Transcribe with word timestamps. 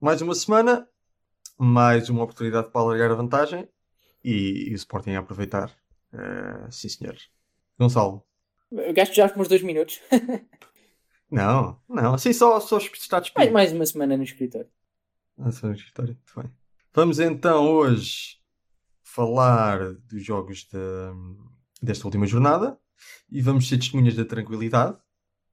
Mais 0.00 0.22
uma 0.22 0.32
semana, 0.32 0.88
mais 1.58 2.08
uma 2.08 2.22
oportunidade 2.22 2.70
para 2.70 2.80
alargar 2.80 3.10
a 3.10 3.16
vantagem 3.16 3.68
e, 4.22 4.68
e 4.68 4.72
o 4.72 4.76
Sporting 4.76 5.10
a 5.10 5.18
aproveitar. 5.18 5.76
Uh, 6.12 6.70
sim, 6.70 6.88
senhor. 6.88 7.16
Gonçalo. 7.76 8.24
Gasto 8.94 9.12
já 9.12 9.26
uns 9.36 9.48
dois 9.48 9.60
minutos. 9.60 10.00
não, 11.28 11.80
não, 11.88 12.14
assim 12.14 12.32
só, 12.32 12.60
só 12.60 12.78
está 12.78 13.18
despedido. 13.18 13.52
Mais, 13.52 13.70
mais 13.70 13.72
uma 13.72 13.86
semana 13.86 14.16
no 14.16 14.22
escritório. 14.22 14.70
Mais 15.36 15.48
uma 15.48 15.60
semana 15.60 15.74
no 15.74 15.80
escritório, 15.80 16.14
muito 16.14 16.40
bem. 16.40 16.56
Vamos 16.94 17.18
então 17.18 17.68
hoje 17.68 18.38
falar 19.02 19.94
dos 19.94 20.24
jogos 20.24 20.62
de, 20.62 20.78
desta 21.82 22.06
última 22.06 22.24
jornada 22.24 22.78
e 23.28 23.42
vamos 23.42 23.68
ser 23.68 23.78
testemunhas 23.78 24.14
da 24.14 24.24
tranquilidade. 24.24 24.96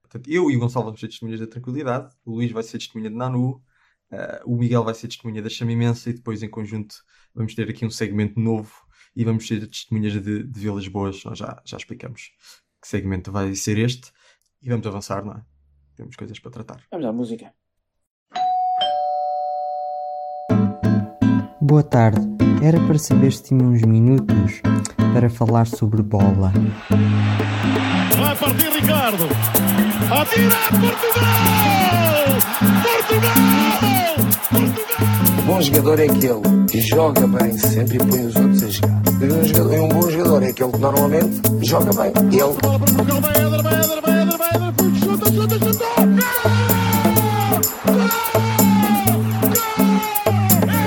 Portanto, 0.04 0.30
eu 0.30 0.52
e 0.52 0.56
o 0.56 0.60
Gonçalo 0.60 0.86
vamos 0.86 1.00
ser 1.00 1.08
testemunhas 1.08 1.40
da 1.40 1.48
tranquilidade, 1.48 2.16
o 2.24 2.36
Luís 2.36 2.52
vai 2.52 2.62
ser 2.62 2.78
testemunha 2.78 3.10
de 3.10 3.16
Nanu, 3.16 3.60
uh, 4.16 4.52
o 4.52 4.56
Miguel 4.56 4.84
vai 4.84 4.94
ser 4.94 5.08
testemunha 5.08 5.42
da 5.42 5.50
Chama 5.50 5.72
Imensa 5.72 6.10
e 6.10 6.14
depois 6.14 6.42
em 6.42 6.50
conjunto 6.50 6.96
vamos 7.34 7.54
ter 7.54 7.70
aqui 7.70 7.86
um 7.86 7.90
segmento 7.90 8.40
novo 8.40 8.72
e 9.16 9.24
vamos 9.24 9.48
ser 9.48 9.68
testemunhas 9.68 10.14
de, 10.14 10.44
de 10.44 10.60
Vilas 10.60 10.88
Boas. 10.88 11.24
Nós 11.24 11.38
já, 11.38 11.62
já 11.66 11.78
explicamos 11.78 12.32
que 12.82 12.88
segmento 12.88 13.32
vai 13.32 13.54
ser 13.56 13.78
este 13.78 14.12
e 14.62 14.70
vamos 14.70 14.86
avançar, 14.88 15.24
não 15.24 15.34
é? 15.34 15.42
Temos 15.96 16.16
coisas 16.16 16.40
para 16.40 16.52
tratar. 16.52 16.82
Vamos 16.92 17.06
à 17.06 17.14
música. 17.14 17.54
Boa 21.62 21.84
tarde. 21.84 22.22
Era 22.64 22.80
para 22.86 22.98
saber 22.98 23.32
se 23.32 23.44
tinha 23.44 23.64
uns 23.64 23.82
minutos 23.82 24.62
para 25.14 25.30
falar 25.30 25.66
sobre 25.66 26.02
bola. 26.02 26.52
Vai 28.18 28.36
partir 28.36 28.70
Ricardo. 28.70 29.26
Atira 30.12 30.56
Portugal! 30.80 32.05
Portugal! 32.26 33.36
Portugal! 34.50 34.96
Bom 35.46 35.62
jogador 35.62 36.00
é 36.00 36.06
aquele 36.06 36.66
que 36.70 36.82
joga 36.82 37.28
bem 37.28 37.56
sempre 37.58 37.98
e 37.98 38.00
põe 38.00 38.26
os 38.26 38.36
outros 38.36 38.64
a 38.64 38.70
jogar. 38.70 39.02
Um, 39.22 39.44
jogador, 39.44 39.80
um 39.80 39.90
bom 39.90 40.10
jogador 40.10 40.44
é 40.44 40.48
aquele 40.50 40.72
que 40.72 40.80
normalmente 40.80 41.42
joga 41.62 41.92
bem. 41.94 42.12
Ele. 42.32 42.56
Chuta! 45.00 45.26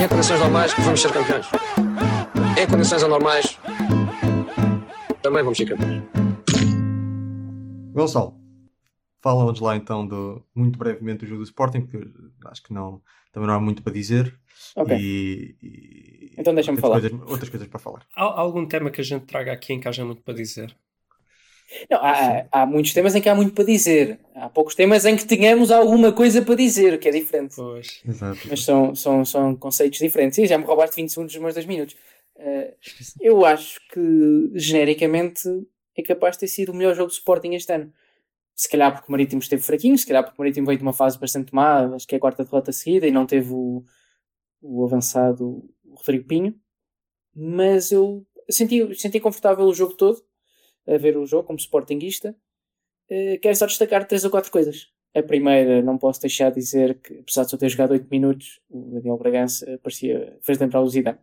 Em 0.02 0.08
condições 0.08 0.40
normais 0.40 0.74
vamos 0.78 1.00
ser 1.00 1.12
campeões. 1.12 1.46
Em 2.60 2.66
condições 2.66 3.02
anormais 3.04 3.58
também 5.22 5.42
vamos 5.42 5.56
ser 5.56 5.66
campeões. 5.66 6.02
Gonçalo, 7.94 8.34
fala-nos 9.28 9.60
lá 9.60 9.76
então 9.76 10.06
do, 10.06 10.42
muito 10.54 10.78
brevemente 10.78 11.20
do 11.20 11.26
jogo 11.26 11.42
do 11.42 11.44
Sporting, 11.44 11.82
porque 11.82 12.08
acho 12.46 12.62
que 12.62 12.72
não, 12.72 13.02
também 13.30 13.46
não 13.46 13.54
há 13.54 13.60
muito 13.60 13.82
para 13.82 13.92
dizer. 13.92 14.34
Ok. 14.74 14.96
E, 14.96 15.56
e 15.62 16.34
então 16.38 16.54
deixa-me 16.54 16.78
falar. 16.78 17.00
Coisas, 17.00 17.20
outras 17.28 17.48
coisas 17.50 17.68
para 17.68 17.78
falar. 17.78 18.06
Há 18.14 18.40
algum 18.40 18.66
tema 18.66 18.90
que 18.90 19.02
a 19.02 19.04
gente 19.04 19.26
traga 19.26 19.52
aqui 19.52 19.74
em 19.74 19.80
que 19.80 19.86
haja 19.86 20.04
muito 20.04 20.22
para 20.22 20.34
dizer? 20.34 20.74
Não, 21.90 21.98
há, 21.98 22.46
há, 22.50 22.64
muitos 22.64 22.94
temas 22.94 23.14
em 23.14 23.20
que 23.20 23.28
há 23.28 23.34
muito 23.34 23.52
para 23.52 23.64
dizer. 23.64 24.18
Há 24.34 24.48
poucos 24.48 24.74
temas 24.74 25.04
em 25.04 25.14
que 25.14 25.26
tenhamos 25.26 25.70
alguma 25.70 26.10
coisa 26.10 26.40
para 26.40 26.54
dizer, 26.54 26.98
que 26.98 27.08
é 27.08 27.12
diferente. 27.12 27.56
Pois. 27.56 28.00
Exato. 28.08 28.40
Mas 28.48 28.64
são, 28.64 28.94
são, 28.94 29.24
são 29.26 29.54
conceitos 29.54 29.98
diferentes. 29.98 30.38
E 30.38 30.46
já 30.46 30.56
me 30.56 30.64
roubaste 30.64 30.96
20 30.96 31.10
segundos 31.10 31.32
dos 31.34 31.42
meus 31.42 31.54
2 31.54 31.66
minutos. 31.66 31.94
Uh, 32.36 32.72
eu 33.20 33.44
acho 33.44 33.78
que, 33.92 34.50
genericamente, 34.54 35.46
é 35.94 36.02
capaz 36.02 36.36
de 36.36 36.40
ter 36.40 36.48
sido 36.48 36.72
o 36.72 36.74
melhor 36.74 36.94
jogo 36.94 37.10
de 37.10 37.16
Sporting 37.16 37.52
este 37.52 37.70
ano. 37.74 37.92
Se 38.58 38.68
calhar 38.68 38.92
porque 38.92 39.08
o 39.08 39.12
Marítimo 39.12 39.40
esteve 39.40 39.62
fraquinho, 39.62 39.96
se 39.96 40.04
calhar 40.04 40.24
porque 40.24 40.36
o 40.36 40.42
Marítimo 40.42 40.66
veio 40.66 40.78
de 40.78 40.82
uma 40.82 40.92
fase 40.92 41.16
bastante 41.16 41.54
má, 41.54 41.94
acho 41.94 42.08
que 42.08 42.16
é 42.16 42.18
a 42.18 42.20
quarta 42.20 42.42
derrota 42.42 42.72
seguida 42.72 43.06
e 43.06 43.12
não 43.12 43.24
teve 43.24 43.52
o, 43.52 43.84
o 44.60 44.84
avançado 44.84 45.62
Rodrigo 45.94 46.26
Pinho. 46.26 46.58
Mas 47.32 47.92
eu 47.92 48.26
senti, 48.50 48.92
senti 48.96 49.20
confortável 49.20 49.64
o 49.64 49.72
jogo 49.72 49.94
todo 49.94 50.20
a 50.88 50.96
ver 50.96 51.16
o 51.16 51.24
jogo 51.24 51.46
como 51.46 51.58
sportinguista, 51.58 52.34
uh, 53.10 53.38
quero 53.40 53.54
só 53.54 53.66
destacar 53.66 54.08
três 54.08 54.24
ou 54.24 54.30
quatro 54.30 54.50
coisas. 54.50 54.88
A 55.14 55.22
primeira, 55.22 55.82
não 55.82 55.96
posso 55.96 56.20
deixar 56.20 56.50
de 56.50 56.56
dizer 56.56 57.00
que, 57.00 57.18
apesar 57.20 57.44
de 57.44 57.50
só 57.50 57.56
ter 57.56 57.68
jogado 57.68 57.92
8 57.92 58.08
minutos, 58.10 58.60
o 58.68 58.94
Daniel 58.94 59.18
Bragança 59.18 59.78
parecia, 59.82 60.36
fez 60.42 60.58
lembrar 60.58 60.80
o 60.80 60.88
Zidane. 60.88 61.18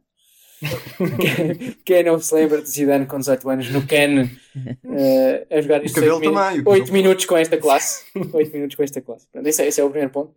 Quem 1.85 2.03
não 2.03 2.19
se 2.19 2.33
lembra 2.33 2.61
de 2.61 2.69
Zidane 2.69 3.05
com 3.05 3.19
18 3.19 3.49
anos 3.49 3.69
no 3.71 3.85
Can 3.85 4.23
uh, 4.23 5.47
a 5.49 5.61
jogar 5.61 5.83
isto 5.83 5.99
8, 5.99 6.21
também, 6.21 6.63
8 6.65 6.93
minutos 6.93 7.25
com 7.25 7.37
esta 7.37 7.57
classe? 7.57 8.05
8 8.15 8.51
minutos 8.53 8.75
com 8.75 8.83
esta 8.83 9.01
classe. 9.01 9.27
Pronto, 9.31 9.47
esse, 9.47 9.63
é, 9.63 9.67
esse 9.67 9.81
é 9.81 9.83
o 9.83 9.89
primeiro 9.89 10.11
ponto. 10.11 10.33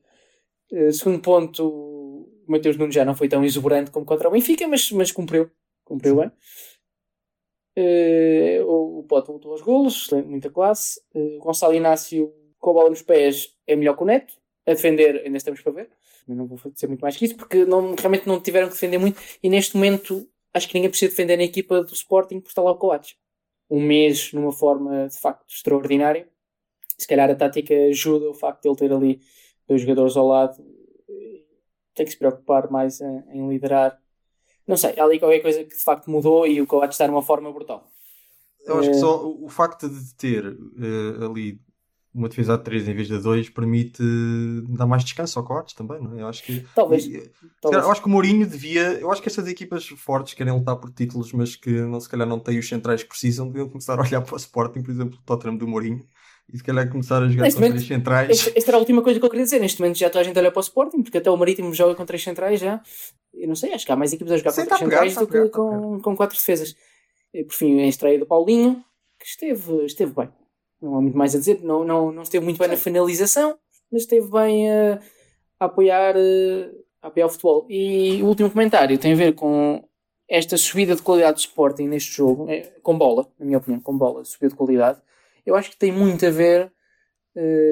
Uh, 0.73 0.93
segundo 0.93 1.21
ponto, 1.21 1.67
o 1.67 2.45
Mateus 2.47 2.77
Nunes 2.77 2.95
já 2.95 3.05
não 3.05 3.15
foi 3.15 3.29
tão 3.29 3.45
exuberante 3.45 3.91
como 3.91 4.05
contra 4.05 4.29
o 4.29 4.33
Benfica, 4.33 4.67
mas, 4.67 4.91
mas 4.93 5.13
cumpriu. 5.13 5.51
Cumpriu 5.85 6.17
bem. 6.17 6.31
Uh, 7.79 8.99
o 8.99 9.05
Pote 9.05 9.29
voltou 9.29 9.53
aos 9.53 9.63
golos, 9.63 10.11
muita 10.27 10.51
classe. 10.51 11.01
Uh, 11.15 11.39
Gonçalo 11.39 11.75
Inácio, 11.75 12.33
com 12.59 12.71
a 12.71 12.73
bola 12.73 12.91
nos 12.91 13.03
pés, 13.03 13.55
é 13.67 13.77
melhor 13.77 13.97
que 13.97 14.03
o 14.03 14.07
Neto. 14.07 14.35
A 14.67 14.73
defender, 14.73 15.23
ainda 15.25 15.39
estamos 15.39 15.63
para 15.63 15.73
ver. 15.73 15.89
Mas 16.29 16.37
não 16.37 16.47
vou 16.47 16.59
dizer 16.71 16.87
muito 16.87 17.01
mais 17.01 17.17
que 17.17 17.25
isso, 17.25 17.37
porque 17.37 17.65
não, 17.65 17.95
realmente 17.95 18.27
não 18.27 18.41
tiveram 18.41 18.69
que 18.69 18.75
defender 18.75 18.99
muito. 18.99 19.21
E 19.43 19.49
neste 19.49 19.77
momento, 19.77 20.29
acho 20.53 20.69
que 20.69 20.75
ninguém 20.75 20.91
precisa 20.91 21.11
defender 21.11 21.37
na 21.37 21.45
equipa 21.45 21.83
do 21.83 21.93
Sporting 21.93 22.41
por 22.41 22.49
estar 22.49 22.63
lá 22.63 22.73
o 22.73 22.77
Coates. 22.77 23.17
Um 23.71 23.81
mês 23.81 24.33
numa 24.33 24.53
forma 24.53 25.09
de 25.09 25.19
facto 25.19 25.45
extraordinária. 25.49 26.29
Se 26.99 27.07
calhar 27.07 27.31
a 27.31 27.35
tática 27.35 27.75
ajuda 27.91 28.31
o 28.31 28.35
facto 28.35 28.63
de 28.63 28.69
ele 28.69 28.77
ter 28.77 28.93
ali 28.93 29.21
dois 29.67 29.81
jogadores 29.81 30.17
ao 30.17 30.27
lado. 30.27 30.57
Tem 31.95 32.05
que 32.07 32.13
se 32.13 32.19
preocupar 32.19 32.71
mais 32.71 33.01
em, 33.01 33.25
em 33.33 33.49
liderar 33.49 33.99
não 34.69 34.77
sei, 34.77 34.95
há 34.99 35.03
ali 35.03 35.19
qualquer 35.19 35.41
coisa 35.41 35.65
que 35.65 35.75
de 35.75 35.83
facto 35.83 36.11
mudou 36.11 36.47
e 36.47 36.61
o 36.61 36.67
Coates 36.67 36.95
está 36.95 37.09
numa 37.09 37.23
forma 37.23 37.51
brutal. 37.51 37.91
Eu 38.67 38.79
acho 38.79 38.91
que 38.91 38.99
só 38.99 39.27
o 39.27 39.49
facto 39.49 39.89
de 39.89 40.15
ter 40.15 40.47
uh, 40.47 41.25
ali 41.25 41.59
uma 42.15 42.29
defesa 42.29 42.57
de 42.57 42.65
3 42.65 42.89
em 42.89 42.95
vez 42.95 43.09
de 43.09 43.19
2 43.19 43.51
permite 43.51 44.03
dar 44.69 44.87
mais 44.87 45.05
descanso 45.05 45.39
ao 45.39 45.45
Coates 45.45 45.75
também, 45.75 46.01
não 46.03 46.17
é? 46.17 46.23
Eu 46.23 46.29
acho 46.29 46.43
que. 46.43 46.65
Talvez. 46.75 47.05
E, 47.05 47.31
talvez. 47.61 47.85
Eu 47.85 47.91
acho 47.91 48.01
que 48.01 48.09
o 48.09 48.11
Mourinho 48.11 48.47
devia. 48.47 48.93
Eu 48.95 49.11
acho 49.13 49.23
que 49.23 49.29
estas 49.29 49.47
equipas 49.47 49.87
fortes 49.87 50.35
querem 50.35 50.53
lutar 50.53 50.77
por 50.77 50.91
títulos, 50.91 51.33
mas 51.33 51.55
que 51.55 51.71
não, 51.71 52.01
se 52.01 52.09
calhar 52.09 52.27
não 52.27 52.39
têm 52.39 52.59
os 52.59 52.69
centrais 52.69 53.03
que 53.03 53.09
precisam, 53.09 53.47
deviam 53.47 53.69
começar 53.69 53.99
a 53.99 54.03
olhar 54.03 54.23
para 54.23 54.35
o 54.35 54.37
Sporting, 54.37 54.83
por 54.83 54.91
exemplo, 54.91 55.19
o 55.19 55.23
Tottenham 55.23 55.57
do 55.57 55.69
Mourinho 55.69 56.05
e 56.53 56.57
se 56.57 56.65
calhar 56.65 56.91
começar 56.91 57.23
a 57.23 57.29
jogar 57.29 57.45
neste 57.45 57.57
com 57.57 57.67
momento, 57.67 57.77
três 57.77 57.89
centrais. 57.89 58.31
Esta, 58.31 58.53
esta, 58.57 58.71
era 58.71 58.77
a 58.79 58.81
última 58.81 59.03
coisa 59.03 59.21
que 59.21 59.27
eu 59.27 59.31
queria 59.31 59.45
dizer. 59.45 59.61
Neste 59.61 59.81
momento 59.81 59.99
já 59.99 60.09
toda 60.09 60.21
a 60.21 60.25
gente 60.25 60.39
olha 60.39 60.51
para 60.51 60.61
o 60.61 60.63
Sporting, 60.63 61.03
porque 61.03 61.19
até 61.19 61.31
o 61.31 61.37
Marítimo 61.37 61.75
joga 61.75 61.95
com 61.95 62.07
três 62.07 62.23
centrais 62.23 62.59
já. 62.59 62.81
Eu 63.35 63.47
não 63.47 63.55
sei, 63.55 63.73
acho 63.75 63.85
que 63.85 63.93
há 63.93 63.97
mais 63.97 64.13
equipes 64.13 64.33
a 64.33 64.37
jogar 64.39 64.53
Sim, 64.53 64.63
com 64.63 64.67
três 64.67 64.81
centrais 64.81 65.15
do 65.15 65.27
que 65.27 65.49
com, 65.51 66.01
com 66.01 66.17
quatro 66.17 66.37
defesas. 66.37 66.75
E, 67.35 67.45
por 67.45 67.55
fim, 67.55 67.81
a 67.81 67.87
estreia 67.87 68.19
do 68.19 68.27
Paulinho, 68.27 68.83
que 69.21 69.27
esteve, 69.27 69.85
esteve 69.85 70.13
bem. 70.15 70.31
Não 70.81 70.97
há 70.97 71.01
muito 71.01 71.17
mais 71.17 71.35
a 71.35 71.39
dizer. 71.39 71.61
Não, 71.63 71.85
não, 71.85 72.13
não 72.13 72.23
esteve 72.23 72.45
muito 72.45 72.59
bem 72.59 72.69
na 72.69 72.77
finalização, 72.77 73.59
mas 73.91 74.03
esteve 74.03 74.31
bem 74.31 74.71
a, 74.71 75.01
a 75.61 75.65
apoiar, 75.67 76.15
a 77.03 77.09
apoiar 77.09 77.27
o 77.27 77.31
futebol. 77.31 77.67
E 77.69 78.23
o 78.23 78.27
último 78.27 78.51
comentário 78.51 78.99
tem 78.99 79.13
a 79.13 79.17
ver 79.17 79.35
com 79.35 79.83
esta 80.29 80.57
subida 80.57 80.95
de 80.95 81.03
qualidade 81.03 81.35
do 81.35 81.41
Sporting 81.41 81.85
neste 81.85 82.15
jogo, 82.15 82.49
é, 82.51 82.61
com 82.83 82.97
bola, 82.99 83.27
na 83.39 83.47
minha 83.47 83.59
opinião, 83.59 83.81
com 83.81 83.97
bola, 83.97 84.25
subida 84.25 84.51
de 84.51 84.57
qualidade 84.57 85.01
eu 85.49 85.57
acho 85.57 85.71
que 85.71 85.79
tem 85.79 85.91
muito 85.91 86.27
a 86.27 86.31
ver, 86.31 86.71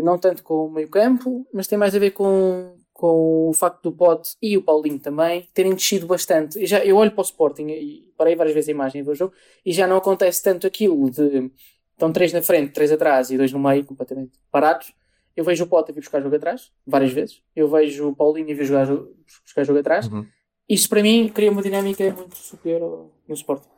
não 0.02 0.18
tanto 0.18 0.42
com 0.42 0.66
o 0.66 0.70
meio 0.70 0.88
campo, 0.88 1.46
mas 1.52 1.66
tem 1.66 1.76
mais 1.76 1.94
a 1.94 1.98
ver 1.98 2.12
com, 2.12 2.74
com 2.92 3.48
o 3.50 3.52
facto 3.52 3.82
do 3.82 3.92
Pote 3.92 4.34
e 4.40 4.56
o 4.56 4.62
Paulinho 4.62 4.98
também 4.98 5.46
terem 5.52 5.74
descido 5.74 6.06
bastante. 6.06 6.58
Eu, 6.58 6.66
já, 6.66 6.84
eu 6.84 6.96
olho 6.96 7.10
para 7.12 7.20
o 7.20 7.24
Sporting 7.24 7.66
e 7.68 8.12
parei 8.16 8.34
várias 8.34 8.54
vezes 8.54 8.68
a 8.68 8.72
imagem 8.72 9.04
do 9.04 9.14
jogo 9.14 9.34
e 9.64 9.72
já 9.72 9.86
não 9.86 9.98
acontece 9.98 10.42
tanto 10.42 10.66
aquilo 10.66 11.10
de 11.10 11.50
estão 11.96 12.12
três 12.12 12.32
na 12.32 12.42
frente, 12.42 12.72
três 12.72 12.92
atrás 12.92 13.30
e 13.30 13.36
dois 13.36 13.50
no 13.52 13.58
meio, 13.58 13.84
completamente 13.84 14.38
parados. 14.50 14.92
Eu 15.34 15.44
vejo 15.44 15.64
o 15.64 15.66
Pote 15.66 15.92
vir 15.92 16.00
buscar 16.00 16.22
jogo 16.22 16.36
atrás, 16.36 16.70
várias 16.86 17.12
vezes. 17.12 17.42
Eu 17.54 17.68
vejo 17.68 18.08
o 18.08 18.16
Paulinho 18.16 18.46
vir 18.46 18.64
jogar, 18.64 18.86
buscar 19.44 19.64
jogo 19.64 19.78
atrás. 19.78 20.06
Uhum. 20.06 20.26
Isso 20.68 20.88
para 20.88 21.02
mim 21.02 21.28
cria 21.28 21.50
uma 21.50 21.62
dinâmica 21.62 22.10
muito 22.12 22.36
superior 22.36 23.10
no 23.28 23.34
Sporting. 23.34 23.68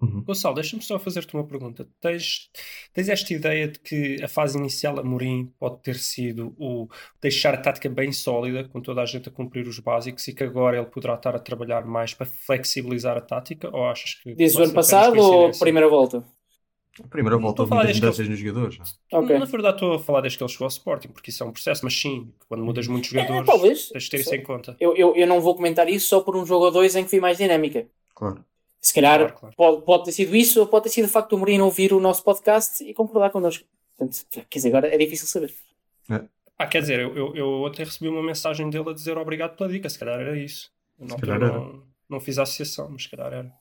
Uhum. 0.00 0.22
Gonçalo, 0.22 0.54
deixa-me 0.54 0.82
só 0.82 0.98
fazer-te 0.98 1.34
uma 1.34 1.46
pergunta. 1.46 1.88
Tens, 2.00 2.50
tens 2.92 3.08
esta 3.08 3.32
ideia 3.32 3.68
de 3.68 3.78
que 3.78 4.22
a 4.22 4.28
fase 4.28 4.58
inicial 4.58 4.98
a 4.98 5.02
Mourinho 5.04 5.52
pode 5.58 5.80
ter 5.82 5.96
sido 5.96 6.54
o 6.58 6.88
deixar 7.20 7.54
a 7.54 7.58
tática 7.58 7.88
bem 7.88 8.12
sólida, 8.12 8.64
com 8.64 8.80
toda 8.80 9.02
a 9.02 9.06
gente 9.06 9.28
a 9.28 9.32
cumprir 9.32 9.66
os 9.66 9.78
básicos, 9.78 10.26
e 10.28 10.34
que 10.34 10.44
agora 10.44 10.76
ele 10.76 10.86
poderá 10.86 11.14
estar 11.14 11.34
a 11.34 11.38
trabalhar 11.38 11.86
mais 11.86 12.12
para 12.12 12.26
flexibilizar 12.26 13.16
a 13.16 13.20
tática? 13.20 13.70
Ou 13.74 13.86
achas 13.86 14.14
que. 14.14 14.34
Diz 14.34 14.54
o 14.56 14.62
ano 14.62 14.74
passado 14.74 15.18
ou 15.18 15.46
a 15.48 15.50
primeira 15.50 15.88
volta? 15.88 16.24
A 17.02 17.08
primeira 17.08 17.36
volta 17.36 17.62
houve 17.62 17.74
muitas 17.74 17.96
mudanças 17.96 18.28
nos 18.28 18.38
jogadores. 18.38 18.78
Okay. 19.12 19.38
Na 19.38 19.44
verdade, 19.46 19.76
estou 19.76 19.94
a 19.94 19.98
falar 19.98 20.20
desde 20.20 20.38
que 20.38 20.44
ele 20.44 20.52
chegou 20.52 20.66
ao 20.66 20.70
Sporting, 20.70 21.08
porque 21.08 21.30
isso 21.30 21.42
é 21.42 21.46
um 21.46 21.52
processo, 21.52 21.84
mas 21.84 21.98
sim, 22.00 22.32
quando 22.48 22.64
mudas 22.64 22.86
muitos 22.86 23.12
é, 23.12 23.20
jogadores, 23.20 23.42
é, 23.42 23.44
talvez. 23.44 23.88
tens 23.88 24.04
de 24.04 24.10
ter 24.10 24.20
isso 24.20 24.34
em 24.34 24.42
conta. 24.42 24.76
Eu, 24.78 24.94
eu, 24.96 25.16
eu 25.16 25.26
não 25.26 25.40
vou 25.40 25.56
comentar 25.56 25.88
isso 25.88 26.06
só 26.06 26.20
por 26.20 26.36
um 26.36 26.46
jogo 26.46 26.66
ou 26.66 26.70
dois 26.70 26.94
em 26.94 27.04
que 27.04 27.10
vi 27.10 27.20
mais 27.20 27.38
dinâmica. 27.38 27.88
Claro. 28.14 28.44
Se 28.80 28.94
calhar 28.94 29.18
claro, 29.18 29.34
claro. 29.34 29.54
Pode, 29.56 29.82
pode 29.84 30.04
ter 30.04 30.12
sido 30.12 30.36
isso, 30.36 30.60
ou 30.60 30.66
pode 30.66 30.84
ter 30.84 30.90
sido 30.90 31.06
o 31.06 31.08
facto 31.08 31.30
do 31.30 31.38
Mourinho 31.38 31.64
ouvir 31.64 31.92
o 31.92 31.98
nosso 31.98 32.22
podcast 32.22 32.84
e 32.84 32.94
concordar 32.94 33.30
connosco. 33.30 33.64
Portanto, 33.96 34.24
quer 34.30 34.58
dizer, 34.58 34.68
agora 34.68 34.94
é 34.94 34.98
difícil 34.98 35.26
saber. 35.26 35.52
É. 36.10 36.22
Ah, 36.58 36.66
quer 36.66 36.80
dizer, 36.80 37.00
eu, 37.00 37.16
eu, 37.16 37.34
eu 37.34 37.66
até 37.66 37.82
recebi 37.82 38.08
uma 38.08 38.22
mensagem 38.22 38.70
dele 38.70 38.90
a 38.90 38.92
dizer 38.92 39.18
obrigado 39.18 39.56
pela 39.56 39.68
dica, 39.68 39.88
se 39.88 39.98
calhar 39.98 40.20
era 40.20 40.38
isso. 40.38 40.70
Eu 41.00 41.08
não, 41.08 41.38
não, 41.38 41.82
não 42.08 42.20
fiz 42.20 42.38
a 42.38 42.42
associação, 42.42 42.88
mas 42.90 43.02
se 43.04 43.10
calhar 43.10 43.32
era. 43.32 43.52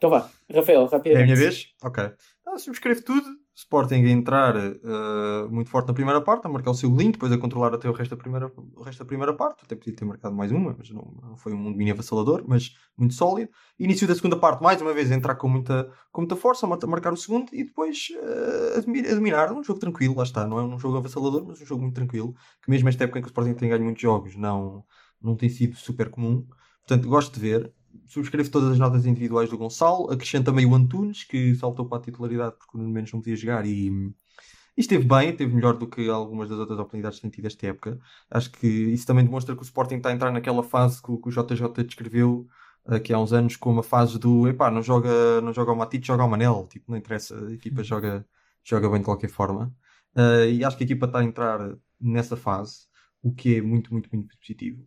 Então 0.00 0.08
vá, 0.08 0.30
Rafael, 0.50 0.86
rapidamente. 0.86 1.18
É 1.18 1.20
a 1.20 1.24
minha 1.24 1.36
vez? 1.36 1.66
Ok. 1.84 2.02
Ah, 2.46 2.56
subscrevo 2.56 3.04
tudo. 3.04 3.26
Sporting 3.54 4.02
a 4.06 4.08
entrar 4.08 4.56
uh, 4.56 5.50
muito 5.50 5.68
forte 5.68 5.88
na 5.88 5.92
primeira 5.92 6.22
parte, 6.22 6.46
a 6.46 6.48
marcar 6.48 6.70
o 6.70 6.74
seu 6.74 6.88
golinho, 6.88 7.12
depois 7.12 7.30
a 7.30 7.36
controlar 7.36 7.74
até 7.74 7.86
o 7.86 7.92
resto 7.92 8.12
da 8.12 8.16
primeira, 8.16 8.50
o 8.76 8.82
resto 8.82 9.00
da 9.00 9.04
primeira 9.04 9.34
parte. 9.34 9.62
Até 9.62 9.76
podia 9.76 9.94
ter 9.94 10.06
marcado 10.06 10.34
mais 10.34 10.50
uma, 10.50 10.74
mas 10.78 10.88
não, 10.88 11.02
não 11.22 11.36
foi 11.36 11.52
um 11.52 11.70
domínio 11.70 11.92
avassalador, 11.92 12.42
mas 12.48 12.74
muito 12.96 13.12
sólido. 13.12 13.50
Início 13.78 14.08
da 14.08 14.14
segunda 14.14 14.38
parte, 14.38 14.62
mais 14.62 14.80
uma 14.80 14.94
vez, 14.94 15.10
entrar 15.10 15.34
com 15.34 15.46
muita, 15.46 15.92
com 16.10 16.22
muita 16.22 16.34
força, 16.34 16.66
marcar 16.66 17.12
o 17.12 17.16
segundo 17.18 17.50
e 17.52 17.62
depois 17.62 18.08
uh, 18.12 18.78
a 18.78 19.14
dominar. 19.14 19.52
Um 19.52 19.62
jogo 19.62 19.80
tranquilo, 19.80 20.16
lá 20.16 20.22
está. 20.22 20.46
Não 20.46 20.58
é 20.58 20.62
um 20.62 20.78
jogo 20.78 20.96
avassalador, 20.96 21.44
mas 21.46 21.60
um 21.60 21.66
jogo 21.66 21.82
muito 21.82 21.94
tranquilo. 21.96 22.34
Que 22.64 22.70
mesmo 22.70 22.88
esta 22.88 23.04
época 23.04 23.18
em 23.18 23.22
que 23.22 23.28
o 23.28 23.32
Sporting 23.32 23.52
tem 23.52 23.68
ganho 23.68 23.84
muitos 23.84 24.00
jogos, 24.00 24.34
não, 24.34 24.82
não 25.20 25.36
tem 25.36 25.50
sido 25.50 25.76
super 25.76 26.08
comum. 26.08 26.46
Portanto, 26.86 27.06
gosto 27.06 27.34
de 27.34 27.40
ver 27.40 27.74
subscrevo 28.06 28.50
todas 28.50 28.72
as 28.72 28.78
notas 28.78 29.06
individuais 29.06 29.50
do 29.50 29.58
Gonçalo, 29.58 30.10
acrescento 30.10 30.46
também 30.46 30.66
o 30.66 30.74
Antunes, 30.74 31.24
que 31.24 31.54
saltou 31.54 31.86
para 31.86 31.98
a 31.98 32.02
titularidade 32.02 32.56
porque 32.58 32.76
no 32.78 32.88
menos 32.88 33.12
não 33.12 33.20
podia 33.20 33.36
jogar 33.36 33.66
e, 33.66 33.88
e 33.88 34.80
esteve 34.80 35.04
bem, 35.04 35.30
esteve 35.30 35.54
melhor 35.54 35.76
do 35.76 35.86
que 35.86 36.08
algumas 36.08 36.48
das 36.48 36.58
outras 36.58 36.78
oportunidades 36.78 37.18
que 37.18 37.22
tem 37.22 37.30
tido 37.30 37.46
esta 37.46 37.66
época. 37.66 37.98
Acho 38.30 38.50
que 38.50 38.66
isso 38.66 39.06
também 39.06 39.24
demonstra 39.24 39.54
que 39.54 39.62
o 39.62 39.64
Sporting 39.64 39.96
está 39.96 40.08
a 40.10 40.12
entrar 40.12 40.32
naquela 40.32 40.62
fase 40.62 41.02
que, 41.02 41.16
que 41.16 41.28
o 41.28 41.30
JJ 41.30 41.84
descreveu 41.84 42.46
aqui 42.86 43.12
há 43.12 43.18
uns 43.18 43.32
anos 43.32 43.56
como 43.56 43.80
a 43.80 43.82
fase 43.82 44.18
do 44.18 44.48
epá, 44.48 44.70
não 44.70 44.82
joga, 44.82 45.40
não 45.40 45.52
joga 45.52 45.72
o 45.72 45.76
Matite, 45.76 46.06
joga 46.06 46.24
o 46.24 46.28
Manel, 46.28 46.66
tipo, 46.70 46.90
não 46.90 46.98
interessa, 46.98 47.36
a 47.46 47.52
equipa 47.52 47.82
joga, 47.84 48.26
joga 48.64 48.88
bem 48.88 48.98
de 48.98 49.04
qualquer 49.04 49.30
forma. 49.30 49.74
Uh, 50.16 50.46
e 50.50 50.64
acho 50.64 50.76
que 50.76 50.84
a 50.84 50.86
equipa 50.86 51.06
está 51.06 51.20
a 51.20 51.24
entrar 51.24 51.76
nessa 52.00 52.36
fase, 52.36 52.86
o 53.22 53.32
que 53.32 53.56
é 53.56 53.62
muito, 53.62 53.92
muito, 53.92 54.08
muito 54.12 54.36
positivo. 54.38 54.84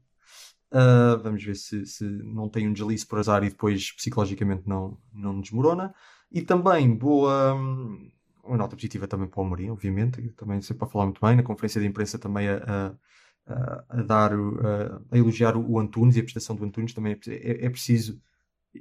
Uh, 0.74 1.22
vamos 1.22 1.44
ver 1.44 1.56
se, 1.56 1.86
se, 1.86 2.04
não 2.04 2.50
tem 2.50 2.68
um 2.68 2.74
deslize 2.74 3.06
por 3.06 3.20
azar 3.20 3.44
e 3.44 3.50
depois 3.50 3.92
psicologicamente 3.92 4.68
não, 4.68 4.98
não 5.14 5.40
desmorona. 5.40 5.94
E 6.32 6.42
também 6.42 6.96
boa. 6.96 7.54
Hum, 7.54 8.10
uma 8.44 8.58
nota 8.58 8.76
positiva 8.76 9.08
também 9.08 9.28
para 9.28 9.40
o 9.40 9.46
Mourinho, 9.46 9.72
obviamente, 9.72 10.22
também 10.32 10.62
sempre 10.62 10.80
para 10.80 10.88
falar 10.90 11.06
muito 11.06 11.22
bem. 11.22 11.36
Na 11.36 11.44
conferência 11.44 11.80
de 11.80 11.88
imprensa 11.88 12.18
também 12.20 12.50
a, 12.50 12.96
a, 13.46 13.86
a 13.88 14.02
dar, 14.02 14.34
a, 14.34 15.02
a, 15.12 15.18
elogiar 15.18 15.56
o 15.56 15.80
Antunes 15.80 16.16
e 16.16 16.20
a 16.20 16.24
prestação 16.24 16.56
do 16.56 16.66
Antunes. 16.66 16.94
Também 16.94 17.14
é, 17.14 17.32
é, 17.32 17.66
é, 17.66 17.70
preciso 17.70 18.20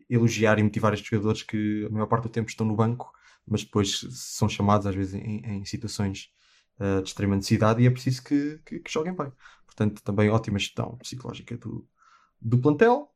elogiar 0.08 0.58
e 0.58 0.62
motivar 0.62 0.94
estes 0.94 1.10
jogadores 1.10 1.42
que 1.42 1.86
a 1.86 1.90
maior 1.90 2.06
parte 2.06 2.24
do 2.24 2.28
tempo 2.30 2.48
estão 2.48 2.66
no 2.66 2.74
banco, 2.74 3.12
mas 3.46 3.62
depois 3.62 4.00
são 4.10 4.48
chamados 4.48 4.86
às 4.86 4.94
vezes 4.94 5.14
em, 5.14 5.42
em 5.44 5.64
situações 5.64 6.30
uh, 6.78 7.02
de 7.02 7.08
extrema 7.08 7.36
necessidade 7.36 7.82
e 7.82 7.86
é 7.86 7.90
preciso 7.90 8.22
que, 8.22 8.60
que, 8.64 8.80
que 8.80 8.92
joguem 8.92 9.14
bem. 9.14 9.32
Portanto, 9.66 10.02
também 10.02 10.30
ótima 10.30 10.58
gestão 10.58 10.96
psicológica 10.98 11.56
do, 11.56 11.86
do 12.40 12.58
plantel. 12.58 13.08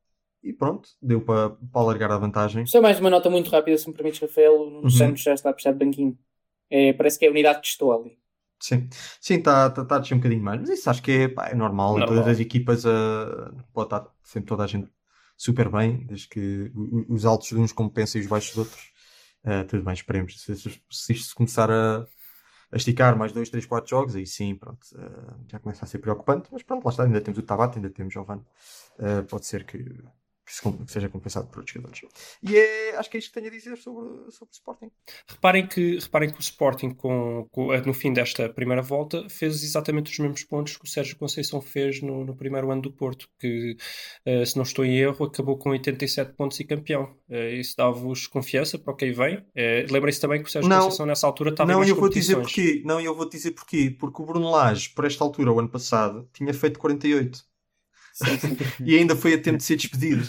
E 0.42 0.52
pronto, 0.52 0.88
deu 1.02 1.20
para, 1.20 1.50
para 1.50 1.80
alargar 1.80 2.12
a 2.12 2.18
vantagem. 2.18 2.64
Só 2.66 2.80
mais 2.80 3.00
uma 3.00 3.10
nota 3.10 3.28
muito 3.28 3.50
rápida, 3.50 3.76
se 3.76 3.88
me 3.88 3.94
permites, 3.94 4.20
Rafael. 4.20 4.70
No 4.70 4.82
uhum. 4.82 4.90
Santos 4.90 5.22
já 5.22 5.34
está 5.34 5.50
a 5.50 5.52
puxar 5.52 5.72
de 5.72 5.84
banquinho. 5.84 6.16
É, 6.70 6.92
parece 6.92 7.18
que 7.18 7.24
é 7.24 7.28
a 7.28 7.32
unidade 7.32 7.60
que 7.60 7.66
estou 7.66 7.92
ali. 7.92 8.16
Sim, 8.60 8.88
sim, 9.20 9.34
está 9.34 9.68
tá, 9.70 9.84
tá 9.84 9.96
a 9.96 9.98
descer 9.98 10.14
um 10.14 10.18
bocadinho 10.18 10.42
mais, 10.42 10.60
mas 10.60 10.70
isso 10.70 10.88
acho 10.88 11.02
que 11.02 11.12
é, 11.12 11.28
pá, 11.28 11.48
é 11.48 11.54
normal. 11.54 11.98
normal. 11.98 12.08
Todas 12.08 12.28
as 12.28 12.40
equipas 12.40 12.84
uh, 12.84 13.54
pode 13.72 13.86
estar 13.86 14.06
sempre 14.22 14.48
toda 14.48 14.64
a 14.64 14.66
gente 14.66 14.88
super 15.36 15.68
bem, 15.68 16.06
desde 16.06 16.28
que 16.28 16.72
os 17.08 17.26
altos 17.26 17.48
de 17.48 17.56
uns 17.56 17.72
compensem 17.72 18.20
os 18.20 18.26
baixos 18.26 18.54
dos 18.54 18.66
outros. 18.66 18.92
Uh, 19.44 19.66
tudo 19.68 19.84
bem, 19.84 19.94
esperemos. 19.94 20.40
Se, 20.40 20.56
se, 20.56 20.80
se 20.90 21.12
isto 21.12 21.34
começar 21.34 21.70
a, 21.70 22.06
a 22.76 22.78
esticar 22.78 23.17
mais 23.17 23.32
2, 23.32 23.49
3, 23.49 23.67
4 23.67 23.88
jogos, 23.88 24.14
aí 24.14 24.26
sim, 24.26 24.55
pronto, 24.55 24.84
uh, 24.94 25.34
já 25.50 25.58
começa 25.58 25.84
a 25.84 25.88
ser 25.88 25.99
preocupante, 25.99 26.49
mas 26.52 26.62
pronto, 26.62 26.84
lá 26.84 26.90
está, 26.90 27.05
ainda 27.05 27.20
temos 27.20 27.38
o 27.38 27.43
Tabata, 27.43 27.78
ainda 27.78 27.90
temos 27.90 28.12
o 28.12 28.14
Giovanni, 28.14 28.43
uh, 28.99 29.25
pode 29.28 29.46
ser 29.46 29.64
que, 29.64 29.84
que 30.46 30.93
seja 30.93 31.08
compensado 31.08 31.48
por 31.48 31.58
outros 31.58 31.75
jogadores. 31.75 32.02
E 32.43 32.56
é, 32.56 32.96
acho 32.96 33.10
que 33.10 33.16
é 33.16 33.19
isto 33.19 33.32
que 33.32 33.34
tenho 33.34 33.48
a 33.52 33.56
dizer 33.56 33.76
sobre, 33.76 34.31
sobre 34.31 34.52
o 34.52 34.54
Sporting. 34.54 34.90
Reparem 35.28 35.66
que, 35.66 35.98
reparem 35.98 36.31
que 36.31 36.38
o 36.38 36.40
Sporting, 36.40 36.90
com, 36.90 37.48
com, 37.50 37.76
no 37.78 37.93
fim 37.93 38.12
desta 38.12 38.48
primeira 38.48 38.81
volta, 38.81 39.28
fez 39.28 39.64
exatamente 39.64 40.12
os 40.12 40.19
mesmos 40.19 40.44
pontos 40.44 40.76
que 40.76 40.84
o 40.84 40.88
Sérgio 40.88 41.16
Conceição 41.16 41.60
fez 41.60 42.00
no, 42.00 42.25
no 42.25 42.37
primeiro 42.37 42.70
ano 42.70 42.82
do 42.82 42.93
Porto, 42.93 43.28
que, 43.40 43.76
uh, 44.26 44.46
se 44.46 44.56
não 44.56 44.62
estou 44.62 44.84
em 44.84 44.96
erro, 44.96 45.26
acabou 45.26 45.58
com 45.58 45.70
87 45.70 46.34
pontos 46.34 46.60
e 46.60 46.64
campeão. 46.64 47.16
Uh, 47.28 47.54
isso 47.58 47.75
dá-vos 47.76 48.28
confiança 48.28 48.78
para 48.78 48.92
o 48.92 48.96
que 48.96 49.06
aí 49.06 49.12
vem. 49.12 49.38
Uh, 49.38 49.92
Lembrem-se 49.92 50.20
também 50.20 50.40
que 50.40 50.49
o 50.49 50.52
Sérgio 50.52 50.69
não, 50.69 50.84
Conceição, 50.84 51.06
nessa 51.06 51.26
altura, 51.26 51.50
estava 51.50 51.72
não, 51.72 51.82
em 51.82 51.88
eu 51.88 51.96
vou 51.96 52.08
dizer 52.08 52.37
porquê. 52.37 52.82
Não, 52.84 53.00
eu 53.00 53.14
vou 53.14 53.28
dizer 53.28 53.50
porquê. 53.50 53.94
Porque 53.99 54.22
o 54.22 54.25
Bruno 54.25 54.49
Lage, 54.49 54.90
por 54.90 55.04
esta 55.04 55.25
altura, 55.25 55.52
o 55.52 55.58
ano 55.58 55.69
passado, 55.69 56.28
tinha 56.32 56.54
feito 56.54 56.78
48 56.78 57.44
e 58.84 58.96
ainda 58.96 59.16
foi 59.16 59.34
a 59.34 59.40
tempo 59.40 59.58
de 59.58 59.64
ser 59.64 59.76
despedido. 59.76 60.28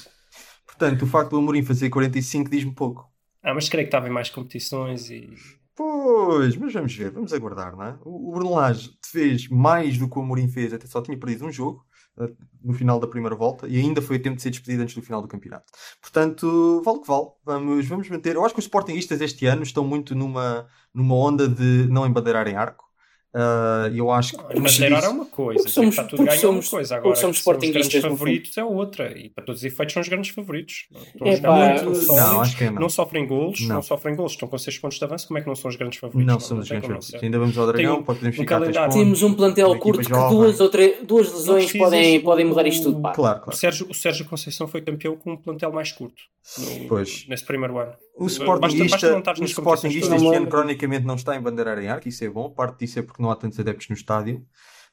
Portanto, 0.65 1.03
o 1.03 1.07
facto 1.07 1.31
do 1.31 1.37
Amorim 1.37 1.63
fazer 1.63 1.89
45 1.89 2.49
diz-me 2.49 2.73
pouco. 2.73 3.09
Ah, 3.43 3.53
mas 3.53 3.69
creio 3.69 3.85
que 3.85 3.87
estava 3.87 4.07
em 4.07 4.11
mais 4.11 4.29
competições 4.29 5.09
e. 5.09 5.29
Pois, 5.75 6.55
mas 6.55 6.73
vamos 6.73 6.95
ver, 6.95 7.11
vamos 7.11 7.31
aguardar, 7.33 7.75
não 7.75 7.83
é? 7.83 7.97
O, 8.03 8.31
Bruno 8.31 8.55
Lage 8.55 8.91
fez 9.05 9.47
mais 9.47 9.97
do 9.97 10.09
que 10.09 10.17
o 10.17 10.21
Amorim 10.21 10.47
fez, 10.47 10.73
até 10.73 10.87
só 10.87 11.01
tinha 11.01 11.17
perdido 11.17 11.45
um 11.45 11.51
jogo 11.51 11.85
uh, 12.17 12.35
no 12.63 12.73
final 12.73 12.99
da 12.99 13.07
primeira 13.07 13.35
volta 13.35 13.67
e 13.67 13.77
ainda 13.77 14.01
foi 14.01 14.17
a 14.17 14.19
tempo 14.19 14.35
de 14.35 14.41
ser 14.41 14.49
despedido 14.49 14.81
antes 14.83 14.95
do 14.95 15.03
final 15.03 15.21
do 15.21 15.27
campeonato. 15.27 15.71
Portanto, 16.01 16.81
vale 16.83 16.97
o 16.97 17.01
que 17.01 17.07
vale. 17.07 17.27
Vamos, 17.45 17.87
vamos 17.87 18.09
manter. 18.09 18.35
Eu 18.35 18.43
acho 18.43 18.55
que 18.55 18.59
os 18.59 18.65
Sportingistas 18.65 19.21
este 19.21 19.45
ano 19.45 19.63
estão 19.63 19.85
muito 19.85 20.15
numa, 20.15 20.67
numa 20.93 21.15
onda 21.15 21.47
de 21.47 21.87
não 21.89 22.07
embadeirarem 22.07 22.55
arco. 22.55 22.86
Uh, 23.35 23.93
eu 23.93 24.09
acho 24.09 24.37
que. 24.37 24.59
Mas 24.59 24.79
é 24.79 25.09
uma 25.09 25.25
coisa, 25.25 25.67
somos, 25.67 25.89
está 25.89 26.03
tudo 26.05 26.23
ganhando 26.23 26.39
somos, 26.39 26.65
uma 26.65 26.71
coisa. 26.71 26.95
Agora, 26.95 27.15
somos 27.15 27.37
sportingistas 27.37 28.01
favoritos 28.01 28.57
é 28.57 28.63
outra, 28.63 29.17
e 29.17 29.29
para 29.29 29.43
todos 29.43 29.61
os 29.61 29.65
efeitos 29.65 29.93
são 29.93 30.01
os 30.01 30.07
grandes 30.07 30.31
favoritos. 30.31 30.87
É, 31.21 31.37
pá, 31.37 31.83
muito, 31.83 32.07
não, 32.07 32.15
não, 32.15 32.41
acho 32.41 32.57
que 32.57 32.63
é 32.63 32.71
não. 32.71 32.81
não 32.81 32.89
sofrem 32.89 33.27
golos, 33.27 33.61
não. 33.61 33.75
não. 33.75 33.81
sofrem 33.81 34.15
golos, 34.15 34.31
estão 34.31 34.47
com 34.47 34.57
6 34.57 34.79
pontos 34.79 34.97
de 34.97 35.03
avanço. 35.03 35.27
Como 35.27 35.37
é 35.37 35.41
que 35.41 35.47
não 35.47 35.55
são 35.55 35.69
os 35.69 35.75
grandes 35.75 35.99
favoritos? 35.99 36.33
Não, 36.33 36.39
são 36.39 36.57
os 36.57 36.69
grandes 36.69 36.87
favoritos. 36.87 37.23
Ainda 37.23 37.39
vamos 37.39 37.57
ao 37.57 37.67
Dragão, 37.67 37.99
um, 37.99 38.03
podemos 38.03 38.35
ficar 38.35 38.61
um 38.61 38.89
Temos 38.89 39.21
um 39.21 39.33
plantel 39.33 39.77
curto 39.77 40.01
que 40.01 40.09
duas, 40.09 40.59
ou 40.59 40.69
três, 40.69 41.05
duas 41.05 41.31
lesões 41.31 41.73
podem, 41.73 42.21
podem 42.21 42.45
mudar 42.45 42.65
isto 42.65 42.83
tudo. 42.83 43.01
Pá. 43.01 43.11
Claro, 43.11 43.41
claro. 43.41 43.55
O, 43.55 43.59
Sérgio, 43.59 43.87
o 43.89 43.93
Sérgio 43.93 44.25
Conceição 44.25 44.67
foi 44.67 44.81
campeão 44.81 45.17
com 45.17 45.33
um 45.33 45.37
plantel 45.37 45.71
mais 45.71 45.91
curto 45.91 46.21
no, 46.57 46.87
pois. 46.87 47.25
nesse 47.27 47.45
primeiro 47.45 47.77
ano. 47.77 47.93
O 48.17 48.25
Sportingista, 48.25 49.15
o 49.39 49.45
Sportingista 49.45 50.15
este 50.15 50.35
ano 50.35 50.47
cronicamente 50.47 51.05
não 51.05 51.15
está 51.15 51.35
em 51.35 51.41
bandeirar 51.41 51.77
em 51.77 51.87
arco, 51.87 52.09
isso 52.09 52.23
é 52.23 52.29
bom. 52.29 52.49
Parte 52.49 52.79
disso 52.79 52.97
é 52.97 53.01
porque 53.03 53.21
não 53.21 53.29
há 53.29 53.35
tantos 53.35 53.59
adeptos 53.59 53.87
no 53.89 53.95
estádio. 53.95 54.43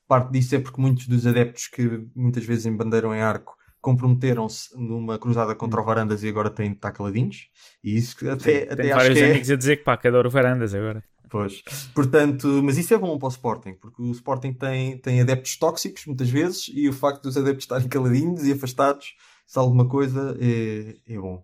Parte 0.06 0.30
disso 0.30 0.54
é 0.54 0.58
porque 0.58 0.80
muitos 0.80 1.08
dos 1.08 1.26
adeptos 1.26 1.66
que 1.66 2.06
muitas 2.14 2.44
vezes 2.44 2.66
embandeiram 2.66 3.14
em 3.14 3.22
arco 3.22 3.56
comprometeram-se 3.80 4.78
numa 4.78 5.18
cruzada 5.18 5.54
contra 5.54 5.80
o 5.80 5.84
Varandas 5.84 6.22
e 6.22 6.28
agora 6.28 6.50
têm 6.50 6.70
de 6.70 6.76
estar 6.76 6.92
caladinhos. 6.92 7.48
E 7.82 7.96
isso 7.96 8.16
até, 8.28 8.64
até 8.64 8.82
Tem 8.82 8.92
vários 8.92 9.18
é 9.18 9.30
amigos 9.30 9.50
a 9.50 9.56
dizer 9.56 9.76
que 9.76 9.84
pá, 9.84 9.96
que 9.96 10.08
adoro 10.08 10.30
Varandas 10.30 10.74
agora. 10.74 11.02
Pois, 11.30 11.62
portanto, 11.94 12.46
mas 12.62 12.78
isso 12.78 12.94
é 12.94 12.98
bom 12.98 13.18
para 13.18 13.26
o 13.26 13.30
Sporting, 13.30 13.74
porque 13.74 14.00
o 14.00 14.10
Sporting 14.12 14.52
tem, 14.52 14.98
tem 14.98 15.20
adeptos 15.20 15.56
tóxicos 15.56 16.06
muitas 16.06 16.28
vezes 16.28 16.70
e 16.72 16.88
o 16.88 16.92
facto 16.92 17.22
dos 17.22 17.36
adeptos 17.36 17.64
estarem 17.64 17.88
caladinhos 17.88 18.46
e 18.46 18.52
afastados, 18.52 19.14
se 19.46 19.58
alguma 19.58 19.88
coisa, 19.88 20.36
é, 20.40 20.96
é 21.06 21.18
bom 21.18 21.42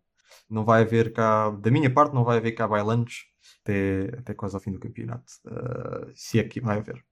não 0.50 0.64
vai 0.64 0.82
haver 0.82 1.12
cá, 1.12 1.50
da 1.50 1.70
minha 1.70 1.92
parte, 1.92 2.14
não 2.14 2.24
vai 2.24 2.38
haver 2.38 2.52
cá 2.52 2.66
bailantes 2.66 3.26
até, 3.62 4.18
até 4.18 4.34
quase 4.34 4.54
ao 4.54 4.60
fim 4.60 4.72
do 4.72 4.80
campeonato. 4.80 5.32
Uh, 5.46 6.10
se 6.14 6.38
é 6.38 6.44
que 6.44 6.60
vai 6.60 6.78
haver. 6.78 7.04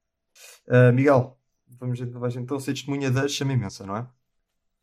Uh, 0.66 0.92
Miguel, 0.92 1.38
vamos, 1.78 2.00
vais 2.00 2.36
então 2.36 2.58
ser 2.58 2.72
testemunha 2.72 3.10
da 3.10 3.28
chama 3.28 3.52
imensa, 3.52 3.86
não 3.86 3.96
é? 3.96 4.06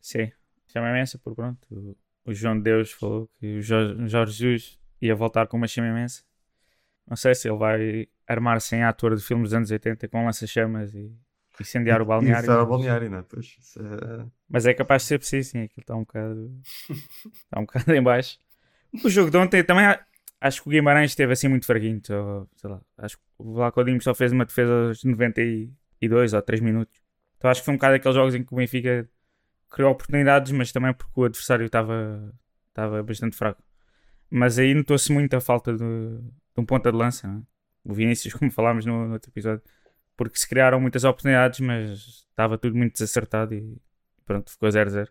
Sim, 0.00 0.30
chama 0.66 0.90
imensa, 0.90 1.18
por 1.18 1.34
pronto. 1.34 1.96
O, 2.24 2.32
João 2.32 2.56
de 2.56 2.62
Deus 2.62 2.90
falou 2.90 3.28
que 3.38 3.58
o 3.58 3.62
Jorge, 3.62 4.08
Jorge 4.08 4.32
Jesus 4.32 4.80
ia 5.00 5.14
voltar 5.14 5.46
com 5.46 5.56
uma 5.56 5.68
chama 5.68 5.88
imensa. 5.88 6.22
Não 7.06 7.16
sei 7.16 7.34
se 7.34 7.48
ele 7.48 7.58
vai 7.58 8.08
armar-se 8.26 8.74
em 8.74 8.82
ator 8.82 9.14
de 9.14 9.22
filmes 9.22 9.50
dos 9.50 9.54
anos 9.54 9.70
80 9.70 10.08
com 10.08 10.24
lança-chamas 10.24 10.92
e 10.92 11.14
incendiar 11.60 12.02
o 12.02 12.04
balneário. 12.06 12.44
Incendiar 12.44 12.64
o 12.64 12.66
balneário, 12.66 13.10
não 13.10 13.18
é? 13.18 13.22
Pois, 13.22 13.56
é... 13.76 14.26
Mas 14.48 14.66
é 14.66 14.74
capaz 14.74 15.02
de 15.02 15.08
ser 15.08 15.18
preciso, 15.18 15.50
sim. 15.50 15.60
Aquilo 15.60 15.82
está 15.82 15.94
um 15.94 16.00
bocado. 16.00 16.60
está 16.90 17.60
um 17.60 17.64
bocado 17.64 17.94
em 17.94 18.02
baixo. 18.02 18.40
O 19.04 19.10
jogo 19.10 19.30
de 19.30 19.36
ontem 19.36 19.62
também 19.64 19.84
acho 20.40 20.62
que 20.62 20.68
o 20.68 20.70
Guimarães 20.70 21.10
esteve 21.12 21.32
assim 21.32 21.48
muito 21.48 21.66
fraguinho. 21.66 22.00
Só, 22.04 22.46
sei 22.56 22.70
lá, 22.70 22.80
acho 22.98 23.16
que 23.16 23.22
o 23.38 23.54
Vlaco 23.54 23.84
Dimos 23.84 24.04
só 24.04 24.14
fez 24.14 24.32
uma 24.32 24.44
defesa 24.44 24.72
aos 24.88 25.04
92 25.04 26.32
ou 26.32 26.42
3 26.42 26.60
minutos. 26.60 27.00
Então 27.36 27.50
acho 27.50 27.60
que 27.60 27.64
foi 27.64 27.74
um 27.74 27.76
bocado 27.76 27.94
aqueles 27.96 28.14
jogos 28.14 28.34
em 28.34 28.42
que 28.42 28.52
o 28.52 28.56
Benfica 28.56 29.08
criou 29.70 29.92
oportunidades, 29.92 30.52
mas 30.52 30.72
também 30.72 30.92
porque 30.94 31.20
o 31.20 31.24
adversário 31.24 31.66
estava, 31.66 32.32
estava 32.68 33.02
bastante 33.02 33.36
fraco. 33.36 33.62
Mas 34.30 34.58
aí 34.58 34.74
notou-se 34.74 35.12
muito 35.12 35.34
a 35.34 35.40
falta 35.40 35.72
de, 35.72 35.78
de 35.78 36.60
um 36.60 36.64
ponta 36.64 36.90
de 36.90 36.96
lança. 36.98 37.28
Não? 37.28 37.38
É? 37.38 37.42
O 37.84 37.94
Vinícius, 37.94 38.34
como 38.34 38.50
falámos 38.50 38.84
no, 38.84 39.06
no, 39.06 39.12
outro 39.14 39.30
episódio, 39.30 39.62
porque 40.16 40.38
se 40.38 40.48
criaram 40.48 40.80
muitas 40.80 41.04
oportunidades, 41.04 41.60
mas 41.60 42.26
estava 42.30 42.58
tudo 42.58 42.76
muito 42.76 42.94
desacertado 42.94 43.54
e 43.54 43.76
pronto, 44.24 44.50
ficou 44.50 44.68
0-0. 44.68 45.08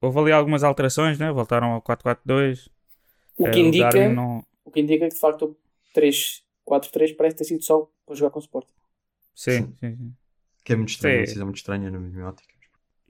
Houve 0.00 0.18
ali 0.20 0.32
algumas 0.32 0.62
alterações, 0.62 1.18
né? 1.18 1.32
voltaram 1.32 1.72
ao 1.72 1.82
4-4-2. 1.82 2.68
O 3.36 3.50
que, 3.50 3.58
é, 3.58 3.62
indica, 3.62 4.08
o, 4.08 4.12
não... 4.12 4.46
o 4.64 4.70
que 4.70 4.80
indica 4.80 5.08
que 5.08 5.14
de 5.14 5.20
facto 5.20 5.44
o 5.44 5.56
3-4-3 5.98 7.16
parece 7.16 7.36
ter 7.36 7.44
sido 7.44 7.64
só 7.64 7.90
para 8.06 8.14
jogar 8.14 8.30
com 8.30 8.38
o 8.38 8.42
Sporting. 8.42 8.72
Sim, 9.34 9.74
sim, 9.80 9.96
sim. 9.96 10.14
Que 10.64 10.72
é 10.72 10.76
muito 10.76 10.90
estranho, 10.90 11.14
Sim. 11.14 11.18
uma 11.18 11.24
decisão 11.24 11.46
muito 11.46 11.56
estranha 11.56 11.90
na 11.90 11.98
minha 11.98 12.26
ótica. 12.26 12.54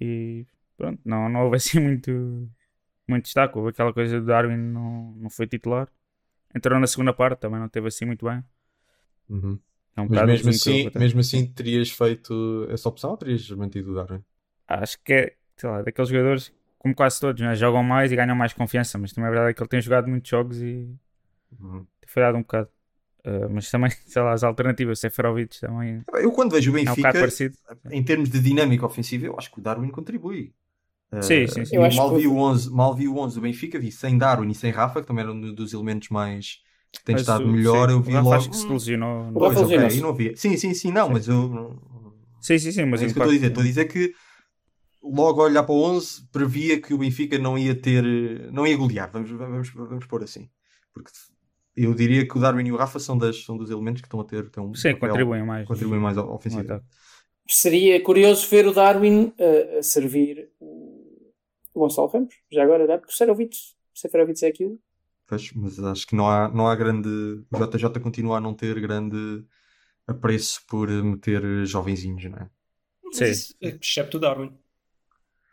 E 0.00 0.46
pronto, 0.76 1.00
não, 1.04 1.28
não 1.28 1.44
houve 1.44 1.56
assim 1.56 1.78
muito, 1.78 2.50
muito 3.06 3.24
destaque. 3.24 3.56
Houve 3.56 3.70
aquela 3.70 3.92
coisa 3.92 4.20
do 4.20 4.26
Darwin 4.26 4.56
não, 4.56 5.12
não 5.12 5.30
foi 5.30 5.46
titular. 5.46 5.88
Entrou 6.54 6.78
na 6.80 6.86
segunda 6.86 7.12
parte, 7.12 7.40
também 7.40 7.60
não 7.60 7.68
teve 7.68 7.88
assim 7.88 8.04
muito 8.04 8.24
bem. 8.24 8.42
Uhum. 9.28 9.58
É 9.96 10.00
um 10.00 10.08
Mas 10.08 10.26
mesmo 10.26 10.50
assim 10.50 10.72
que 10.82 10.88
assim, 10.88 10.98
mesmo 10.98 11.20
assim, 11.20 11.46
terias 11.46 11.90
feito 11.90 12.66
essa 12.70 12.88
opção 12.88 13.10
ou 13.10 13.16
terias 13.16 13.48
mantido 13.50 13.92
o 13.92 13.94
Darwin? 13.94 14.22
Acho 14.66 14.98
que 15.02 15.12
é, 15.12 15.36
sei 15.56 15.70
lá, 15.70 15.82
daqueles 15.82 16.10
jogadores, 16.10 16.52
como 16.84 16.94
quase 16.94 17.18
todos, 17.20 17.40
né? 17.42 17.56
jogam 17.56 17.82
mais 17.82 18.12
e 18.12 18.16
ganham 18.16 18.36
mais 18.36 18.52
confiança. 18.52 18.98
Mas 18.98 19.12
também 19.12 19.28
é 19.30 19.32
verdade 19.32 19.54
que 19.54 19.62
ele 19.62 19.68
tem 19.70 19.80
jogado 19.80 20.08
muitos 20.08 20.30
jogos 20.30 20.60
e 20.62 20.94
Uhum. 21.60 21.86
tem 22.00 22.08
falhado 22.08 22.36
um 22.38 22.42
bocado. 22.42 22.70
Uh, 23.26 23.48
mas 23.50 23.70
também, 23.70 23.90
sei 24.06 24.22
lá, 24.22 24.32
as 24.32 24.44
alternativas, 24.44 25.00
Seferovic 25.00 25.60
também 25.60 26.04
Eu 26.14 26.32
quando 26.32 26.52
vejo 26.52 26.70
o 26.70 26.74
é 26.84 26.90
um 26.92 26.94
Benfica, 26.94 26.96
bocado 26.96 27.18
parecido. 27.18 27.56
em 27.90 28.04
termos 28.04 28.28
de 28.30 28.40
dinâmica 28.40 28.86
ofensiva, 28.86 29.26
eu 29.26 29.36
acho 29.38 29.50
que 29.50 29.58
o 29.58 29.62
Darwin 29.62 29.90
contribui. 29.90 30.54
Sim, 31.20 31.46
Uh, 31.46 31.48
sim, 31.48 31.64
sim. 31.64 31.76
eu 31.76 31.82
Eu 31.82 31.84
acho 31.84 31.92
mal, 31.92 32.12
que- 32.12 32.14
vi 32.14 32.26
o 32.26 32.36
11, 32.36 32.70
mal 32.70 32.94
vi 32.94 33.08
o 33.08 33.18
11 33.18 33.36
do 33.36 33.42
Benfica, 33.42 33.78
vi 33.78 33.92
sem 33.92 34.18
Darwin 34.18 34.50
e 34.50 34.54
sem 34.54 34.72
Rafa, 34.72 35.00
que 35.02 35.06
também 35.08 35.24
era 35.24 35.32
um 35.32 35.54
dos 35.54 35.72
elementos 35.74 36.10
mais 36.10 36.58
que 36.92 37.04
tem 37.04 37.14
Mas 37.14 37.16
estado 37.16 37.48
o- 37.48 37.48
melhor. 37.48 37.90
sim, 37.90 37.90
eu 37.90 38.02
o 38.02 38.02
vi 38.02 38.16
Rafa 38.16 38.20
logo. 38.20 38.36
acho 38.36 38.50
que 38.50 38.56
se 38.56 38.70
lesionou. 38.70 39.30
O 39.34 39.38
Pois, 39.38 39.40
Rafa 39.40 39.60
ok, 39.62 39.78
lesionou-se. 39.80 39.98
eu 39.98 40.02
não 40.02 40.14
vi. 40.14 40.36
Sim, 40.36 40.56
sim, 40.56 40.74
sim, 40.74 40.92
não, 40.92 41.10
mas 41.10 41.28
eu. 41.28 41.80
Sim, 42.40 42.58
sim, 42.58 42.72
sim, 42.72 42.84
Mas 42.90 43.02
é 43.02 43.06
o 43.06 43.06
isso 43.06 43.14
que 43.14 43.18
eu 43.18 43.20
estou 43.20 43.30
a 43.32 43.34
dizer. 43.34 43.48
impacto- 43.48 43.48
Estou 43.48 43.62
a 43.62 43.66
dizer 43.66 43.84
que 43.86 44.14
logo 45.04 45.40
a 45.40 45.44
olhar 45.44 45.62
para 45.62 45.74
o 45.74 45.82
11 45.82 46.26
previa 46.32 46.80
que 46.80 46.94
o 46.94 46.98
Benfica 46.98 47.38
não 47.38 47.56
ia 47.58 47.74
ter. 47.74 48.02
não 48.52 48.66
ia 48.66 48.76
golear, 48.76 49.10
vamos, 49.12 49.30
vamos, 49.30 49.70
vamos 49.70 50.06
pôr 50.06 50.22
assim. 50.22 50.48
Porque 50.92 51.10
eu 51.76 51.94
diria 51.94 52.26
que 52.26 52.36
o 52.38 52.40
Darwin 52.40 52.66
e 52.66 52.72
o 52.72 52.76
Rafa 52.76 52.98
são, 52.98 53.18
das, 53.18 53.44
são 53.44 53.56
dos 53.56 53.70
elementos 53.70 54.00
que 54.00 54.06
estão 54.06 54.20
a 54.20 54.24
ter, 54.24 54.50
um 54.58 54.74
Sim, 54.74 54.92
papel- 54.94 55.10
contribuem 55.10 55.44
mais. 55.44 55.66
contribuem 55.68 56.00
mais 56.00 56.16
ao- 56.16 56.26
no 56.26 56.34
ofensivamente. 56.34 56.72
ataque. 56.72 56.86
Seria 57.48 58.02
curioso 58.02 58.48
ver 58.48 58.66
o 58.66 58.72
Darwin 58.72 59.26
uh, 59.38 59.78
a 59.78 59.82
servir 59.82 60.50
o 60.60 60.94
o 61.74 61.80
Gonçalo 61.80 62.06
Ramos. 62.06 62.32
Já 62.52 62.62
agora 62.62 62.86
dá, 62.86 62.96
porque 62.98 63.12
o 63.12 63.16
Seferovic, 63.16 63.56
o 63.94 63.98
Seferovic 63.98 64.44
é 64.44 64.48
aquilo. 64.48 64.78
Pois, 65.26 65.52
mas 65.54 65.76
acho 65.80 66.06
que 66.06 66.14
não 66.14 66.28
há, 66.30 66.48
não 66.48 66.68
há 66.68 66.76
grande. 66.76 67.08
O 67.08 67.66
JJ 67.66 67.98
continua 68.00 68.38
a 68.38 68.40
não 68.40 68.54
ter 68.54 68.80
grande 68.80 69.44
apreço 70.06 70.60
por 70.68 70.88
meter 70.88 71.66
jovenzinhos, 71.66 72.24
não 72.30 72.38
é? 72.38 72.48
Sim. 73.12 73.24
isso, 73.24 73.54
excepto 73.60 74.18
o 74.18 74.20
Darwin. 74.20 74.56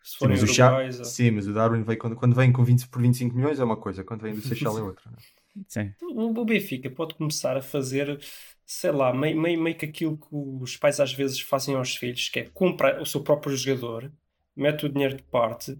Se 0.03 0.17
Sim, 0.17 0.17
forem 0.17 0.37
mas 0.37 0.43
o 0.43 0.47
Chá- 0.47 1.03
Sim, 1.03 1.31
mas 1.31 1.47
o 1.47 1.53
Darwin 1.53 1.83
vem, 1.83 1.97
quando, 1.97 2.15
quando 2.15 2.35
vem 2.35 2.51
com 2.51 2.63
20, 2.63 2.87
por 2.87 3.01
25 3.01 3.35
milhões 3.35 3.59
é 3.59 3.63
uma 3.63 3.77
coisa, 3.77 4.03
quando 4.03 4.21
vem 4.21 4.33
do 4.35 4.41
Seychelles 4.41 4.77
é 4.79 4.81
outra. 4.81 5.11
é? 5.17 5.21
Sim. 5.67 5.93
O 6.01 6.45
Benfica 6.45 6.89
pode 6.89 7.15
começar 7.15 7.57
a 7.57 7.61
fazer, 7.61 8.19
sei 8.65 8.91
lá, 8.91 9.13
meio, 9.13 9.39
meio, 9.39 9.59
meio 9.61 9.77
que 9.77 9.85
aquilo 9.85 10.17
que 10.17 10.27
os 10.31 10.75
pais 10.77 10.99
às 10.99 11.13
vezes 11.13 11.39
fazem 11.39 11.75
aos 11.75 11.95
filhos, 11.95 12.29
que 12.29 12.39
é 12.39 12.49
comprar 12.49 13.01
o 13.01 13.05
seu 13.05 13.23
próprio 13.23 13.55
jogador, 13.55 14.11
mete 14.55 14.85
o 14.85 14.89
dinheiro 14.89 15.15
de 15.15 15.23
parte 15.23 15.77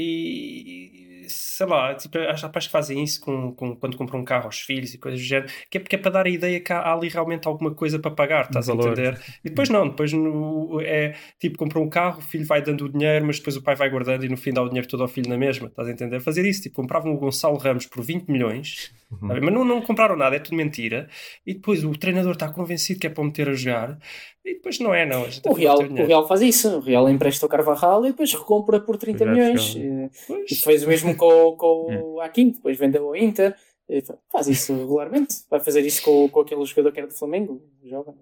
e 0.00 1.26
sei 1.28 1.66
lá, 1.66 1.94
tipo, 1.94 2.16
há 2.18 2.32
rapazes 2.34 2.68
que 2.68 2.72
fazem 2.72 3.02
isso 3.02 3.20
com, 3.20 3.52
com- 3.52 3.74
quando 3.74 3.96
compram 3.96 4.20
um 4.20 4.24
carro 4.24 4.44
aos 4.46 4.60
filhos 4.60 4.94
e 4.94 4.98
coisas 4.98 5.20
do 5.20 5.24
género, 5.26 5.52
que 5.70 5.78
é, 5.78 5.80
que 5.80 5.96
é 5.96 5.98
para 5.98 6.10
dar 6.12 6.26
a 6.26 6.28
ideia 6.30 6.60
que 6.60 6.72
há, 6.72 6.78
há 6.78 6.92
ali 6.94 7.08
realmente 7.08 7.48
alguma 7.48 7.74
coisa 7.74 7.98
para 7.98 8.10
pagar, 8.12 8.44
estás 8.44 8.68
a 8.68 8.74
valor. 8.74 8.92
entender? 8.92 9.18
E 9.44 9.48
depois 9.48 9.68
não, 9.68 9.88
depois 9.88 10.12
no- 10.12 10.80
é 10.82 11.14
tipo, 11.40 11.58
compra 11.58 11.80
um 11.80 11.88
carro, 11.88 12.18
o 12.18 12.22
filho 12.22 12.46
vai 12.46 12.62
dando 12.62 12.84
o 12.84 12.88
dinheiro, 12.88 13.26
mas 13.26 13.38
depois 13.38 13.56
o 13.56 13.62
pai 13.62 13.74
vai 13.74 13.90
guardando 13.90 14.24
e 14.24 14.28
no 14.28 14.36
fim 14.36 14.52
dá 14.52 14.62
o 14.62 14.68
dinheiro 14.68 14.86
todo 14.88 15.02
ao 15.02 15.08
filho 15.08 15.28
na 15.28 15.36
mesma, 15.36 15.66
estás 15.66 15.88
a 15.88 15.90
entender? 15.90 16.20
Fazer 16.20 16.46
isso, 16.46 16.62
tipo, 16.62 16.76
compravam 16.76 17.12
o 17.12 17.16
Gonçalo 17.18 17.56
Ramos 17.56 17.86
por 17.86 18.04
20 18.04 18.28
milhões, 18.28 18.92
Uhum. 19.10 19.18
mas 19.28 19.52
não, 19.52 19.64
não 19.64 19.80
compraram 19.82 20.16
nada, 20.16 20.34
é 20.34 20.40
tudo 20.40 20.56
mentira, 20.56 21.08
e 21.46 21.54
depois 21.54 21.84
o 21.84 21.92
treinador 21.92 22.32
está 22.32 22.48
convencido 22.52 22.98
que 22.98 23.06
é 23.06 23.10
para 23.10 23.22
meter 23.22 23.48
a 23.48 23.52
jogar, 23.54 23.98
e 24.46 24.54
depois 24.54 24.78
não 24.78 24.94
é, 24.94 25.04
não. 25.04 25.26
O 25.46 25.52
Real, 25.52 25.78
o. 25.78 25.94
Real 25.94 26.26
faz 26.26 26.40
isso. 26.40 26.76
O 26.76 26.80
Real 26.80 27.08
empresta 27.10 27.44
o 27.44 27.48
Carvajal 27.48 28.04
e 28.06 28.10
depois 28.10 28.32
recompra 28.32 28.80
por 28.80 28.96
30 28.96 29.24
Já 29.24 29.30
milhões. 29.30 29.76
Eh, 29.76 30.10
Pois. 30.26 30.50
E 30.50 30.54
fez 30.54 30.84
o 30.84 30.88
mesmo 30.88 31.16
com, 31.16 31.56
com 31.56 32.14
o 32.14 32.20
Aquino, 32.20 32.52
depois 32.52 32.78
vendeu 32.78 33.06
ao 33.06 33.16
Inter. 33.16 33.54
Eh, 33.88 34.02
Faz 34.32 34.48
isso 34.48 34.72
regularmente. 34.76 35.34
Vai 35.50 35.60
fazer 35.60 35.80
isso 35.80 36.02
com, 36.02 36.28
com 36.28 36.40
aquele 36.40 36.64
jogador 36.64 36.92
que 36.92 36.98
era 37.00 37.08
do 37.08 37.14
Flamengo. 37.14 37.62
Joga. 37.84 38.14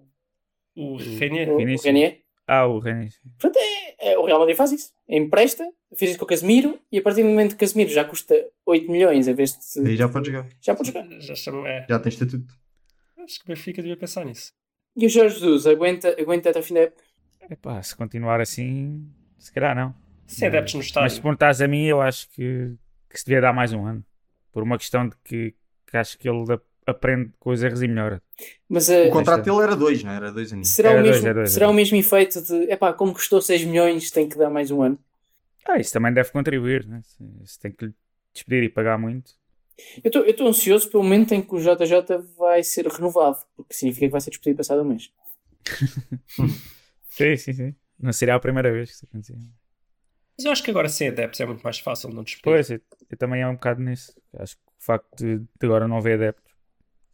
O 0.75 0.97
Renier. 0.97 1.49
O. 1.49 1.57
Renier. 1.81 2.19
Ah, 2.47 2.67
o 2.67 2.77
René. 2.77 3.09
Portanto, 3.39 3.57
é, 3.99 4.11
é- 4.11 4.17
o 4.19 4.25
Real 4.25 4.37
Madrid 4.39 4.55
faz 4.55 4.71
isso. 4.71 4.91
Empresta, 5.09 5.67
fez 5.97 6.11
isso 6.11 6.19
com 6.19 6.25
o 6.25 6.27
Casemiro 6.27 6.79
e 6.91 6.99
a 6.99 7.01
partir 7.01 7.23
do 7.23 7.29
momento 7.29 7.49
que 7.49 7.55
o 7.55 7.59
Casemiro 7.67 7.89
já 7.89 8.03
custa 8.05 8.35
8 8.65 8.91
milhões, 8.91 9.27
em 9.27 9.33
vez 9.33 9.57
de. 9.57 9.87
Aí 9.87 9.95
já 9.95 10.07
pode 10.07 10.27
jogar. 10.27 10.47
já 10.61 10.75
pode 10.75 10.89
jogar. 10.89 11.07
Já 11.21 11.33
chama, 11.33 11.67
é. 11.67 11.85
Já 11.89 11.99
tem 11.99 12.09
estatuto. 12.11 12.53
Acho 13.17 13.39
que 13.39 13.45
o 13.45 13.47
Benfica 13.47 13.81
devia 13.81 13.97
pensar 13.97 14.23
nisso. 14.25 14.51
E 14.95 15.05
o 15.05 15.09
Jorge 15.09 15.39
Jesus 15.39 15.67
aguenta, 15.67 16.15
aguenta 16.19 16.49
até 16.49 16.59
o 16.59 16.63
fim 16.63 16.73
da 16.75 16.81
época. 16.81 17.03
Epá, 17.49 17.81
se 17.83 17.95
continuar 17.95 18.39
assim, 18.41 19.07
se 19.37 19.51
calhar 19.51 19.75
não. 19.75 19.93
Sem 20.27 20.47
adeptos 20.47 20.73
no 20.73 20.79
Mas 20.79 20.87
estádio. 20.87 21.15
se 21.15 21.21
perguntares 21.21 21.61
a 21.61 21.67
mim, 21.67 21.83
eu 21.85 22.01
acho 22.01 22.27
que, 22.29 22.73
que 23.09 23.19
se 23.19 23.25
devia 23.25 23.41
dar 23.41 23.53
mais 23.53 23.71
um 23.73 23.85
ano. 23.85 24.03
Por 24.51 24.63
uma 24.63 24.77
questão 24.77 25.07
de 25.07 25.15
que, 25.23 25.53
que 25.85 25.97
acho 25.97 26.17
que 26.17 26.27
ele 26.27 26.51
ap- 26.53 26.63
aprende 26.87 27.31
com 27.39 27.51
os 27.51 27.61
erros 27.61 27.81
e 27.83 27.87
melhora. 27.87 28.21
Mas 28.67 28.89
eh, 28.89 29.07
O 29.09 29.11
contrato 29.11 29.39
Esta- 29.41 29.51
dele 29.51 29.63
era 29.63 29.75
dois, 29.75 30.03
não 30.03 30.11
é? 30.11 30.15
Era 30.15 30.31
dois 30.31 30.51
aninhos. 30.51 30.69
será, 30.69 30.89
o 30.89 30.93
Era 30.93 31.03
dois, 31.03 31.15
mesmo, 31.15 31.27
é 31.27 31.33
dois, 31.33 31.51
será 31.51 31.65
é 31.65 31.69
o 31.69 31.73
mesmo 31.73 31.97
efeito 31.97 32.41
de 32.41 32.71
epá, 32.71 32.93
como 32.93 33.13
custou 33.13 33.41
6 33.41 33.63
milhões, 33.63 34.09
tem 34.09 34.27
que 34.27 34.37
dar 34.37 34.49
mais 34.49 34.71
um 34.71 34.81
ano. 34.81 34.97
Ah, 35.67 35.77
isso 35.77 35.93
também 35.93 36.13
deve 36.13 36.31
contribuir, 36.31 36.87
né? 36.87 37.01
Se, 37.03 37.23
se 37.45 37.59
tem 37.59 37.71
que 37.71 37.85
lhe 37.87 37.93
despedir 38.33 38.63
e 38.63 38.69
pagar 38.69 38.97
muito. 38.97 39.31
Eu 40.03 40.25
estou 40.25 40.47
ansioso 40.47 40.89
pelo 40.89 41.03
momento 41.03 41.33
em 41.33 41.41
que 41.41 41.53
o 41.53 41.59
JJ 41.59 42.17
vai 42.37 42.63
ser 42.63 42.87
renovado, 42.87 43.39
porque 43.55 43.73
significa 43.73 44.07
que 44.07 44.11
vai 44.11 44.21
ser 44.21 44.29
despedido 44.29 44.57
passado 44.57 44.81
um 44.81 44.85
mês. 44.85 45.11
Sim, 47.09 47.37
sim, 47.37 47.53
sim. 47.53 47.75
Não 47.99 48.11
seria 48.11 48.35
a 48.35 48.39
primeira 48.39 48.71
vez 48.71 48.89
que 48.89 48.95
isso 48.95 49.05
acontecia. 49.05 49.37
Mas 50.37 50.45
eu 50.45 50.51
acho 50.51 50.63
que 50.63 50.69
agora 50.69 50.89
sem 50.89 51.07
adeptos 51.07 51.39
é 51.39 51.45
muito 51.45 51.61
mais 51.61 51.79
fácil 51.79 52.09
não 52.09 52.23
despedir. 52.23 52.43
Pois, 52.43 52.69
eu, 52.69 52.81
eu 53.09 53.17
também 53.17 53.41
é 53.41 53.47
um 53.47 53.53
bocado 53.53 53.81
nisso. 53.81 54.13
Acho 54.37 54.55
que 54.57 54.61
o 54.63 54.83
facto 54.83 55.15
de, 55.15 55.37
de 55.39 55.47
agora 55.65 55.87
não 55.87 55.97
haver 55.97 56.15
adeptos. 56.15 56.44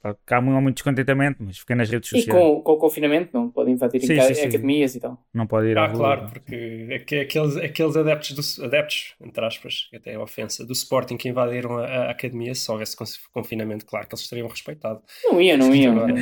Claro 0.02 0.18
que 0.26 0.34
há 0.34 0.42
muito, 0.42 0.76
descontentamento, 0.76 1.44
mas 1.44 1.60
fica 1.60 1.76
nas 1.76 1.88
redes 1.90 2.12
E 2.12 2.18
sociais. 2.22 2.40
com, 2.40 2.62
com 2.62 2.72
o 2.72 2.78
confinamento 2.78 3.30
não 3.34 3.50
podem 3.52 3.76
invadir 3.76 4.02
Sim, 4.02 4.20
sim, 4.20 4.34
sim. 4.34 4.42
academias 4.48 4.96
e 4.96 5.00
tal. 5.00 5.24
Não 5.32 5.46
pode 5.46 5.68
ir 5.68 5.78
à 5.78 5.84
Ah, 5.84 5.88
rua. 5.88 5.98
claro, 5.98 6.28
porque 6.32 6.90
aque- 6.96 7.20
aqueles, 7.20 7.56
aqueles 7.58 7.96
adeptos, 7.96 8.58
do, 8.58 8.66
adeptos, 8.66 9.14
entre 9.22 9.46
aspas, 9.46 9.88
que 9.92 9.98
até 9.98 10.14
é 10.14 10.18
ofensa, 10.20 10.66
do 10.66 10.74
Sporting 10.74 11.18
que 11.18 11.30
invadiram 11.30 11.78
a, 11.78 11.86
a 11.86 12.12
academia, 12.12 12.56
se 12.56 12.72
houvesse 12.72 12.96
con- 12.96 13.06
confinamento, 13.32 13.86
claro 13.86 14.08
que 14.08 14.16
eles 14.16 14.28
teriam 14.28 14.48
respeitado. 14.48 15.02
Não 15.26 15.40
iam, 15.40 15.58
não 15.60 15.76
iam. 15.76 15.96
Agora. 15.98 16.14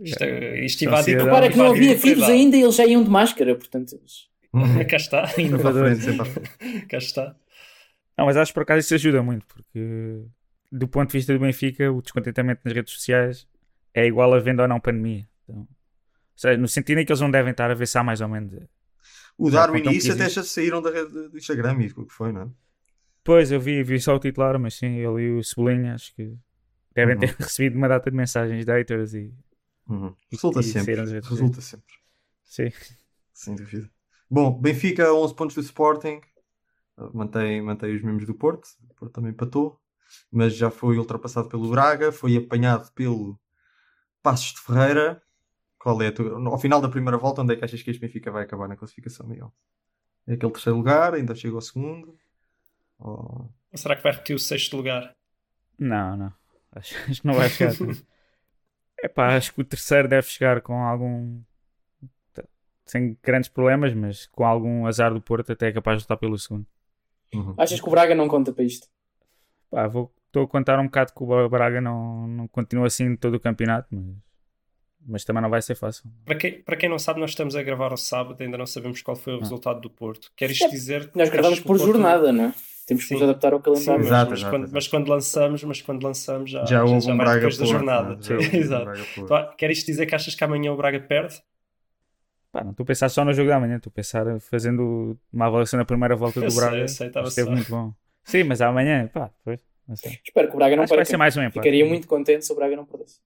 Isto, 0.00 0.22
é- 0.24 0.64
isto 0.64 0.84
invadir. 0.84 1.04
cidadão. 1.04 1.26
Repara 1.26 1.50
que 1.50 1.58
não 1.58 1.66
havia 1.66 1.80
vírus 1.82 2.00
propriedade. 2.00 2.32
ainda 2.32 2.56
e 2.56 2.62
eles 2.62 2.74
já 2.76 2.86
iam 2.86 3.02
de 3.04 3.10
máscara, 3.10 3.54
portanto. 3.54 3.92
eles- 3.96 4.30
Cá 4.90 4.96
está, 4.96 5.20
à 5.20 5.24
à 5.26 6.86
cá 6.88 6.98
está. 6.98 7.36
Não, 8.16 8.26
mas 8.26 8.36
acho 8.36 8.50
que 8.50 8.54
por 8.54 8.62
acaso 8.62 8.80
isso 8.80 8.94
ajuda 8.94 9.22
muito, 9.22 9.46
porque 9.46 10.24
do 10.70 10.86
ponto 10.88 11.10
de 11.10 11.18
vista 11.18 11.32
do 11.32 11.40
Benfica, 11.40 11.90
o 11.90 12.00
descontentamento 12.02 12.60
nas 12.64 12.74
redes 12.74 12.92
sociais 12.94 13.46
é 13.94 14.06
igual 14.06 14.32
a 14.34 14.38
venda 14.38 14.62
ou 14.62 14.68
não 14.68 14.80
pandemia. 14.80 15.28
Então, 15.44 15.60
ou 15.60 15.68
seja, 16.36 16.56
no 16.58 16.68
sentido 16.68 16.98
em 16.98 17.04
que 17.04 17.12
eles 17.12 17.20
não 17.20 17.30
devem 17.30 17.50
estar 17.50 17.70
a 17.70 17.74
ver 17.74 17.86
se 17.86 17.98
há 17.98 18.04
mais 18.04 18.20
ou 18.20 18.28
menos. 18.28 18.52
O 19.36 19.50
Já 19.50 19.60
Darwin 19.66 19.82
e 19.90 19.96
isso 19.96 20.12
até 20.12 20.28
já 20.28 20.42
saíram 20.42 20.80
da 20.82 20.90
rede 20.90 21.28
do 21.28 21.36
Instagram 21.36 21.82
e 21.82 21.86
o 21.88 22.06
que 22.06 22.12
foi, 22.12 22.32
não 22.32 22.42
é? 22.42 22.48
Pois, 23.24 23.50
eu 23.52 23.60
vi, 23.60 23.82
vi 23.82 24.00
só 24.00 24.14
o 24.16 24.18
titular, 24.18 24.58
mas 24.58 24.74
sim, 24.74 24.96
ele 24.96 25.22
e 25.22 25.30
o 25.32 25.42
Cebolinha 25.44 25.94
acho 25.94 26.14
que 26.14 26.34
devem 26.94 27.14
Uhum. 27.14 27.20
ter 27.20 27.34
recebido 27.38 27.76
uma 27.76 27.88
data 27.88 28.10
de 28.10 28.16
mensagens 28.16 28.64
de 28.64 28.72
haters 28.72 29.14
e 29.14 29.34
Uhum. 29.88 30.14
Resulta 30.30 30.60
e 30.60 30.62
sempre. 30.62 30.94
Resulta 30.94 31.60
sempre. 31.60 31.94
sim. 32.44 32.68
Sem 33.32 33.56
dúvida. 33.56 33.90
Bom, 34.30 34.52
Benfica 34.60 35.12
11 35.12 35.34
pontos 35.34 35.56
do 35.56 35.62
Sporting. 35.62 36.20
Mantém, 37.12 37.60
mantém 37.60 37.96
os 37.96 38.02
membros 38.02 38.26
do 38.26 38.34
Porto. 38.34 38.68
O 38.88 38.94
Porto 38.94 39.12
também 39.12 39.32
empatou. 39.32 39.80
Mas 40.30 40.54
já 40.54 40.70
foi 40.70 40.98
ultrapassado 40.98 41.48
pelo 41.48 41.70
Braga. 41.70 42.12
Foi 42.12 42.36
apanhado 42.36 42.90
pelo 42.92 43.38
Passos 44.22 44.52
de 44.54 44.60
Ferreira. 44.60 45.22
Qual 45.78 46.00
é 46.02 46.08
a 46.08 46.12
tua... 46.12 46.48
Ao 46.48 46.58
final 46.58 46.80
da 46.80 46.88
primeira 46.88 47.16
volta, 47.16 47.42
onde 47.42 47.54
é 47.54 47.56
que 47.56 47.64
achas 47.64 47.82
que 47.82 47.90
este 47.90 48.00
Benfica 48.00 48.30
vai 48.30 48.44
acabar 48.44 48.68
na 48.68 48.76
classificação, 48.76 49.26
Miguel? 49.26 49.52
É 50.26 50.34
aquele 50.34 50.52
terceiro 50.52 50.76
lugar? 50.76 51.14
Ainda 51.14 51.34
chega 51.34 51.54
ao 51.54 51.60
segundo? 51.60 52.16
Ou- 52.98 53.50
será 53.74 53.96
que 53.96 54.02
vai 54.02 54.12
repetir 54.12 54.36
o 54.36 54.38
sexto 54.38 54.76
lugar? 54.76 55.16
Não, 55.78 56.16
não. 56.16 56.32
Acho, 56.72 56.94
acho 57.08 57.20
que 57.22 57.26
não 57.26 57.34
vai 57.34 57.48
chegar. 57.48 57.74
Epá, 59.02 59.34
acho 59.36 59.54
que 59.54 59.60
o 59.62 59.64
terceiro 59.64 60.06
deve 60.08 60.26
chegar 60.26 60.60
com 60.60 60.74
algum. 60.84 61.42
sem 62.84 63.16
grandes 63.22 63.48
problemas, 63.48 63.94
mas 63.94 64.26
com 64.26 64.44
algum 64.44 64.86
azar 64.86 65.12
do 65.14 65.22
Porto, 65.22 65.52
até 65.52 65.68
é 65.68 65.72
capaz 65.72 65.98
de 65.98 66.04
lutar 66.04 66.18
pelo 66.18 66.38
segundo. 66.38 66.66
Uhum. 67.32 67.54
Achas 67.56 67.80
que 67.80 67.88
o 67.88 67.90
Braga 67.90 68.14
não 68.14 68.28
conta 68.28 68.52
para 68.52 68.64
isto? 68.64 68.88
Pá, 69.70 69.86
vou, 69.86 70.12
estou 70.26 70.42
a 70.44 70.48
contar 70.48 70.78
um 70.80 70.84
bocado 70.84 71.12
que 71.12 71.22
o 71.22 71.48
Braga 71.48 71.80
não, 71.80 72.26
não 72.26 72.48
continua 72.48 72.86
assim 72.86 73.14
todo 73.16 73.34
o 73.34 73.40
campeonato, 73.40 73.88
mas, 73.90 74.04
mas 75.06 75.24
também 75.24 75.42
não 75.42 75.50
vai 75.50 75.62
ser 75.62 75.74
fácil. 75.74 76.04
Para 76.24 76.34
quem, 76.36 76.60
para 76.62 76.76
quem 76.76 76.88
não 76.88 76.98
sabe, 76.98 77.20
nós 77.20 77.30
estamos 77.30 77.54
a 77.54 77.62
gravar 77.62 77.90
ao 77.92 77.96
sábado, 77.96 78.40
ainda 78.42 78.58
não 78.58 78.66
sabemos 78.66 79.00
qual 79.02 79.16
foi 79.16 79.34
o 79.34 79.36
Ah. 79.36 79.40
resultado 79.40 79.80
do 79.80 79.88
Porto. 79.90 80.30
Quer 80.36 80.50
isto 80.50 80.68
dizer 80.70 81.10
que 81.10 81.16
Nós 81.18 81.28
gravamos 81.30 81.60
por 81.60 81.76
o 81.76 81.78
Porto- 81.78 81.92
jornada, 81.92 82.32
não 82.32 82.44
é? 82.46 82.54
Temos 82.86 83.04
que 83.04 83.12
nos 83.14 83.20
Sim. 83.20 83.28
adaptar 83.28 83.52
ao 83.52 83.58
Sim, 83.60 83.64
calendário. 83.64 83.98
mas, 84.00 84.06
Exato, 84.08 84.30
mas 84.30 84.38
exato, 84.40 84.50
quando, 84.52 84.62
exato. 84.64 84.74
mas 84.74 84.88
quando 84.88 85.08
lançamos, 85.08 85.64
mas 85.64 85.82
quando 85.82 86.02
lançamos 86.02 86.50
já, 86.50 86.64
Já 86.64 86.82
houve 86.82 86.94
um 87.06 87.16
vai 87.16 87.16
Braga 87.18 87.34
depois 87.36 87.58
da 87.58 87.64
jornada. 87.66 88.18
é? 88.18 88.22
Já 88.22 88.34
um 88.34 88.38
Exato. 88.58 88.90
Então, 89.20 89.54
quer 89.56 89.70
isto 89.70 89.86
dizer 89.86 90.06
que 90.06 90.14
achas 90.16 90.34
que 90.34 90.42
amanhã 90.42 90.72
o 90.72 90.76
Braga 90.76 90.98
perde? 90.98 91.40
Pá, 92.50 92.64
não 92.64 92.72
estou 92.72 92.82
a 92.82 92.86
pensar 92.88 93.08
só 93.08 93.24
no 93.24 93.32
jogo 93.32 93.48
da 93.48 93.60
manhã, 93.60 93.76
estou 93.76 93.90
a 93.90 93.94
pensar 93.94 94.40
fazendo 94.40 95.16
uma 95.32 95.46
avaliação 95.46 95.78
na 95.78 95.84
primeira 95.84 96.16
volta 96.16 96.40
do 96.40 96.46
Eu 96.46 96.50
sei, 96.50 96.60
Braga. 96.60 96.76
eu 96.78 96.88
sei, 96.88 97.06
estava 97.06 97.28
Esteve 97.28 97.46
só. 97.48 97.54
muito 97.54 97.70
bom. 97.70 97.94
Sim, 98.30 98.44
mas 98.44 98.60
amanhã, 98.60 99.08
pá, 99.08 99.30
depois. 99.38 99.60
Não 99.88 99.96
sei. 99.96 100.20
Espero 100.24 100.48
que 100.48 100.54
o 100.54 100.56
Braga 100.56 100.76
não 100.76 100.84
Acho 100.84 100.90
vai 100.90 100.98
perca. 100.98 101.10
ser 101.10 101.16
mais 101.16 101.36
um 101.36 101.40
empate. 101.42 101.54
Ficaria 101.58 101.84
muito 101.84 102.06
contente 102.06 102.44
se 102.46 102.52
o 102.52 102.54
Braga 102.56 102.76
não 102.76 102.84
perdesse. 102.86 103.18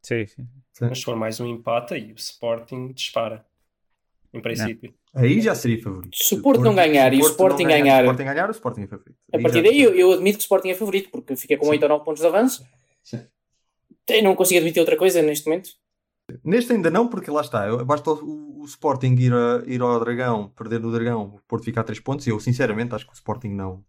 Sim, 0.00 0.26
sim. 0.26 0.46
Mas 0.80 0.98
se 0.98 1.04
for 1.04 1.16
mais 1.16 1.40
um 1.40 1.46
empate, 1.46 1.92
aí 1.94 2.12
o 2.12 2.14
Sporting 2.16 2.92
dispara. 2.92 3.44
Em 4.32 4.40
princípio. 4.40 4.94
Aí 5.14 5.40
já 5.40 5.54
seria 5.54 5.82
favorito. 5.82 6.16
Se 6.16 6.34
o 6.34 6.42
Porto 6.42 6.60
não 6.62 6.74
ganhar 6.74 7.12
e 7.14 7.18
o 7.18 7.26
Sporting 7.26 7.62
não 7.64 7.70
ganhar, 7.70 7.82
ganhar- 7.82 7.96
Se 7.96 8.02
o 8.02 8.04
Sporting 8.10 8.24
ganhar, 8.24 8.48
o 8.48 8.52
Sporting 8.52 8.80
é 8.82 8.86
favorito. 8.86 9.16
A 9.32 9.36
Aí 9.36 9.42
partir 9.42 9.56
já- 9.58 9.62
daí 9.64 9.82
eu, 9.82 9.94
eu 9.94 10.12
admito 10.12 10.38
que 10.38 10.42
o 10.42 10.44
Sporting 10.44 10.68
é 10.68 10.74
favorito, 10.74 11.10
porque 11.10 11.34
fica 11.36 11.56
com 11.56 11.64
Sim. 11.64 11.70
8 11.72 11.82
ou 11.84 11.88
9 11.88 12.04
pontos 12.04 12.20
de 12.20 12.26
avanço. 12.28 12.66
Sim. 13.02 13.26
Eu 14.08 14.22
não 14.22 14.34
consigo 14.36 14.58
admitir 14.58 14.80
outra 14.80 14.96
coisa 14.96 15.20
neste 15.22 15.46
momento. 15.48 15.70
Neste 16.44 16.72
ainda 16.72 16.90
não, 16.90 17.08
porque 17.08 17.30
lá 17.30 17.40
está. 17.40 17.74
Basta 17.84 18.10
o, 18.10 18.60
o 18.60 18.64
Sporting 18.64 19.14
ir, 19.18 19.32
a- 19.32 19.62
ir 19.66 19.80
ao 19.80 19.98
Dragão, 20.00 20.48
perder 20.50 20.80
no 20.80 20.92
Dragão, 20.92 21.22
o 21.36 21.40
Porto 21.48 21.64
ficar 21.64 21.80
a 21.82 21.84
3 21.84 22.00
pontos. 22.00 22.26
E 22.26 22.30
eu, 22.30 22.38
sinceramente, 22.40 22.94
acho 22.94 23.06
que 23.06 23.12
o 23.12 23.14
Sporting 23.14 23.48
não, 23.48 23.82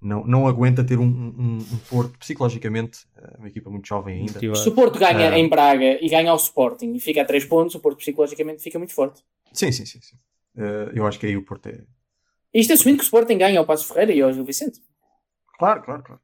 não, 0.00 0.24
não 0.24 0.46
aguenta 0.46 0.84
ter 0.84 0.98
um, 0.98 1.04
um, 1.04 1.58
um 1.58 1.78
Porto 1.90 2.16
psicologicamente, 2.18 3.00
é 3.16 3.38
uma 3.38 3.48
equipa 3.48 3.68
muito 3.70 3.88
jovem 3.88 4.20
ainda. 4.20 4.34
Motivado. 4.34 4.58
Se 4.60 4.68
o 4.68 4.72
Porto 4.72 4.98
ganha 4.98 5.30
Ah. 5.30 5.38
em 5.38 5.48
Braga 5.48 5.98
e 6.04 6.08
ganha 6.08 6.30
ao 6.30 6.36
Sporting 6.36 6.92
e 6.94 7.00
fica 7.00 7.22
a 7.22 7.24
3 7.24 7.44
pontos, 7.44 7.74
o 7.74 7.80
Porto 7.80 7.98
psicologicamente 7.98 8.62
fica 8.62 8.78
muito 8.78 8.94
forte. 8.94 9.22
Sim, 9.52 9.72
sim, 9.72 9.84
sim. 9.84 10.00
sim. 10.00 10.16
Eh, 10.56 10.92
eu 10.94 11.06
acho 11.06 11.18
que 11.18 11.26
aí 11.26 11.36
o 11.36 11.44
Porto 11.44 11.66
é. 11.68 11.80
Isto 12.54 12.74
assumindo 12.74 12.98
que 12.98 13.04
o 13.04 13.06
Sporting 13.06 13.38
ganha 13.38 13.58
ao 13.58 13.66
Passo 13.66 13.86
Ferreira 13.88 14.12
e 14.12 14.20
ao 14.22 14.32
Gil 14.32 14.44
Vicente. 14.44 14.80
Claro, 15.58 15.82
claro, 15.82 16.02
claro. 16.02 16.20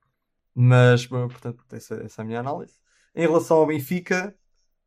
Mas, 0.55 1.07
portanto, 1.07 1.65
essa, 1.73 1.95
essa 2.05 2.21
é 2.21 2.23
a 2.23 2.27
minha 2.27 2.41
análise. 2.41 2.75
Em 3.15 3.23
relação 3.27 3.57
ao 3.59 3.67
Benfica, 3.67 4.35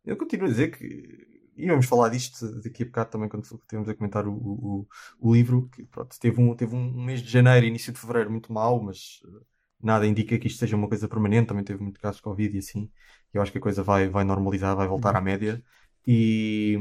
eu 0.05 0.17
continuo 0.17 0.45
a 0.47 0.49
dizer 0.49 0.71
que. 0.77 1.29
E 1.57 1.67
vamos 1.67 1.85
falar 1.85 2.09
disto 2.09 2.61
daqui 2.61 2.83
a 2.83 2.85
bocado 2.85 3.11
também, 3.11 3.29
quando 3.29 3.43
estivermos 3.43 3.89
a 3.89 3.93
comentar 3.95 4.27
o, 4.27 4.33
o, 4.33 4.87
o 5.19 5.33
livro. 5.33 5.69
Que 5.69 5.83
pronto, 5.85 6.17
teve, 6.19 6.41
um, 6.41 6.55
teve 6.55 6.75
um 6.75 7.03
mês 7.03 7.21
de 7.21 7.29
janeiro 7.29 7.65
e 7.65 7.69
início 7.69 7.93
de 7.93 7.99
fevereiro 7.99 8.31
muito 8.31 8.51
mau, 8.53 8.81
mas 8.81 9.21
eh, 9.25 9.43
nada 9.81 10.07
indica 10.07 10.37
que 10.39 10.47
isto 10.47 10.59
seja 10.59 10.75
uma 10.75 10.87
coisa 10.87 11.07
permanente. 11.07 11.47
Também 11.49 11.63
teve 11.63 11.81
muito 11.83 11.99
casos 11.99 12.17
de 12.17 12.23
Covid 12.23 12.55
e 12.55 12.59
assim. 12.59 12.89
E 13.33 13.37
eu 13.37 13.41
acho 13.41 13.51
que 13.51 13.57
a 13.57 13.61
coisa 13.61 13.83
vai, 13.83 14.07
vai 14.09 14.23
normalizar, 14.23 14.75
vai 14.75 14.87
voltar 14.87 15.15
à 15.15 15.21
média. 15.21 15.61
E, 16.07 16.77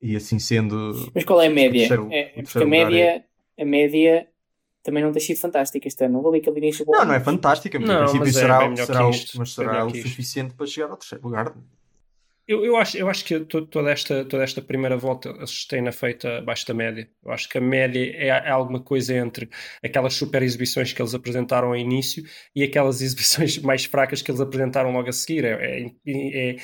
e 0.00 0.16
assim 0.16 0.38
sendo. 0.38 1.12
Mas 1.14 1.24
qual 1.24 1.40
é 1.40 1.46
a 1.46 1.50
média? 1.50 1.86
terceiro- 1.86 2.08
é, 2.10 2.38
é 2.38 2.42
porque 2.42 2.62
a 2.62 2.66
lugar 2.66 2.90
média, 2.90 3.24
a 3.58 3.64
média 3.64 4.28
também 4.82 5.02
não 5.02 5.12
tem 5.12 5.22
sido 5.22 5.40
fantástica 5.40 5.88
este 5.88 6.04
ano. 6.04 6.14
Não 6.14 6.22
vale 6.22 6.38
aquele 6.38 6.58
início 6.58 6.84
bom. 6.84 6.92
Não, 6.98 7.04
não 7.06 7.14
é 7.14 7.20
fantástica, 7.20 7.78
mas 7.78 7.88
Não, 7.88 7.94
em 7.94 7.96
princípio 7.96 8.26
mas 8.26 8.36
é 8.36 8.40
será, 8.40 8.68
melhor 8.68 8.86
será, 8.86 9.08
o- 9.08 9.12
mas 9.34 9.52
será 9.54 9.86
o 9.86 9.94
isto. 9.94 9.94
suficiente 9.94 10.54
para 10.54 10.66
chegar 10.66 10.90
ao 10.90 10.96
terceiro 10.96 11.24
lugar. 11.24 11.54
Eu, 12.46 12.62
eu, 12.62 12.76
acho, 12.76 12.98
eu 12.98 13.08
acho 13.08 13.24
que 13.24 13.40
to- 13.40 13.66
toda 13.66 13.90
esta, 13.90 14.22
toda 14.26 14.44
esta 14.44 14.60
primeira 14.60 14.96
volta 14.98 15.30
a 15.32 15.46
é 15.88 15.92
feita 15.92 16.38
abaixo 16.38 16.66
da 16.66 16.74
média. 16.74 17.10
Eu 17.24 17.32
acho 17.32 17.48
que 17.48 17.56
a 17.56 17.60
média 17.60 17.98
é, 18.16 18.26
é 18.28 18.50
alguma 18.50 18.82
coisa 18.82 19.14
entre 19.16 19.48
aquelas 19.82 20.12
super 20.14 20.42
exibições 20.42 20.92
que 20.92 21.00
eles 21.00 21.14
apresentaram 21.14 21.68
ao 21.68 21.76
início 21.76 22.22
e 22.54 22.62
aquelas 22.62 23.00
exibições 23.02 23.58
mais 23.58 23.84
fracas 23.86 24.20
que 24.20 24.30
eles 24.30 24.40
apresentaram 24.42 24.92
logo 24.92 25.08
a 25.08 25.12
seguir. 25.12 25.44
É, 25.44 25.86
é- 26.06 26.50
é- 26.52 26.56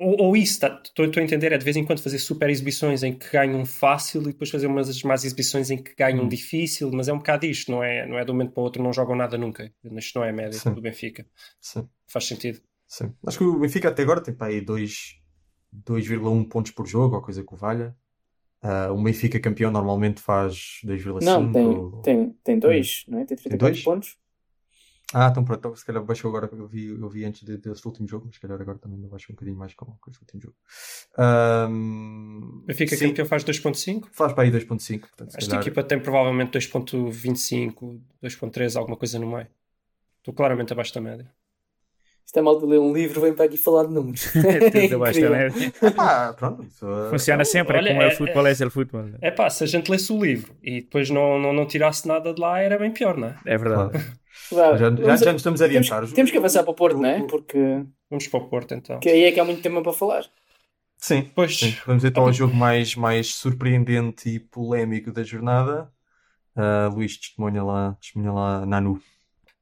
ou, 0.00 0.16
ou 0.28 0.36
isso, 0.36 0.60
tá, 0.60 0.80
estou 0.84 1.04
a 1.06 1.22
entender, 1.22 1.52
é 1.52 1.58
de 1.58 1.64
vez 1.64 1.76
em 1.76 1.84
quando 1.84 2.00
fazer 2.02 2.18
super 2.18 2.48
exibições 2.50 3.02
em 3.02 3.16
que 3.18 3.30
ganham 3.32 3.64
fácil 3.66 4.22
e 4.22 4.26
depois 4.26 4.50
fazer 4.50 4.66
umas 4.68 5.02
más 5.02 5.24
exibições 5.24 5.70
em 5.70 5.82
que 5.82 5.94
ganham 5.96 6.26
Hum. 6.26 6.28
difícil, 6.28 6.90
mas 6.92 7.08
é 7.08 7.12
um 7.12 7.18
bocado 7.18 7.46
isto, 7.46 7.70
não 7.72 7.82
é, 7.82 8.06
não 8.06 8.18
é 8.18 8.24
de 8.24 8.30
um 8.30 8.34
momento 8.34 8.52
para 8.52 8.60
o 8.60 8.64
outro, 8.64 8.82
não 8.82 8.92
jogam 8.92 9.16
nada 9.16 9.36
nunca. 9.38 9.72
Isto 9.96 10.18
não 10.20 10.24
é 10.26 10.30
a 10.30 10.32
média 10.32 10.58
Sim. 10.58 10.74
do 10.74 10.80
Benfica. 10.82 11.26
Sim, 11.60 11.88
Faz 12.08 12.26
sentido. 12.26 12.60
Sim. 12.88 13.12
Acho 13.26 13.38
que 13.38 13.44
o 13.44 13.58
Benfica 13.60 13.88
até 13.90 14.02
agora 14.02 14.20
tem 14.20 14.34
para 14.34 14.48
aí 14.48 14.60
dois- 14.60 15.20
2,1 15.72 16.44
pontos 16.48 16.72
por 16.72 16.86
jogo, 16.86 17.14
ou 17.16 17.22
coisa 17.22 17.44
que 17.44 17.54
o 17.54 17.56
valha. 17.56 17.94
Ah, 18.60 18.90
o 18.90 19.00
Benfica 19.00 19.38
campeão 19.38 19.70
normalmente 19.70 20.20
faz 20.20 20.80
2,5. 20.82 21.20
Não, 21.24 21.52
tem, 21.52 21.66
ou- 21.68 22.02
tem, 22.02 22.32
tem 22.42 22.58
dois, 22.58 23.04
não 23.06 23.18
é? 23.20 23.24
Tem 23.24 23.36
34 23.36 23.58
dois? 23.72 23.84
pontos. 23.84 24.16
Ah, 25.14 25.28
então 25.30 25.42
pronto, 25.42 25.58
então, 25.60 25.74
se 25.76 25.84
calhar 25.86 26.04
baixou 26.04 26.28
agora, 26.28 26.50
eu 26.54 26.66
vi, 26.66 26.86
eu 26.88 27.08
vi 27.08 27.24
antes 27.24 27.42
de- 27.42 27.56
desse 27.56 27.86
último 27.86 28.06
jogo, 28.06 28.26
mas 28.26 28.34
se 28.34 28.40
calhar 28.42 28.60
agora 28.60 28.78
também 28.78 28.98
baixou 29.08 29.32
um 29.32 29.36
bocadinho 29.36 29.56
mais 29.56 29.72
com, 29.74 29.86
com 29.86 30.10
esse 30.10 30.20
último 30.20 30.42
jogo. 30.42 30.54
Ahm, 31.16 32.62
Benfica 32.66 32.94
sim, 32.96 33.08
campeão 33.08 33.26
faz 33.26 33.42
2.5. 33.44 34.08
faz 34.12 34.32
para 34.34 34.44
aí 34.44 34.50
2.5, 34.50 35.08
portanto, 35.08 35.30
se 35.30 35.38
Esta 35.38 35.50
calhar- 35.50 35.62
equipa 35.62 35.82
tem 35.82 35.98
provavelmente 36.00 36.52
2.25, 36.52 38.00
2.3, 38.22 38.76
alguma 38.76 38.96
coisa 38.96 39.18
no 39.18 39.30
meio. 39.30 39.46
Estou 40.18 40.34
claramente 40.34 40.72
abaixo 40.72 40.92
da 40.94 41.00
média. 41.00 41.32
Isto 42.28 42.40
é 42.40 42.42
mal 42.42 42.60
de 42.60 42.66
ler 42.66 42.78
um 42.78 42.92
livro, 42.92 43.22
vem 43.22 43.32
para 43.32 43.46
aqui 43.46 43.56
falar 43.56 43.86
de 43.86 43.94
números. 43.94 44.28
Tudo 44.36 44.98
média. 45.30 45.72
Ah, 45.96 46.34
pronto. 46.38 46.62
isso, 46.62 46.86
ah, 46.86 47.08
Funciona 47.08 47.42
sempre, 47.42 47.74
é 47.76 47.78
Olha, 47.78 47.88
como 47.88 48.02
é 48.02 48.04
é- 48.04 48.08
o 48.08 48.16
futebol, 48.18 48.46
é 48.46 48.52
o 48.52 48.70
futebol. 48.70 49.04
É 49.22 49.30
pá, 49.30 49.48
se 49.48 49.64
a 49.64 49.66
gente 49.66 49.90
lesse 49.90 50.12
o 50.12 50.22
livro 50.22 50.54
e 50.62 50.82
depois 50.82 51.08
não, 51.08 51.38
não, 51.38 51.54
não 51.54 51.64
tirasse 51.66 52.06
nada 52.06 52.34
de 52.34 52.38
lá, 52.38 52.60
era 52.60 52.78
bem 52.78 52.90
pior, 52.90 53.16
não 53.16 53.28
é? 53.28 53.36
É 53.46 53.56
verdade. 53.56 53.92
claro. 54.50 54.76
Já, 54.76 54.76
já, 54.76 54.76
já 54.76 54.90
nos 54.90 55.20
estamos 55.20 55.42
temos, 55.42 55.62
a 55.62 55.64
adiantar. 55.64 56.06
temos 56.08 56.30
que 56.30 56.36
avançar 56.36 56.62
para 56.64 56.70
o 56.70 56.74
Porto, 56.74 56.98
o- 56.98 57.00
não 57.00 57.08
é? 57.08 57.22
Porque 57.26 57.58
Vamos 58.10 58.26
para 58.28 58.40
o 58.40 58.48
Porto 58.50 58.74
então. 58.74 59.00
que 59.00 59.08
aí 59.08 59.22
é 59.24 59.32
que 59.32 59.40
há 59.40 59.44
muito 59.44 59.62
tema 59.62 59.82
para 59.82 59.94
falar. 59.94 60.26
Sim, 60.98 61.30
Pois, 61.34 61.58
sim. 61.58 61.74
Vamos 61.86 62.04
então 62.04 62.24
ao 62.24 62.32
jogo 62.32 62.54
mais, 62.54 62.94
mais 62.94 63.34
surpreendente 63.36 64.28
e 64.28 64.38
polémico 64.38 65.12
da 65.12 65.22
jornada. 65.22 65.90
Ah, 66.54 66.90
Luís, 66.92 67.16
testemunha 67.16 67.64
lá, 67.64 67.96
testemunha 67.98 68.32
lá 68.32 68.66
Nanu. 68.66 69.00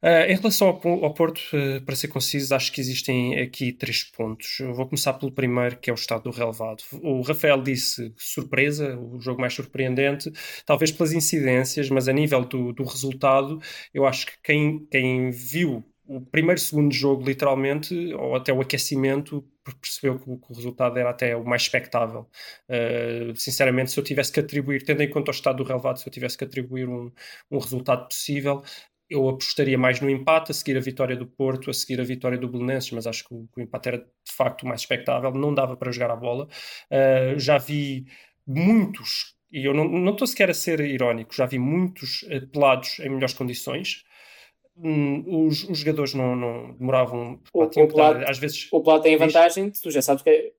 Ah, 0.09 0.25
em 0.31 0.37
relação 0.37 0.69
ao, 0.69 1.05
ao 1.05 1.13
Porto, 1.15 1.41
eh, 1.53 1.81
para 1.81 1.97
ser 1.97 2.07
conciso, 2.07 2.55
acho 2.55 2.71
que 2.71 2.81
existem 2.81 3.41
aqui 3.41 3.73
três 3.73 4.05
pontos. 4.05 4.61
Eu 4.61 4.73
vou 4.73 4.87
começar 4.87 5.15
pelo 5.15 5.33
primeiro, 5.33 5.77
que 5.79 5.91
é 5.91 5.93
o 5.93 5.97
estado 5.97 6.23
do 6.23 6.31
relevado. 6.31 6.81
O 7.03 7.23
Rafael 7.23 7.61
disse 7.61 8.15
surpresa, 8.17 8.97
o 8.97 9.19
jogo 9.21 9.41
mais 9.41 9.53
surpreendente, 9.55 10.31
talvez 10.65 10.93
pelas 10.93 11.13
incidências, 11.13 11.91
mas 11.91 12.07
a 12.07 12.13
nível 12.13 12.45
do, 12.45 12.73
do 12.73 12.85
resultado, 12.85 13.61
eu 13.93 14.07
acho 14.07 14.27
que 14.27 14.35
quem, 14.45 14.87
quem 14.89 15.31
viu 15.33 15.85
o 16.07 16.21
primeiro, 16.21 16.61
segundo 16.61 16.95
jogo, 16.95 17.25
literalmente, 17.25 17.93
ou 18.15 18.37
até 18.37 18.53
o 18.53 18.61
aquecimento, 18.61 19.45
percebeu 19.81 20.19
que 20.21 20.31
o, 20.31 20.39
que 20.39 20.53
o 20.53 20.55
resultado 20.55 20.97
era 20.99 21.11
até 21.11 21.35
o 21.37 21.45
mais 21.45 21.63
expectável. 21.63 22.29
Uh, 22.69 23.35
sinceramente, 23.35 23.91
se 23.91 23.99
eu 23.99 24.05
tivesse 24.05 24.31
que 24.31 24.39
atribuir, 24.39 24.85
tendo 24.85 25.03
em 25.03 25.11
conta 25.11 25.33
o 25.33 25.35
estado 25.35 25.57
do 25.57 25.65
relevado, 25.65 25.99
se 25.99 26.09
eu 26.09 26.13
tivesse 26.13 26.39
que 26.39 26.45
atribuir 26.45 26.89
um, 26.89 27.11
um 27.51 27.59
resultado 27.59 28.07
possível, 28.07 28.63
eu 29.09 29.29
apostaria 29.29 29.79
mais 29.79 30.01
no 30.01 30.11
empate, 30.11 30.51
a 30.51 30.55
seguir 30.55 30.77
a 30.77 30.81
vitória 30.81 31.17
do 31.17 31.27
Porto, 31.27 31.71
a 31.71 31.75
seguir 31.75 32.01
a 32.01 32.05
vitória 32.05 32.37
do 32.37 32.49
Belenenses, 32.49 32.91
mas 32.91 33.07
acho 33.07 33.27
que 33.27 33.35
o, 33.35 33.49
que 33.55 33.61
o 33.61 33.63
empate 33.63 33.89
era 33.89 33.99
de 33.99 34.33
facto 34.33 34.67
mais 34.67 34.81
expectável, 34.81 35.31
não 35.33 35.55
dava 35.55 35.77
para 35.77 35.93
jogar 35.93 36.11
a 36.11 36.17
bola. 36.17 36.49
Uh, 36.91 37.39
já 37.39 37.59
vi 37.59 38.07
muitos, 38.47 39.37
e 39.51 39.65
eu 39.65 39.73
não, 39.73 40.11
estou 40.11 40.27
sequer 40.27 40.51
a 40.51 40.55
ser 40.55 40.81
irónico, 40.81 41.35
já 41.35 41.47
vi 41.47 41.59
muitos 41.59 42.23
uh, 42.25 42.47
pelados 42.49 42.99
em 42.99 43.09
melhores 43.09 43.35
condições. 43.35 44.05
Hum, 44.77 45.47
os, 45.47 45.65
os, 45.65 45.79
jogadores 45.79 46.13
não, 46.13 46.37
não 46.37 46.73
demoravam. 46.75 47.41
O, 47.53 47.63
o, 47.63 47.89
Plata, 47.89 48.19
dar, 48.19 48.31
às 48.31 48.39
vezes, 48.39 48.69
o 48.73 48.83
Plata 48.83 49.05
tem 49.05 49.15
a 49.15 49.19
vantagem, 49.19 49.71
tu 49.71 49.91
já 49.91 50.03
sabes 50.03 50.23
que 50.23 50.29
é, 50.29 50.53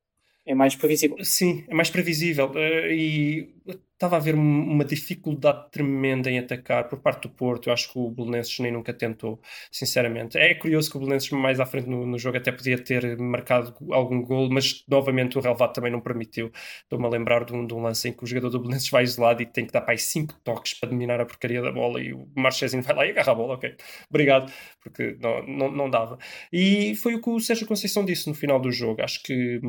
é 0.46 0.56
mais 0.56 0.76
previsível. 0.76 1.18
Sim, 1.24 1.66
é 1.68 1.76
mais 1.76 1.90
previsível. 1.90 2.50
Uh, 2.52 2.92
e 2.92 3.54
estava 3.98 4.16
a 4.16 4.20
haver 4.20 4.36
uma 4.36 4.86
dificuldade 4.86 5.72
tremenda 5.72 6.30
em 6.30 6.38
atacar 6.38 6.88
por 6.88 7.00
parte 7.00 7.24
do 7.24 7.30
Porto. 7.30 7.68
Eu 7.68 7.74
acho 7.74 7.92
que 7.92 7.98
o 7.98 8.12
Belenenses 8.12 8.60
nem 8.60 8.72
nunca 8.72 8.94
tentou, 8.94 9.42
sinceramente. 9.72 10.38
É 10.38 10.54
curioso 10.54 10.92
que 10.92 10.98
o 10.98 11.00
Belenenses 11.00 11.32
mais 11.32 11.60
à 11.60 11.66
frente 11.66 11.90
no, 11.90 12.06
no, 12.06 12.18
jogo 12.20 12.38
até 12.38 12.52
podia 12.52 12.78
ter 12.78 13.18
marcado 13.18 13.76
algum 13.92 14.22
gol, 14.22 14.50
mas 14.52 14.84
novamente 14.88 15.38
o 15.38 15.42
relevado 15.42 15.74
também 15.74 15.92
não 15.92 16.00
permitiu. 16.00 16.52
Estou-me 16.84 17.06
a 17.08 17.10
lembrar 17.10 17.44
de 17.44 17.54
um, 17.54 17.66
de 17.66 17.74
um, 17.74 17.82
lance 17.82 18.08
em 18.08 18.14
que 18.14 18.24
o 18.24 18.28
jogador 18.28 18.50
do 18.52 18.60
Belenenses 18.60 18.90
vai 18.90 19.04
isolado 19.04 19.42
e 19.42 19.46
tem 19.48 19.66
que 19.66 19.74
dar 19.74 19.82
para 19.82 19.94
aí 19.94 19.98
5 19.98 20.36
toques 20.44 20.76
para 20.76 20.90
dominar 20.90 21.20
a 21.20 21.26
porcaria 21.26 21.62
da 21.62 21.72
bola 21.72 22.00
e 22.02 22.14
o 22.14 22.28
Marchezinho 22.36 22.84
vai 22.84 22.96
lá 22.96 23.06
e 23.06 23.10
agarra 23.10 23.32
a 23.32 23.36
bola, 23.36 23.54
ok, 23.56 23.76
obrigado, 24.10 24.52
porque 24.82 25.18
não, 25.20 25.46
não, 25.48 25.72
não 25.72 25.90
dava. 25.90 26.20
E 26.54 26.96
foi 26.96 27.16
o 27.16 27.22
que 27.22 27.30
o 27.30 27.40
Sérgio 27.40 27.66
Conceição 27.68 28.06
disse 28.06 28.28
no 28.28 28.36
final 28.36 28.60
do 28.60 28.72
jogo. 28.72 29.02
Acho 29.02 29.22
que 29.24 29.60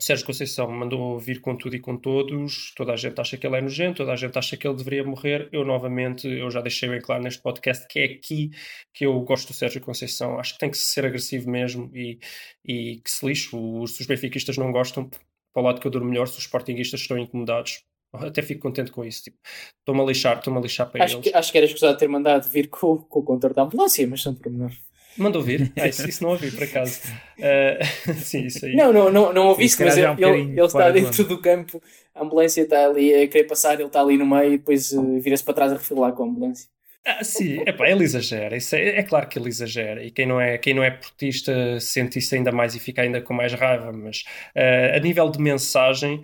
Sérgio 0.00 0.24
Conceição 0.24 0.70
mandou 0.70 1.18
vir 1.18 1.40
com 1.40 1.54
tudo 1.54 1.76
e 1.76 1.80
com 1.80 1.94
todos, 1.96 2.72
toda 2.74 2.94
a 2.94 2.96
gente 2.96 3.20
acha 3.20 3.36
que 3.36 3.46
ele 3.46 3.56
é 3.56 3.60
nojento, 3.60 3.98
toda 3.98 4.12
a 4.12 4.16
gente 4.16 4.38
acha 4.38 4.56
que 4.56 4.66
ele 4.66 4.76
deveria 4.76 5.04
morrer. 5.04 5.48
Eu, 5.52 5.62
novamente, 5.62 6.26
eu 6.26 6.50
já 6.50 6.62
deixei 6.62 6.88
bem 6.88 7.00
claro 7.00 7.22
neste 7.22 7.42
podcast 7.42 7.86
que 7.86 7.98
é 7.98 8.04
aqui 8.04 8.50
que 8.94 9.04
eu 9.04 9.20
gosto 9.20 9.48
do 9.48 9.54
Sérgio 9.54 9.80
Conceição. 9.82 10.38
Acho 10.38 10.54
que 10.54 10.58
tem 10.58 10.70
que 10.70 10.78
ser 10.78 11.04
agressivo 11.04 11.50
mesmo 11.50 11.90
e, 11.94 12.18
e 12.64 13.00
que 13.04 13.10
se 13.10 13.26
lixe. 13.26 13.54
Os, 13.54 14.00
os 14.00 14.06
benfiquistas 14.06 14.56
não 14.56 14.72
gostam, 14.72 15.08
para 15.52 15.62
o 15.62 15.66
lado 15.66 15.80
que 15.80 15.86
eu 15.86 15.90
durmo 15.90 16.08
melhor, 16.08 16.26
se 16.26 16.38
os 16.38 16.44
sportinguistas 16.44 17.00
estão 17.00 17.18
incomodados, 17.18 17.82
até 18.14 18.40
fico 18.40 18.62
contente 18.62 18.90
com 18.90 19.04
isso. 19.04 19.24
Tipo, 19.24 19.36
estou-me 19.78 20.00
a 20.00 20.04
lixar, 20.04 20.38
estou-me 20.38 20.58
a 20.58 20.62
lixar 20.62 20.90
para 20.90 21.04
acho 21.04 21.16
eles. 21.16 21.30
Que, 21.30 21.36
acho 21.36 21.52
que 21.52 21.58
era 21.58 21.66
escusado 21.66 21.98
ter 21.98 22.08
mandado 22.08 22.48
vir 22.48 22.68
com, 22.68 22.96
com 22.98 23.20
o 23.20 23.22
controle 23.22 23.54
da 23.54 23.62
ambulância, 23.62 24.06
mas 24.06 24.22
são 24.22 24.34
pormenores. 24.34 24.78
Mandou 25.20 25.42
vir? 25.42 25.70
Ah, 25.78 25.86
isso, 25.86 26.08
isso, 26.08 26.22
não 26.22 26.30
ouvi, 26.30 26.50
por 26.50 26.64
acaso. 26.64 27.00
Uh, 27.38 28.14
sim, 28.16 28.46
isso 28.46 28.64
aí. 28.64 28.74
Não, 28.74 28.92
não, 28.92 29.10
não, 29.10 29.32
não 29.32 29.48
ouviste, 29.48 29.82
mas 29.84 29.96
ele, 29.96 30.08
um 30.08 30.14
ele, 30.14 30.40
ele 30.52 30.62
está 30.62 30.90
dentro 30.90 31.24
do 31.24 31.38
campo, 31.40 31.82
a 32.14 32.22
ambulância 32.22 32.62
está 32.62 32.86
ali 32.86 33.14
a 33.14 33.28
querer 33.28 33.44
passar, 33.44 33.74
ele 33.74 33.84
está 33.84 34.00
ali 34.00 34.16
no 34.16 34.26
meio 34.26 34.54
e 34.54 34.58
depois 34.58 34.92
uh, 34.92 35.20
vira-se 35.20 35.44
para 35.44 35.54
trás 35.54 35.72
a 35.72 35.76
refilar 35.76 36.12
com 36.12 36.24
a 36.24 36.26
ambulância. 36.26 36.68
Ah, 37.04 37.24
sim, 37.24 37.62
epá, 37.66 37.88
ele 37.88 38.04
exagera. 38.04 38.56
Isso 38.56 38.76
é, 38.76 38.98
é, 38.98 39.02
claro 39.02 39.26
que 39.26 39.38
ele 39.38 39.48
exagera. 39.48 40.04
E 40.04 40.10
quem 40.10 40.26
não 40.26 40.38
é, 40.38 40.58
quem 40.58 40.74
não 40.74 40.84
é 40.84 40.90
portista 40.90 41.80
sente 41.80 42.18
isso 42.18 42.34
ainda 42.34 42.52
mais 42.52 42.74
e 42.74 42.78
fica 42.78 43.00
ainda 43.00 43.22
com 43.22 43.32
mais 43.32 43.54
raiva. 43.54 43.90
Mas 43.90 44.24
uh, 44.54 44.96
a 44.96 45.00
nível 45.00 45.30
de 45.30 45.40
mensagem, 45.40 46.22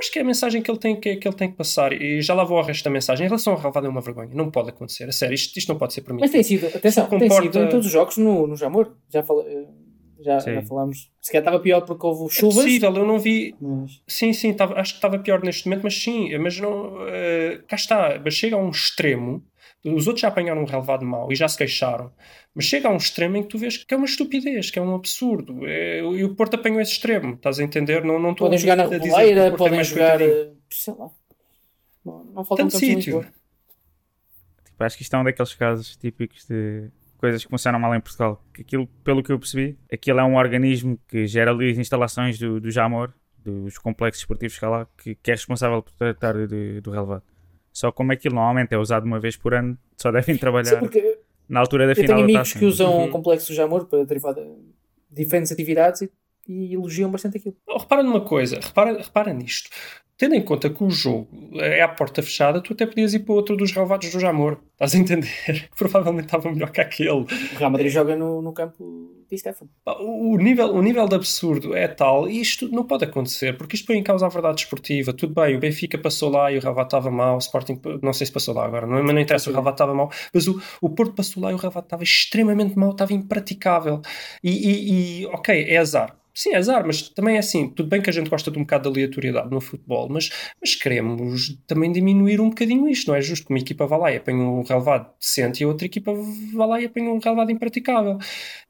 acho 0.00 0.10
que 0.10 0.18
é 0.18 0.22
a 0.22 0.24
mensagem 0.24 0.60
que 0.60 0.70
ele 0.70 0.78
tem 0.78 0.98
que, 0.98 1.16
que, 1.16 1.28
ele 1.28 1.36
tem 1.36 1.50
que 1.50 1.56
passar. 1.56 1.92
E 1.92 2.20
já 2.20 2.34
lá 2.34 2.42
vou 2.42 2.58
ao 2.58 2.64
resto 2.64 2.82
da 2.82 2.90
mensagem. 2.90 3.26
Em 3.26 3.28
relação 3.28 3.52
ao 3.52 3.58
relvado, 3.58 3.86
é 3.86 3.90
uma 3.90 4.00
vergonha. 4.00 4.30
Não 4.32 4.50
pode 4.50 4.70
acontecer. 4.70 5.08
A 5.08 5.12
sério, 5.12 5.34
isto, 5.34 5.56
isto 5.56 5.68
não 5.68 5.78
pode 5.78 5.92
ser 5.92 6.00
permitido. 6.00 6.24
Mas 6.24 6.32
tem 6.32 6.42
sido, 6.42 6.66
atenção, 6.66 7.04
comporta... 7.06 7.28
tem 7.28 7.42
sido 7.42 7.64
em 7.64 7.68
todos 7.68 7.86
os 7.86 7.92
jogos 7.92 8.16
no, 8.16 8.46
no 8.46 8.56
Jamor. 8.56 8.96
Já 9.08 9.22
falei 9.22 9.66
já, 10.22 10.38
já 10.38 10.62
falámos. 10.62 11.10
Se 11.20 11.32
calhar 11.32 11.42
estava 11.42 11.60
pior 11.60 11.80
porque 11.82 12.06
houve 12.06 12.32
chuvas. 12.32 12.58
É 12.58 12.62
possível, 12.62 12.96
eu 12.96 13.06
não 13.06 13.18
vi. 13.18 13.54
Mas... 13.60 14.02
Sim, 14.06 14.32
sim, 14.32 14.52
tava, 14.52 14.74
acho 14.74 14.92
que 14.92 14.98
estava 14.98 15.18
pior 15.18 15.42
neste 15.42 15.66
momento, 15.66 15.82
mas 15.84 15.94
sim, 15.94 16.36
mas 16.38 16.58
não. 16.60 16.94
Uh, 16.94 17.62
cá 17.66 17.76
está, 17.76 18.20
mas 18.22 18.34
chega 18.34 18.56
a 18.56 18.58
um 18.58 18.70
extremo. 18.70 19.42
Os 19.84 20.06
outros 20.06 20.20
já 20.20 20.28
apanharam 20.28 20.62
um 20.62 20.66
relevado 20.66 21.06
mau 21.06 21.32
e 21.32 21.34
já 21.34 21.48
se 21.48 21.56
queixaram. 21.56 22.12
Mas 22.54 22.66
chega 22.66 22.88
a 22.88 22.92
um 22.92 22.96
extremo 22.96 23.36
em 23.36 23.42
que 23.42 23.48
tu 23.48 23.58
vês 23.58 23.78
que 23.78 23.94
é 23.94 23.96
uma 23.96 24.06
estupidez, 24.06 24.70
que 24.70 24.78
é 24.78 24.82
um 24.82 24.94
absurdo. 24.94 25.66
É, 25.66 26.00
e 26.00 26.24
o 26.24 26.34
Porto 26.34 26.54
apanhou 26.54 26.80
esse 26.80 26.92
extremo, 26.92 27.34
estás 27.34 27.58
a 27.58 27.62
entender? 27.62 28.04
Não, 28.04 28.18
não 28.18 28.34
podem 28.34 28.58
jogar 28.58 28.76
na 28.76 28.86
Reboleira, 28.86 29.56
podem 29.56 29.80
é 29.80 29.84
jogar. 29.84 30.20
Eh, 30.20 30.50
sei 30.68 30.94
lá. 30.94 31.10
Não, 32.04 32.24
não 32.24 32.44
falta 32.44 32.64
Tanto 32.64 32.76
sítio. 32.76 33.26
Tipo, 34.64 34.84
acho 34.84 34.96
que 34.96 35.02
isto 35.02 35.16
é 35.16 35.18
um 35.18 35.24
daqueles 35.24 35.54
casos 35.54 35.96
típicos 35.96 36.46
de 36.46 36.90
coisas 37.16 37.44
que 37.44 37.50
funcionam 37.50 37.78
mal 37.78 37.94
em 37.94 38.00
Portugal. 38.00 38.42
Aquilo, 38.58 38.86
pelo 39.04 39.22
que 39.22 39.32
eu 39.32 39.38
percebi, 39.38 39.78
aquilo 39.92 40.20
é 40.20 40.24
um 40.24 40.36
organismo 40.36 40.98
que 41.08 41.26
gera 41.26 41.50
ali 41.50 41.70
as 41.70 41.78
instalações 41.78 42.38
do, 42.38 42.60
do 42.60 42.70
Jamor, 42.70 43.12
dos 43.44 43.78
complexos 43.78 44.22
esportivos 44.22 44.58
que 44.58 44.64
há 44.64 44.68
lá, 44.68 44.86
que, 44.98 45.14
que 45.14 45.30
é 45.30 45.34
responsável 45.34 45.82
por 45.82 45.92
tratar 45.92 46.46
de, 46.46 46.80
do 46.80 46.90
relevado. 46.90 47.22
Só 47.72 47.92
como 47.92 48.12
aquilo 48.12 48.34
normalmente 48.34 48.74
é 48.74 48.78
usado 48.78 49.04
uma 49.04 49.20
vez 49.20 49.36
por 49.36 49.54
ano, 49.54 49.78
só 49.96 50.10
devem 50.10 50.36
trabalhar 50.36 50.80
Sim, 50.80 51.00
na 51.48 51.60
altura 51.60 51.86
da 51.86 51.92
eu 51.92 51.96
final 51.96 52.16
tenho 52.16 52.24
amigos 52.24 52.52
que 52.52 52.64
usam 52.64 52.92
uhum. 52.92 53.04
o 53.04 53.10
complexo 53.10 53.48
do 53.48 53.54
Jamor 53.54 53.86
para 53.86 54.04
derivar 54.04 54.34
de 54.34 54.42
diferentes 55.10 55.50
atividades 55.52 56.02
e, 56.02 56.10
e 56.48 56.74
elogiam 56.74 57.10
bastante 57.10 57.38
aquilo. 57.38 57.56
Oh, 57.66 57.78
repara 57.78 58.02
numa 58.02 58.20
coisa, 58.20 58.58
repara, 58.60 58.96
repara 58.98 59.32
nisto 59.32 59.70
tendo 60.20 60.34
em 60.34 60.42
conta 60.42 60.68
que 60.68 60.84
o 60.84 60.90
jogo 60.90 61.26
é 61.54 61.80
à 61.80 61.88
porta 61.88 62.22
fechada, 62.22 62.60
tu 62.60 62.74
até 62.74 62.84
podias 62.84 63.14
ir 63.14 63.20
para 63.20 63.34
outro 63.34 63.56
dos 63.56 63.72
relevados 63.72 64.12
do 64.12 64.20
Jamor. 64.20 64.58
Estás 64.74 64.94
a 64.94 64.98
entender? 64.98 65.70
Provavelmente 65.74 66.26
estava 66.26 66.52
melhor 66.52 66.70
que 66.70 66.80
aquele. 66.82 67.08
O 67.08 67.26
Real 67.56 67.70
Madrid 67.70 67.90
joga 67.90 68.14
no, 68.14 68.42
no 68.42 68.52
campo 68.52 69.24
de 69.30 69.38
Stefano. 69.38 69.70
O 69.86 70.36
nível, 70.36 70.74
o 70.74 70.82
nível 70.82 71.08
de 71.08 71.14
absurdo 71.14 71.74
é 71.74 71.88
tal, 71.88 72.28
e 72.28 72.38
isto 72.38 72.68
não 72.68 72.84
pode 72.84 73.06
acontecer, 73.06 73.56
porque 73.56 73.76
isto 73.76 73.86
põe 73.86 73.96
em 73.96 74.02
causa 74.02 74.26
a 74.26 74.28
verdade 74.28 74.60
esportiva. 74.60 75.14
Tudo 75.14 75.32
bem, 75.32 75.56
o 75.56 75.58
Benfica 75.58 75.96
passou 75.96 76.28
lá 76.28 76.52
e 76.52 76.58
o 76.58 76.60
Ravat 76.60 76.88
estava 76.88 77.10
mal, 77.10 77.36
o 77.36 77.38
Sporting, 77.38 77.80
não 78.02 78.12
sei 78.12 78.26
se 78.26 78.32
passou 78.32 78.54
lá 78.54 78.66
agora, 78.66 78.86
não, 78.86 79.02
mas 79.02 79.14
não 79.14 79.20
interessa, 79.20 79.48
o 79.48 79.54
Ravat 79.54 79.72
estava 79.72 79.94
mal, 79.94 80.12
mas 80.34 80.46
o, 80.46 80.60
o 80.82 80.90
Porto 80.90 81.14
passou 81.14 81.42
lá 81.42 81.50
e 81.50 81.54
o 81.54 81.56
Ravat 81.56 81.86
estava 81.86 82.02
extremamente 82.02 82.78
mal, 82.78 82.90
estava 82.90 83.14
impraticável. 83.14 84.02
E, 84.44 84.50
e, 84.50 85.22
e 85.22 85.26
ok, 85.28 85.64
é 85.66 85.78
azar 85.78 86.19
Sim, 86.40 86.54
azar, 86.54 86.86
mas 86.86 87.06
também 87.10 87.36
é 87.36 87.38
assim. 87.38 87.68
Tudo 87.68 87.90
bem 87.90 88.00
que 88.00 88.08
a 88.08 88.12
gente 88.14 88.30
gosta 88.30 88.50
de 88.50 88.56
um 88.58 88.62
bocado 88.62 88.90
de 88.90 88.98
aleatoriedade 88.98 89.50
no 89.50 89.60
futebol, 89.60 90.08
mas, 90.08 90.30
mas 90.58 90.74
queremos 90.74 91.54
também 91.66 91.92
diminuir 91.92 92.40
um 92.40 92.48
bocadinho 92.48 92.88
isto. 92.88 93.08
Não 93.08 93.14
é 93.14 93.20
justo 93.20 93.46
que 93.46 93.52
uma 93.52 93.58
equipa 93.58 93.86
vá 93.86 93.98
lá 93.98 94.10
e 94.10 94.16
apanhe 94.16 94.40
um 94.40 94.62
relevado 94.62 95.10
decente 95.20 95.62
e 95.62 95.64
a 95.64 95.68
outra 95.68 95.84
equipa 95.84 96.14
vá 96.54 96.64
lá 96.64 96.80
e 96.80 96.86
apanhe 96.86 97.08
um 97.08 97.18
relevado 97.18 97.52
impraticável. 97.52 98.16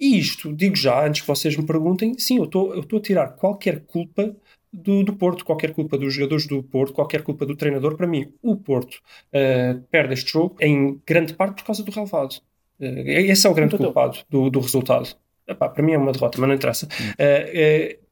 E 0.00 0.18
isto, 0.18 0.52
digo 0.52 0.74
já, 0.74 1.06
antes 1.06 1.20
que 1.20 1.28
vocês 1.28 1.56
me 1.56 1.64
perguntem, 1.64 2.18
sim, 2.18 2.38
eu 2.38 2.44
estou 2.44 2.98
a 2.98 3.00
tirar 3.00 3.28
qualquer 3.37 3.85
culpa 3.87 4.35
do, 4.72 5.04
do, 5.04 5.14
Porto, 5.14 5.44
qualquer 5.44 5.72
culpa 5.72 5.96
dos 5.96 6.12
jogadores 6.12 6.48
do 6.48 6.64
Porto, 6.64 6.92
qualquer 6.92 7.22
culpa 7.22 7.46
do 7.46 7.54
treinador. 7.54 7.96
Para 7.96 8.09
mim, 8.09 8.33
o 8.42 8.56
Porto 8.56 8.94
uh, 8.96 9.80
perde 9.92 10.14
este 10.14 10.33
jogo 10.33 10.56
em 10.61 11.00
grande 11.06 11.35
parte 11.35 11.59
por 11.59 11.66
causa 11.66 11.85
do 11.85 11.92
relevado. 11.92 12.33
Uh, 12.80 13.06
esse 13.06 13.46
é 13.46 13.50
o 13.50 13.54
grande 13.54 13.76
culpado 13.76 14.18
do, 14.28 14.50
do 14.50 14.59
resultado. 14.59 15.16
Epá, 15.50 15.68
para 15.68 15.82
mim 15.82 15.92
é 15.92 15.98
uma 15.98 16.12
derrota, 16.12 16.38
mas 16.40 16.48
não 16.48 16.54
interessa. 16.54 16.86
Uh, 16.86 17.96
uh, 17.96 18.10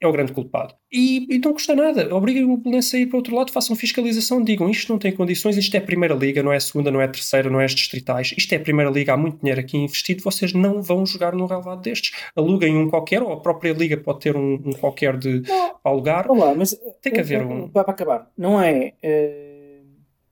é 0.00 0.06
o 0.06 0.12
grande 0.12 0.32
culpado. 0.32 0.74
E, 0.92 1.26
e 1.28 1.38
não 1.40 1.52
custa 1.52 1.74
nada. 1.74 2.14
Obriguem 2.14 2.44
o 2.44 2.56
Belenense 2.56 2.96
a 2.96 3.00
ir 3.00 3.06
para 3.06 3.16
o 3.16 3.18
outro 3.18 3.34
lado, 3.34 3.50
façam 3.50 3.74
fiscalização, 3.74 4.42
digam 4.42 4.70
isto 4.70 4.92
não 4.92 4.98
tem 4.98 5.12
condições, 5.12 5.56
isto 5.56 5.74
é 5.74 5.78
a 5.78 5.82
primeira 5.82 6.14
liga, 6.14 6.42
não 6.42 6.52
é 6.52 6.56
a 6.56 6.60
segunda, 6.60 6.90
não 6.90 7.00
é 7.00 7.04
a 7.04 7.08
terceira, 7.08 7.50
não 7.50 7.60
é 7.60 7.64
as 7.64 7.74
distritais, 7.74 8.32
isto 8.36 8.52
é 8.52 8.56
a 8.56 8.60
primeira 8.60 8.90
liga, 8.90 9.12
há 9.12 9.16
muito 9.16 9.40
dinheiro 9.40 9.60
aqui 9.60 9.76
investido, 9.76 10.22
vocês 10.22 10.52
não 10.52 10.80
vão 10.80 11.04
jogar 11.04 11.34
num 11.34 11.46
relevado 11.46 11.82
destes. 11.82 12.12
Aluguem 12.36 12.76
um 12.76 12.88
qualquer, 12.88 13.22
ou 13.22 13.32
a 13.32 13.40
própria 13.40 13.72
liga 13.72 13.96
pode 13.96 14.20
ter 14.20 14.36
um, 14.36 14.54
um 14.54 14.72
qualquer 14.72 15.16
de 15.16 15.40
não, 15.40 15.76
alugar. 15.82 16.30
Olá, 16.30 16.54
mas 16.54 16.78
tem 17.02 17.12
que 17.12 17.20
haver 17.20 17.44
um. 17.44 17.68
Para 17.68 17.90
acabar, 17.90 18.30
não 18.36 18.62
é. 18.62 18.94
Uh, 19.02 19.68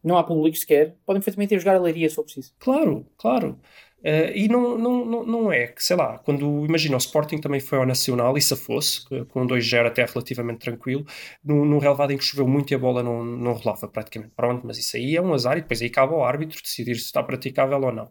não 0.05 0.17
há 0.17 0.23
público 0.23 0.57
sequer, 0.57 0.95
podem 1.05 1.21
perfeitamente 1.21 1.53
ir 1.53 1.59
jogar 1.59 1.75
a 1.75 1.81
leiria 1.81 2.09
se 2.09 2.15
for 2.15 2.23
preciso. 2.23 2.53
Claro, 2.61 3.05
claro. 3.19 3.59
Uh, 4.01 4.31
e 4.35 4.47
não, 4.47 4.79
não, 4.79 5.05
não, 5.05 5.27
não 5.27 5.53
é 5.53 5.67
que, 5.67 5.83
sei 5.83 5.97
lá, 5.97 6.19
quando 6.19 6.65
imagina 6.65 6.95
o 6.95 6.99
Sporting 6.99 7.39
também 7.39 7.61
foi 7.61 7.79
ao 7.79 7.87
Nacional 7.87 8.37
e 8.37 8.43
se 8.43 8.55
fosse, 8.55 9.05
com 9.29 9.47
2-0 9.47 9.87
até 9.87 10.05
relativamente 10.05 10.61
tranquilo, 10.61 11.05
num, 11.45 11.65
num 11.65 11.79
relevado 11.79 12.13
em 12.13 12.19
que 12.19 12.25
choveu 12.25 12.47
muito 12.47 12.71
e 12.71 12.75
a 12.75 12.79
bola 12.79 13.03
não, 13.03 13.25
não 13.25 13.53
rolava 13.55 13.89
praticamente. 13.89 14.33
Pronto, 14.37 14.67
mas 14.67 14.79
isso 14.79 14.97
aí 14.97 15.17
é 15.17 15.23
um 15.23 15.35
azar 15.35 15.59
e 15.59 15.63
depois 15.63 15.83
aí 15.83 15.91
cabe 15.91 16.13
ao 16.13 16.25
árbitro 16.25 16.61
decidir 16.63 16.95
se 16.97 17.07
está 17.07 17.23
praticável 17.23 17.81
ou 17.81 17.93
não. 17.93 18.05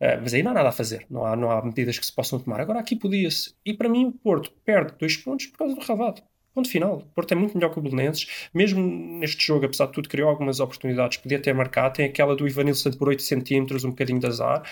Uh, 0.00 0.20
mas 0.22 0.34
aí 0.34 0.42
não 0.42 0.50
há 0.50 0.54
nada 0.54 0.68
a 0.70 0.72
fazer, 0.72 1.06
não 1.10 1.24
há, 1.24 1.36
não 1.36 1.50
há 1.50 1.62
medidas 1.64 1.98
que 1.98 2.06
se 2.06 2.14
possam 2.14 2.38
tomar. 2.38 2.60
Agora 2.60 2.80
aqui 2.80 2.96
podia-se. 2.96 3.54
E 3.64 3.72
para 3.72 3.88
mim 3.88 4.06
o 4.06 4.12
Porto 4.12 4.50
perde 4.64 4.94
dois 4.98 5.16
pontos 5.16 5.46
por 5.46 5.58
causa 5.58 5.74
do 5.74 5.80
relevado. 5.80 6.22
Ponto 6.54 6.68
final. 6.68 6.98
O 6.98 7.06
Porto 7.14 7.32
é 7.32 7.36
muito 7.36 7.56
melhor 7.56 7.72
que 7.72 7.78
o 7.78 7.82
Belenenses. 7.82 8.48
Mesmo 8.52 8.82
neste 9.18 9.46
jogo, 9.46 9.66
apesar 9.66 9.86
de 9.86 9.92
tudo, 9.92 10.08
criou 10.08 10.28
algumas 10.28 10.58
oportunidades. 10.58 11.18
Podia 11.18 11.40
ter 11.40 11.54
marcado. 11.54 11.94
Tem 11.94 12.06
aquela 12.06 12.34
do 12.34 12.46
Ivanilson 12.46 12.90
por 12.92 13.08
8 13.08 13.22
centímetros, 13.22 13.84
um 13.84 13.90
bocadinho 13.90 14.18
de 14.18 14.26
azar. 14.26 14.62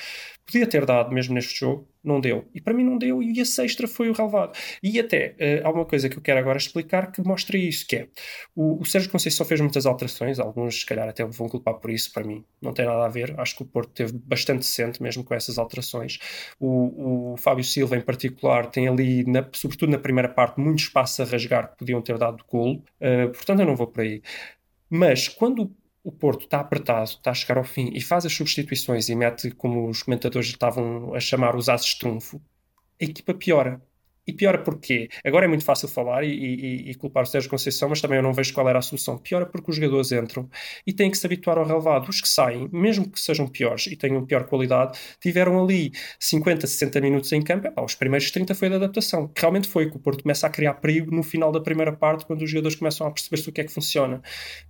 Podia 0.50 0.66
ter 0.66 0.86
dado 0.86 1.12
mesmo 1.12 1.34
neste 1.34 1.60
jogo, 1.60 1.86
não 2.02 2.22
deu. 2.22 2.48
E 2.54 2.60
para 2.60 2.72
mim 2.72 2.82
não 2.82 2.96
deu, 2.96 3.22
e 3.22 3.38
a 3.38 3.44
sexta 3.44 3.86
foi 3.86 4.08
o 4.08 4.14
relevado. 4.14 4.56
E 4.82 4.98
até 4.98 5.36
uh, 5.62 5.66
há 5.66 5.70
uma 5.70 5.84
coisa 5.84 6.08
que 6.08 6.16
eu 6.16 6.22
quero 6.22 6.40
agora 6.40 6.56
explicar 6.56 7.12
que 7.12 7.20
mostra 7.20 7.58
isso, 7.58 7.86
que 7.86 7.96
é 7.96 8.08
o, 8.56 8.80
o 8.80 8.84
Sérgio 8.86 9.10
Conceição 9.10 9.44
fez 9.44 9.60
muitas 9.60 9.84
alterações, 9.84 10.38
alguns 10.38 10.80
se 10.80 10.86
calhar 10.86 11.06
até 11.06 11.22
vão 11.22 11.50
culpar 11.50 11.74
por 11.74 11.90
isso, 11.90 12.10
para 12.14 12.24
mim 12.24 12.42
não 12.62 12.72
tem 12.72 12.86
nada 12.86 13.04
a 13.04 13.08
ver. 13.08 13.38
Acho 13.38 13.56
que 13.56 13.62
o 13.62 13.66
Porto 13.66 13.90
teve 13.92 14.12
bastante 14.24 14.60
decente 14.60 15.02
mesmo 15.02 15.22
com 15.22 15.34
essas 15.34 15.58
alterações. 15.58 16.18
O, 16.58 17.32
o 17.34 17.36
Fábio 17.36 17.62
Silva, 17.62 17.98
em 17.98 18.00
particular, 18.00 18.70
tem 18.70 18.88
ali, 18.88 19.24
na, 19.24 19.46
sobretudo 19.52 19.92
na 19.92 19.98
primeira 19.98 20.30
parte, 20.30 20.58
muito 20.58 20.78
espaço 20.78 21.20
a 21.20 21.26
rasgar 21.26 21.72
que 21.72 21.76
podiam 21.76 22.00
ter 22.00 22.16
dado 22.16 22.42
golo. 22.48 22.82
Uh, 23.02 23.30
portanto, 23.32 23.60
eu 23.60 23.66
não 23.66 23.76
vou 23.76 23.86
por 23.86 24.00
aí. 24.00 24.22
Mas 24.90 25.28
quando 25.28 25.70
o 26.08 26.12
Porto 26.12 26.44
está 26.44 26.60
apertado, 26.60 27.04
está 27.04 27.32
a 27.32 27.34
chegar 27.34 27.58
ao 27.58 27.64
fim 27.64 27.90
e 27.92 28.00
faz 28.00 28.24
as 28.24 28.32
substituições 28.32 29.10
e 29.10 29.14
mete, 29.14 29.50
como 29.50 29.90
os 29.90 30.02
comentadores 30.02 30.48
estavam 30.48 31.14
a 31.14 31.20
chamar, 31.20 31.54
os 31.54 31.68
ases 31.68 31.88
de 31.88 31.98
trunfo, 31.98 32.40
a 32.98 33.04
equipa 33.04 33.34
piora. 33.34 33.78
E 34.28 34.32
piora 34.34 34.58
porquê? 34.58 35.08
Agora 35.24 35.46
é 35.46 35.48
muito 35.48 35.64
fácil 35.64 35.88
falar 35.88 36.22
e, 36.22 36.28
e, 36.28 36.90
e, 36.90 36.94
culpar 36.96 37.22
o 37.22 37.26
Sérgio 37.26 37.48
Conceição, 37.48 37.88
mas 37.88 38.02
também 38.02 38.18
eu 38.18 38.22
não 38.22 38.34
vejo 38.34 38.52
qual 38.52 38.68
era 38.68 38.78
a 38.78 38.82
solução. 38.82 39.16
Piora 39.16 39.46
porque 39.46 39.70
os 39.70 39.76
jogadores 39.76 40.12
entram 40.12 40.46
e 40.86 40.92
têm 40.92 41.10
que 41.10 41.16
se 41.16 41.24
habituar 41.24 41.56
ao 41.56 41.64
relevado. 41.64 42.10
Os 42.10 42.20
que 42.20 42.28
saem, 42.28 42.68
mesmo 42.70 43.10
que 43.10 43.18
sejam 43.18 43.48
piores 43.48 43.86
e 43.86 43.96
tenham 43.96 44.26
pior 44.26 44.44
qualidade, 44.44 44.98
tiveram 45.18 45.64
ali 45.64 45.92
50, 46.20 46.66
60 46.66 47.00
minutos 47.00 47.32
em 47.32 47.40
campo. 47.40 47.68
Epá, 47.68 47.82
os 47.82 47.94
primeiros 47.94 48.30
30 48.30 48.54
foi 48.54 48.68
de 48.68 48.74
adaptação. 48.74 49.28
Que 49.28 49.40
realmente 49.40 49.66
foi 49.66 49.90
que 49.90 49.96
o 49.96 49.98
Porto 49.98 50.22
começa 50.22 50.46
a 50.46 50.50
criar 50.50 50.74
perigo 50.74 51.10
no 51.10 51.22
final 51.22 51.50
da 51.50 51.62
primeira 51.62 51.92
parte, 51.94 52.26
quando 52.26 52.42
os 52.42 52.50
jogadores 52.50 52.76
começam 52.76 53.06
a 53.06 53.10
perceber-se 53.10 53.48
o 53.48 53.52
que 53.52 53.62
é 53.62 53.64
que 53.64 53.72
funciona. 53.72 54.20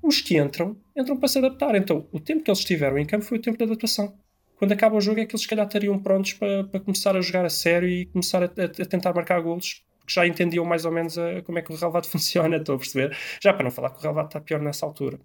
Os 0.00 0.20
que 0.20 0.38
entram, 0.38 0.76
entram 0.96 1.16
para 1.16 1.26
se 1.26 1.38
adaptar. 1.38 1.74
Então, 1.74 2.06
o 2.12 2.20
tempo 2.20 2.44
que 2.44 2.50
eles 2.50 2.64
tiveram 2.64 2.96
em 2.96 3.04
campo 3.04 3.24
foi 3.24 3.38
o 3.38 3.42
tempo 3.42 3.58
de 3.58 3.64
adaptação 3.64 4.14
quando 4.58 4.72
acaba 4.72 4.96
o 4.96 5.00
jogo 5.00 5.20
é 5.20 5.24
que 5.24 5.32
eles 5.32 5.42
se 5.42 5.48
calhar 5.48 5.66
estariam 5.66 5.98
prontos 5.98 6.32
para, 6.34 6.64
para 6.64 6.80
começar 6.80 7.16
a 7.16 7.20
jogar 7.20 7.44
a 7.44 7.50
sério 7.50 7.88
e 7.88 8.06
começar 8.06 8.42
a, 8.42 8.46
a, 8.46 8.86
tentar 8.86 9.14
marcar 9.14 9.40
golos 9.40 9.84
que 10.06 10.12
já 10.12 10.26
entendiam 10.26 10.64
mais 10.64 10.84
ou 10.84 10.90
menos 10.90 11.16
a, 11.16 11.42
como 11.42 11.58
é 11.58 11.62
que 11.62 11.72
o 11.72 11.76
relevado 11.76 12.06
funciona, 12.10 12.56
estou 12.56 12.74
a 12.74 12.78
perceber? 12.78 13.16
Já 13.40 13.52
para 13.52 13.64
não 13.64 13.70
falar 13.70 13.90
que 13.90 13.98
o 13.98 14.02
relevado 14.02 14.26
está 14.26 14.40
pior 14.40 14.60
nessa 14.60 14.84
altura. 14.84 15.18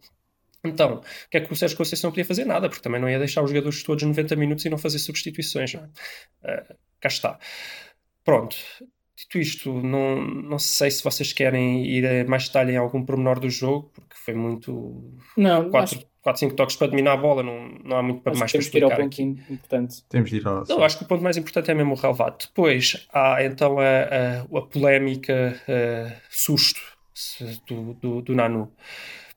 Então, 0.63 0.95
o 0.95 1.29
que 1.29 1.37
é 1.37 1.41
que 1.41 1.51
o 1.51 1.55
Sérgio 1.55 1.77
Conceição 1.77 2.09
podia 2.11 2.23
fazer? 2.23 2.45
Nada, 2.45 2.69
porque 2.69 2.81
também 2.81 3.01
não 3.01 3.09
ia 3.09 3.19
deixar 3.19 3.43
os 3.43 3.49
jogadores 3.49 3.83
todos 3.83 4.03
90 4.03 4.35
minutos 4.35 4.63
e 4.63 4.69
não 4.69 4.77
fazer 4.77 4.99
substituições. 4.99 5.73
Não 5.73 5.89
é? 6.43 6.71
uh, 6.71 6.75
cá 7.01 7.09
está. 7.09 7.39
Pronto. 8.23 8.55
Dito 9.15 9.37
isto, 9.37 9.73
não, 9.73 10.21
não 10.21 10.59
sei 10.59 10.89
se 10.89 11.03
vocês 11.03 11.33
querem 11.33 11.85
ir 11.85 12.27
mais 12.27 12.47
detalhe 12.47 12.71
em 12.71 12.77
algum 12.77 13.05
pormenor 13.05 13.39
do 13.39 13.49
jogo, 13.49 13.91
porque 13.93 14.15
foi 14.15 14.33
muito. 14.33 15.13
Não, 15.35 15.69
quatro, 15.69 15.97
acho... 15.97 16.07
4, 16.23 16.39
5 16.39 16.55
toques 16.55 16.75
para 16.77 16.87
dominar 16.87 17.13
a 17.13 17.17
bola, 17.17 17.43
não, 17.43 17.67
não 17.83 17.97
há 17.97 18.01
muito 18.01 18.21
para 18.21 18.33
mais 18.33 18.49
para 18.49 18.61
explicar. 18.61 18.95
Temos 18.95 19.13
que 19.13 19.21
ir 19.21 19.25
ao 19.25 19.31
ponto 19.31 19.41
aqui. 19.43 19.53
importante. 19.53 20.03
Temos 20.07 20.29
de 20.29 20.37
ir 20.37 20.47
ao... 20.47 20.63
Não, 20.65 20.81
acho 20.81 20.97
que 20.97 21.03
o 21.03 21.07
ponto 21.07 21.21
mais 21.21 21.35
importante 21.35 21.69
é 21.69 21.73
mesmo 21.73 21.93
o 21.93 21.97
relevado. 21.97 22.37
Depois 22.47 23.05
há 23.13 23.43
então 23.43 23.77
a, 23.77 23.83
a, 23.83 24.57
a 24.57 24.61
polémica 24.61 25.61
a, 25.67 26.13
susto 26.29 26.79
do, 27.67 27.93
do, 27.95 28.21
do 28.21 28.33
Nanu. 28.33 28.71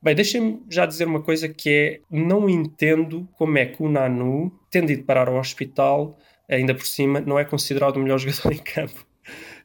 Bem, 0.01 0.14
deixem-me 0.14 0.62
já 0.70 0.87
dizer 0.87 1.07
uma 1.07 1.20
coisa 1.20 1.49
que 1.49 1.70
é, 1.70 2.01
não 2.09 2.49
entendo 2.49 3.29
como 3.33 3.59
é 3.59 3.66
que 3.66 3.83
o 3.83 3.88
Nanu, 3.88 4.53
tendo 4.70 4.92
ido 4.92 5.03
parar 5.03 5.29
ao 5.29 5.37
hospital, 5.37 6.16
ainda 6.49 6.72
por 6.72 6.87
cima, 6.87 7.20
não 7.20 7.37
é 7.37 7.44
considerado 7.44 7.96
o 7.96 8.01
melhor 8.01 8.18
jogador 8.20 8.53
em 8.53 8.62
campo. 8.62 9.05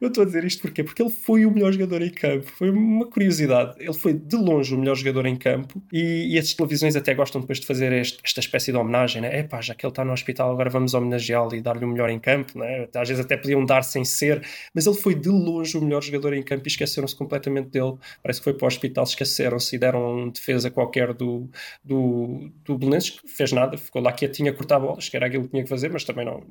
Eu 0.02 0.08
estou 0.08 0.22
a 0.22 0.26
dizer 0.26 0.42
isto 0.42 0.62
porquê? 0.62 0.82
Porque 0.82 1.00
ele 1.00 1.10
foi 1.10 1.46
o 1.46 1.50
melhor 1.52 1.72
jogador 1.72 2.02
em 2.02 2.10
campo. 2.10 2.44
Foi 2.56 2.70
uma 2.70 3.06
curiosidade. 3.06 3.76
Ele 3.78 3.92
foi 3.92 4.12
de 4.12 4.34
longe 4.34 4.74
o 4.74 4.78
melhor 4.78 4.96
jogador 4.96 5.26
em 5.26 5.36
campo 5.36 5.80
e, 5.92 6.34
e 6.34 6.36
as 6.40 6.52
televisões 6.52 6.96
até 6.96 7.14
gostam 7.14 7.40
depois 7.40 7.60
de 7.60 7.66
fazer 7.68 7.92
este, 7.92 8.18
esta 8.24 8.40
espécie 8.40 8.72
de 8.72 8.78
homenagem, 8.78 9.22
né? 9.22 9.38
Epá, 9.38 9.60
já 9.60 9.76
que 9.76 9.86
ele 9.86 9.92
está 9.92 10.04
no 10.04 10.12
hospital, 10.12 10.50
agora 10.50 10.68
vamos 10.68 10.92
homenageá-lo 10.92 11.54
e 11.54 11.60
dar-lhe 11.60 11.84
o 11.84 11.88
melhor 11.88 12.10
em 12.10 12.18
campo, 12.18 12.58
né? 12.58 12.88
Às 12.92 13.10
vezes 13.10 13.24
até 13.24 13.36
podiam 13.36 13.64
dar 13.64 13.82
sem 13.82 14.04
ser, 14.04 14.44
mas 14.74 14.88
ele 14.88 14.96
foi 14.96 15.14
de 15.14 15.28
longe 15.28 15.78
o 15.78 15.80
melhor 15.80 16.02
jogador 16.02 16.32
em 16.32 16.42
campo 16.42 16.64
e 16.66 16.68
esqueceram-se 16.68 17.14
completamente 17.14 17.68
dele. 17.68 17.94
Parece 18.24 18.40
que 18.40 18.44
foi 18.44 18.54
para 18.54 18.64
o 18.64 18.66
hospital, 18.66 19.04
esqueceram-se 19.04 19.76
e 19.76 19.78
deram 19.78 20.30
defesa 20.30 20.68
qualquer 20.68 21.14
do, 21.14 21.48
do, 21.84 22.50
do 22.64 22.76
Belenenses, 22.76 23.10
que 23.10 23.28
fez 23.28 23.52
nada, 23.52 23.78
ficou 23.78 24.02
lá 24.02 24.12
quietinho 24.12 24.50
a 24.50 24.52
cortar 24.52 24.80
bolas, 24.80 25.08
que 25.08 25.16
era 25.16 25.26
aquilo 25.26 25.44
que 25.44 25.50
tinha 25.50 25.62
que 25.62 25.68
fazer, 25.68 25.90
mas 25.92 26.02
também 26.02 26.24
não 26.24 26.42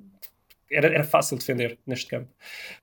era, 0.71 0.87
era 0.87 1.03
fácil 1.03 1.37
defender 1.37 1.77
neste 1.85 2.07
campo. 2.07 2.29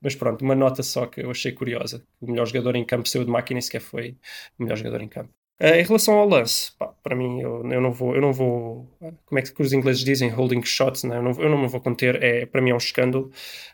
Mas 0.00 0.14
pronto, 0.14 0.42
uma 0.44 0.54
nota 0.54 0.82
só 0.82 1.06
que 1.06 1.20
eu 1.20 1.30
achei 1.30 1.52
curiosa. 1.52 2.04
O 2.20 2.30
melhor 2.30 2.46
jogador 2.46 2.76
em 2.76 2.84
campo 2.84 3.08
saiu 3.08 3.24
de 3.24 3.30
máquina 3.30 3.58
e 3.58 3.62
sequer 3.62 3.80
foi 3.80 4.16
o 4.58 4.62
melhor 4.62 4.76
jogador 4.76 5.02
em 5.02 5.08
campo. 5.08 5.32
Uh, 5.60 5.74
em 5.74 5.82
relação 5.82 6.14
ao 6.14 6.28
lance, 6.28 6.70
pá, 6.78 6.86
para 7.02 7.16
mim, 7.16 7.40
eu, 7.40 7.68
eu, 7.68 7.80
não 7.80 7.90
vou, 7.90 8.14
eu 8.14 8.20
não 8.20 8.32
vou, 8.32 8.88
como 9.26 9.40
é 9.40 9.42
que 9.42 9.60
os 9.60 9.72
ingleses 9.72 10.04
dizem, 10.04 10.28
holding 10.28 10.62
shots, 10.62 11.02
né? 11.02 11.16
eu, 11.16 11.22
não, 11.22 11.32
eu 11.32 11.48
não 11.48 11.60
me 11.60 11.66
vou 11.66 11.80
conter, 11.80 12.22
é, 12.22 12.46
para 12.46 12.62
mim 12.62 12.70
é 12.70 12.74
um 12.74 12.78
escândalo, 12.78 13.26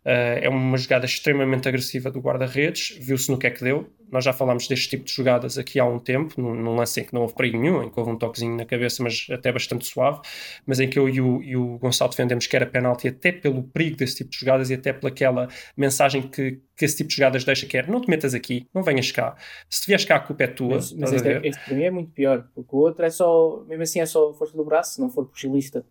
uh, 0.03 0.41
é 0.41 0.49
uma 0.49 0.79
jogada 0.79 1.05
extremamente 1.05 1.69
agressiva 1.69 2.11
do 2.11 2.21
guarda-redes, 2.21 2.97
viu-se 2.99 3.31
no 3.31 3.39
que 3.39 3.47
é 3.47 3.51
que 3.51 3.63
deu, 3.63 3.87
nós 4.11 4.25
já 4.25 4.33
falámos 4.33 4.69
deste 4.69 4.91
tipo 4.91 5.05
de 5.05 5.13
jogadas 5.13 5.59
aqui 5.59 5.79
há 5.81 5.85
um 5.85 5.99
tempo, 5.99 6.41
num, 6.41 6.55
num, 6.55 6.77
lance 6.77 7.01
em 7.01 7.05
que 7.05 7.13
não 7.13 7.23
houve 7.23 7.35
perigo 7.35 7.59
nenhum, 7.59 7.83
em 7.83 7.91
que 7.91 7.99
houve 7.99 8.13
um 8.13 8.17
toquezinho 8.17 8.57
na 8.57 8.65
cabeça, 8.65 9.03
mas 9.03 9.27
até 9.31 9.51
bastante 9.51 9.87
suave, 9.87 10.21
mas 10.67 10.81
em 10.81 10.89
que 10.89 10.99
eu 10.99 11.09
e 11.09 11.21
o, 11.21 11.43
e 11.43 11.57
o 11.57 11.79
Gonçalo 11.79 12.11
defendemos 12.11 12.47
que 12.47 12.55
era 12.55 12.67
penalti 12.67 13.09
até 13.09 13.33
pelo 13.33 13.63
perigo 13.63 13.97
desse 13.97 14.17
tipo 14.17 14.31
de 14.31 14.39
jogadas 14.39 14.71
e 14.71 14.75
até 14.75 14.93
pelaquela 14.93 15.49
mensagem 15.77 16.23
que, 16.23 16.61
que 16.77 16.85
esse 16.85 16.97
tipo 16.97 17.11
de 17.11 17.17
jogadas 17.17 17.45
deixa, 17.45 17.67
que 17.67 17.77
é 17.77 17.87
não 17.87 18.01
te 18.01 18.09
metas 18.09 18.35
aqui, 18.35 18.69
não 18.73 18.83
venhas 18.83 19.11
cá. 19.11 19.37
Se 19.69 19.83
te 19.83 19.87
vieres 19.87 20.05
cá, 20.05 20.17
a 20.17 20.21
culpa 20.21 20.45
é 20.45 20.47
tua. 20.47 20.77
Mas, 20.77 20.93
mas 20.93 21.13
este, 21.13 21.29
é, 21.29 21.51
para 21.65 21.75
mim 21.75 21.85
é 21.85 21.91
muito 21.91 22.11
pior, 22.13 22.49
porque 22.55 22.75
o 22.75 22.79
outro 22.79 23.05
é 23.05 23.11
só, 23.11 23.65
mesmo 23.67 23.83
assim 23.83 24.01
é 24.01 24.07
só 24.07 24.33
força 24.35 24.57
do 24.57 24.65
braço, 24.65 24.95
se 24.95 25.01
não 25.01 25.11
for 25.11 25.27
puxilista. 25.27 25.85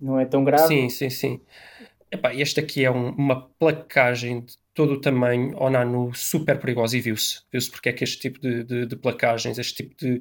Não 0.00 0.18
é 0.18 0.24
tão 0.24 0.42
grave. 0.42 0.66
Sim, 0.66 0.88
sim, 0.88 1.10
sim. 1.10 1.40
Epá, 2.10 2.34
este 2.34 2.58
aqui 2.58 2.84
é 2.84 2.90
um, 2.90 3.10
uma 3.10 3.48
placagem 3.58 4.40
de 4.40 4.54
todo 4.74 4.94
o 4.94 5.00
tamanho 5.00 5.56
ao 5.56 5.70
nano 5.70 6.12
super 6.14 6.58
perigoso 6.58 6.96
e 6.96 7.00
viu-se. 7.00 7.40
Viu-se 7.50 7.70
porque 7.70 7.88
é 7.88 7.92
que 7.92 8.04
este 8.04 8.18
tipo 8.18 8.40
de, 8.40 8.64
de, 8.64 8.86
de, 8.86 8.96
placagens, 8.96 9.58
este 9.58 9.74
tipo 9.82 9.96
de, 9.96 10.20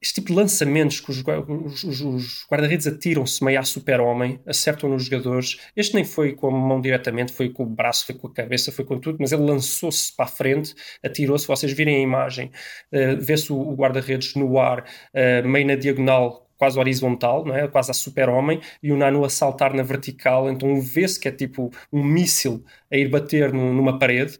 este 0.00 0.16
tipo 0.16 0.28
de 0.28 0.34
lançamentos 0.34 1.00
que 1.00 1.10
os, 1.10 1.24
os, 1.84 2.00
os 2.00 2.46
guarda-redes 2.50 2.86
atiram-se 2.86 3.42
meio 3.42 3.58
a 3.58 3.62
super-homem, 3.62 4.40
acertam 4.46 4.90
nos 4.90 5.04
jogadores. 5.04 5.58
Este 5.74 5.94
nem 5.94 6.04
foi 6.04 6.34
com 6.34 6.48
a 6.48 6.50
mão 6.50 6.80
diretamente, 6.80 7.32
foi 7.32 7.48
com 7.48 7.62
o 7.62 7.66
braço, 7.66 8.06
foi 8.06 8.14
com 8.14 8.26
a 8.26 8.32
cabeça, 8.32 8.70
foi 8.70 8.84
com 8.84 8.98
tudo, 8.98 9.18
mas 9.20 9.32
ele 9.32 9.42
lançou-se 9.42 10.14
para 10.14 10.26
a 10.26 10.28
frente, 10.28 10.74
atirou-se. 11.02 11.46
Vocês 11.46 11.72
virem 11.72 11.96
a 11.96 12.00
imagem, 12.00 12.50
uh, 12.92 13.20
vê-se 13.20 13.52
o, 13.52 13.56
o 13.56 13.74
guarda-redes 13.74 14.34
no 14.34 14.58
ar, 14.58 14.80
uh, 14.80 15.48
meio 15.48 15.66
na 15.66 15.76
diagonal, 15.76 16.45
quase 16.56 16.78
horizontal, 16.78 17.44
não 17.44 17.54
é? 17.54 17.68
quase 17.68 17.90
a 17.90 17.94
super-homem, 17.94 18.60
e 18.82 18.92
o 18.92 18.96
Nano 18.96 19.24
a 19.24 19.30
saltar 19.30 19.74
na 19.74 19.82
vertical, 19.82 20.50
então 20.50 20.80
vê-se 20.80 21.18
que 21.20 21.28
é 21.28 21.32
tipo 21.32 21.70
um 21.92 22.02
míssil 22.02 22.64
a 22.90 22.96
ir 22.96 23.08
bater 23.08 23.52
numa 23.52 23.98
parede. 23.98 24.38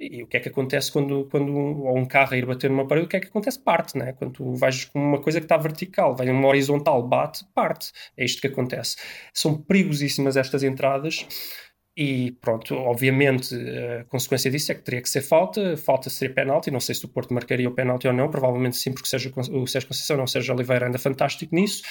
E 0.00 0.22
o 0.22 0.28
que 0.28 0.36
é 0.36 0.40
que 0.40 0.48
acontece 0.48 0.92
quando, 0.92 1.26
quando 1.28 1.52
ou 1.52 1.98
um 1.98 2.06
carro 2.06 2.32
a 2.34 2.36
ir 2.36 2.46
bater 2.46 2.70
numa 2.70 2.86
parede? 2.86 3.06
O 3.06 3.08
que 3.08 3.16
é 3.16 3.20
que 3.20 3.26
acontece? 3.26 3.58
Parte, 3.58 3.98
né? 3.98 4.12
Quando 4.12 4.32
tu 4.32 4.54
vais 4.54 4.84
com 4.84 5.00
uma 5.00 5.20
coisa 5.20 5.40
que 5.40 5.44
está 5.44 5.56
vertical, 5.56 6.14
vai 6.14 6.30
uma 6.30 6.46
horizontal, 6.46 7.02
bate, 7.02 7.44
parte. 7.52 7.90
É 8.16 8.24
isto 8.24 8.40
que 8.40 8.46
acontece. 8.46 8.96
São 9.34 9.60
perigosíssimas 9.60 10.36
estas 10.36 10.62
entradas. 10.62 11.26
E 12.00 12.30
pronto, 12.40 12.76
obviamente 12.76 13.52
a 13.56 14.04
consequência 14.04 14.48
disso 14.48 14.70
é 14.70 14.74
que 14.76 14.82
teria 14.82 15.02
que 15.02 15.10
ser 15.10 15.20
falta, 15.20 15.76
falta 15.76 16.08
seria 16.08 16.32
penalti, 16.32 16.70
não 16.70 16.78
sei 16.78 16.94
se 16.94 17.04
o 17.04 17.08
Porto 17.08 17.34
marcaria 17.34 17.68
o 17.68 17.72
penalti 17.72 18.06
ou 18.06 18.12
não, 18.12 18.30
provavelmente 18.30 18.76
sim, 18.76 18.92
porque 18.92 19.08
seja 19.08 19.32
o 19.36 19.66
Sérgio 19.66 19.88
Conceição, 19.88 20.16
não 20.16 20.28
seja 20.28 20.54
Oliveira 20.54 20.86
anda 20.86 20.96
fantástico 20.96 21.52
nisso. 21.52 21.82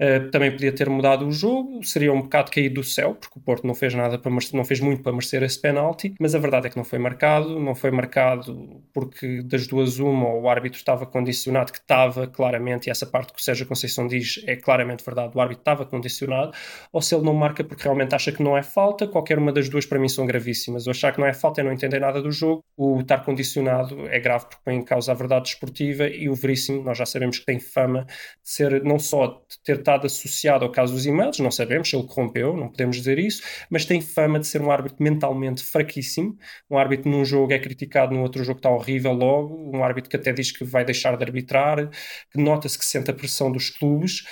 Uh, 0.00 0.30
também 0.30 0.50
podia 0.50 0.72
ter 0.72 0.88
mudado 0.88 1.26
o 1.26 1.32
jogo, 1.32 1.82
seria 1.84 2.12
um 2.12 2.22
bocado 2.22 2.50
caído 2.50 2.76
do 2.76 2.84
céu, 2.84 3.14
porque 3.14 3.38
o 3.38 3.42
Porto 3.42 3.66
não 3.66 3.74
fez 3.74 3.94
nada 3.94 4.18
para 4.18 4.32
não 4.52 4.64
fez 4.64 4.80
muito 4.80 5.02
para 5.02 5.12
merecer 5.12 5.42
esse 5.42 5.60
penalti, 5.60 6.14
mas 6.18 6.34
a 6.34 6.38
verdade 6.38 6.66
é 6.66 6.70
que 6.70 6.76
não 6.76 6.84
foi 6.84 6.98
marcado, 6.98 7.60
não 7.60 7.74
foi 7.74 7.90
marcado 7.90 8.82
porque 8.92 9.42
das 9.42 9.66
duas 9.66 9.98
uma 9.98 10.28
o 10.34 10.48
árbitro 10.48 10.78
estava 10.78 11.06
condicionado, 11.06 11.72
que 11.72 11.78
estava 11.78 12.26
claramente, 12.26 12.86
e 12.86 12.90
essa 12.90 13.06
parte 13.06 13.32
que 13.32 13.40
o 13.40 13.42
Sérgio 13.42 13.66
Conceição 13.66 14.06
diz 14.06 14.42
é 14.46 14.56
claramente 14.56 15.04
verdade, 15.04 15.36
o 15.36 15.40
árbitro 15.40 15.60
estava 15.60 15.84
condicionado, 15.84 16.52
ou 16.92 17.00
se 17.00 17.14
ele 17.14 17.24
não 17.24 17.34
marca 17.34 17.62
porque 17.62 17.84
realmente 17.84 18.14
acha 18.14 18.32
que 18.32 18.42
não 18.42 18.56
é 18.56 18.62
falta, 18.62 19.06
qualquer 19.06 19.38
uma 19.38 19.52
das 19.52 19.68
duas 19.68 19.86
para 19.86 19.98
mim 19.98 20.08
são 20.08 20.26
gravíssimas. 20.26 20.86
O 20.86 20.90
achar 20.90 21.12
que 21.12 21.20
não 21.20 21.26
é 21.26 21.32
falta 21.32 21.60
é 21.60 21.64
não 21.64 21.72
entender 21.72 22.00
nada 22.00 22.20
do 22.20 22.32
jogo, 22.32 22.64
o 22.76 23.00
estar 23.00 23.18
condicionado 23.18 24.06
é 24.08 24.18
grave 24.18 24.46
porque 24.46 24.62
põe 24.64 24.74
em 24.74 24.82
causa 24.82 25.12
a 25.12 25.14
verdade 25.14 25.44
desportiva 25.44 26.08
e 26.08 26.28
o 26.28 26.34
Veríssimo, 26.34 26.82
nós 26.82 26.98
já 26.98 27.06
sabemos 27.06 27.38
que 27.38 27.46
tem 27.46 27.60
fama 27.60 28.04
de 28.04 28.50
ser 28.50 28.82
não 28.82 28.98
só 28.98 29.26
de 29.26 29.62
ter 29.64 29.82
estado 29.92 30.06
associado 30.06 30.64
ao 30.64 30.70
caso 30.70 30.92
dos 30.92 31.06
e-mails, 31.06 31.38
não 31.38 31.50
sabemos 31.50 31.88
se 31.88 31.96
ele 31.96 32.06
corrompeu, 32.06 32.56
não 32.56 32.68
podemos 32.68 32.96
dizer 32.96 33.18
isso, 33.18 33.42
mas 33.68 33.84
tem 33.84 34.00
fama 34.00 34.38
de 34.38 34.46
ser 34.46 34.62
um 34.62 34.70
árbitro 34.70 35.02
mentalmente 35.02 35.62
fraquíssimo. 35.62 36.36
Um 36.70 36.78
árbitro 36.78 37.10
num 37.10 37.24
jogo 37.24 37.52
é 37.52 37.58
criticado, 37.58 38.14
no 38.14 38.22
outro 38.22 38.42
jogo 38.44 38.58
está 38.58 38.70
horrível 38.70 39.12
logo. 39.12 39.76
Um 39.76 39.84
árbitro 39.84 40.10
que 40.10 40.16
até 40.16 40.32
diz 40.32 40.50
que 40.50 40.64
vai 40.64 40.84
deixar 40.84 41.16
de 41.16 41.24
arbitrar, 41.24 41.88
que 42.30 42.38
nota-se 42.38 42.78
que 42.78 42.84
sente 42.84 43.10
a 43.10 43.14
pressão 43.14 43.50
dos 43.50 43.70
clubes. 43.70 44.24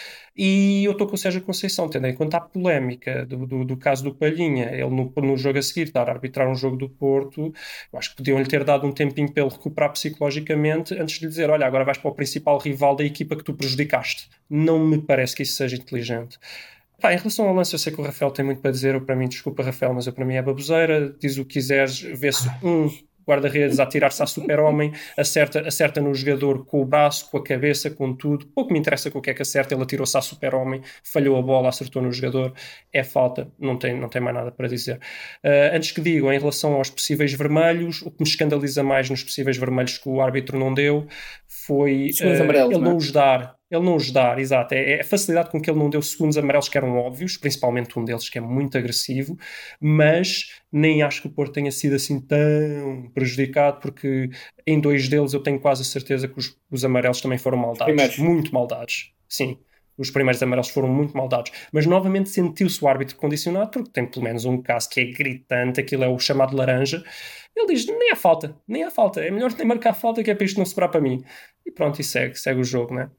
E 0.42 0.84
eu 0.84 0.92
estou 0.92 1.06
com 1.06 1.16
o 1.16 1.18
Sérgio 1.18 1.42
Conceição, 1.42 1.86
tendo 1.86 2.06
em 2.06 2.14
conta 2.14 2.38
a 2.38 2.40
polémica 2.40 3.26
do, 3.26 3.46
do, 3.46 3.62
do 3.62 3.76
caso 3.76 4.02
do 4.02 4.14
Palhinha, 4.14 4.70
ele 4.70 4.88
no, 4.88 5.12
no, 5.14 5.36
jogo 5.36 5.58
a 5.58 5.62
seguir 5.62 5.82
estar 5.82 6.08
a 6.08 6.12
arbitrar 6.12 6.48
um 6.48 6.54
jogo 6.54 6.78
do 6.78 6.88
Porto, 6.88 7.52
eu 7.92 7.98
acho 7.98 8.08
que 8.08 8.16
podiam-lhe 8.16 8.46
ter 8.46 8.64
dado 8.64 8.86
um 8.86 8.90
tempinho 8.90 9.30
para 9.30 9.42
ele 9.42 9.52
recuperar 9.52 9.92
psicologicamente 9.92 10.94
antes 10.94 11.16
de 11.18 11.26
lhe 11.26 11.28
dizer: 11.28 11.50
olha, 11.50 11.66
agora 11.66 11.84
vais 11.84 11.98
para 11.98 12.10
o 12.10 12.14
principal 12.14 12.56
rival 12.56 12.96
da 12.96 13.04
equipa 13.04 13.36
que 13.36 13.44
tu 13.44 13.52
prejudicaste. 13.52 14.30
Não 14.48 14.78
me 14.78 14.96
parece 14.96 15.36
que 15.36 15.42
isso 15.42 15.52
seja 15.52 15.76
inteligente. 15.76 16.38
Pá, 16.98 17.12
em 17.12 17.18
relação 17.18 17.46
ao 17.46 17.54
lance, 17.54 17.74
eu 17.74 17.78
sei 17.78 17.92
que 17.92 18.00
o 18.00 18.04
Rafael 18.04 18.30
tem 18.30 18.42
muito 18.42 18.62
para 18.62 18.70
dizer. 18.70 18.94
Eu, 18.94 19.02
para 19.02 19.14
mim, 19.14 19.28
desculpa, 19.28 19.62
Rafael, 19.62 19.92
mas 19.92 20.06
eu, 20.06 20.12
para 20.14 20.24
mim 20.24 20.36
é 20.36 20.42
baboseira. 20.42 21.14
Diz 21.20 21.36
o 21.36 21.44
que 21.44 21.52
quiseres, 21.52 22.00
vê-se 22.00 22.48
um 22.64 22.88
guarda-redes 23.30 23.78
a 23.80 23.84
atirar-se 23.84 24.22
a 24.22 24.26
super-homem, 24.26 24.92
acerta, 25.16 25.60
acerta 25.66 26.00
no 26.00 26.14
jogador 26.14 26.64
com 26.64 26.82
o 26.82 26.84
braço, 26.84 27.30
com 27.30 27.38
a 27.38 27.42
cabeça, 27.42 27.90
com 27.90 28.14
tudo. 28.14 28.46
Pouco 28.46 28.72
me 28.72 28.78
interessa 28.78 29.10
com 29.10 29.18
o 29.18 29.22
que 29.22 29.30
é 29.30 29.34
que 29.34 29.42
acerta, 29.42 29.74
ele 29.74 29.82
atirou-se 29.82 30.16
a 30.16 30.20
super-homem, 30.20 30.82
falhou 31.02 31.38
a 31.38 31.42
bola, 31.42 31.68
acertou 31.68 32.02
no 32.02 32.12
jogador, 32.12 32.52
é 32.92 33.02
falta, 33.04 33.48
não 33.58 33.78
tem, 33.78 33.98
não 33.98 34.08
tem 34.08 34.20
mais 34.20 34.36
nada 34.36 34.50
para 34.50 34.68
dizer. 34.68 34.96
Uh, 35.44 35.74
antes 35.74 35.92
que 35.92 36.00
digo, 36.00 36.32
em 36.32 36.38
relação 36.38 36.74
aos 36.74 36.90
possíveis 36.90 37.32
vermelhos, 37.32 38.02
o 38.02 38.10
que 38.10 38.22
me 38.22 38.28
escandaliza 38.28 38.82
mais 38.82 39.08
nos 39.08 39.22
possíveis 39.22 39.56
vermelhos 39.56 39.98
que 39.98 40.08
o 40.08 40.20
árbitro 40.20 40.58
não 40.58 40.72
deu 40.74 41.06
foi 41.46 42.10
uh, 42.20 42.24
ele 42.24 42.68
não, 42.68 42.80
não 42.80 42.90
é? 42.92 42.94
os 42.94 43.12
dar 43.12 43.59
ele 43.70 43.84
não 43.84 43.94
os 43.94 44.10
dar, 44.10 44.38
exato. 44.38 44.74
É, 44.74 44.94
é, 44.94 45.00
a 45.00 45.04
facilidade 45.04 45.50
com 45.50 45.60
que 45.60 45.70
ele 45.70 45.78
não 45.78 45.88
deu 45.88 46.02
segundos 46.02 46.36
amarelos 46.36 46.68
que 46.68 46.76
eram 46.76 46.96
óbvios, 46.96 47.36
principalmente 47.36 47.96
um 47.98 48.04
deles 48.04 48.28
que 48.28 48.36
é 48.38 48.40
muito 48.40 48.76
agressivo, 48.76 49.38
mas 49.80 50.60
nem 50.72 51.02
acho 51.02 51.22
que 51.22 51.28
o 51.28 51.30
Porto 51.30 51.52
tenha 51.52 51.70
sido 51.70 51.94
assim 51.94 52.20
tão 52.20 53.08
prejudicado, 53.14 53.80
porque 53.80 54.30
em 54.66 54.80
dois 54.80 55.08
deles 55.08 55.32
eu 55.32 55.40
tenho 55.40 55.60
quase 55.60 55.82
a 55.82 55.84
certeza 55.84 56.26
que 56.26 56.38
os, 56.38 56.58
os 56.70 56.84
amarelos 56.84 57.20
também 57.20 57.38
foram 57.38 57.58
mal 57.58 57.74
dados. 57.74 58.18
Muito 58.18 58.52
mal 58.52 58.66
dados. 58.66 59.12
Sim. 59.28 59.56
Os 59.96 60.10
primeiros 60.10 60.42
amarelos 60.42 60.70
foram 60.70 60.88
muito 60.88 61.14
mal 61.14 61.28
dados. 61.28 61.52
Mas 61.70 61.86
novamente 61.86 62.30
sentiu-se 62.30 62.82
o 62.82 62.88
árbitro 62.88 63.16
condicionado, 63.16 63.70
porque 63.70 63.90
tem 63.90 64.06
pelo 64.06 64.24
menos 64.24 64.46
um 64.46 64.60
caso 64.60 64.88
que 64.88 64.98
é 65.00 65.04
gritante, 65.04 65.78
aquilo 65.78 66.02
é 66.02 66.08
o 66.08 66.18
chamado 66.18 66.56
laranja. 66.56 67.04
Ele 67.54 67.66
diz: 67.66 67.86
nem 67.86 68.10
há 68.10 68.16
falta, 68.16 68.56
nem 68.66 68.82
há 68.82 68.90
falta. 68.90 69.20
É 69.20 69.30
melhor 69.30 69.52
nem 69.56 69.66
marcar 69.66 69.92
falta 69.92 70.24
que 70.24 70.30
é 70.30 70.34
para 70.34 70.46
isto 70.46 70.56
não 70.58 70.64
sobrar 70.64 70.90
para 70.90 71.00
mim. 71.00 71.22
E 71.66 71.70
pronto, 71.70 72.00
e 72.00 72.04
segue, 72.04 72.34
segue 72.36 72.60
o 72.60 72.64
jogo, 72.64 72.94
né? 72.94 73.10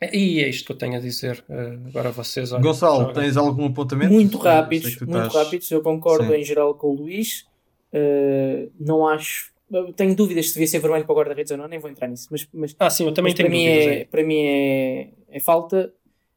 E 0.00 0.42
é 0.42 0.48
isto 0.48 0.64
que 0.64 0.72
eu 0.72 0.76
tenho 0.76 0.96
a 0.96 1.00
dizer. 1.00 1.44
Uh, 1.48 1.88
agora 1.88 2.10
vocês. 2.10 2.52
Olha, 2.52 2.62
Gonçalo, 2.62 3.12
tens 3.12 3.36
algum 3.36 3.66
apontamento? 3.66 4.12
Muito 4.12 4.38
rápidos, 4.38 4.98
muito 4.98 5.16
estás... 5.16 5.34
rápidos. 5.34 5.70
Eu 5.70 5.82
concordo 5.82 6.26
Sim. 6.26 6.40
em 6.40 6.44
geral 6.44 6.74
com 6.74 6.88
o 6.88 6.94
Luís. 6.94 7.46
Uh, 7.92 8.70
não 8.80 9.06
acho. 9.06 9.52
Tenho 9.94 10.16
dúvidas 10.16 10.48
se 10.48 10.54
devia 10.54 10.66
ser 10.66 10.78
vermelho 10.80 11.04
para 11.04 11.12
o 11.12 11.16
guarda-redes 11.16 11.52
ou 11.52 11.58
não, 11.58 11.68
nem 11.68 11.78
vou 11.78 11.90
entrar 11.90 12.08
nisso. 12.08 12.28
Mas, 12.30 12.48
mas, 12.52 12.74
ah, 12.78 12.90
sim, 12.90 13.04
eu 13.04 13.12
também 13.12 13.34
tenho 13.34 13.48
para 13.48 13.56
dúvidas. 13.56 13.86
Mim 13.86 13.92
é, 13.92 14.04
para 14.04 14.22
mim 14.24 14.38
é, 14.38 15.10
é 15.28 15.40
falta. 15.40 15.92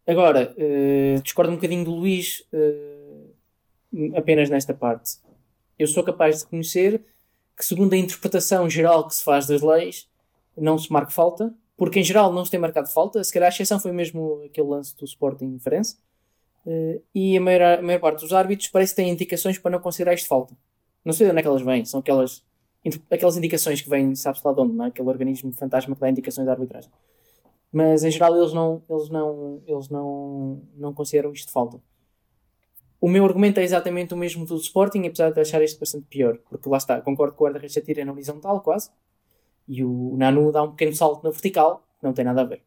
Agora, 0.05 0.53
uh, 0.57 1.21
discordo 1.21 1.51
um 1.51 1.55
bocadinho 1.55 1.85
do 1.85 1.95
Luís 1.95 2.43
apenas 4.15 4.49
nesta 4.49 4.73
parte. 4.73 5.17
Eu 5.79 5.87
sou 5.87 6.03
capaz 6.03 6.39
de 6.39 6.43
reconhecer 6.43 7.01
que, 7.55 7.65
segundo 7.65 7.93
a 7.93 7.97
interpretação 7.97 8.69
geral 8.69 9.07
que 9.07 9.15
se 9.15 9.23
faz 9.23 9.47
das 9.47 9.61
leis, 9.61 10.07
não 10.57 10.77
se 10.77 10.91
marca 10.91 11.11
falta 11.11 11.53
porque 11.83 11.99
em 11.99 12.03
geral 12.03 12.31
não 12.31 12.45
se 12.45 12.49
tem 12.49 12.57
marcado 12.57 12.87
falta, 12.87 13.21
se 13.21 13.33
calhar 13.33 13.47
a 13.47 13.53
exceção 13.53 13.77
foi 13.77 13.91
mesmo 13.91 14.41
aquele 14.45 14.69
lance 14.69 14.95
do 14.95 15.03
Sporting 15.03 15.59
France, 15.59 15.97
uh, 16.65 17.03
e 17.13 17.35
a 17.35 17.41
maior, 17.41 17.79
a 17.79 17.81
maior 17.81 17.99
parte 17.99 18.21
dos 18.21 18.31
árbitros 18.31 18.69
parece 18.69 18.93
que 18.93 19.01
têm 19.01 19.11
indicações 19.11 19.59
para 19.59 19.71
não 19.71 19.79
considerar 19.79 20.13
isto 20.13 20.29
falta. 20.29 20.55
Não 21.03 21.11
sei 21.11 21.27
de 21.27 21.31
onde 21.31 21.39
é 21.39 21.41
que 21.41 21.47
elas 21.49 21.61
vêm, 21.61 21.83
são 21.83 21.99
aquelas, 21.99 22.41
aquelas 23.11 23.35
indicações 23.35 23.81
que 23.81 23.89
vêm, 23.89 24.15
sabe-se 24.15 24.47
lá 24.47 24.53
de 24.53 24.61
onde, 24.61 24.73
não 24.73 24.85
é? 24.85 24.87
aquele 24.87 25.09
organismo 25.09 25.51
fantasma 25.51 25.93
que 25.93 25.99
dá 25.99 26.09
indicações 26.09 26.45
de 26.45 26.51
arbitragem. 26.51 26.89
Mas 27.69 28.05
em 28.05 28.11
geral 28.11 28.33
eles 28.37 28.53
não, 28.53 28.81
eles 28.89 29.09
não, 29.09 29.61
eles 29.67 29.89
não, 29.89 30.61
não 30.77 30.93
consideram 30.93 31.33
isto 31.33 31.51
falta. 31.51 31.81
o 33.01 33.09
meu 33.09 33.25
argumento 33.25 33.59
é 33.59 33.63
exatamente 33.63 34.13
o 34.13 34.17
mesmo 34.17 34.45
do 34.45 34.55
Sporting, 34.55 35.05
apesar 35.05 35.31
de 35.33 35.41
achar 35.41 35.61
este 35.61 35.77
bastante 35.77 36.05
pior. 36.05 36.37
Porque 36.49 36.69
lá 36.69 36.77
está, 36.77 37.01
concordo 37.01 37.35
que 37.35 37.41
o 37.41 37.45
guarda-redes 37.45 37.75
atira 37.75 38.05
na 38.05 38.13
horizontal, 38.13 38.61
quase. 38.61 38.89
E 39.67 39.83
o 39.83 40.15
Nanu 40.17 40.51
dá 40.51 40.63
um 40.63 40.71
pequeno 40.71 40.95
salto 40.95 41.23
na 41.23 41.29
vertical, 41.29 41.85
não 42.01 42.13
tem 42.13 42.25
nada 42.25 42.41
a 42.41 42.45
ver. 42.45 42.61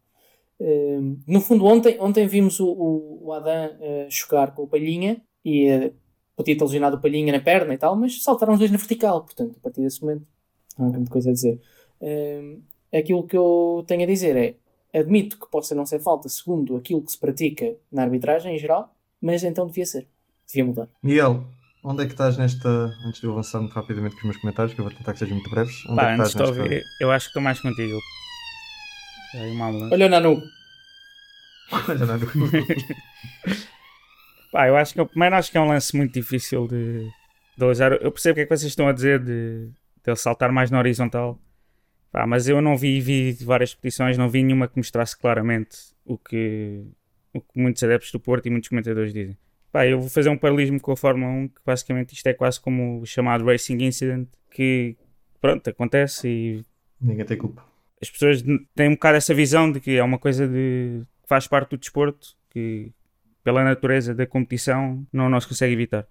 Uh, 0.59 1.19
no 1.27 1.41
fundo, 1.41 1.65
ontem, 1.67 1.99
ontem 2.01 2.27
vimos 2.27 2.59
o, 2.61 2.67
o, 2.67 3.27
o 3.27 3.33
Adam 3.33 3.73
uh, 3.75 4.11
chocar 4.11 4.55
com 4.55 4.63
o 4.63 4.67
Palhinha 4.67 5.21
e 5.45 5.71
uh, 5.71 5.93
podia 6.35 6.57
ter 6.57 6.65
lesionado 6.65 6.97
o 6.97 7.01
Palhinha 7.01 7.33
na 7.33 7.41
perna 7.41 7.75
e 7.75 7.79
tal, 7.79 7.95
mas 7.95 8.23
saltaram 8.23 8.55
os 8.55 8.59
dois 8.59 8.71
na 8.71 8.79
vertical. 8.79 9.23
Portanto, 9.23 9.57
a 9.59 9.61
partir 9.61 9.83
desse 9.83 10.01
momento, 10.01 10.27
não 10.79 10.87
há 10.87 10.91
grande 10.91 11.11
coisa 11.11 11.31
a 11.31 11.33
dizer. 11.33 11.61
Uh, 12.01 12.63
aquilo 12.93 13.27
que 13.27 13.37
eu 13.37 13.85
tenho 13.87 14.03
a 14.03 14.07
dizer 14.07 14.37
é: 14.37 14.99
admito 14.99 15.39
que 15.39 15.51
possa 15.51 15.75
não 15.75 15.85
ser 15.85 16.01
falta 16.01 16.29
segundo 16.29 16.77
aquilo 16.77 17.03
que 17.03 17.13
se 17.13 17.19
pratica 17.19 17.77
na 17.93 18.03
arbitragem 18.03 18.55
em 18.55 18.59
geral, 18.59 18.95
mas 19.21 19.45
então 19.45 19.67
devia 19.67 19.87
ser. 19.87 20.07
Devia 20.47 20.65
mudar. 20.65 20.89
Miguel, 21.03 21.45
onde 21.87 22.03
é 22.03 22.07
que 22.07 22.12
estás 22.12 22.37
nesta. 22.37 22.68
Antes 23.05 23.20
de 23.20 23.27
eu 23.27 23.33
avançar 23.33 23.61
muito 23.61 23.72
rapidamente 23.72 24.16
com 24.16 24.18
os 24.18 24.25
meus 24.25 24.37
comentários, 24.38 24.75
que 24.75 24.81
eu 24.81 24.85
vou 24.85 24.92
tentar 24.92 25.12
que 25.12 25.20
sejam 25.20 25.37
muito 25.37 25.49
breves. 25.49 25.87
Onde 25.87 25.96
Pá, 25.96 26.11
é 26.11 26.16
que 26.16 26.20
antes 26.20 26.33
estás 26.33 26.51
de 26.51 26.59
nesta... 26.59 26.75
ouvir, 26.75 26.85
eu 27.01 27.12
acho 27.12 27.27
que 27.27 27.31
estou 27.31 27.42
mais 27.42 27.61
contigo. 27.61 28.01
Aí, 29.35 29.51
uma 29.53 29.68
ambulância. 29.68 29.94
Olha 29.94 30.07
o 30.07 30.09
Nanu. 30.09 30.42
Olha, 31.72 32.07
Nanu. 32.07 32.27
Pá, 34.51 34.68
eu 34.68 34.77
acho 34.77 34.94
que 34.94 35.05
primeiro 35.05 35.37
acho 35.37 35.51
que 35.51 35.59
é 35.59 35.61
um 35.61 35.68
lance 35.68 35.96
muito 35.96 36.12
difícil 36.12 36.66
de, 36.66 37.09
de 37.57 37.64
usar. 37.64 37.92
Eu 37.92 38.11
percebo 38.11 38.33
o 38.33 38.35
que 38.35 38.40
é 38.40 38.46
que 38.46 38.57
vocês 38.57 38.72
estão 38.72 38.88
a 38.88 38.92
dizer 38.92 39.20
de, 39.20 39.68
de 39.68 39.72
ele 40.05 40.16
saltar 40.16 40.51
mais 40.51 40.70
na 40.70 40.79
horizontal. 40.79 41.38
Pá, 42.11 42.27
mas 42.27 42.49
eu 42.49 42.61
não 42.61 42.77
vi, 42.77 43.01
vi 43.01 43.33
várias 43.44 43.75
petições, 43.75 44.18
não 44.18 44.29
vi 44.29 44.42
nenhuma 44.42 44.66
que 44.66 44.77
mostrasse 44.77 45.16
claramente 45.16 45.77
o 46.05 46.18
que, 46.18 46.85
o 47.33 47.40
que 47.40 47.61
muitos 47.61 47.83
adeptos 47.83 48.11
do 48.11 48.18
Porto 48.18 48.46
e 48.46 48.51
muitos 48.51 48.68
comentadores 48.68 49.12
dizem. 49.12 49.37
Pá, 49.77 49.87
eu 49.87 50.01
vou 50.01 50.09
fazer 50.09 50.31
um 50.31 50.39
paralelismo 50.39 50.81
com 50.81 50.93
a 50.93 50.97
Fórmula 50.97 51.31
1, 51.31 51.49
que 51.49 51.61
basicamente 51.62 52.15
isto 52.15 52.27
é 52.27 52.33
quase 52.33 52.59
como 52.59 53.03
o 53.03 53.05
chamado 53.05 53.45
Racing 53.45 53.77
Incident, 53.85 54.27
que 54.51 54.97
pronto, 55.39 55.69
acontece 55.69 56.27
e 56.27 56.65
Ninguém 56.99 57.27
tem 57.27 57.37
culpa. 57.37 57.62
as 58.01 58.09
pessoas 58.09 58.43
têm 58.75 58.89
um 58.89 58.93
bocado 58.93 59.19
essa 59.19 59.35
visão 59.35 59.71
de 59.71 59.79
que 59.79 59.99
é 59.99 60.03
uma 60.03 60.19
coisa 60.19 60.49
de 60.49 61.03
que 61.23 61.29
faz 61.29 61.47
parte 61.47 61.73
do 61.73 61.77
desporto, 61.77 62.29
que 62.49 62.91
pela 63.45 63.62
natureza 63.62 64.15
da 64.15 64.27
competição 64.27 65.07
não, 65.12 65.39
se 65.39 65.47
consegue 65.47 65.75
evitar. 65.75 66.07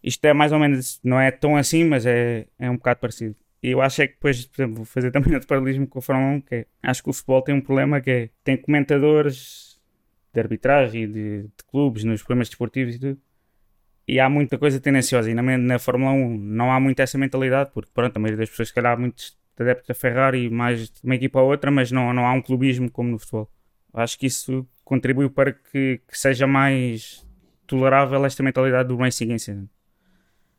Isto 0.00 0.24
é 0.26 0.32
mais 0.32 0.52
ou 0.52 0.60
menos, 0.60 1.00
não 1.02 1.18
é 1.18 1.32
tão 1.32 1.56
assim, 1.56 1.82
mas 1.82 2.06
é, 2.06 2.46
é 2.56 2.70
um 2.70 2.76
bocado 2.76 3.00
parecido. 3.00 3.34
E 3.60 3.70
eu 3.72 3.82
acho 3.82 4.00
é 4.00 4.06
que 4.06 4.14
depois, 4.14 4.46
por 4.46 4.62
exemplo, 4.62 4.76
vou 4.76 4.84
fazer 4.84 5.10
também 5.10 5.34
outro 5.34 5.48
paralelismo 5.48 5.88
com 5.88 5.98
a 5.98 6.02
Fórmula 6.02 6.36
1, 6.36 6.40
que 6.42 6.54
é, 6.54 6.66
acho 6.84 7.02
que 7.02 7.10
o 7.10 7.12
futebol 7.12 7.42
tem 7.42 7.52
um 7.52 7.60
problema 7.60 8.00
que 8.00 8.10
é, 8.12 8.30
tem 8.44 8.56
comentadores 8.56 9.75
de 10.36 10.40
arbitragem 10.40 11.10
de, 11.10 11.42
de 11.44 11.64
clubes 11.66 12.04
nos 12.04 12.22
programas 12.22 12.48
desportivos 12.48 12.94
e 12.94 12.98
tudo, 12.98 13.20
e 14.06 14.20
há 14.20 14.28
muita 14.28 14.58
coisa 14.58 14.78
tendenciosa, 14.78 15.30
e 15.30 15.34
na, 15.34 15.42
na 15.42 15.78
Fórmula 15.78 16.12
1 16.12 16.38
não 16.38 16.70
há 16.70 16.78
muito 16.78 17.00
essa 17.00 17.16
mentalidade, 17.16 17.70
porque 17.72 17.90
pronto, 17.92 18.16
a 18.16 18.20
maioria 18.20 18.38
das 18.38 18.50
pessoas, 18.50 18.68
se 18.68 18.74
calhar, 18.74 18.92
há 18.92 18.96
muitos 18.96 19.36
adeptos 19.58 19.88
a 19.90 19.94
Ferrari, 19.94 20.50
mais 20.50 20.90
de 20.90 21.00
uma 21.02 21.14
equipa 21.14 21.40
a 21.40 21.42
outra, 21.42 21.70
mas 21.70 21.90
não, 21.90 22.12
não 22.12 22.26
há 22.26 22.32
um 22.32 22.42
clubismo 22.42 22.90
como 22.90 23.10
no 23.10 23.18
futebol. 23.18 23.50
Acho 23.94 24.18
que 24.18 24.26
isso 24.26 24.68
contribui 24.84 25.30
para 25.30 25.52
que, 25.52 26.02
que 26.06 26.18
seja 26.18 26.46
mais 26.46 27.26
tolerável 27.66 28.24
esta 28.24 28.42
mentalidade 28.42 28.88
do 28.88 28.96
Racing 28.96 29.32
Incident. 29.32 29.68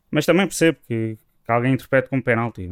Mas 0.10 0.26
também 0.26 0.48
percebo 0.48 0.80
que, 0.88 1.18
que 1.46 1.52
alguém 1.52 1.74
interprete 1.74 2.10
como 2.10 2.24
penalti. 2.24 2.68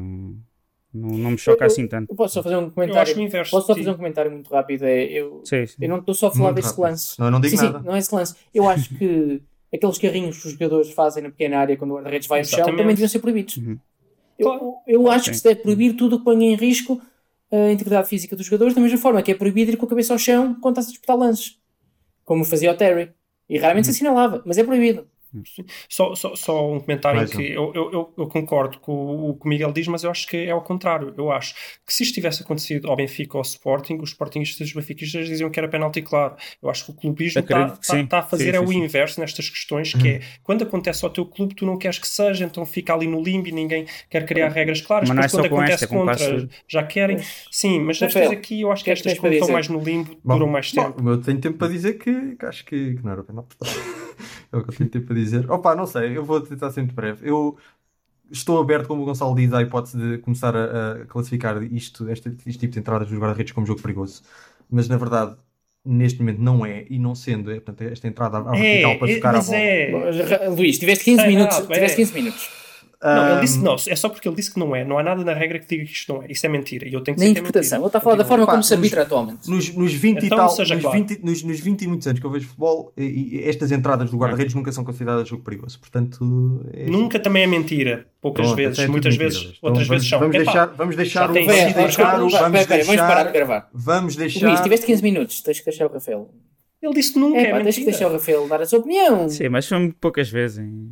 Não, 0.95 1.09
não 1.17 1.31
me 1.31 1.37
choca 1.37 1.63
Eu- 1.63 1.67
assim 1.67 1.87
tanto. 1.87 2.11
Eu 2.11 2.15
posso 2.15 2.33
só 2.35 2.43
fazer 2.43 2.55
um 2.57 2.63
Eu 2.63 2.71
comentário. 2.71 3.19
inverso. 3.19 3.51
Posso 3.51 3.67
só 3.67 3.73
sim. 3.73 3.79
fazer 3.81 3.91
um 3.91 3.97
comentário 3.97 4.31
muito 4.31 4.49
rápido? 4.51 4.83
É, 4.83 5.03
eu, 5.05 5.41
Sim, 5.43 5.65
sim. 5.65 5.75
eu 5.81 5.89
não 5.89 5.97
estou 5.99 6.13
só 6.15 6.27
a 6.27 6.31
falar 6.31 6.45
Muito 6.45 6.55
desse 6.55 6.69
rápido. 6.69 6.83
lance. 6.83 7.19
Não, 7.19 7.31
não 7.31 7.39
digo 7.41 7.57
sim, 7.57 7.63
nada. 7.65 7.79
sim, 7.79 7.85
não 7.85 7.95
é 7.95 7.99
esse 7.99 8.15
lance. 8.15 8.35
Eu 8.53 8.69
acho 8.69 8.95
que 8.97 9.41
aqueles 9.73 9.97
carrinhos 9.97 10.37
que 10.41 10.47
os 10.47 10.53
jogadores 10.53 10.91
fazem 10.91 11.21
na 11.23 11.29
pequena 11.29 11.59
área 11.59 11.75
quando 11.77 11.91
o 11.91 11.95
guarda-redes 11.95 12.27
vai 12.27 12.39
ao 12.39 12.45
chão 12.45 12.65
também 12.65 12.87
deviam 12.87 13.07
ser 13.09 13.19
proibidos. 13.19 13.57
Uhum. 13.57 13.77
Eu, 14.37 14.75
eu 14.87 15.11
acho 15.11 15.25
que 15.29 15.35
Sim. 15.35 15.37
se 15.37 15.43
deve 15.43 15.61
proibir 15.61 15.93
tudo 15.95 16.15
o 16.15 16.19
que 16.19 16.25
ponha 16.25 16.45
em 16.51 16.55
risco 16.55 17.01
a 17.51 17.71
integridade 17.71 18.09
física 18.09 18.35
dos 18.35 18.45
jogadores, 18.45 18.73
da 18.73 18.81
mesma 18.81 18.97
forma 18.97 19.21
que 19.21 19.31
é 19.31 19.35
proibido 19.35 19.71
ir 19.71 19.77
com 19.77 19.85
a 19.85 19.89
cabeça 19.89 20.13
ao 20.13 20.19
chão 20.19 20.55
quando 20.59 20.77
está 20.79 20.89
a 20.89 20.91
disputar 20.91 21.15
lances. 21.17 21.57
Como 22.25 22.43
fazia 22.43 22.71
o 22.71 22.75
Terry. 22.75 23.11
E 23.47 23.57
raramente 23.57 23.85
se 23.85 23.91
Uhum. 23.91 23.95
assinalava, 24.09 24.41
mas 24.45 24.57
é 24.57 24.63
proibido. 24.63 25.07
Só, 25.89 26.15
só, 26.15 26.35
só 26.35 26.71
um 26.71 26.79
comentário 26.79 27.17
Mais 27.17 27.31
em 27.31 27.35
um. 27.35 27.37
que 27.37 27.51
eu, 27.51 27.71
eu, 27.75 27.91
eu, 27.91 28.13
eu 28.17 28.27
concordo 28.27 28.79
com 28.79 29.29
o 29.29 29.35
que 29.35 29.45
o 29.45 29.49
Miguel 29.49 29.71
diz, 29.71 29.87
mas 29.87 30.03
eu 30.03 30.11
acho 30.11 30.27
que 30.27 30.37
é 30.37 30.51
ao 30.51 30.61
contrário. 30.61 31.13
Eu 31.17 31.31
acho 31.31 31.53
que 31.85 31.93
se 31.93 32.03
isto 32.03 32.15
tivesse 32.15 32.41
acontecido 32.43 32.89
ao 32.89 32.95
Benfica 32.95 33.35
ou 33.35 33.39
ao 33.39 33.45
Sporting, 33.45 33.97
os 34.01 34.09
Sportingistas 34.09 34.67
e 34.67 34.69
os 34.71 34.75
Benfiquistas 34.75 35.27
diziam 35.27 35.49
que 35.49 35.59
era 35.59 35.67
penalti 35.67 36.01
claro. 36.01 36.35
Eu 36.61 36.69
acho 36.69 36.85
que 36.85 36.91
o 36.91 36.93
clubismo 36.93 37.41
está 37.41 37.71
que 37.71 37.85
sim. 37.85 38.07
a 38.09 38.21
fazer 38.21 38.51
Sim, 38.51 38.57
é 38.57 38.59
sim, 38.59 38.65
o 38.65 38.67
sim. 38.67 38.83
inverso 38.83 39.19
nestas 39.19 39.49
questões, 39.49 39.93
que 39.93 40.07
é 40.07 40.21
quando 40.43 40.63
acontece 40.63 41.03
ao 41.03 41.11
teu 41.11 41.25
clube, 41.25 41.55
tu 41.55 41.65
não 41.65 41.77
queres 41.77 41.99
que 41.99 42.07
seja, 42.07 42.45
então 42.45 42.65
fica 42.65 42.93
ali 42.93 43.07
no 43.07 43.21
limbo 43.21 43.47
e 43.47 43.51
ninguém 43.51 43.85
quer 44.09 44.25
criar 44.25 44.49
regras 44.49 44.81
claras. 44.81 45.09
Mas 45.09 45.17
é 45.17 45.21
Depois, 45.27 45.31
quando 45.31 45.45
acontece 45.45 45.83
esta, 45.83 45.95
é 45.95 45.99
quase 45.99 46.23
contra, 46.23 46.39
tudo. 46.41 46.53
já 46.67 46.83
querem. 46.83 47.17
Sim, 47.51 47.79
mas 47.79 47.99
Rafael, 47.99 48.29
nestas 48.29 48.39
aqui 48.39 48.61
eu 48.61 48.71
acho 48.71 48.83
que 48.83 48.85
que 48.85 48.91
é 48.91 48.93
que 48.93 48.99
estas 48.99 49.19
como 49.19 49.33
estão 49.33 49.49
mais 49.49 49.67
no 49.67 49.79
limbo 49.79 50.17
Bom, 50.23 50.33
duram 50.35 50.47
mais 50.47 50.71
tempo. 50.71 51.01
Bom, 51.01 51.11
eu 51.11 51.21
tenho 51.21 51.39
tempo 51.39 51.57
para 51.57 51.67
dizer 51.67 51.93
que, 51.95 52.35
que 52.35 52.45
acho 52.45 52.65
que, 52.65 52.95
que 52.95 53.03
não 53.03 53.11
era 53.11 53.23
penalti. 53.23 53.55
É 54.57 54.61
o 54.61 54.63
que 54.65 54.71
eu 54.71 54.75
tenho 54.77 54.89
tempo 54.89 55.07
para 55.07 55.15
dizer. 55.15 55.49
Opa, 55.51 55.75
não 55.75 55.85
sei, 55.87 56.17
eu 56.17 56.23
vou 56.25 56.41
tentar 56.41 56.71
ser 56.71 56.81
muito 56.81 56.95
breve. 56.95 57.27
Eu 57.29 57.57
estou 58.31 58.59
aberto, 58.59 58.87
como 58.87 59.03
o 59.03 59.05
Gonçalo 59.05 59.35
diz, 59.35 59.53
à 59.53 59.61
hipótese 59.61 59.97
de 59.97 60.17
começar 60.19 60.55
a, 60.55 60.93
a 61.03 61.05
classificar 61.07 61.61
isto, 61.63 62.09
este, 62.09 62.29
este 62.47 62.59
tipo 62.59 62.73
de 62.73 62.79
entradas 62.79 63.09
dos 63.09 63.17
guarda-redes 63.19 63.53
como 63.53 63.67
jogo 63.67 63.81
perigoso. 63.81 64.23
Mas 64.69 64.87
na 64.89 64.97
verdade, 64.97 65.37
neste 65.85 66.19
momento 66.19 66.41
não 66.41 66.65
é, 66.65 66.85
e 66.89 66.99
não 66.99 67.15
sendo, 67.15 67.51
é, 67.51 67.55
portanto, 67.55 67.81
esta 67.83 68.07
entrada 68.07 68.39
à 68.39 68.55
vertical 68.55 68.97
para 68.97 69.07
É, 69.07 69.09
chocar 69.09 69.35
a 69.35 69.41
mas 69.41 69.45
bola. 69.45 69.57
é. 69.59 70.49
Luís, 70.49 70.79
tiveste 70.79 71.05
15 71.05 71.23
É, 71.23 71.27
minutos. 71.27 71.59
não, 71.59 71.71
é. 71.71 71.71
tiveste 71.71 71.97
15 71.97 72.13
minutos. 72.13 72.64
Não, 73.05 73.31
ele 73.33 73.41
disse 73.41 73.57
que 73.59 73.63
não, 73.63 73.75
é 73.75 73.95
só 73.95 74.09
porque 74.09 74.27
ele 74.27 74.35
disse 74.35 74.51
que 74.53 74.59
não 74.59 74.75
é. 74.75 74.83
Não 74.83 74.97
há 74.97 75.03
nada 75.03 75.23
na 75.23 75.33
regra 75.33 75.59
que 75.59 75.67
diga 75.67 75.85
que 75.85 75.91
isto 75.91 76.11
não 76.13 76.23
é. 76.23 76.27
Isso 76.31 76.45
é 76.45 76.49
mentira. 76.49 76.87
E 76.87 76.93
eu 76.93 77.01
tenho 77.01 77.15
que 77.15 77.21
Na 77.23 77.25
dizer 77.27 77.33
que 77.33 77.39
é 77.39 77.41
interpretação. 77.41 77.77
Ele 77.77 77.83
mentira. 77.83 77.87
está 77.87 77.97
a 77.97 78.01
falar 78.01 78.15
da 78.15 78.25
forma 78.25 78.45
como 78.47 78.63
se 78.63 78.71
nos- 78.71 78.79
arbitra 78.79 79.01
atualmente. 79.03 79.49
Nos, 79.49 79.73
nos 79.75 79.93
20 79.93 80.23
e 80.23 80.25
Então, 80.25 80.37
tal, 80.37 80.49
seja 80.49 80.73
nos, 80.75 80.83
claro. 80.83 80.97
20, 80.97 81.23
nos, 81.23 81.43
nos 81.43 81.59
20 81.59 81.81
e 81.83 81.87
muitos 81.87 82.07
anos 82.07 82.19
que 82.19 82.25
eu 82.25 82.31
vejo 82.31 82.47
futebol, 82.47 82.91
e, 82.97 83.03
e 83.37 83.43
estas 83.47 83.71
entradas 83.71 84.09
do 84.09 84.17
guarda-redes 84.17 84.53
nunca 84.55 84.71
são 84.71 84.83
consideradas 84.83 85.27
jogo 85.27 85.43
perigoso. 85.43 85.79
Portanto, 85.79 86.65
é 86.73 86.85
Nunca 86.87 87.19
também 87.19 87.43
é 87.43 87.47
mentira. 87.47 88.07
Poucas 88.21 88.45
Pronto, 88.47 88.57
vezes, 88.57 88.79
é 88.79 88.87
muitas 88.87 89.15
vezes, 89.15 89.39
Então, 89.39 89.69
outras 89.69 89.87
vamos, 89.87 90.03
vezes 90.03 90.09
são. 90.09 90.19
Vamos 90.19 90.35
deixar, 90.37 90.65
vamos 90.67 90.95
deixar 90.95 91.29
o 91.29 91.33
vamos 91.33 93.01
parar 93.01 93.23
de 93.25 93.31
gravar. 93.31 93.69
vamos 93.73 94.15
deixar, 94.15 94.47
Luís, 94.47 94.61
tiveste 94.61 94.85
15 94.87 95.03
minutos. 95.03 95.41
Tens 95.41 95.59
que 95.59 95.65
deixar 95.65 95.85
o 95.85 95.93
Rafael. 95.93 96.29
Ele 96.81 96.93
disse 96.93 97.17
nunca, 97.17 97.37
É, 97.39 97.43
é, 97.45 97.51
pá, 97.51 97.61
tens 97.61 97.75
que 97.75 97.81
mentira. 97.81 97.91
deixar 97.91 98.07
o 98.09 98.13
Rafael 98.13 98.47
dar 98.47 98.61
a 98.61 98.65
sua 98.65 98.79
opinião. 98.79 99.29
Sim, 99.29 99.49
mas 99.49 99.65
são 99.65 99.89
poucas 99.91 100.29
vezes. 100.29 100.59
hein? 100.59 100.91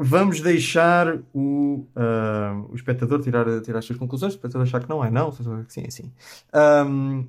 Vamos 0.00 0.40
deixar 0.40 1.18
o, 1.34 1.86
ah, 1.96 2.64
o 2.70 2.74
espectador 2.74 3.20
tirar, 3.22 3.46
tirar 3.62 3.78
as 3.80 3.84
suas 3.84 3.98
conclusões, 3.98 4.32
o 4.34 4.36
espectador 4.36 4.66
achar 4.66 4.80
que 4.82 4.88
não 4.88 5.04
é, 5.04 5.10
não, 5.10 5.30
que 5.30 5.42
sim, 5.72 5.82
é 5.86 5.90
sim. 5.90 6.12
Ahm, 6.52 7.24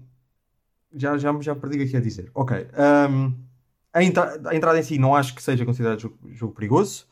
já, 0.94 1.18
já, 1.18 1.34
já 1.42 1.56
perdi 1.56 1.78
o 1.78 1.88
que 1.88 1.96
é 1.96 2.00
ia 2.00 2.02
dizer. 2.02 2.32
Ok. 2.34 2.68
ahm, 2.74 3.34
a, 3.94 4.04
entra- 4.04 4.42
a 4.50 4.56
entrada 4.56 4.80
em 4.80 4.84
si 4.84 4.98
não 4.98 5.16
acho 5.16 5.36
que 5.36 5.44
seja 5.44 5.66
considerado 5.66 6.00
jogo, 6.02 6.18
jogo 6.32 6.54
perigoso. 6.54 7.06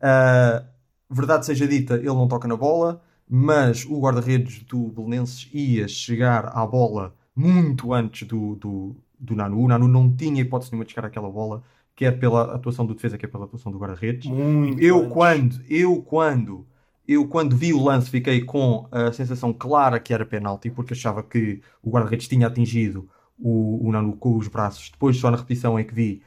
Ah, 0.00 0.64
verdade 1.10 1.46
seja 1.46 1.66
dita, 1.68 1.94
ele 1.96 2.06
não 2.08 2.28
toca 2.28 2.48
na 2.48 2.56
bola, 2.56 3.02
mas 3.28 3.84
o 3.86 3.98
guarda-redes 4.00 4.62
do 4.64 4.88
Belenenses 4.88 5.48
ia 5.52 5.88
chegar 5.88 6.46
à 6.56 6.66
bola 6.66 7.14
muito 7.34 7.92
antes 7.92 8.26
do, 8.28 8.54
do, 8.56 8.96
do 9.18 9.34
Nanu. 9.36 9.60
O 9.60 9.68
Nanu 9.68 9.88
não 9.88 10.14
tinha 10.14 10.42
hipótese 10.42 10.72
nenhuma 10.72 10.84
de 10.84 10.92
chegar 10.92 11.06
àquela 11.06 11.30
bola, 11.30 11.62
quer 11.96 12.12
pela 12.20 12.54
atuação 12.54 12.86
do 12.86 12.94
defesa, 12.94 13.18
quer 13.18 13.28
pela 13.28 13.44
atuação 13.46 13.72
do 13.72 13.78
guarda-redes. 13.78 14.34
Eu 14.76 15.02
antes. 15.02 15.08
quando, 15.08 15.62
eu 15.68 16.02
quando, 16.02 16.66
eu 17.08 17.28
quando 17.28 17.56
vi 17.56 17.72
o 17.74 17.82
lance 17.82 18.10
fiquei 18.10 18.42
com 18.44 18.86
a 18.92 19.12
sensação 19.12 19.52
clara 19.52 20.00
que 20.00 20.12
era 20.14 20.26
penalti, 20.26 20.70
porque 20.70 20.92
achava 20.94 21.22
que 21.22 21.62
o 21.82 21.90
guarda-redes 21.90 22.28
tinha 22.28 22.46
atingido 22.46 23.08
o, 23.38 23.88
o 23.88 23.92
Nanu 23.92 24.16
com 24.16 24.36
os 24.36 24.48
braços. 24.48 24.90
Depois 24.90 25.16
só 25.18 25.30
na 25.30 25.36
repetição 25.38 25.78
é 25.78 25.84
que 25.84 25.94
vi 25.94 26.22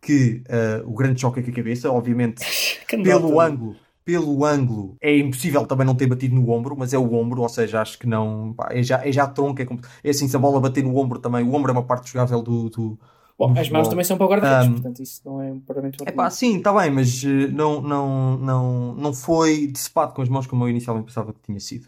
que 0.00 0.42
ah, 0.48 0.82
o 0.86 0.94
grande 0.94 1.20
choque 1.20 1.40
é 1.40 1.42
com 1.42 1.50
a 1.50 1.54
cabeça, 1.54 1.90
obviamente 1.90 2.44
pelo 3.02 3.40
ângulo, 3.40 3.76
pelo 4.04 4.44
ângulo 4.44 4.96
é 5.00 5.16
impossível 5.18 5.66
também 5.66 5.86
não 5.86 5.94
ter 5.96 6.06
batido 6.06 6.34
no 6.34 6.50
ombro, 6.50 6.76
mas 6.76 6.92
é 6.92 6.98
o 6.98 7.14
ombro, 7.14 7.42
ou 7.42 7.48
seja, 7.48 7.80
acho 7.80 7.98
que 7.98 8.06
não, 8.06 8.52
pá, 8.54 8.68
é 8.72 8.82
já, 8.82 9.04
é 9.06 9.12
já 9.12 9.26
tronco, 9.26 9.60
é, 9.62 9.64
como- 9.66 9.80
é 10.02 10.10
assim, 10.10 10.28
se 10.28 10.36
a 10.36 10.38
bola 10.38 10.60
bater 10.60 10.82
no 10.84 10.96
ombro 10.96 11.18
também, 11.18 11.44
o 11.44 11.54
ombro 11.54 11.70
é 11.70 11.74
uma 11.74 11.84
parte 11.86 12.10
jogável 12.12 12.42
do, 12.42 12.68
do, 12.70 12.98
Bom, 13.38 13.50
as 13.52 13.58
mãos 13.58 13.64
futebol. 13.64 13.90
também 13.90 14.04
são 14.04 14.16
para 14.16 14.26
o 14.26 14.28
guarda-redes, 14.28 14.68
Um, 14.68 14.72
portanto 14.72 15.02
isso 15.02 15.20
não 15.24 15.42
é 15.42 15.52
um 15.52 15.60
paramento 15.60 16.04
É 16.06 16.12
pá, 16.12 16.30
sim, 16.30 16.58
está 16.58 16.72
bem, 16.72 16.90
mas 16.90 17.22
eh, 17.24 17.48
não, 17.48 17.80
não, 17.80 18.38
não, 18.38 18.94
não 18.94 19.12
foi 19.12 19.66
decepado 19.66 20.14
com 20.14 20.22
as 20.22 20.28
mãos 20.28 20.46
como 20.46 20.64
eu 20.64 20.68
inicialmente 20.70 21.06
pensava 21.06 21.32
que 21.32 21.40
tinha 21.40 21.60
sido. 21.60 21.86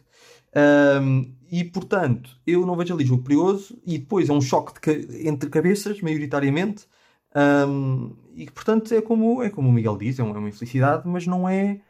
Ahm, 0.54 1.32
e 1.50 1.64
portanto, 1.64 2.30
eu 2.46 2.64
não 2.66 2.76
vejo 2.76 2.94
ali 2.94 3.04
jogo 3.04 3.22
perigoso 3.22 3.76
e 3.86 3.98
depois 3.98 4.28
é 4.28 4.32
um 4.32 4.40
choque 4.40 4.74
de 4.74 4.80
ca- 4.80 5.28
entre 5.28 5.50
cabeças, 5.50 6.00
maioritariamente. 6.00 6.86
Ahm, 7.34 8.12
e 8.36 8.48
portanto 8.50 8.92
é 8.94 9.00
como, 9.02 9.42
é 9.42 9.50
como 9.50 9.68
o 9.68 9.72
Miguel 9.72 9.96
diz, 9.96 10.18
é 10.18 10.22
uma, 10.22 10.34
é 10.34 10.38
uma 10.38 10.48
infelicidade, 10.48 11.02
mas 11.08 11.26
não 11.26 11.48
é, 11.48 11.80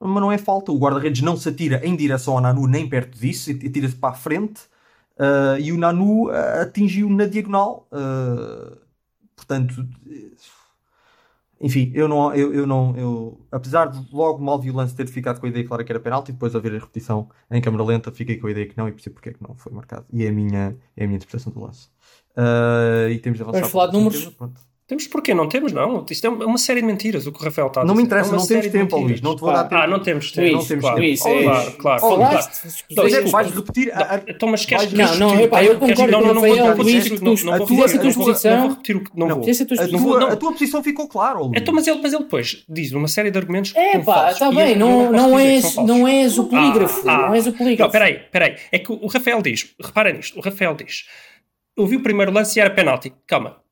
mas 0.00 0.20
não 0.22 0.32
é 0.32 0.38
falta. 0.38 0.72
O 0.72 0.78
guarda-redes 0.78 1.22
não 1.22 1.36
se 1.36 1.48
atira 1.48 1.80
em 1.86 1.94
direção 1.96 2.34
ao 2.34 2.40
Nanu, 2.40 2.66
nem 2.66 2.88
perto 2.88 3.18
disso, 3.18 3.50
atira-se 3.50 3.96
para 3.96 4.10
a 4.10 4.14
frente. 4.14 4.62
ah, 5.18 5.58
e 5.60 5.72
o 5.72 5.78
Nanu 5.78 6.30
ah, 6.30 6.62
atingiu 6.62 7.08
na 7.10 7.26
diagonal. 7.26 7.86
ah, 7.92 8.78
portanto, 9.34 9.86
enfim, 11.60 11.90
eu 11.94 12.08
não, 12.08 12.34
eu, 12.34 12.52
eu 12.52 12.66
não, 12.66 12.96
eu, 12.96 13.40
apesar 13.50 13.86
de 13.86 14.14
logo 14.14 14.42
mal 14.42 14.60
vi 14.60 14.70
o 14.70 14.74
lance 14.74 14.94
ter 14.94 15.06
ficado 15.06 15.40
com 15.40 15.46
a 15.46 15.48
ideia 15.48 15.66
clara 15.66 15.84
que 15.84 15.92
era 15.92 16.00
penalti, 16.00 16.32
depois 16.32 16.52
de 16.52 16.58
haver 16.58 16.72
a 16.72 16.78
repetição 16.78 17.28
em 17.50 17.60
câmera 17.60 17.84
lenta, 17.84 18.12
fiquei 18.12 18.36
com 18.36 18.48
a 18.48 18.50
ideia 18.50 18.66
que 18.66 18.76
não 18.76 18.88
e 18.88 18.92
percebo 18.92 19.14
porque 19.14 19.30
é 19.30 19.32
que 19.32 19.42
não 19.42 19.54
foi 19.54 19.72
marcado. 19.72 20.04
E 20.12 20.24
é 20.24 20.28
a 20.28 20.32
minha, 20.32 20.76
é 20.96 21.04
a 21.04 21.06
minha 21.06 21.16
interpretação 21.16 21.52
do 21.52 21.60
lance. 21.60 21.88
Uh, 22.36 23.08
e 23.10 23.18
temos 23.18 23.38
de 23.38 23.42
avançar 23.44 23.60
Vamos 23.60 23.72
falar 23.72 23.86
de 23.86 23.92
números? 23.92 24.18
Tema, 24.20 24.32
pronto. 24.36 24.60
Temos 24.86 25.06
porquê? 25.06 25.32
Não 25.32 25.48
temos, 25.48 25.72
não. 25.72 26.04
Isto 26.10 26.26
é 26.26 26.28
uma 26.30 26.58
série 26.58 26.82
de 26.82 26.86
mentiras, 26.86 27.26
o 27.26 27.32
que 27.32 27.40
o 27.40 27.42
Rafael 27.42 27.68
está 27.68 27.80
a 27.80 27.84
Não 27.84 27.94
dizer. 27.94 28.02
me 28.02 28.06
interessa, 28.06 28.28
É 28.34 28.36
não 28.36 28.46
temos 28.46 28.66
tempo, 28.68 28.96
Luís, 28.98 29.20
não 29.22 29.34
te 29.34 29.40
vou 29.40 29.50
dar 29.50 29.64
tempo. 29.64 29.80
Ah, 29.82 29.86
não 29.86 29.98
temos 30.00 30.30
tempo. 30.30 30.42
Luís, 30.42 30.52
não 30.52 30.64
temos 30.66 30.82
claro. 30.84 30.96
tempo. 30.96 31.06
Luís, 31.08 31.20
Claro, 31.22 31.38
é- 31.38 31.42
claro, 31.44 31.72
claro. 31.78 32.00
Falaste, 32.00 32.84
claro. 32.94 33.28
vais 33.30 33.50
repetir 33.54 33.92
a, 33.94 34.20
Então, 34.28 34.48
mas 34.50 34.66
queres 34.66 34.92
queres 34.92 35.18
Não, 35.18 35.30
não, 35.30 35.40
epá, 35.40 35.64
eu 35.64 35.78
concordo 35.78 36.12
não, 36.12 36.20
com 36.20 36.24
não, 36.26 36.30
o 36.30 36.34
não 36.34 36.40
vou- 36.42 36.50
Rafael, 36.50 36.76
não 36.76 36.84
Luís, 36.84 36.94
repetir- 36.96 37.18
tu- 37.18 37.24
não- 37.24 37.32
a 37.32 37.34
não 37.34 37.58
vou 37.58 37.66
tua- 37.66 37.76
tua 37.88 38.04
não 38.04 38.12
vou- 38.12 38.24
posição- 38.26 38.50
não 38.52 38.60
vou 38.60 38.68
repetir 38.70 38.96
o 38.96 39.00
que 39.04 39.10
não 39.18 39.26
Não, 39.26 39.34
vou. 39.36 39.44
É 39.44 39.62
a 39.62 39.66
tua 39.66 39.74
exposição. 39.86 40.20
não. 40.20 40.30
posição 40.52 40.82
ficou 40.84 41.08
clara, 41.08 41.38
Luís. 41.38 41.52
Então, 41.56 41.72
mas 41.74 41.86
ele, 41.86 42.00
depois 42.24 42.64
diz 42.68 42.92
uma 42.92 43.08
série 43.08 43.30
de 43.30 43.38
argumentos 43.38 43.72
que 43.72 43.78
É 43.78 43.98
pá, 44.00 44.30
está 44.32 44.52
bem, 44.52 44.76
não, 44.76 45.10
não, 45.10 45.30
que 45.30 45.42
és, 45.44 45.76
não 45.76 46.06
o 46.38 46.44
polígrafo, 46.44 47.08
Ah, 47.08 47.14
ah. 47.14 47.18
não 47.28 47.34
és 47.34 47.46
o 47.46 47.52
Não, 47.52 47.56
polígrafo. 47.56 47.90
peraí, 47.90 48.18
peraí. 48.30 48.56
É 48.70 48.78
que 48.78 48.92
o 48.92 49.06
Rafael 49.06 49.40
diz, 49.40 49.74
repara 49.82 50.12
nisto, 50.12 50.38
o 50.38 50.42
Rafael 50.42 50.74
diz, 50.74 51.06
eu 51.74 51.86
vi 51.86 51.96
o 51.96 52.02
primeiro 52.02 52.30
lance 52.30 52.58
e 52.58 52.60
era 52.60 52.68
penalti. 52.68 53.10
Calma. 53.26 53.63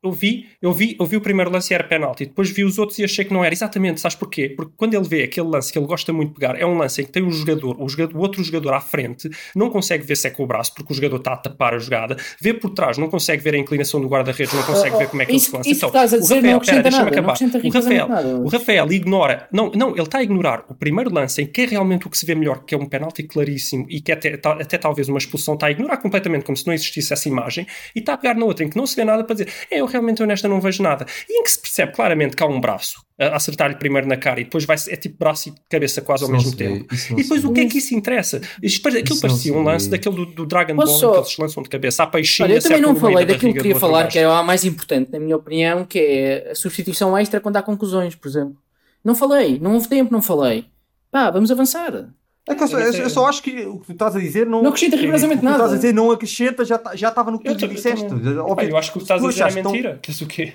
Eu 0.00 0.12
vi, 0.12 0.46
eu 0.62 0.72
vi, 0.72 0.96
eu 1.00 1.04
vi 1.04 1.16
o 1.16 1.20
primeiro 1.20 1.50
lance 1.50 1.72
e 1.72 1.74
era 1.74 1.82
penalti. 1.82 2.26
Depois 2.26 2.48
vi 2.50 2.62
os 2.62 2.78
outros 2.78 2.96
e 3.00 3.04
achei 3.04 3.24
que 3.24 3.32
não 3.34 3.44
era. 3.44 3.52
Exatamente, 3.52 4.00
sabes 4.00 4.16
porquê? 4.16 4.48
Porque 4.50 4.72
quando 4.76 4.94
ele 4.94 5.02
vê 5.08 5.24
aquele 5.24 5.48
lance 5.48 5.72
que 5.72 5.78
ele 5.78 5.86
gosta 5.88 6.12
muito 6.12 6.28
de 6.28 6.34
pegar, 6.38 6.56
é 6.56 6.64
um 6.64 6.78
lance 6.78 7.02
em 7.02 7.04
que 7.04 7.10
tem 7.10 7.20
um 7.24 7.32
jogador, 7.32 7.76
o, 7.82 7.88
jogador, 7.88 8.16
o 8.16 8.20
outro 8.20 8.42
jogador 8.44 8.74
à 8.74 8.80
frente, 8.80 9.28
não 9.56 9.68
consegue 9.70 10.04
ver 10.04 10.16
se 10.16 10.28
é 10.28 10.30
com 10.30 10.44
o 10.44 10.46
braço, 10.46 10.72
porque 10.72 10.92
o 10.92 10.94
jogador 10.96 11.16
está 11.16 11.32
a 11.32 11.36
tapar 11.36 11.74
a 11.74 11.78
jogada, 11.80 12.16
vê 12.40 12.54
por 12.54 12.70
trás, 12.70 12.96
não 12.96 13.08
consegue 13.10 13.42
ver 13.42 13.54
a 13.54 13.58
inclinação 13.58 14.00
do 14.00 14.06
guarda-redes, 14.06 14.54
não 14.54 14.62
consegue 14.62 14.96
ver 14.98 15.08
como 15.08 15.20
é 15.20 15.24
que 15.26 15.32
ele 15.32 15.36
Isso- 15.38 15.50
se 15.50 15.56
lança. 15.56 15.68
isso 15.68 15.78
Então, 15.78 15.90
que 15.90 15.96
estás 15.96 16.14
a 16.14 16.16
o 16.16 16.20
dizer 16.20 16.34
não 16.34 16.40
Rafael, 16.42 16.56
acrescenta 16.58 16.82
pera, 16.82 16.90
deixa-me 16.90 17.10
não 17.10 17.12
acabar. 17.18 17.66
O 17.66 17.70
Rafael, 18.08 18.42
o 18.44 18.48
Rafael 18.48 18.92
ignora, 18.92 19.48
não, 19.52 19.70
não, 19.72 19.90
ele 19.90 20.02
está 20.02 20.18
a 20.18 20.22
ignorar 20.22 20.64
o 20.68 20.74
primeiro 20.76 21.12
lance 21.12 21.42
em 21.42 21.46
que 21.46 21.62
é 21.62 21.66
realmente 21.66 22.06
o 22.06 22.10
que 22.10 22.16
se 22.16 22.24
vê 22.24 22.36
melhor, 22.36 22.62
que 22.64 22.72
é 22.72 22.78
um 22.78 22.86
penalti 22.86 23.24
claríssimo 23.24 23.84
e 23.88 24.00
que 24.00 24.12
até, 24.12 24.36
tá- 24.36 24.52
até 24.60 24.78
talvez 24.78 25.08
uma 25.08 25.18
expulsão, 25.18 25.54
está 25.54 25.66
a 25.66 25.70
ignorar 25.72 25.96
completamente 25.96 26.44
como 26.44 26.56
se 26.56 26.64
não 26.68 26.72
existisse 26.72 27.12
essa 27.12 27.28
imagem 27.28 27.66
e 27.96 27.98
está 27.98 28.12
a 28.14 28.16
pegar 28.16 28.34
na 28.34 28.44
outra 28.44 28.64
em 28.64 28.68
que 28.68 28.76
não 28.76 28.86
se 28.86 28.94
vê 28.94 29.04
nada 29.04 29.24
para 29.24 29.34
dizer, 29.34 29.48
é, 29.68 29.87
realmente 29.88 30.20
eu 30.20 30.26
nesta 30.26 30.48
não 30.48 30.60
vejo 30.60 30.82
nada. 30.82 31.06
E 31.28 31.40
em 31.40 31.42
que 31.42 31.50
se 31.50 31.60
percebe 31.60 31.92
claramente 31.92 32.36
que 32.36 32.42
há 32.42 32.46
um 32.46 32.60
braço 32.60 33.02
a 33.18 33.34
acertar-lhe 33.36 33.74
primeiro 33.74 34.06
na 34.06 34.16
cara 34.16 34.40
e 34.40 34.44
depois 34.44 34.64
vai 34.64 34.76
é 34.88 34.96
tipo 34.96 35.18
braço 35.18 35.48
e 35.48 35.54
cabeça 35.68 36.00
quase 36.00 36.22
ao 36.22 36.30
Isso 36.36 36.36
mesmo 36.36 36.56
vê, 36.56 36.78
tempo. 36.78 36.94
E 37.18 37.22
depois 37.22 37.44
o 37.44 37.52
que 37.52 37.60
é 37.60 37.66
que 37.66 37.78
isso 37.78 37.94
interessa? 37.94 38.40
Isto 38.62 38.88
Aquilo 38.88 39.04
Isso 39.04 39.20
parecia 39.20 39.52
um 39.52 39.62
lance 39.62 39.90
daquele 39.90 40.14
do, 40.14 40.26
do 40.26 40.46
Dragon 40.46 40.76
Ball 40.76 40.86
só- 40.86 41.12
que 41.12 41.18
eles 41.18 41.38
lançam 41.38 41.62
de 41.62 41.68
cabeça 41.68 42.04
à 42.04 42.06
peixinha. 42.06 42.46
Olha, 42.48 42.54
eu 42.58 42.62
também 42.62 42.80
não 42.80 42.94
falei 42.94 43.26
da 43.26 43.32
daquilo 43.32 43.52
que 43.52 43.58
queria 43.58 43.76
falar, 43.76 44.06
que 44.06 44.18
é 44.18 44.28
o 44.28 44.42
mais 44.44 44.64
importante, 44.64 45.10
na 45.10 45.18
minha 45.18 45.36
opinião, 45.36 45.84
que 45.84 45.98
é 45.98 46.50
a 46.52 46.54
substituição 46.54 47.16
extra 47.18 47.40
quando 47.40 47.56
há 47.56 47.62
conclusões, 47.62 48.14
por 48.14 48.28
exemplo. 48.28 48.56
Não 49.04 49.14
falei, 49.14 49.58
não 49.58 49.74
houve 49.74 49.88
tempo, 49.88 50.12
não 50.12 50.22
falei. 50.22 50.66
Pá, 51.10 51.30
vamos 51.30 51.50
avançar. 51.50 52.08
É 52.48 52.54
que 52.54 52.62
eu, 52.62 52.68
só, 52.68 52.78
eu- 52.78 52.92
eu 52.92 53.10
só 53.10 53.26
acho 53.26 53.42
que 53.42 53.50
o 53.66 53.78
que 53.80 53.86
tu 53.86 53.92
estás 53.92 54.16
a 54.16 54.18
dizer 54.18 54.46
não. 54.46 54.62
Não 54.62 54.70
acrescenta 54.70 54.96
rigorosamente 54.96 55.38
o 55.38 55.40
que 55.40 55.46
tu 55.46 55.50
nada. 55.50 55.56
estás 55.64 55.72
a 55.72 55.76
dizer 55.76 55.92
não 55.94 56.10
acrescenta, 56.10 56.64
já 56.64 56.78
tá- 56.78 56.96
já 56.96 57.08
estava 57.08 57.30
no 57.30 57.38
que 57.38 57.48
Eu 57.48 57.56
tu 57.56 57.68
disseste. 57.68 58.04
Óbvio, 58.06 58.56
Pá, 58.56 58.64
eu 58.64 58.76
acho 58.76 58.90
que 58.92 58.98
o 58.98 59.00
que 59.00 59.04
estás 59.04 59.22
a 59.22 59.28
dizer 59.28 59.40
é 59.40 59.44
achaste 59.44 59.62
tão- 59.62 59.72
mentira. 59.72 59.98
Que 60.02 60.10
é 60.10 60.14
o 60.24 60.26
quê? 60.26 60.52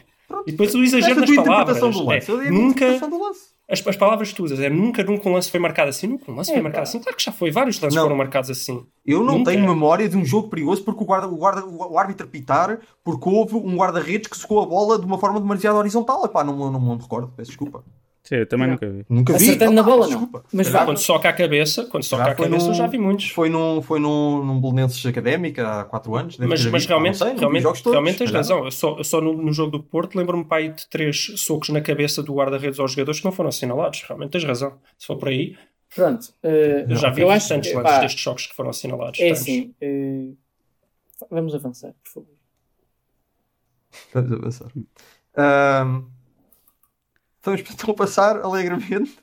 E 0.47 0.51
depois 0.51 0.73
o 0.73 0.83
exagero 0.83 1.23
tua 1.25 1.43
palavras. 1.43 1.79
do 1.79 2.03
lance. 2.05 2.31
É, 2.31 2.49
nunca, 2.49 2.85
as, 3.69 3.85
as 3.87 3.95
palavras 3.95 4.29
que 4.29 4.35
tu 4.35 4.43
usas 4.43 4.59
é 4.59 4.69
nunca, 4.69 5.03
nunca 5.03 5.29
um 5.29 5.33
lance 5.33 5.49
foi 5.51 5.59
marcado 5.59 5.89
assim. 5.89 6.07
Nunca 6.07 6.31
um 6.31 6.35
lance 6.35 6.49
É, 6.49 6.53
foi 6.53 6.61
pá. 6.61 6.69
marcado 6.69 6.83
assim. 6.83 6.99
Claro 6.99 7.17
que 7.17 7.23
já 7.23 7.31
foi. 7.31 7.51
Vários 7.51 7.79
lances 7.79 7.95
Não. 7.95 8.03
foram 8.03 8.15
marcados 8.17 8.49
assim. 8.49 8.83
Eu 9.05 9.23
não 9.23 9.39
Nunca. 9.39 9.51
tenho 9.51 9.63
memória 9.67 10.09
de 10.09 10.17
um 10.17 10.25
jogo 10.25 10.49
perigoso 10.49 10.83
porque 10.83 11.03
o, 11.03 11.05
guarda, 11.05 11.27
o, 11.27 11.35
guarda, 11.35 11.63
o 11.65 11.97
árbitro 11.97 12.27
pitar 12.27 12.79
porque 13.03 13.29
houve 13.29 13.55
um 13.55 13.75
guarda-redes 13.75 14.27
que 14.27 14.37
secou 14.37 14.61
a 14.61 14.65
bola 14.65 14.97
de 14.97 15.05
uma 15.05 15.19
forma 15.19 15.39
demasiado 15.39 15.77
horizontal. 15.77 16.25
Epá, 16.25 16.43
não, 16.43 16.55
não, 16.57 16.71
não 16.71 16.95
me 16.95 17.01
recordo, 17.01 17.31
peço 17.37 17.51
desculpa. 17.51 17.83
Sim, 18.23 18.35
eu 18.35 18.47
também 18.47 18.69
nunca 18.69 18.89
vi. 18.89 19.05
Nunca 19.09 19.33
vi. 19.37 19.43
Acertando 19.43 19.73
na 19.73 19.83
bola, 19.83 20.01
não. 20.07 20.07
desculpa. 20.07 20.45
Mas 20.53 20.67
Já 20.67 20.79
vá. 20.79 20.85
quando 20.85 20.97
soca 20.97 21.27
a 21.27 21.33
cabeça, 21.33 21.85
quando 21.87 22.03
soca 22.03 22.23
Já 22.23 22.31
a 22.31 22.35
cabeça, 22.35 22.65
num- 22.65 22.71
eu 22.71 22.73
já 22.73 22.87
vi 22.87 22.97
muitos. 22.97 23.29
Foi 23.29 23.49
num, 23.49 23.81
foi 23.81 23.99
num, 23.99 24.41
num 24.45 24.61
Belenenses 24.61 25.05
Académica 25.05 25.81
há 25.81 25.83
4 25.83 26.15
anos. 26.15 26.37
Mas, 26.37 26.65
mas 26.67 26.85
realmente, 26.85 27.19
não 27.19 27.25
sei, 27.25 27.33
não 27.33 27.39
realmente, 27.39 27.63
jogos 27.63 27.81
todos, 27.81 27.93
realmente 27.95 28.17
tens 28.19 28.31
razão. 28.31 28.63
Eu 28.63 28.71
só, 28.71 28.97
eu 28.97 29.03
só 29.03 29.19
no, 29.19 29.33
no 29.33 29.51
jogo 29.51 29.71
do 29.71 29.83
Porto 29.83 30.15
lembro-me 30.17 30.45
pai 30.45 30.69
de 30.69 30.87
três 30.89 31.33
socos 31.35 31.67
na 31.67 31.81
cabeça 31.81 32.23
do 32.23 32.33
guarda-redes 32.33 32.79
aos 32.79 32.91
jogadores 32.93 33.19
que 33.19 33.25
não 33.25 33.33
foram 33.33 33.49
assinalados. 33.49 34.01
Realmente 34.07 34.31
tens 34.31 34.45
razão. 34.45 34.79
Se 34.97 35.05
for 35.05 35.17
por 35.17 35.27
aí, 35.27 35.57
Pronto. 35.93 36.33
eh, 36.43 36.85
eu 36.87 36.95
já 36.95 37.09
vi 37.09 37.23
eu 37.23 37.29
acho 37.29 37.39
bastantes 37.49 37.71
que, 37.71 37.75
lances 37.75 37.91
pá, 37.93 37.99
destes 37.99 38.21
choques 38.21 38.47
que 38.47 38.55
foram 38.55 38.69
assinalados. 38.69 39.19
É 39.19 39.31
assim. 39.31 39.75
eh, 39.81 40.29
vamos 41.29 41.53
avançar, 41.53 41.93
por 42.01 42.09
favor. 42.09 42.29
Vamos 44.13 44.31
avançar. 44.31 44.67
Ahm, 45.35 46.05
vamos 47.43 47.61
então 47.61 47.93
passar 47.93 48.37
alegremente. 48.37 49.17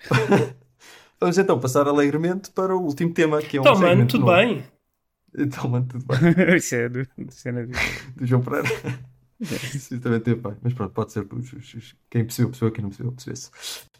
vamos 1.20 1.38
então 1.38 1.60
passar 1.60 1.86
alegremente 1.86 2.50
para 2.50 2.74
o 2.74 2.80
último 2.80 3.12
tema, 3.12 3.40
que 3.42 3.56
é 3.56 3.60
um 3.60 3.62
Então, 3.62 3.78
mano, 3.78 4.06
tudo 4.06 4.26
novo. 4.26 4.36
bem. 4.36 4.64
Então, 5.38 5.68
mano, 5.68 5.86
tudo 5.86 6.04
bem. 6.06 6.18
Isso 6.58 6.74
é 6.74 6.88
do, 6.88 7.06
do 7.16 7.32
cena 7.32 7.64
de... 7.64 7.72
Do 8.16 8.26
João 8.26 8.42
Pereira. 8.42 8.68
Isso 9.74 9.98
também 10.00 10.20
teve 10.20 10.40
bem. 10.40 10.52
Mas 10.62 10.72
pronto, 10.74 10.92
pode 10.92 11.12
ser. 11.12 11.26
Quem 12.10 12.24
percebeu, 12.24 12.50
percebeu. 12.50 12.72
Quem 12.72 12.82
não 12.82 12.90
percebeu, 12.90 13.12
percebeu-se. 13.12 13.50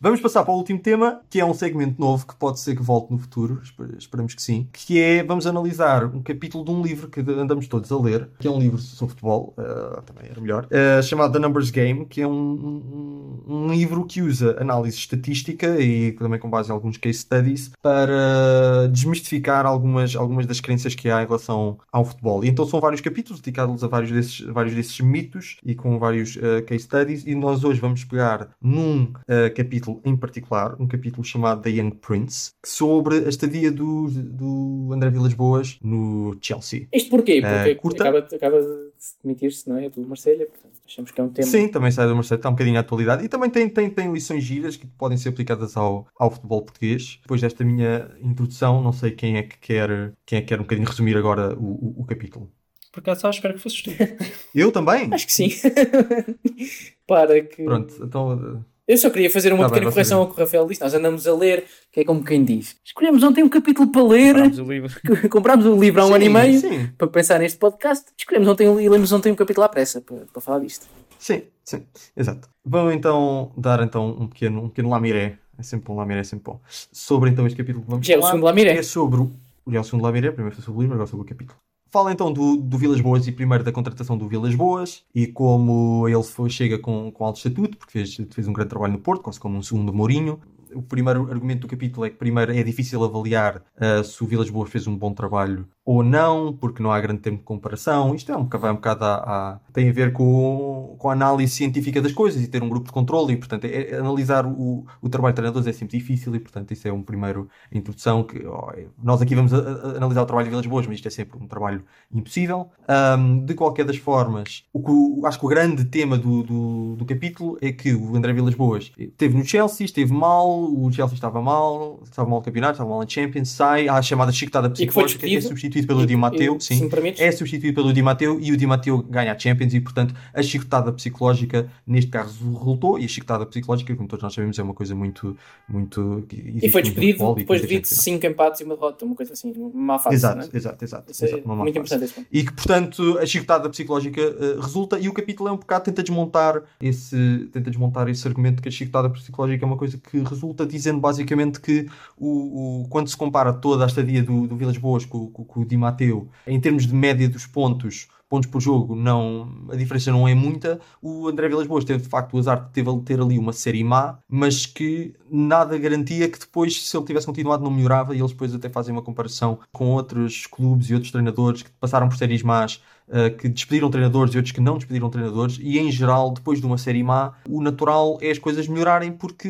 Vamos 0.01 0.21
passar 0.21 0.45
para 0.45 0.53
o 0.55 0.57
último 0.57 0.79
tema, 0.81 1.21
que 1.29 1.41
é 1.41 1.45
um 1.45 1.53
segmento 1.55 2.01
novo 2.01 2.27
que 2.27 2.35
pode 2.37 2.59
ser 2.61 2.75
que 2.77 2.83
volte 2.83 3.11
no 3.13 3.19
futuro. 3.19 3.61
esper- 3.63 3.95
Esperamos 3.99 4.35
que 4.35 4.43
sim. 4.43 4.69
Que 4.73 5.01
é, 5.01 5.23
vamos 5.25 5.47
analisar 5.47 6.05
um 6.07 6.23
capítulo 6.23 6.65
de 6.65 6.71
um 6.71 6.83
livro 6.83 7.09
que 7.09 7.21
andamos 7.21 7.67
todos 7.69 7.91
a 7.93 7.99
ler, 7.99 8.29
que 8.39 8.47
é 8.47 8.51
um 8.51 8.59
livro 8.59 8.79
sobre 8.79 9.11
futebol, 9.13 9.55
eh, 9.59 10.01
também 10.07 10.31
era 10.31 10.41
melhor, 10.41 10.67
eh, 10.71 11.03
chamado 11.03 11.33
The 11.33 11.39
Numbers 11.39 11.71
Game, 11.71 12.07
que 12.07 12.21
é 12.23 12.27
um, 12.27 12.33
um, 12.33 13.43
um 13.47 13.69
livro 13.71 14.05
que 14.07 14.23
usa 14.23 14.57
análise 14.61 14.97
estatística 14.97 15.79
e 15.81 16.13
também 16.13 16.39
com 16.41 16.49
base 16.49 16.71
em 16.71 16.73
alguns 16.73 16.97
case 16.97 17.19
studies 17.19 17.71
para 17.83 18.89
desmistificar 18.91 19.67
algumas, 19.67 20.17
algumas 20.17 20.47
das 20.47 20.61
crenças 20.61 20.95
que 20.95 21.11
há 21.11 21.23
em 21.23 21.27
relação 21.27 21.79
ao 21.93 22.05
futebol. 22.05 22.45
E 22.45 22.49
então 22.49 22.67
são 22.67 22.81
vários 22.81 23.01
capítulos 23.01 23.41
dedicados 23.41 23.83
a 23.85 23.89
vários 23.89 24.11
desses, 24.11 24.41
vários 24.41 24.75
desses 24.75 24.99
mitos 25.01 25.30
e 25.65 25.75
com 25.75 25.99
vários 25.99 26.37
eh, 26.37 26.63
case 26.63 26.85
studies. 26.85 27.27
E 27.27 27.35
nós 27.35 27.65
hoje 27.65 27.81
vamos 27.81 28.05
pegar 28.05 28.51
num 28.61 29.13
eh, 29.29 29.51
capítulo 29.51 30.01
em 30.05 30.17
particular, 30.17 30.77
um 30.81 30.87
capítulo 30.87 31.25
chamado 31.25 31.63
The 31.63 31.71
Young 31.71 31.93
Prince, 31.93 32.53
sobre 32.65 33.25
a 33.25 33.29
estadia 33.29 33.71
do, 33.71 34.09
do 34.11 34.91
André 34.93 35.11
Vilas 35.11 35.35
Boas 35.35 35.79
no 35.83 36.37
Chelsea. 36.41 36.89
Isto 36.93 37.11
porquê? 37.11 37.41
Eh, 37.45 37.59
Porque 37.59 37.75
curta? 37.77 38.03
acaba, 38.05 38.19
acaba 38.19 38.61
de 38.61 38.91
demitir-se, 39.23 39.69
não 39.69 39.77
é? 39.77 39.89
Do 39.89 40.07
Marselha, 40.07 40.47
portanto, 40.47 40.73
achamos 40.87 41.11
que 41.11 41.21
é 41.21 41.25
um 41.25 41.29
tema. 41.29 41.47
Sim, 41.49 41.69
também 41.69 41.91
sai 41.91 42.07
do 42.07 42.15
Marcelo, 42.15 42.39
está 42.39 42.49
um 42.49 42.53
bocadinho 42.53 42.77
à 42.77 42.81
atualidade 42.81 43.25
e 43.25 43.29
também 43.29 43.51
tem, 43.51 43.69
tem, 43.69 43.91
tem 43.91 44.13
lições 44.13 44.43
giras 44.45 44.77
que 44.77 44.87
podem 44.87 45.17
ser 45.17 45.29
aplicadas 45.31 45.77
ao, 45.77 46.07
ao 46.19 46.31
futebol 46.31 46.63
português. 46.63 47.19
Depois 47.23 47.41
desta 47.41 47.65
minha 47.65 48.11
introdução, 48.21 48.83
não 48.83 48.93
sei 48.93 49.11
quem 49.13 49.37
é 49.37 49.43
que 49.43 49.59
quer, 49.59 50.13
quem 50.27 50.39
é 50.39 50.41
que 50.43 50.49
quer 50.49 50.59
um 50.59 50.63
bocadinho 50.65 50.89
resumir 50.89 51.17
agora 51.17 51.55
o, 51.55 51.65
o, 51.65 51.95
o 52.03 52.05
capítulo. 52.05 52.51
Por 52.93 53.01
acaso, 53.01 53.27
ah, 53.27 53.31
espero 53.31 53.55
que 53.55 53.61
fosses 53.61 53.83
tu. 53.83 53.91
Eu 54.55 54.73
também? 54.73 55.09
Acho 55.13 55.27
que 55.27 55.33
sim. 55.33 55.49
Para 57.07 57.41
que. 57.43 57.63
Pronto, 57.65 57.95
então. 58.03 58.65
Eu 58.87 58.99
só 58.99 59.09
queria 59.09 59.31
fazer 59.31 59.53
uma 59.53 59.65
Tá 59.65 59.69
bem, 59.69 59.75
pequena 59.75 59.91
você 59.91 59.95
correção 59.95 60.21
ao 60.21 60.27
que 60.27 60.33
o 60.33 60.45
Rafael 60.45 60.67
disse. 60.67 60.81
Nós 60.81 60.93
andamos 60.93 61.25
a 61.25 61.33
ler, 61.35 61.65
que 61.93 62.01
é 62.01 62.05
como 62.05 62.25
quem 62.25 62.45
diz. 62.45 62.75
Escolhemos 62.85 63.23
ontem 63.23 63.45
um 63.45 63.49
capítulo 63.49 63.93
para 63.93 64.03
ler. 64.03 64.35
Parámos 64.35 64.59
o 64.59 64.65
livro. 64.65 65.01
Comprámos 65.31 65.65
o 65.67 65.79
livro 65.79 66.03
há 66.03 66.07
um 66.07 66.09
Sim, 66.09 66.15
ano 66.15 66.25
e 66.25 66.29
meio 66.29 66.61
Sim, 66.61 66.87
para 66.99 67.07
pensar 67.07 67.39
neste 67.39 67.57
podcast. 67.57 68.07
Escolhemos 68.19 68.49
ontem 68.49 68.67
e 68.83 68.89
lemos 68.89 69.13
ontem 69.13 69.31
um 69.31 69.37
capítulo 69.37 69.65
à 69.65 69.69
pressa 69.69 70.01
para, 70.01 70.17
para 70.33 70.43
falar 70.43 70.59
disto. 70.59 70.89
sim, 71.19 71.43
sim, 71.65 71.85
exato. 72.17 72.49
Vamos 72.65 72.93
então 72.93 73.53
dar 73.57 73.81
então 73.81 74.09
um 74.19 74.27
pequeno, 74.27 74.65
um 74.65 74.69
pequeno 74.69 74.89
lamiré. 74.91 75.39
É 75.57 75.63
sempre 75.63 75.93
um 75.93 75.95
lamiré, 75.95 76.21
é 76.21 76.25
sempre 76.25 76.47
bom. 76.53 76.61
Sobre 76.69 77.31
então 77.31 77.47
este 77.47 77.57
capítulo 77.57 77.85
que 77.85 77.91
vamos 77.91 78.05
Já 78.05 78.15
é 78.15 78.17
o 78.17 78.21
falar. 78.23 78.33
segundo 78.33 78.45
lamiré. 78.47 78.73
É 78.77 78.83
sobre 78.83 79.21
o. 79.21 79.31
Já 79.69 79.79
é 79.79 79.81
o 79.81 79.85
segundo 79.85 80.03
lamiré, 80.03 80.33
primeiro 80.33 80.57
foi 80.57 80.65
sobre 80.65 80.79
o 80.79 80.83
livro, 80.83 80.95
agora 80.95 81.07
sobre 81.09 81.25
o 81.25 81.29
capítulo. 81.29 81.57
Fala 81.91 82.13
então 82.13 82.33
do, 82.33 82.57
do 82.57 82.79
Vilas 82.79 83.01
Boas 83.01 83.27
e 83.27 83.33
primeiro 83.33 83.65
da 83.65 83.73
contratação 83.73 84.17
do 84.17 84.29
Vilas 84.29 84.55
Boas 84.55 85.03
e 85.13 85.27
como 85.27 86.07
ele 86.07 86.23
foi, 86.23 86.49
chega 86.49 86.79
com, 86.79 87.11
com 87.11 87.25
alto 87.25 87.39
estatuto, 87.39 87.77
porque 87.77 87.93
fez, 87.93 88.15
fez 88.31 88.47
um 88.47 88.53
grande 88.53 88.71
trabalho 88.71 88.93
no 88.93 89.01
Porto, 89.01 89.23
quase 89.23 89.41
como 89.41 89.59
um 89.59 89.63
segundo 89.63 89.93
Mourinho. 89.93 90.39
O 90.73 90.81
primeiro 90.81 91.29
argumento 91.29 91.63
do 91.63 91.67
capítulo 91.67 92.07
é 92.07 92.11
que 92.11 92.17
primeiro 92.17 92.53
é 92.53 92.63
difícil 92.63 93.03
avaliar 93.03 93.65
ah, 93.77 94.05
se 94.05 94.23
o 94.23 94.27
Vilas 94.27 94.49
Boas 94.49 94.71
fez 94.71 94.87
um 94.87 94.97
bom 94.97 95.13
trabalho 95.13 95.67
ou 95.85 96.03
não, 96.05 96.53
porque 96.53 96.83
não 96.83 96.93
há 96.93 97.01
grande 97.01 97.21
tempo 97.21 97.39
de 97.39 97.43
comparação. 97.45 98.15
Isto 98.15 98.31
é 98.31 98.37
um, 98.37 98.45
bocado- 98.45 98.63
vai 98.63 98.71
um 98.71 98.75
bocado 98.77 99.05
a, 99.05 99.15
a- 99.55 99.61
tem 99.73 99.89
a 99.89 99.93
ver 99.93 100.13
com, 100.13 100.95
com 100.99 101.09
a 101.09 101.13
análise 101.13 101.53
científica 101.55 102.01
das 102.03 102.13
coisas 102.13 102.41
e 102.43 102.47
ter 102.49 102.63
um 102.63 102.69
grupo 102.69 102.87
de 102.87 102.93
controle 102.93 103.33
e, 103.33 103.37
portanto, 103.37 103.65
é- 103.65 103.91
é 103.93 103.97
analisar 103.99 104.47
o, 104.47 104.85
o 105.01 105.09
trabalho 105.09 105.33
de 105.33 105.37
treinadores 105.37 105.67
é 105.67 105.73
sempre 105.73 105.99
difícil 105.99 106.35
e, 106.37 106.39
portanto, 106.41 106.71
isso 106.73 106.87
é 106.87 106.93
um 106.93 107.03
primeiro 107.03 107.49
introdução 107.73 108.23
que 108.23 108.39
é- 108.39 108.87
nós 109.03 109.21
aqui 109.23 109.35
vamos 109.35 109.53
a- 109.55 109.97
analisar 109.97 110.23
o 110.23 110.27
trabalho 110.27 110.45
de 110.47 110.51
Vilas 110.51 110.67
Boas, 110.67 110.87
mas 110.87 110.97
isto 110.97 111.09
é 111.09 111.11
sempre 111.11 111.39
um 111.43 111.47
trabalho 111.49 111.83
impossível. 112.13 112.69
Ahm, 112.87 113.45
de 113.45 113.55
qualquer 113.55 113.85
das 113.85 113.97
formas, 113.97 114.65
o 114.73 114.83
que, 114.83 114.91
o- 114.91 115.27
acho 115.27 115.39
que 115.39 115.47
o 115.47 115.49
grande 115.49 115.85
tema 115.87 116.19
do, 116.19 116.43
do, 116.43 116.97
do 116.97 117.05
capítulo 117.05 117.57
é 117.61 117.73
que 117.73 117.95
o 117.95 118.15
André 118.17 118.33
Vilas 118.33 118.55
Boas 118.55 118.93
esteve 118.99 119.37
no 119.37 119.45
Chelsea, 119.45 119.85
esteve 119.87 120.13
mal, 120.13 120.49
o 120.51 120.91
Chelsea 120.93 121.15
estava 121.15 121.41
mal, 121.41 122.01
estava 122.05 122.29
mal 122.29 122.39
no 122.41 122.45
campeonato, 122.45 122.73
estava 122.75 122.91
mal 122.91 123.01
na 123.01 123.09
Champions, 123.09 123.49
sai, 123.51 123.89
há 123.89 123.95
a 123.95 124.03
chamada 124.03 124.31
chicotada 124.33 124.69
E 124.69 124.71
que 124.71 124.87
psicológica, 124.87 125.27
é 125.27 125.29
despedido. 125.29 125.49
Substituído 125.71 125.87
pelo 125.87 126.07
Di 126.07 126.17
Matteo, 126.17 126.61
sim, 126.61 126.89
é 127.19 127.33
substituído 127.33 127.75
pelo 127.75 127.93
Di 127.93 128.03
Matteo 128.03 128.39
e 128.41 128.53
o 128.53 128.57
Di 128.57 128.67
Matteo 128.67 129.03
ganha 129.03 129.33
a 129.33 129.39
Champions 129.39 129.73
e, 129.75 129.81
portanto, 129.81 130.15
a 130.35 130.43
chicotada 130.43 130.93
psicológica 130.93 131.71
neste 131.87 132.11
caso 132.11 132.53
resultou 132.59 132.99
e 132.99 133.05
a 133.05 133.09
chicotada 133.09 133.47
psicológica, 133.47 133.95
como 133.95 134.09
todos 134.09 134.23
nós 134.23 134.35
sabemos, 134.35 134.59
é 134.59 134.63
uma 134.63 134.75
coisa 134.75 134.95
muito. 134.95 135.37
muito 135.69 136.27
e 136.31 136.69
foi 136.71 136.83
despedido 136.83 137.35
depois 137.35 137.67
de 137.67 137.87
5 137.87 138.27
empates 138.27 138.61
e 138.61 138.65
uma 138.65 138.75
derrota, 138.75 139.05
uma 139.05 139.15
coisa 139.15 139.33
assim, 139.33 139.53
uma 139.57 139.99
fase. 139.99 140.17
Exato, 140.17 140.39
né? 140.39 140.49
exato, 140.53 140.85
exato. 140.85 141.13
Isso 141.13 141.25
é 141.25 141.29
exato 141.29 141.49
muito 141.49 141.79
importante 141.79 142.05
esse 142.05 142.15
ponto. 142.15 142.27
E 142.31 142.45
que, 142.45 142.53
portanto, 142.53 143.19
a 143.19 143.27
chicotada 143.27 143.69
psicológica 143.69 144.21
uh, 144.21 144.61
resulta 144.61 144.99
e 144.99 145.09
o 145.09 145.13
capítulo 145.13 145.49
é 145.49 145.53
um 145.53 145.57
bocado 145.57 145.85
tenta 145.85 146.03
desmontar 146.03 146.63
esse, 146.81 147.49
tenta 147.53 147.71
desmontar 147.71 148.09
esse 148.09 148.27
argumento 148.27 148.63
que 148.63 148.69
a 148.69 148.73
chicotada 148.73 149.09
psicológica 149.11 149.65
é 149.65 149.67
uma 149.67 149.77
coisa 149.77 149.99
que 149.99 150.19
resulta 150.21 150.67
dizendo 150.67 151.01
basicamente 151.01 151.61
que 151.61 151.87
o, 152.17 152.83
o 152.83 152.89
quando 152.89 153.09
se 153.09 153.17
compara 153.17 153.53
toda 153.53 153.85
a 153.85 153.87
estadia 153.87 154.23
do, 154.23 154.47
do 154.47 154.57
Vilas 154.57 154.77
Boas 154.77 155.05
com, 155.05 155.29
com, 155.29 155.45
com 155.45 155.60
o 155.61 155.65
Di 155.65 155.77
Matteo, 155.77 156.29
em 156.47 156.61
termos 156.61 156.87
de 156.87 156.95
média 156.95 157.29
dos 157.29 157.47
pontos, 157.47 158.09
pontos 158.31 158.49
por 158.49 158.61
jogo, 158.61 158.95
não, 158.95 159.49
a 159.69 159.75
diferença 159.75 160.13
não 160.13 160.27
é 160.27 160.35
muita. 160.37 160.79
O 161.03 161.27
André 161.27 161.49
Vilas 161.49 161.67
Boas 161.67 161.85
teve 161.85 162.05
de 162.05 162.09
facto 162.09 162.35
o 162.35 162.39
azar 162.39 162.65
de 162.65 162.71
ter, 162.71 162.85
ter 163.05 163.21
ali 163.21 163.37
uma 163.37 163.53
série 163.53 163.83
má, 163.83 164.19
mas 164.29 164.65
que 164.67 165.13
nada 165.29 165.77
garantia 165.77 166.29
que 166.29 166.39
depois, 166.39 166.89
se 166.89 166.97
ele 166.97 167.05
tivesse 167.05 167.27
continuado, 167.27 167.65
não 167.65 167.73
melhorava. 167.73 168.15
E 168.15 168.21
eles 168.21 168.31
depois 168.31 168.55
até 168.55 168.69
fazem 168.69 168.93
uma 168.93 169.03
comparação 169.03 169.59
com 169.73 169.89
outros 169.89 170.47
clubes 170.47 170.89
e 170.89 170.95
outros 170.95 171.11
treinadores 171.11 171.65
que 171.65 171.71
passaram 171.81 172.09
por 172.09 172.17
séries 172.17 172.45
más. 172.45 172.81
Uh, 173.09 173.37
que 173.37 173.49
despediram 173.49 173.91
treinadores 173.91 174.33
e 174.33 174.37
outros 174.37 174.53
que 174.53 174.61
não 174.61 174.77
despediram 174.77 175.11
treinadores, 175.11 175.59
e 175.61 175.81
em 175.81 175.91
geral, 175.91 176.31
depois 176.31 176.61
de 176.61 176.67
uma 176.67 176.79
série 176.79 177.03
má, 177.03 177.33
o 177.49 177.61
natural 177.61 178.17
é 178.21 178.31
as 178.31 178.39
coisas 178.39 178.69
melhorarem, 178.69 179.11
porque 179.11 179.49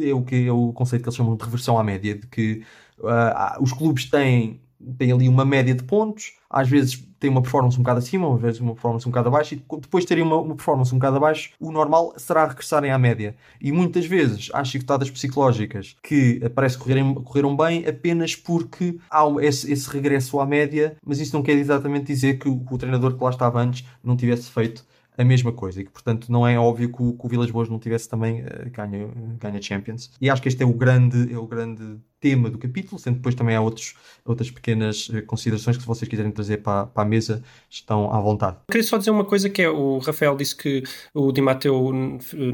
é 0.00 0.14
o, 0.14 0.22
que, 0.22 0.46
é 0.46 0.52
o 0.52 0.72
conceito 0.72 1.02
que 1.02 1.08
eles 1.08 1.16
chamam 1.16 1.34
de 1.34 1.44
reversão 1.44 1.76
à 1.76 1.82
média, 1.82 2.14
de 2.14 2.28
que 2.28 2.62
uh, 3.00 3.60
os 3.60 3.72
clubes 3.72 4.08
têm, 4.08 4.60
têm 4.98 5.12
ali 5.12 5.28
uma 5.28 5.44
média 5.44 5.74
de 5.74 5.82
pontos, 5.82 6.32
às 6.48 6.68
vezes 6.68 7.04
tem 7.18 7.30
uma 7.30 7.42
performance 7.42 7.78
um 7.78 7.82
bocado 7.82 7.98
acima, 7.98 8.34
às 8.34 8.40
vezes 8.40 8.60
uma 8.60 8.72
performance 8.72 9.06
um 9.06 9.10
bocado 9.10 9.28
abaixo, 9.28 9.54
e 9.54 9.56
depois 9.56 10.04
de 10.04 10.08
terem 10.08 10.24
uma, 10.24 10.36
uma, 10.36 10.54
performance 10.54 10.94
um 10.94 10.98
bocado 10.98 11.16
abaixo, 11.18 11.50
o 11.60 11.70
normal 11.70 12.14
será 12.16 12.46
regressarem 12.46 12.90
à 12.90 12.98
média. 12.98 13.36
E 13.60 13.70
muitas 13.70 14.06
vezes 14.06 14.48
há 14.54 14.64
chicotadas 14.64 15.10
psicológicas 15.10 15.96
que 16.02 16.40
parece 16.54 16.78
que 16.78 16.84
correram, 16.84 17.14
correram 17.14 17.56
bem 17.56 17.86
apenas 17.86 18.34
porque 18.34 18.98
há 19.10 19.24
esse, 19.40 19.70
esse, 19.70 19.88
regresso 19.90 20.40
à 20.40 20.46
média, 20.46 20.96
mas 21.04 21.20
isso 21.20 21.36
não 21.36 21.42
quer 21.42 21.52
exatamente 21.52 22.06
dizer 22.06 22.38
que 22.38 22.48
o, 22.48 22.64
o 22.70 22.78
treinador 22.78 23.16
que 23.16 23.22
lá 23.22 23.30
estava 23.30 23.60
antes 23.60 23.86
não 24.02 24.16
tivesse 24.16 24.50
feito 24.50 24.84
a 25.20 25.24
mesma 25.24 25.52
coisa 25.52 25.82
e 25.82 25.84
que, 25.84 25.90
portanto, 25.90 26.32
não 26.32 26.46
é 26.48 26.58
óbvio 26.58 26.90
que 26.90 27.02
o, 27.02 27.12
que 27.12 27.26
o 27.26 27.28
Vilas 27.28 27.50
Boas 27.50 27.68
não 27.68 27.78
tivesse 27.78 28.08
também 28.08 28.40
uh, 28.40 28.70
ganha, 28.72 29.08
ganha 29.38 29.60
Champions. 29.60 30.10
E 30.18 30.30
acho 30.30 30.40
que 30.40 30.48
este 30.48 30.62
é 30.62 30.66
o 30.66 30.72
grande, 30.72 31.30
é 31.32 31.36
o 31.36 31.46
grande 31.46 31.98
tema 32.18 32.48
do 32.48 32.58
capítulo, 32.58 32.98
sendo 32.98 33.16
depois 33.16 33.34
também 33.34 33.54
há 33.54 33.60
outros, 33.60 33.94
outras 34.24 34.50
pequenas 34.50 35.10
uh, 35.10 35.22
considerações 35.26 35.76
que, 35.76 35.82
se 35.82 35.86
vocês 35.86 36.08
quiserem 36.08 36.32
trazer 36.32 36.58
para, 36.58 36.86
para 36.86 37.02
a 37.02 37.06
mesa, 37.06 37.42
estão 37.68 38.12
à 38.12 38.18
vontade. 38.20 38.56
queria 38.70 38.82
só 38.82 38.96
dizer 38.96 39.10
uma 39.10 39.24
coisa 39.24 39.50
que 39.50 39.60
é: 39.60 39.68
o 39.68 39.98
Rafael 39.98 40.34
disse 40.36 40.56
que 40.56 40.82
o 41.12 41.30
Di 41.32 41.42
Matteo 41.42 41.92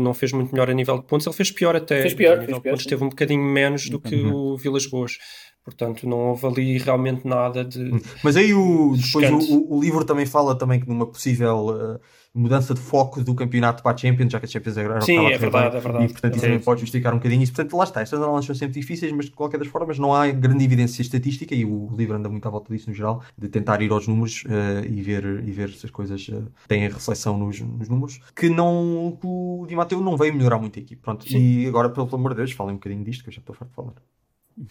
não 0.01 0.13
fez 0.13 0.33
muito 0.33 0.51
melhor 0.53 0.69
a 0.69 0.75
nível 0.75 0.99
de 0.99 1.05
pontos, 1.05 1.25
ele 1.25 1.37
fez 1.37 1.53
pior 1.53 1.77
até. 1.77 2.03
Fez 2.03 2.15
pior, 2.15 2.39
fez 2.39 2.59
pior, 2.59 2.61
pontos, 2.61 2.87
teve 2.87 3.05
um 3.05 3.09
bocadinho 3.09 3.45
menos 3.45 3.89
do 3.89 4.01
que 4.01 4.17
uhum. 4.17 4.35
o 4.35 4.57
Vilas 4.57 4.87
Boas. 4.87 5.19
Portanto, 5.67 6.09
não 6.09 6.29
houve 6.29 6.47
ali 6.47 6.79
realmente 6.79 7.27
nada 7.27 7.65
de. 7.65 7.83
Hum. 7.83 8.01
Mas 8.23 8.37
aí 8.37 8.55
o, 8.55 8.95
depois 8.97 9.29
o, 9.51 9.75
o, 9.75 9.81
livro 9.81 10.05
também 10.05 10.25
fala 10.25 10.57
também 10.57 10.79
que 10.79 10.89
numa 10.89 11.07
possível. 11.07 11.67
Uh, 11.67 12.01
mudança 12.37 12.75
de 12.75 12.81
foco 12.81 13.25
do 13.25 13.35
campeonato 13.35 13.83
para 13.83 13.95
a 13.95 13.97
Champions, 13.97 14.31
já 14.31 14.39
que 14.39 14.47
a 14.47 14.49
Champions 14.49 14.77
era 14.77 15.01
Sim, 15.01 15.27
é 15.27 15.39
verdade, 15.39 15.71
bem, 15.71 15.79
é 15.79 15.81
verdade. 15.81 16.05
E 16.05 16.09
portanto 16.09 16.35
isso 16.35 16.45
também 16.45 16.61
pode 16.61 16.81
justificar 16.81 17.13
um 17.13 17.17
bocadinho 17.17 17.43
isso. 17.43 17.53
Portanto, 17.53 17.77
lá 17.77 17.85
está, 17.85 18.01
estas 18.03 18.21
análises 18.21 18.47
são 18.47 18.55
sempre 18.55 18.79
difíceis, 18.81 19.11
mas 19.13 19.27
de 19.27 19.33
qualquer 19.33 19.59
das 19.59 19.69
formas 19.69 19.99
não 19.99 20.15
há 20.15 20.31
grande 20.31 20.65
evidência 20.65 21.01
estatística 21.01 21.55
e 21.55 21.65
o 21.65 21.89
livro 21.97 22.17
anda 22.17 22.29
muito 22.29 22.47
à 22.47 22.51
volta 22.51 22.73
disso 22.73 22.91
no 22.91 22.95
geral, 22.95 23.23
de 23.37 23.49
tentar 23.49 23.81
ir 23.81 23.91
aos 23.91 24.07
números 24.07 24.45
uh, 24.45 24.87
e, 24.87 25.03
ver, 25.03 25.25
e 25.47 25.51
ver 25.51 25.71
se 25.71 25.87
as 25.87 25.91
coisas 25.91 26.29
uh, 26.29 26.47
têm 26.69 26.83
reflexão 26.83 27.39
nos, 27.39 27.61
nos, 27.61 27.89
números, 27.89 28.21
que 28.35 28.49
não 28.49 29.19
o 29.23 29.65
Di 29.67 29.75
Matteo 29.75 30.01
não 30.01 30.17
veio 30.17 30.35
melhorar 30.35 30.59
muito 30.59 30.79
a 30.79 30.83
equipe. 30.83 31.01
Pronto, 31.01 31.27
Sim. 31.27 31.39
e 31.39 31.67
agora, 31.67 31.89
pelo 31.89 32.09
amor 32.13 32.33
de 32.33 32.37
Deus, 32.37 32.53
falem 32.53 32.75
um 32.75 32.79
bocadinho 32.79 33.05
disto, 33.05 33.25
que 33.25 33.31
eu 33.31 33.35
já 33.35 33.41
estou 33.41 33.55
farto 33.55 33.71
de 33.71 33.75
falar. 33.75 33.95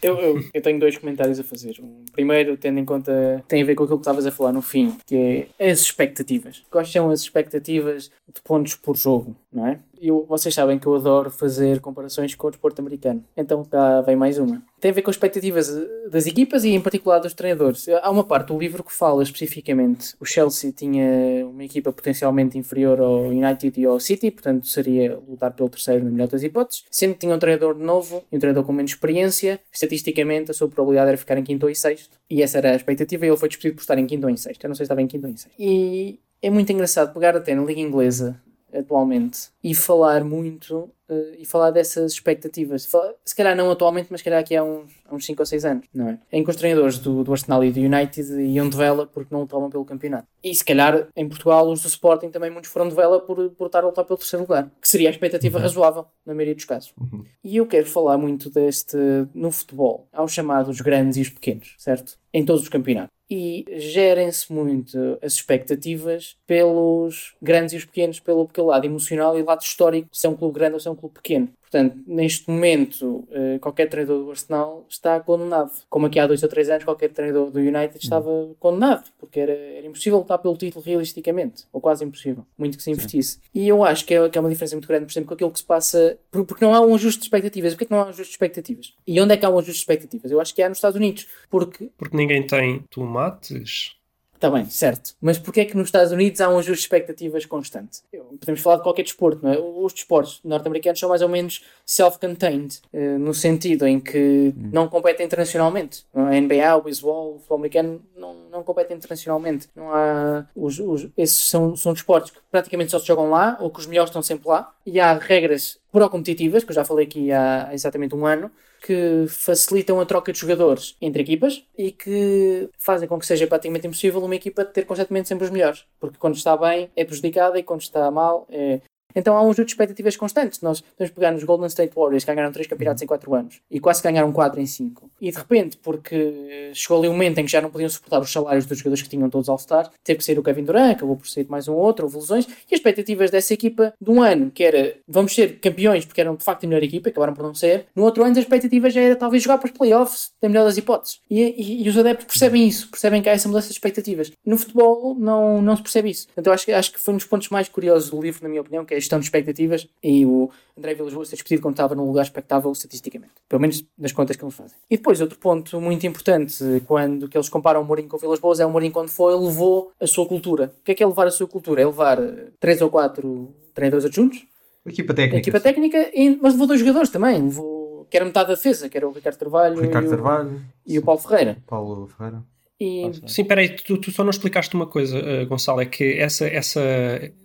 Eu, 0.01 0.19
eu, 0.19 0.39
eu, 0.53 0.61
tenho 0.61 0.79
dois 0.79 0.97
comentários 0.97 1.39
a 1.39 1.43
fazer. 1.43 1.75
Um, 1.79 2.05
primeiro, 2.11 2.57
tendo 2.57 2.79
em 2.79 2.85
conta, 2.85 3.43
tem 3.47 3.61
a 3.61 3.65
ver 3.65 3.75
com 3.75 3.83
aquilo 3.83 3.99
que 3.99 4.01
estavas 4.01 4.25
a 4.25 4.31
falar 4.31 4.51
no 4.51 4.61
fim, 4.61 4.97
que 5.05 5.47
é 5.59 5.71
as 5.71 5.81
expectativas. 5.81 6.63
Quais 6.71 6.91
são 6.91 7.09
as 7.09 7.21
expectativas 7.21 8.11
de 8.27 8.41
pontos 8.41 8.75
por 8.75 8.97
jogo, 8.97 9.35
não 9.53 9.67
é? 9.67 9.79
Eu, 10.01 10.25
vocês 10.27 10.53
sabem 10.53 10.77
que 10.79 10.87
eu 10.87 10.95
adoro 10.95 11.29
fazer 11.29 11.79
comparações 11.79 12.35
com 12.35 12.47
o 12.47 12.51
desporto 12.51 12.81
americano. 12.81 13.23
Então 13.35 13.63
cá 13.63 14.01
vem 14.01 14.15
mais 14.15 14.37
uma. 14.37 14.63
Tem 14.79 14.91
a 14.91 14.93
ver 14.93 15.01
com 15.01 15.09
as 15.09 15.15
expectativas 15.15 15.71
das 16.11 16.27
equipas 16.27 16.63
e 16.63 16.69
em 16.69 16.81
particular 16.81 17.19
dos 17.19 17.33
treinadores. 17.33 17.87
Há 18.01 18.09
uma 18.11 18.23
parte 18.23 18.47
do 18.47 18.59
livro 18.59 18.83
que 18.83 18.93
fala 18.93 19.23
especificamente. 19.23 20.15
O 20.19 20.25
Chelsea 20.25 20.71
tinha 20.71 21.47
uma 21.47 21.63
equipa 21.63 21.91
potencialmente 21.91 22.57
inferior 22.57 22.99
ao 22.99 23.25
United 23.27 23.79
e 23.79 23.85
ao 23.85 23.99
City, 23.99 24.29
portanto 24.31 24.67
seria 24.67 25.17
lutar 25.27 25.53
pelo 25.53 25.69
terceiro 25.69 26.03
na 26.05 26.11
melhor 26.11 26.27
das 26.27 26.43
hipóteses. 26.43 26.83
Sendo 26.91 27.13
que 27.13 27.21
tinha 27.21 27.33
um 27.33 27.39
treinador 27.39 27.75
novo 27.77 28.23
e 28.31 28.35
um 28.35 28.39
treinador 28.39 28.63
com 28.63 28.73
menos 28.73 28.91
experiência, 28.91 29.59
estatisticamente 29.71 30.51
a 30.51 30.53
sua 30.53 30.67
probabilidade 30.67 31.09
era 31.09 31.17
ficar 31.17 31.37
em 31.37 31.43
quinto 31.43 31.65
ou 31.65 31.71
em 31.71 31.75
sexto. 31.75 32.17
E 32.29 32.41
essa 32.41 32.57
era 32.57 32.71
a 32.71 32.75
expectativa 32.75 33.25
e 33.25 33.29
ele 33.29 33.37
foi 33.37 33.49
despedido 33.49 33.75
por 33.75 33.81
estar 33.81 33.97
em 33.97 34.05
quinto 34.05 34.25
ou 34.25 34.29
em 34.31 34.37
sexto. 34.37 34.63
Eu 34.63 34.67
não 34.67 34.75
sei 34.75 34.83
se 34.83 34.87
estava 34.87 35.01
em 35.01 35.07
quinto 35.07 35.25
ou 35.25 35.31
em 35.31 35.37
sexto. 35.37 35.55
E 35.59 36.19
é 36.41 36.49
muito 36.49 36.71
engraçado 36.71 37.13
pegar 37.13 37.35
até 37.35 37.55
na 37.55 37.63
Liga 37.63 37.81
Inglesa 37.81 38.39
atualmente 38.77 39.49
e 39.63 39.73
falar 39.73 40.23
muito 40.23 40.91
uh, 41.09 41.35
e 41.37 41.45
falar 41.45 41.71
dessas 41.71 42.13
expectativas. 42.13 42.87
Se 43.23 43.35
calhar 43.35 43.55
não 43.55 43.69
atualmente, 43.71 44.07
mas 44.09 44.21
se 44.21 44.25
calhar 44.25 44.39
aqui 44.39 44.55
há 44.55 44.63
uns, 44.63 44.91
há 45.05 45.15
uns 45.15 45.25
5 45.25 45.41
ou 45.41 45.45
6 45.45 45.65
anos, 45.65 45.87
não 45.93 46.09
é? 46.09 46.19
Em 46.31 46.43
que 46.43 46.49
os 46.49 46.55
treinadores 46.55 46.99
do, 46.99 47.23
do 47.23 47.31
Arsenal 47.31 47.63
e 47.63 47.71
do 47.71 47.79
United 47.79 48.41
iam 48.41 48.69
de 48.69 48.77
vela 48.77 49.07
porque 49.07 49.33
não 49.33 49.41
lutavam 49.41 49.69
pelo 49.69 49.85
campeonato. 49.85 50.27
E 50.43 50.53
se 50.53 50.63
calhar 50.63 51.07
em 51.15 51.27
Portugal 51.27 51.67
os 51.69 51.81
do 51.81 51.87
Sporting 51.87 52.29
também 52.29 52.49
muitos 52.49 52.69
foram 52.69 52.87
de 52.87 52.95
vela 52.95 53.19
por, 53.19 53.49
por 53.51 53.67
estar 53.67 53.83
a 53.83 53.87
lutar 53.87 54.05
pelo 54.05 54.17
terceiro 54.17 54.43
lugar, 54.43 54.69
que 54.81 54.87
seria 54.87 55.09
a 55.09 55.11
expectativa 55.11 55.57
uhum. 55.57 55.63
razoável 55.63 56.05
na 56.25 56.33
maioria 56.33 56.55
dos 56.55 56.65
casos. 56.65 56.93
Uhum. 56.99 57.23
E 57.43 57.57
eu 57.57 57.65
quero 57.65 57.87
falar 57.87 58.17
muito 58.17 58.49
deste 58.49 58.97
no 59.33 59.51
futebol. 59.51 60.07
Há 60.11 60.23
os 60.23 60.31
chamados 60.31 60.79
grandes 60.81 61.17
e 61.17 61.21
os 61.21 61.29
pequenos, 61.29 61.75
certo? 61.77 62.17
Em 62.33 62.43
todos 62.43 62.63
os 62.63 62.69
campeonatos 62.69 63.14
e 63.29 63.65
gerem-se 63.77 64.51
muito 64.51 65.17
as 65.21 65.33
expectativas 65.33 66.37
pelos 66.45 67.35
grandes 67.41 67.73
e 67.73 67.77
os 67.77 67.85
pequenos, 67.85 68.19
pelo, 68.19 68.47
pelo 68.47 68.67
lado 68.67 68.85
emocional 68.85 69.37
e 69.37 69.43
lado 69.43 69.61
histórico, 69.61 70.09
se 70.11 70.27
é 70.27 70.29
um 70.29 70.35
clube 70.35 70.55
grande 70.55 70.75
ou 70.75 70.79
se 70.79 70.87
é 70.87 70.91
um 70.91 70.95
clube 70.95 71.15
pequeno. 71.15 71.49
Portanto, 71.75 71.97
neste 72.07 72.49
momento, 72.49 73.27
eh, 73.29 73.59
qualquer 73.59 73.89
treinador 73.89 74.23
do 74.23 74.31
Arsenal 74.31 74.85
está 74.89 75.19
condenado. 75.19 75.73
Como 75.89 76.05
aqui 76.05 76.17
há 76.17 76.25
dois 76.25 76.41
ou 76.41 76.47
três 76.47 76.69
anos, 76.69 76.85
qualquer 76.85 77.09
treinador 77.09 77.51
do 77.51 77.59
United 77.59 77.97
estava 78.01 78.29
condenado, 78.61 79.11
porque 79.19 79.41
era, 79.41 79.51
era 79.51 79.85
impossível 79.85 80.19
lutar 80.19 80.39
pelo 80.39 80.55
título 80.55 80.85
realisticamente, 80.85 81.65
ou 81.73 81.81
quase 81.81 82.05
impossível, 82.05 82.45
muito 82.57 82.77
que 82.77 82.83
se 82.83 82.91
investisse. 82.91 83.33
Sim. 83.33 83.39
E 83.53 83.67
eu 83.67 83.83
acho 83.83 84.05
que 84.05 84.13
é, 84.13 84.29
que 84.29 84.37
é, 84.37 84.41
uma 84.41 84.49
diferença 84.49 84.73
muito 84.73 84.87
grande, 84.87 85.03
por 85.03 85.11
exemplo, 85.11 85.27
com 85.27 85.33
aquilo 85.33 85.51
que 85.51 85.59
se 85.59 85.65
passa, 85.65 86.17
porque 86.31 86.63
não 86.63 86.73
há 86.73 86.79
um 86.79 86.95
ajuste 86.95 87.19
de 87.19 87.25
expectativas. 87.25 87.73
Porquê 87.73 87.83
que 87.83 87.91
não 87.91 87.99
há 87.99 88.05
um 88.05 88.09
ajuste 88.09 88.23
de 88.23 88.35
expectativas? 88.35 88.93
E 89.05 89.19
onde 89.19 89.33
é 89.33 89.37
que 89.37 89.45
há 89.45 89.49
um 89.49 89.59
ajuste 89.59 89.73
de 89.73 89.79
expectativas? 89.79 90.31
Eu 90.31 90.39
acho 90.39 90.55
que 90.55 90.61
há 90.61 90.69
nos 90.69 90.77
Estados 90.77 90.95
Unidos, 90.95 91.27
porque... 91.49 91.89
Porque 91.97 92.15
ninguém 92.15 92.47
tem 92.47 92.85
tomates 92.89 93.97
Está 94.45 94.55
bem, 94.55 94.69
certo. 94.69 95.15
Mas 95.19 95.39
porquê 95.39 95.61
é 95.61 95.65
que 95.65 95.75
nos 95.75 95.87
Estados 95.87 96.11
Unidos 96.11 96.39
há 96.39 96.47
um 96.47 96.59
ajuste 96.59 96.73
de 96.73 96.81
expectativas 96.81 97.47
constante? 97.47 98.01
Podemos 98.39 98.61
falar 98.61 98.75
de 98.75 98.83
qualquer 98.83 99.01
desporto, 99.01 99.43
não 99.43 99.51
é? 99.51 99.57
Os 99.57 99.91
desportos 99.91 100.39
norte-americanos 100.43 100.99
são 100.99 101.09
mais 101.09 101.23
ou 101.23 101.29
menos 101.29 101.65
self-contained, 101.83 102.79
eh, 102.93 103.17
no 103.17 103.33
sentido 103.33 103.87
em 103.87 103.99
que 103.99 104.53
hum. 104.55 104.69
não 104.71 104.87
competem 104.87 105.25
internacionalmente. 105.25 106.05
A 106.13 106.39
NBA, 106.39 106.75
o 106.75 106.83
beisebol, 106.83 107.29
o 107.31 107.37
futebol 107.39 107.57
americano 107.57 108.01
não, 108.15 108.35
não 108.51 108.63
competem 108.63 108.95
internacionalmente. 108.95 109.67
Não 109.75 109.91
há... 109.91 110.45
Os, 110.55 110.77
os, 110.77 111.07
esses 111.17 111.43
são, 111.45 111.75
são 111.75 111.93
desportos 111.93 112.29
que 112.29 112.37
praticamente 112.51 112.91
só 112.91 112.99
se 112.99 113.07
jogam 113.07 113.31
lá, 113.31 113.57
ou 113.59 113.71
que 113.71 113.79
os 113.79 113.87
melhores 113.87 114.11
estão 114.11 114.21
sempre 114.21 114.47
lá. 114.47 114.71
E 114.85 114.99
há 114.99 115.17
regras 115.17 115.79
pro-competitivas, 115.91 116.63
que 116.63 116.69
eu 116.69 116.75
já 116.75 116.85
falei 116.85 117.07
aqui 117.07 117.31
há 117.31 117.69
exatamente 117.73 118.13
um 118.13 118.27
ano, 118.27 118.51
que 118.85 119.25
facilitam 119.27 119.99
a 119.99 120.05
troca 120.05 120.31
de 120.31 120.37
jogadores 120.37 120.95
entre 121.01 121.23
equipas 121.23 121.65
e 121.75 121.91
que 121.91 122.69
fazem 122.77 123.07
com 123.07 123.17
que 123.17 123.25
seja 123.25 123.47
praticamente 123.47 123.87
impossível 123.87 124.23
uma 124.23 124.35
equipa 124.35 124.63
ter 124.63 124.85
constantemente 124.85 125.27
sempre 125.27 125.45
os 125.45 125.49
melhores. 125.49 125.85
Porque 125.99 126.19
quando 126.19 126.35
está 126.35 126.55
bem 126.55 126.91
é 126.95 127.03
prejudicada 127.03 127.57
e 127.57 127.63
quando 127.63 127.81
está 127.81 128.11
mal 128.11 128.45
é, 128.47 128.81
então 129.15 129.35
há 129.37 129.41
um 129.41 129.53
jogo 129.53 129.65
de 129.65 129.71
expectativas 129.71 130.15
constantes. 130.15 130.61
Nós 130.61 130.81
podemos 130.81 131.13
pegar 131.13 131.31
nos 131.31 131.43
Golden 131.43 131.67
State 131.67 131.93
Warriors, 131.95 132.23
que 132.23 132.33
ganharam 132.33 132.51
3 132.51 132.67
campeonatos 132.67 133.01
em 133.01 133.07
4 133.07 133.35
anos 133.35 133.61
e 133.69 133.79
quase 133.79 134.03
ganharam 134.03 134.31
4 134.31 134.59
em 134.59 134.65
5. 134.65 135.09
E 135.21 135.31
de 135.31 135.37
repente, 135.37 135.77
porque 135.77 136.71
chegou 136.73 136.99
ali 136.99 137.07
um 137.07 137.13
momento 137.13 137.39
em 137.39 137.45
que 137.45 137.51
já 137.51 137.61
não 137.61 137.69
podiam 137.69 137.89
suportar 137.89 138.19
os 138.19 138.31
salários 138.31 138.65
dos 138.65 138.77
jogadores 138.77 139.01
que 139.01 139.09
tinham 139.09 139.29
todos 139.29 139.49
All-Star, 139.49 139.89
teve 140.03 140.19
que 140.19 140.25
sair 140.25 140.37
o 140.37 140.43
Kevin 140.43 140.63
Durant, 140.63 140.91
acabou 140.91 141.15
por 141.15 141.27
sair 141.27 141.47
mais 141.49 141.67
um 141.67 141.73
outro, 141.73 142.05
houve 142.05 142.17
lesões. 142.17 142.45
E 142.45 142.73
as 142.73 142.79
expectativas 142.79 143.31
dessa 143.31 143.53
equipa 143.53 143.93
de 143.99 144.09
um 144.09 144.21
ano, 144.21 144.51
que 144.51 144.63
era 144.63 144.95
vamos 145.07 145.33
ser 145.33 145.59
campeões 145.59 146.05
porque 146.05 146.21
eram 146.21 146.35
de 146.35 146.43
facto 146.43 146.65
a 146.65 146.67
melhor 146.67 146.83
equipa, 146.83 147.09
acabaram 147.09 147.33
por 147.33 147.43
não 147.43 147.53
ser. 147.53 147.85
No 147.95 148.03
outro 148.03 148.23
ano, 148.23 148.35
a 148.35 148.39
expectativa 148.39 148.89
já 148.89 149.01
era 149.01 149.15
talvez 149.15 149.43
jogar 149.43 149.57
para 149.57 149.67
os 149.67 149.71
playoffs, 149.71 150.31
da 150.41 150.49
melhor 150.49 150.65
das 150.65 150.77
hipóteses. 150.77 151.19
E, 151.29 151.41
e, 151.41 151.83
e, 151.83 151.89
os 151.89 151.97
adeptos 151.97 152.25
percebem 152.25 152.67
isso, 152.67 152.89
percebem 152.89 153.21
que 153.21 153.29
há 153.29 153.31
essa 153.31 153.47
mudança 153.47 153.67
de 153.67 153.73
expectativas. 153.73 154.31
No 154.45 154.57
futebol, 154.57 155.15
não, 155.15 155.61
não 155.61 155.75
se 155.75 155.81
percebe 155.81 156.09
isso. 156.09 156.27
Então 156.37 156.51
acho, 156.51 156.71
acho 156.71 156.91
que 156.91 156.99
foi 156.99 157.13
um 157.13 157.17
dos 157.17 157.25
pontos 157.25 157.49
mais 157.49 157.69
curiosos 157.69 158.09
do 158.09 158.21
livro, 158.21 158.43
na 158.43 158.49
minha 158.49 158.61
opinião, 158.61 158.85
que 158.85 158.93
é 158.93 158.97
gestão 159.05 159.19
de 159.19 159.25
expectativas 159.25 159.87
e 160.03 160.25
o 160.25 160.49
André 160.77 160.93
Vilas 160.93 161.13
Boas 161.13 161.29
ser 161.29 161.35
despedido 161.35 161.61
quando 161.61 161.75
estava 161.75 161.95
num 161.95 162.05
lugar 162.05 162.23
expectável 162.23 162.71
estatisticamente. 162.71 163.33
Pelo 163.47 163.61
menos 163.61 163.83
nas 163.97 164.11
contas 164.11 164.35
que 164.35 164.43
eles 164.43 164.53
fazem. 164.53 164.77
E 164.89 164.97
depois, 164.97 165.21
outro 165.21 165.37
ponto 165.39 165.79
muito 165.79 166.05
importante, 166.05 166.63
quando 166.85 167.29
que 167.29 167.37
eles 167.37 167.49
comparam 167.49 167.81
o 167.81 167.85
Mourinho 167.85 168.09
com 168.09 168.17
o 168.17 168.19
Vilas 168.19 168.39
Boas, 168.39 168.59
é 168.59 168.65
o 168.65 168.69
Mourinho 168.69 168.91
quando 168.91 169.09
foi, 169.09 169.33
levou 169.35 169.91
a 169.99 170.07
sua 170.07 170.27
cultura. 170.27 170.73
O 170.81 170.83
que 170.83 170.91
é 170.91 170.95
que 170.95 171.03
é 171.03 171.07
levar 171.07 171.27
a 171.27 171.31
sua 171.31 171.47
cultura? 171.47 171.81
É 171.81 171.85
levar 171.85 172.17
três 172.59 172.81
ou 172.81 172.89
quatro 172.89 173.53
treinadores 173.73 174.05
adjuntos, 174.05 174.45
equipa 174.85 175.13
técnica. 175.13 175.37
equipa 175.37 175.59
técnica, 175.59 176.11
e, 176.13 176.37
mas 176.41 176.53
levou 176.53 176.67
dois 176.67 176.79
jogadores 176.79 177.09
também. 177.09 177.41
Levou, 177.41 178.07
que 178.09 178.17
era 178.17 178.25
metade 178.25 178.49
da 178.49 178.55
defesa, 178.55 178.89
que 178.89 178.97
era 178.97 179.07
o 179.07 179.11
Ricardo 179.11 179.37
Carvalho, 179.37 179.81
Ricardo 179.81 180.05
e, 180.05 180.07
o, 180.07 180.11
Carvalho 180.11 180.61
e 180.85 180.99
o 180.99 181.01
Paulo 181.03 181.21
Ferreira. 181.21 181.57
Paulo 181.67 182.07
Ferreira. 182.07 182.43
E, 182.79 183.09
Sim, 183.25 183.45
peraí, 183.45 183.69
tu, 183.69 183.97
tu 183.97 184.11
só 184.11 184.21
não 184.23 184.29
explicaste 184.31 184.75
uma 184.75 184.85
coisa, 184.85 185.17
uh, 185.17 185.45
Gonçalo, 185.47 185.79
é 185.79 185.85
que 185.85 186.19
essa, 186.19 186.45
essa 186.45 186.81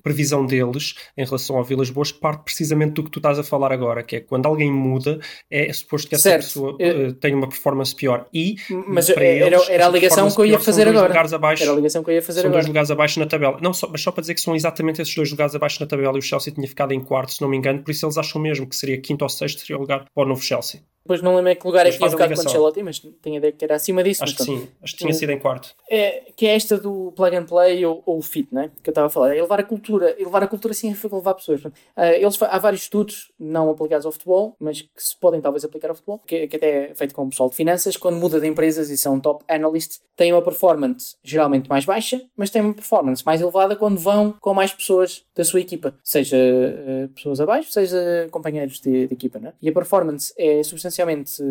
previsão 0.03 0.45
deles 0.45 0.95
em 1.17 1.25
relação 1.25 1.57
ao 1.57 1.63
Vilas 1.63 1.89
Boas 1.89 2.11
parte 2.11 2.43
precisamente 2.43 2.95
do 2.95 3.05
que 3.05 3.11
tu 3.11 3.21
estás 3.21 3.39
a 3.39 3.45
falar 3.45 3.71
agora, 3.71 4.03
que 4.03 4.17
é 4.17 4.21
quando 4.21 4.47
alguém 4.47 4.73
muda, 4.73 5.21
é 5.49 5.73
suposto 5.73 6.09
que 6.09 6.17
essa 6.17 6.31
Certo. 6.31 6.45
pessoa 6.45 6.73
uh, 6.75 7.13
tenha 7.15 7.37
uma 7.37 7.49
performance 7.49 7.95
pior. 7.95 8.27
E 8.35 8.57
mas 8.89 9.09
para 9.09 9.25
era, 9.25 9.47
eles, 9.47 9.69
era 9.69 9.87
a 9.87 9.91
ligação 9.91 10.29
que 10.31 10.41
eu 10.41 10.47
ia 10.47 10.59
fazer 10.59 10.89
agora. 10.89 11.21
abaixo. 11.35 11.63
Era 11.63 11.73
a 11.73 11.77
ligação 11.77 12.03
que 12.03 12.11
eu 12.11 12.15
ia 12.15 12.23
fazer 12.23 12.41
São 12.41 12.49
agora. 12.49 12.63
dois 12.63 12.67
lugares 12.67 12.91
abaixo 12.91 13.21
na 13.21 13.27
tabela. 13.27 13.59
Não, 13.63 13.73
só, 13.73 13.89
mas 13.89 14.01
só 14.01 14.11
para 14.11 14.23
dizer 14.23 14.35
que 14.35 14.41
são 14.41 14.57
exatamente 14.57 15.01
esses 15.01 15.15
dois 15.15 15.31
lugares 15.31 15.55
abaixo 15.55 15.81
na 15.81 15.87
tabela 15.87 16.17
e 16.17 16.19
o 16.19 16.23
Chelsea 16.23 16.53
tinha 16.53 16.67
ficado 16.67 16.93
em 16.93 17.01
quarto, 17.01 17.33
se 17.33 17.41
não 17.41 17.49
me 17.49 17.57
engano, 17.57 17.83
por 17.83 17.93
isso 17.93 18.05
eles 18.05 18.19
acham 18.19 18.41
mesmo 18.41 18.67
que 18.69 18.75
seria 18.75 19.01
quinto 19.01 19.23
ou 19.25 19.29
sexto, 19.29 19.61
seria 19.61 19.77
o 19.77 19.81
lugar 19.81 20.07
para 20.13 20.25
o 20.25 20.27
novo 20.27 20.43
Chelsea. 20.43 20.81
Depois 21.05 21.23
não 21.23 21.35
lembro 21.35 21.51
em 21.51 21.57
que 21.57 21.67
lugar 21.67 21.87
é 21.87 21.89
Mas 21.89 21.95
que 21.95 21.99
tinha 21.99 22.11
faz 22.11 22.21
a 22.21 22.25
ficado 22.25 22.43
com. 22.45 22.49
Ancelotti, 22.49 22.83
mas 22.83 22.99
tenho 22.99 23.37
a 23.37 23.39
ideia 23.39 23.53
que 23.53 23.65
era 23.65 23.75
acima 23.75 24.03
disso. 24.03 24.23
Acho 24.23 24.35
mas 24.39 24.47
que 24.47 24.53
sim, 24.53 24.69
acho 24.83 24.93
que 24.93 24.99
tinha 24.99 25.13
sido 25.15 25.31
em 25.31 25.39
quarto. 25.39 25.75
É, 25.91 26.25
que 26.37 26.47
é 26.47 26.55
esta 26.55 26.79
do 26.79 27.13
plug 27.13 27.37
and 27.37 27.47
play 27.47 27.85
ou, 27.85 28.03
ou 28.05 28.21
fit, 28.23 28.49
né? 28.53 28.71
que 28.83 28.91
eu 28.91 28.93
estava 28.93 29.07
a 29.07 29.11
falar. 29.11 29.35
É 29.35 29.41
levar 29.41 29.61
a 29.61 29.65
cultura. 29.65 30.15
E 30.19 30.25
levar 30.25 30.43
a 30.43 30.47
cultura 30.47 30.75
significa 30.75 31.15
levar 31.17 31.35
pessoas. 31.35 31.63
Ah, 31.97 32.13
eles, 32.13 32.41
há 32.43 32.59
vários 32.59 32.83
estudos 32.83 33.33
não 33.39 33.71
aplicados 33.71 34.05
ao 34.07 34.13
futebol, 34.13 34.55
mas 34.59 34.83
que 34.83 34.89
se 34.97 35.17
podem 35.17 35.41
talvez 35.41 35.65
aplicar 35.65 35.89
ao 35.89 35.95
futebol, 35.95 36.21
que, 36.27 36.47
que 36.47 36.57
até 36.57 36.91
é 36.91 36.95
feito 36.95 37.15
com 37.15 37.25
o 37.25 37.31
pessoal 37.31 37.49
de 37.49 37.57
finanças, 37.57 37.97
quando 37.97 38.17
muda 38.17 38.41
de 38.41 38.47
empresas 38.47 38.91
e 38.91 38.97
são 38.97 39.19
top 39.19 39.45
analysts, 39.49 40.01
têm 40.17 40.33
uma 40.33 40.43
performance 40.43 41.17
geralmente 41.23 41.69
mais 41.69 41.85
baixa, 41.85 42.21
mas 42.37 42.51
têm 42.51 42.63
uma 42.63 42.75
performance 42.75 43.25
mais 43.25 43.41
elevada 43.41 43.75
quando 43.75 43.99
vão 43.99 44.35
com 44.41 44.53
mais 44.53 44.73
pessoas 44.73 45.25
da 45.35 45.45
sua 45.45 45.61
equipa, 45.61 45.95
seja 46.05 46.37
eh, 46.37 47.09
pessoas 47.15 47.41
abaixo, 47.41 47.73
seja 47.73 48.29
companheiros 48.31 48.81
de, 48.81 49.07
de 49.07 49.15
equipa. 49.15 49.39
Né? 49.39 49.53
E 49.63 49.69
a 49.69 49.73
performance 49.73 50.33
é 50.37 50.63
substancialmente 50.91 51.43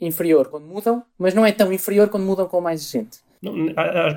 inferior 0.00 0.48
quando 0.48 0.66
mudam, 0.66 1.04
mas 1.18 1.34
não 1.34 1.44
é 1.46 1.52
tão 1.52 1.72
inferior 1.72 2.08
quando 2.08 2.24
mudam 2.24 2.48
com 2.48 2.60
mais 2.60 2.90
gente. 2.90 3.20
Não, 3.42 3.52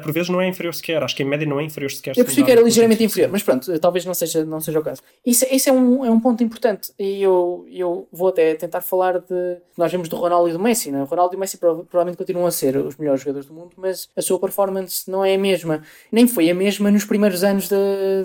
por 0.02 0.12
vezes 0.12 0.30
não 0.30 0.42
é 0.42 0.48
inferior 0.48 0.74
sequer, 0.74 1.02
acho 1.04 1.16
que 1.16 1.24
em 1.24 1.26
média 1.26 1.48
não 1.48 1.60
é 1.60 1.64
inferior 1.64 1.92
sequer. 1.92 2.12
Eu 2.18 2.26
percebi 2.26 2.46
que 2.46 2.52
era 2.52 2.62
ligeiramente 2.62 3.00
de 3.00 3.06
inferior, 3.06 3.30
mas 3.32 3.44
pronto, 3.44 3.80
talvez 3.80 4.06
não 4.06 4.14
seja, 4.14 4.44
não 4.46 4.60
seja 4.60 4.80
o 4.80 4.84
caso. 4.84 5.02
Isso, 5.26 5.46
esse 5.50 5.70
é 5.70 5.74
um, 5.74 6.04
é 6.06 6.10
um 6.10 6.20
ponto 6.20 6.44
importante 6.44 6.92
e 7.00 7.22
eu, 7.22 7.66
eu 7.72 8.08
vou 8.12 8.30
até 8.30 8.56
tentar 8.56 8.82
falar 8.82 9.20
de. 9.20 9.58
Nós 9.78 9.92
vemos 9.92 10.10
do 10.10 10.16
Ronaldo 10.16 10.50
e 10.50 10.54
do 10.54 10.60
Messi, 10.60 10.92
né? 10.92 11.02
O 11.02 11.06
Ronaldo 11.06 11.34
e 11.36 11.38
o 11.38 11.40
Messi 11.40 11.58
prova- 11.58 11.84
provavelmente 11.84 12.18
continuam 12.18 12.46
a 12.48 12.52
ser 12.52 12.78
os 12.78 12.98
melhores 12.98 13.22
jogadores 13.22 13.48
do 13.48 13.54
mundo, 13.54 13.72
mas 13.78 14.10
a 14.16 14.22
sua 14.22 14.40
performance 14.40 15.10
não 15.10 15.24
é 15.24 15.36
a 15.36 15.38
mesma, 15.38 15.82
nem 16.12 16.28
foi 16.28 16.50
a 16.50 16.56
mesma 16.56 16.90
nos 16.92 17.06
primeiros 17.06 17.44
anos 17.44 17.68
da- 17.70 17.78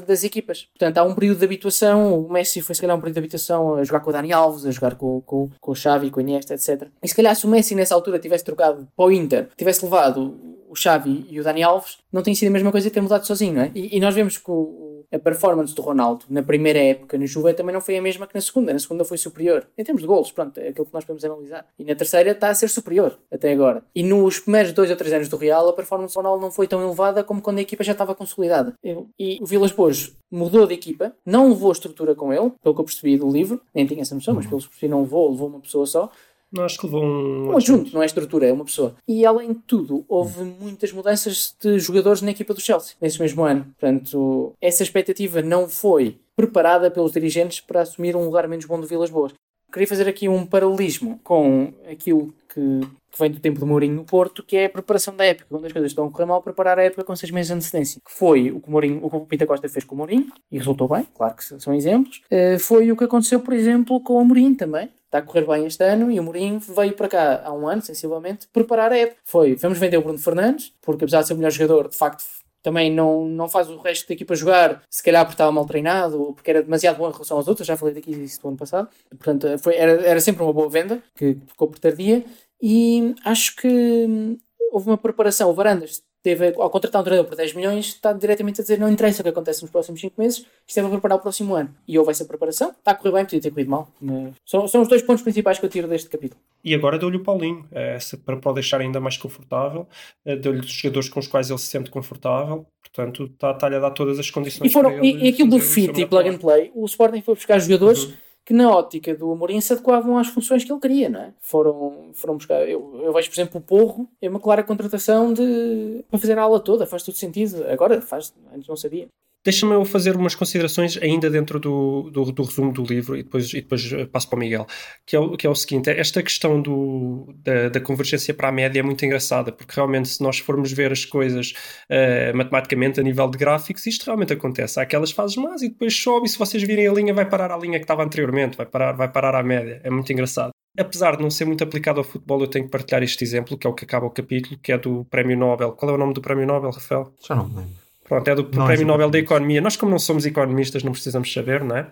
das 0.07 0.24
equipas. 0.24 0.68
Portanto, 0.78 0.99
há 0.99 1.03
um 1.05 1.14
período 1.14 1.38
de 1.38 1.44
habituação. 1.44 2.20
O 2.20 2.32
Messi 2.32 2.61
foi, 2.61 2.74
se 2.74 2.80
calhar, 2.80 2.97
um 2.97 3.01
período 3.01 3.14
de 3.14 3.20
habituação 3.20 3.74
a 3.74 3.84
jogar 3.84 4.01
com 4.01 4.11
o 4.11 4.12
Dani 4.12 4.32
Alves, 4.32 4.64
a 4.66 4.70
jogar 4.70 4.94
com, 4.97 5.20
com, 5.22 5.51
com 5.61 5.72
o 5.72 5.74
Xavi, 5.74 6.11
com 6.11 6.18
o 6.18 6.22
Iniesta, 6.22 6.55
etc. 6.55 6.88
E 7.03 7.09
se 7.09 7.14
calhar, 7.14 7.34
se 7.36 7.47
o 7.47 7.49
Messi 7.49 7.74
nessa 7.74 7.94
altura 7.94 8.18
tivesse 8.18 8.44
trocado 8.44 8.86
para 8.97 9.05
o 9.07 9.12
Inter, 9.12 9.49
tivesse 9.57 9.84
levado 9.84 10.55
o 10.77 10.81
Xavi 10.81 11.27
e 11.31 11.41
o 11.41 11.45
Dani 11.45 11.62
Alves, 11.62 11.99
não 12.12 12.22
tem 12.22 12.35
sido 12.35 12.49
a 12.49 12.53
mesma 12.53 12.70
coisa 12.70 12.91
ter 12.91 13.01
mudado 13.01 13.27
sozinho, 13.27 13.55
não 13.55 13.62
é? 13.62 13.70
E, 13.74 13.97
e 13.97 14.01
nós 14.01 14.14
vemos 14.14 14.39
que 14.39 14.51
o- 14.51 15.05
a 15.12 15.18
performance 15.20 15.72
do 15.74 15.83
Ronaldo 15.83 16.24
na 16.29 16.43
primeira 16.43 16.81
época 16.81 17.16
no 17.16 17.27
Juve 17.29 17.55
também 17.55 17.72
não 17.72 17.81
foi 17.81 17.97
a 17.97 18.03
mesma 18.03 18.27
que 18.27 18.35
na 18.35 18.41
segunda. 18.41 18.72
Na 18.72 18.79
segunda 18.79 19.05
foi 19.05 19.16
superior. 19.16 19.64
Em 19.79 19.85
termos 19.85 20.03
de 20.03 20.09
golos, 20.09 20.33
pronto, 20.33 20.59
é 20.59 20.68
aquilo 20.68 20.85
que 20.85 20.93
nós 20.93 21.05
podemos 21.05 21.24
analisar. 21.24 21.64
E 21.79 21.85
na 21.85 21.95
terceira 21.95 22.33
está 22.33 22.49
a 22.49 22.55
ser 22.55 22.68
superior 22.68 23.16
até 23.31 23.53
agora. 23.53 23.85
E 23.95 24.03
nos 24.03 24.41
primeiros 24.41 24.72
dois 24.72 24.91
ou 24.91 24.97
três 24.97 25.12
anos 25.12 25.29
do 25.29 25.37
Real, 25.37 25.68
a 25.68 25.72
performance 25.72 26.12
do 26.12 26.16
Ronaldo 26.16 26.43
não 26.43 26.51
foi 26.51 26.66
tão 26.66 26.83
elevada 26.85 27.22
como 27.22 27.41
quando 27.41 27.59
a 27.59 27.62
equipa 27.62 27.85
já 27.85 27.93
estava 27.93 28.14
consolidada. 28.16 28.74
E 29.18 29.39
o 29.41 29.47
Vilas 29.47 29.70
Boas 29.70 30.12
mudou 30.29 30.66
de 30.66 30.74
equipa, 30.74 31.12
não 31.24 31.51
levou 31.51 31.68
a 31.70 31.72
estrutura 31.72 32.14
com 32.16 32.33
ele, 32.33 32.51
pelo 32.61 32.74
que 32.74 32.81
eu 32.81 32.85
percebi 32.85 33.16
do 33.16 33.31
livro, 33.31 33.61
nem 33.72 33.87
tinha 33.87 34.03
essa 34.03 34.14
noção, 34.14 34.35
mas 34.35 34.45
pelo 34.47 34.59
que 34.61 34.66
eu 34.66 34.70
percebi 34.70 34.91
não 34.91 35.03
levou, 35.03 35.31
levou 35.31 35.49
uma 35.49 35.61
pessoa 35.61 35.87
só. 35.87 36.11
Não, 36.57 36.64
acho 36.64 36.78
que 36.78 36.86
levou 36.86 37.04
um. 37.04 37.50
Um 37.50 37.57
adjunto, 37.57 37.92
não 37.94 38.02
é 38.02 38.07
estrutura, 38.07 38.46
é 38.46 38.52
uma 38.52 38.64
pessoa. 38.64 38.96
E 39.07 39.24
além 39.24 39.52
de 39.52 39.61
tudo, 39.66 40.04
houve 40.09 40.42
muitas 40.42 40.92
mudanças 40.92 41.54
de 41.61 41.78
jogadores 41.78 42.22
na 42.22 42.30
equipa 42.30 42.54
do 42.54 42.61
Chelsea 42.61 42.94
nesse 43.00 43.20
mesmo 43.20 43.44
ano. 43.44 43.64
Portanto, 43.78 44.52
essa 44.61 44.82
expectativa 44.82 45.42
não 45.42 45.68
foi 45.68 46.18
preparada 46.34 46.90
pelos 46.90 47.12
dirigentes 47.12 47.61
para 47.61 47.82
assumir 47.82 48.14
um 48.16 48.24
lugar 48.24 48.46
menos 48.46 48.64
bom 48.66 48.80
do 48.80 48.86
Vilas 48.86 49.11
Boas. 49.11 49.32
Queria 49.72 49.88
fazer 49.88 50.09
aqui 50.09 50.28
um 50.28 50.46
paralelismo 50.46 51.20
com 51.24 51.72
aquilo 51.90 52.32
que, 52.48 52.80
que 53.11 53.18
vem 53.18 53.30
do 53.30 53.40
tempo 53.40 53.59
do 53.59 53.66
Mourinho 53.66 53.96
no 53.96 54.04
Porto, 54.04 54.42
que 54.42 54.57
é 54.57 54.66
a 54.66 54.70
preparação 54.70 55.14
da 55.14 55.24
época. 55.24 55.46
Quando 55.50 55.66
as 55.66 55.72
coisas 55.72 55.90
estão 55.90 56.07
a 56.07 56.11
correr 56.11 56.24
mal, 56.24 56.40
preparar 56.40 56.78
a 56.78 56.84
época 56.84 57.04
com 57.04 57.16
seis 57.16 57.30
meses 57.30 57.48
de 57.48 57.54
antecedência. 57.54 58.00
Que 58.04 58.12
foi 58.12 58.50
o 58.50 58.61
que 58.61 58.68
o, 58.68 58.70
Mourinho, 58.70 59.04
o, 59.04 59.11
que 59.11 59.16
o 59.16 59.20
Pinta 59.20 59.46
Costa 59.46 59.68
fez 59.68 59.84
com 59.84 59.94
o 59.94 59.98
Mourinho, 59.98 60.32
e 60.50 60.59
resultou 60.59 60.88
bem, 60.88 61.07
claro 61.14 61.34
que 61.34 61.44
são 61.44 61.74
exemplos. 61.74 62.22
Eh, 62.30 62.59
foi 62.59 62.90
o 62.90 62.96
que 62.96 63.04
aconteceu, 63.04 63.40
por 63.40 63.52
exemplo, 63.52 64.00
com 64.00 64.14
o 64.14 64.24
Mourinho 64.24 64.54
também. 64.54 64.88
Está 65.16 65.18
a 65.18 65.22
correr 65.22 65.46
bem 65.46 65.66
este 65.66 65.82
ano 65.82 66.10
e 66.10 66.20
o 66.20 66.22
Mourinho 66.22 66.60
veio 66.60 66.92
para 66.92 67.08
cá 67.08 67.42
há 67.42 67.52
um 67.52 67.66
ano, 67.66 67.80
sensivelmente, 67.80 68.46
preparar 68.52 68.92
a 68.92 68.98
época. 68.98 69.18
Foi, 69.24 69.54
vamos 69.54 69.78
vender 69.78 69.96
o 69.96 70.02
Bruno 70.02 70.18
Fernandes, 70.18 70.74
porque 70.82 71.04
apesar 71.04 71.22
de 71.22 71.28
ser 71.28 71.32
o 71.32 71.36
melhor 71.36 71.50
jogador, 71.50 71.88
de 71.88 71.96
facto 71.96 72.22
também 72.62 72.92
não, 72.92 73.24
não 73.24 73.48
faz 73.48 73.70
o 73.70 73.78
resto 73.78 74.08
da 74.08 74.14
equipa 74.14 74.34
jogar, 74.34 74.82
se 74.90 75.02
calhar 75.02 75.24
porque 75.24 75.34
estava 75.34 75.52
mal 75.52 75.64
treinado 75.64 76.20
ou 76.20 76.34
porque 76.34 76.50
era 76.50 76.62
demasiado 76.62 76.98
bom 76.98 77.08
em 77.08 77.12
relação 77.12 77.36
aos 77.38 77.48
outros, 77.48 77.66
já 77.66 77.76
falei 77.76 77.94
daqui 77.94 78.14
disso 78.14 78.42
do 78.42 78.48
ano 78.48 78.56
passado. 78.58 78.88
Portanto, 79.08 79.58
foi, 79.58 79.76
era, 79.76 79.92
era 80.02 80.20
sempre 80.20 80.42
uma 80.42 80.52
boa 80.52 80.68
venda, 80.68 81.02
que 81.14 81.38
ficou 81.46 81.68
por 81.68 81.78
tardia, 81.78 82.22
e 82.60 83.14
acho 83.24 83.56
que 83.56 83.68
hum, 83.68 84.36
houve 84.70 84.90
uma 84.90 84.98
preparação. 84.98 85.48
O 85.48 85.54
Varandas 85.54 86.02
teve, 86.27 86.53
ao 86.57 86.68
contratar 86.70 87.01
um 87.03 87.05
treinador 87.05 87.29
por 87.31 87.37
10 87.37 87.55
milhões, 87.55 87.87
está 87.87 88.12
diretamente 88.12 88.61
a 88.61 88.64
dizer 88.64 88.81
não 88.81 88.91
interessa 88.91 89.20
o 89.20 89.22
que 89.22 89.29
acontece 89.29 89.62
nos 89.62 89.70
próximos 89.70 90.01
5 90.01 90.20
meses, 90.20 90.45
isto 90.66 90.79
é 90.79 90.83
para 90.83 90.91
preparar 90.91 91.18
o 91.18 91.20
próximo 91.20 91.55
ano. 91.55 91.72
E 91.87 91.97
houve 91.97 92.11
essa 92.11 92.24
preparação, 92.24 92.70
está 92.70 92.91
a 92.91 92.95
correr 92.97 93.12
bem, 93.12 93.24
podia 93.24 93.41
ter 93.41 93.51
corrido 93.51 93.70
mal. 93.70 93.89
Mas 94.01 94.35
são, 94.45 94.66
são 94.66 94.83
os 94.83 94.89
dois 94.89 95.03
pontos 95.03 95.22
principais 95.22 95.59
que 95.61 95.64
eu 95.64 95.68
tiro 95.70 95.87
deste 95.87 96.09
capítulo. 96.11 96.41
E 96.64 96.74
agora 96.74 96.99
deu-lhe 96.99 97.16
o 97.16 97.22
Paulinho, 97.22 97.64
eh, 97.70 97.99
se- 98.01 98.16
para, 98.16 98.37
para 98.39 98.51
o 98.51 98.55
deixar 98.55 98.81
ainda 98.81 98.99
mais 98.99 99.16
confortável, 99.16 99.87
eh, 100.24 100.35
deu-lhe 100.35 100.59
os 100.61 100.66
jogadores 100.66 101.09
com 101.09 101.20
os 101.20 101.29
quais 101.29 101.49
ele 101.49 101.59
se 101.61 101.66
sente 101.66 101.91
confortável, 101.91 102.66
portanto 102.83 103.24
está- 103.33 103.53
está-lhe 103.53 103.77
a 103.77 103.79
dar 103.81 103.91
todas 103.93 104.18
as 104.18 104.29
condições 104.31 104.68
E, 104.68 104.72
foram, 104.72 105.05
e, 105.05 105.27
e 105.27 105.29
aquilo 105.29 105.49
do 105.51 105.61
fit 105.61 105.91
e 105.91 105.93
melhor 105.93 106.09
plug 106.09 106.29
and 106.29 106.39
play, 106.39 106.72
o 106.74 106.85
Sporting 106.87 107.20
foi 107.22 107.35
buscar 107.37 107.59
jogadores 107.61 108.09
que 108.47 108.55
na 108.55 108.70
ótica 108.70 109.12
do 109.12 109.32
Amorim 109.32 109.61
se 109.61 109.72
adequavam 109.72 110.16
às 110.16 110.28
funções 110.28 110.64
que 110.64 110.72
ele 110.72 110.80
queria, 110.80 111.09
não 111.09 111.20
é? 111.20 111.34
Foram, 111.40 112.12
foram 112.14 112.36
buscar, 112.36 112.66
eu, 112.68 113.01
eu 113.03 113.12
vejo 113.12 113.28
por 113.28 113.34
exemplo 113.34 113.59
o 113.59 113.62
Porro, 113.62 114.09
é 114.22 114.28
uma 114.28 114.38
clara 114.38 114.62
contratação 114.62 115.32
de, 115.32 116.05
para 116.09 116.18
fazer 116.20 116.38
a 116.38 116.42
aula 116.42 116.61
toda, 116.61 116.86
faz 116.86 117.03
todo 117.03 117.16
sentido, 117.16 117.64
agora 117.68 118.01
faz, 118.01 118.32
antes 118.55 118.68
não 118.68 118.76
sabia. 118.76 119.09
Deixa-me 119.47 119.74
eu 119.74 119.84
fazer 119.84 120.16
umas 120.16 120.34
considerações 120.34 120.99
ainda 121.01 121.30
dentro 121.30 121.61
do, 121.61 122.11
do, 122.11 122.32
do 122.32 122.42
resumo 122.42 122.72
do 122.72 122.82
livro 122.82 123.16
e 123.16 123.22
depois, 123.22 123.53
e 123.53 123.61
depois 123.61 123.92
eh, 123.92 124.05
passo 124.05 124.28
para 124.28 124.36
o 124.36 124.40
Miguel, 124.40 124.66
que 125.07 125.14
é 125.14 125.20
o, 125.20 125.36
que 125.36 125.47
é 125.47 125.51
o 125.51 125.55
seguinte, 125.55 125.88
esta 125.88 126.20
questão 126.20 126.61
do, 126.61 127.32
da, 127.44 127.68
da 127.68 127.80
convergência 127.80 128.34
para 128.34 128.49
a 128.49 128.53
média 128.53 128.80
é 128.80 128.82
muito 128.82 129.07
engraçada, 129.07 129.53
porque 129.53 129.72
realmente 129.76 130.09
se 130.09 130.20
nós 130.20 130.40
formos 130.40 130.72
ver 130.72 130.90
as 130.90 131.05
coisas 131.05 131.55
eh, 131.88 132.32
matematicamente 132.32 132.99
a 132.99 133.05
nível 133.05 133.30
de 133.30 133.38
gráficos, 133.38 133.86
isto 133.86 134.07
realmente 134.07 134.32
acontece. 134.32 134.80
Há 134.80 134.82
aquelas 134.82 135.12
fases 135.12 135.36
más 135.36 135.62
e 135.62 135.68
depois 135.68 135.94
sobe 135.97 136.26
e 136.26 136.28
se 136.28 136.36
vocês 136.36 136.61
virem 136.64 136.88
a 136.88 136.92
linha 136.92 137.14
vai 137.14 137.28
parar 137.28 137.53
à 137.53 137.57
linha 137.57 137.78
que 137.78 137.84
estava 137.84 138.03
anteriormente, 138.03 138.57
vai 138.57 138.66
parar, 138.66 138.94
vai 138.94 139.09
parar 139.09 139.36
à 139.36 139.44
média. 139.44 139.80
É 139.84 139.90
muito 139.90 140.12
engraçado. 140.12 140.51
Apesar 140.76 141.16
de 141.16 141.22
não 141.22 141.30
ser 141.30 141.44
muito 141.44 141.62
aplicado 141.62 142.01
ao 142.01 142.05
futebol, 142.05 142.40
eu 142.40 142.49
tenho 142.49 142.64
que 142.64 142.70
partilhar 142.72 143.01
este 143.05 143.22
exemplo, 143.22 143.57
que 143.57 143.64
é 143.64 143.70
o 143.70 143.74
que 143.74 143.84
acaba 143.84 144.07
o 144.07 144.11
capítulo, 144.11 144.59
que 144.61 144.72
é 144.72 144.76
do 144.78 145.05
Prémio 145.05 145.38
Nobel. 145.38 145.70
Qual 145.70 145.92
é 145.92 145.94
o 145.94 145.99
nome 145.99 146.14
do 146.14 146.20
Prémio 146.20 146.47
Nobel, 146.47 146.70
Rafael? 146.70 147.14
Já 147.24 147.36
não 147.36 147.49
me 147.49 147.55
lembro. 147.59 147.86
Pronto, 148.09 148.28
é 148.28 148.34
do 148.34 148.42
é 148.42 148.66
Prémio 148.66 148.86
Nobel 148.86 149.11
da. 149.11 149.18
Economia. 149.18 149.61
Nós, 149.61 149.76
como 149.76 149.90
não 149.90 149.98
somos 149.98 150.24
economistas, 150.24 150.82
não 150.82 150.92
precisamos 150.92 151.32
saber, 151.32 151.64
não 151.64 151.76
é? 151.76 151.86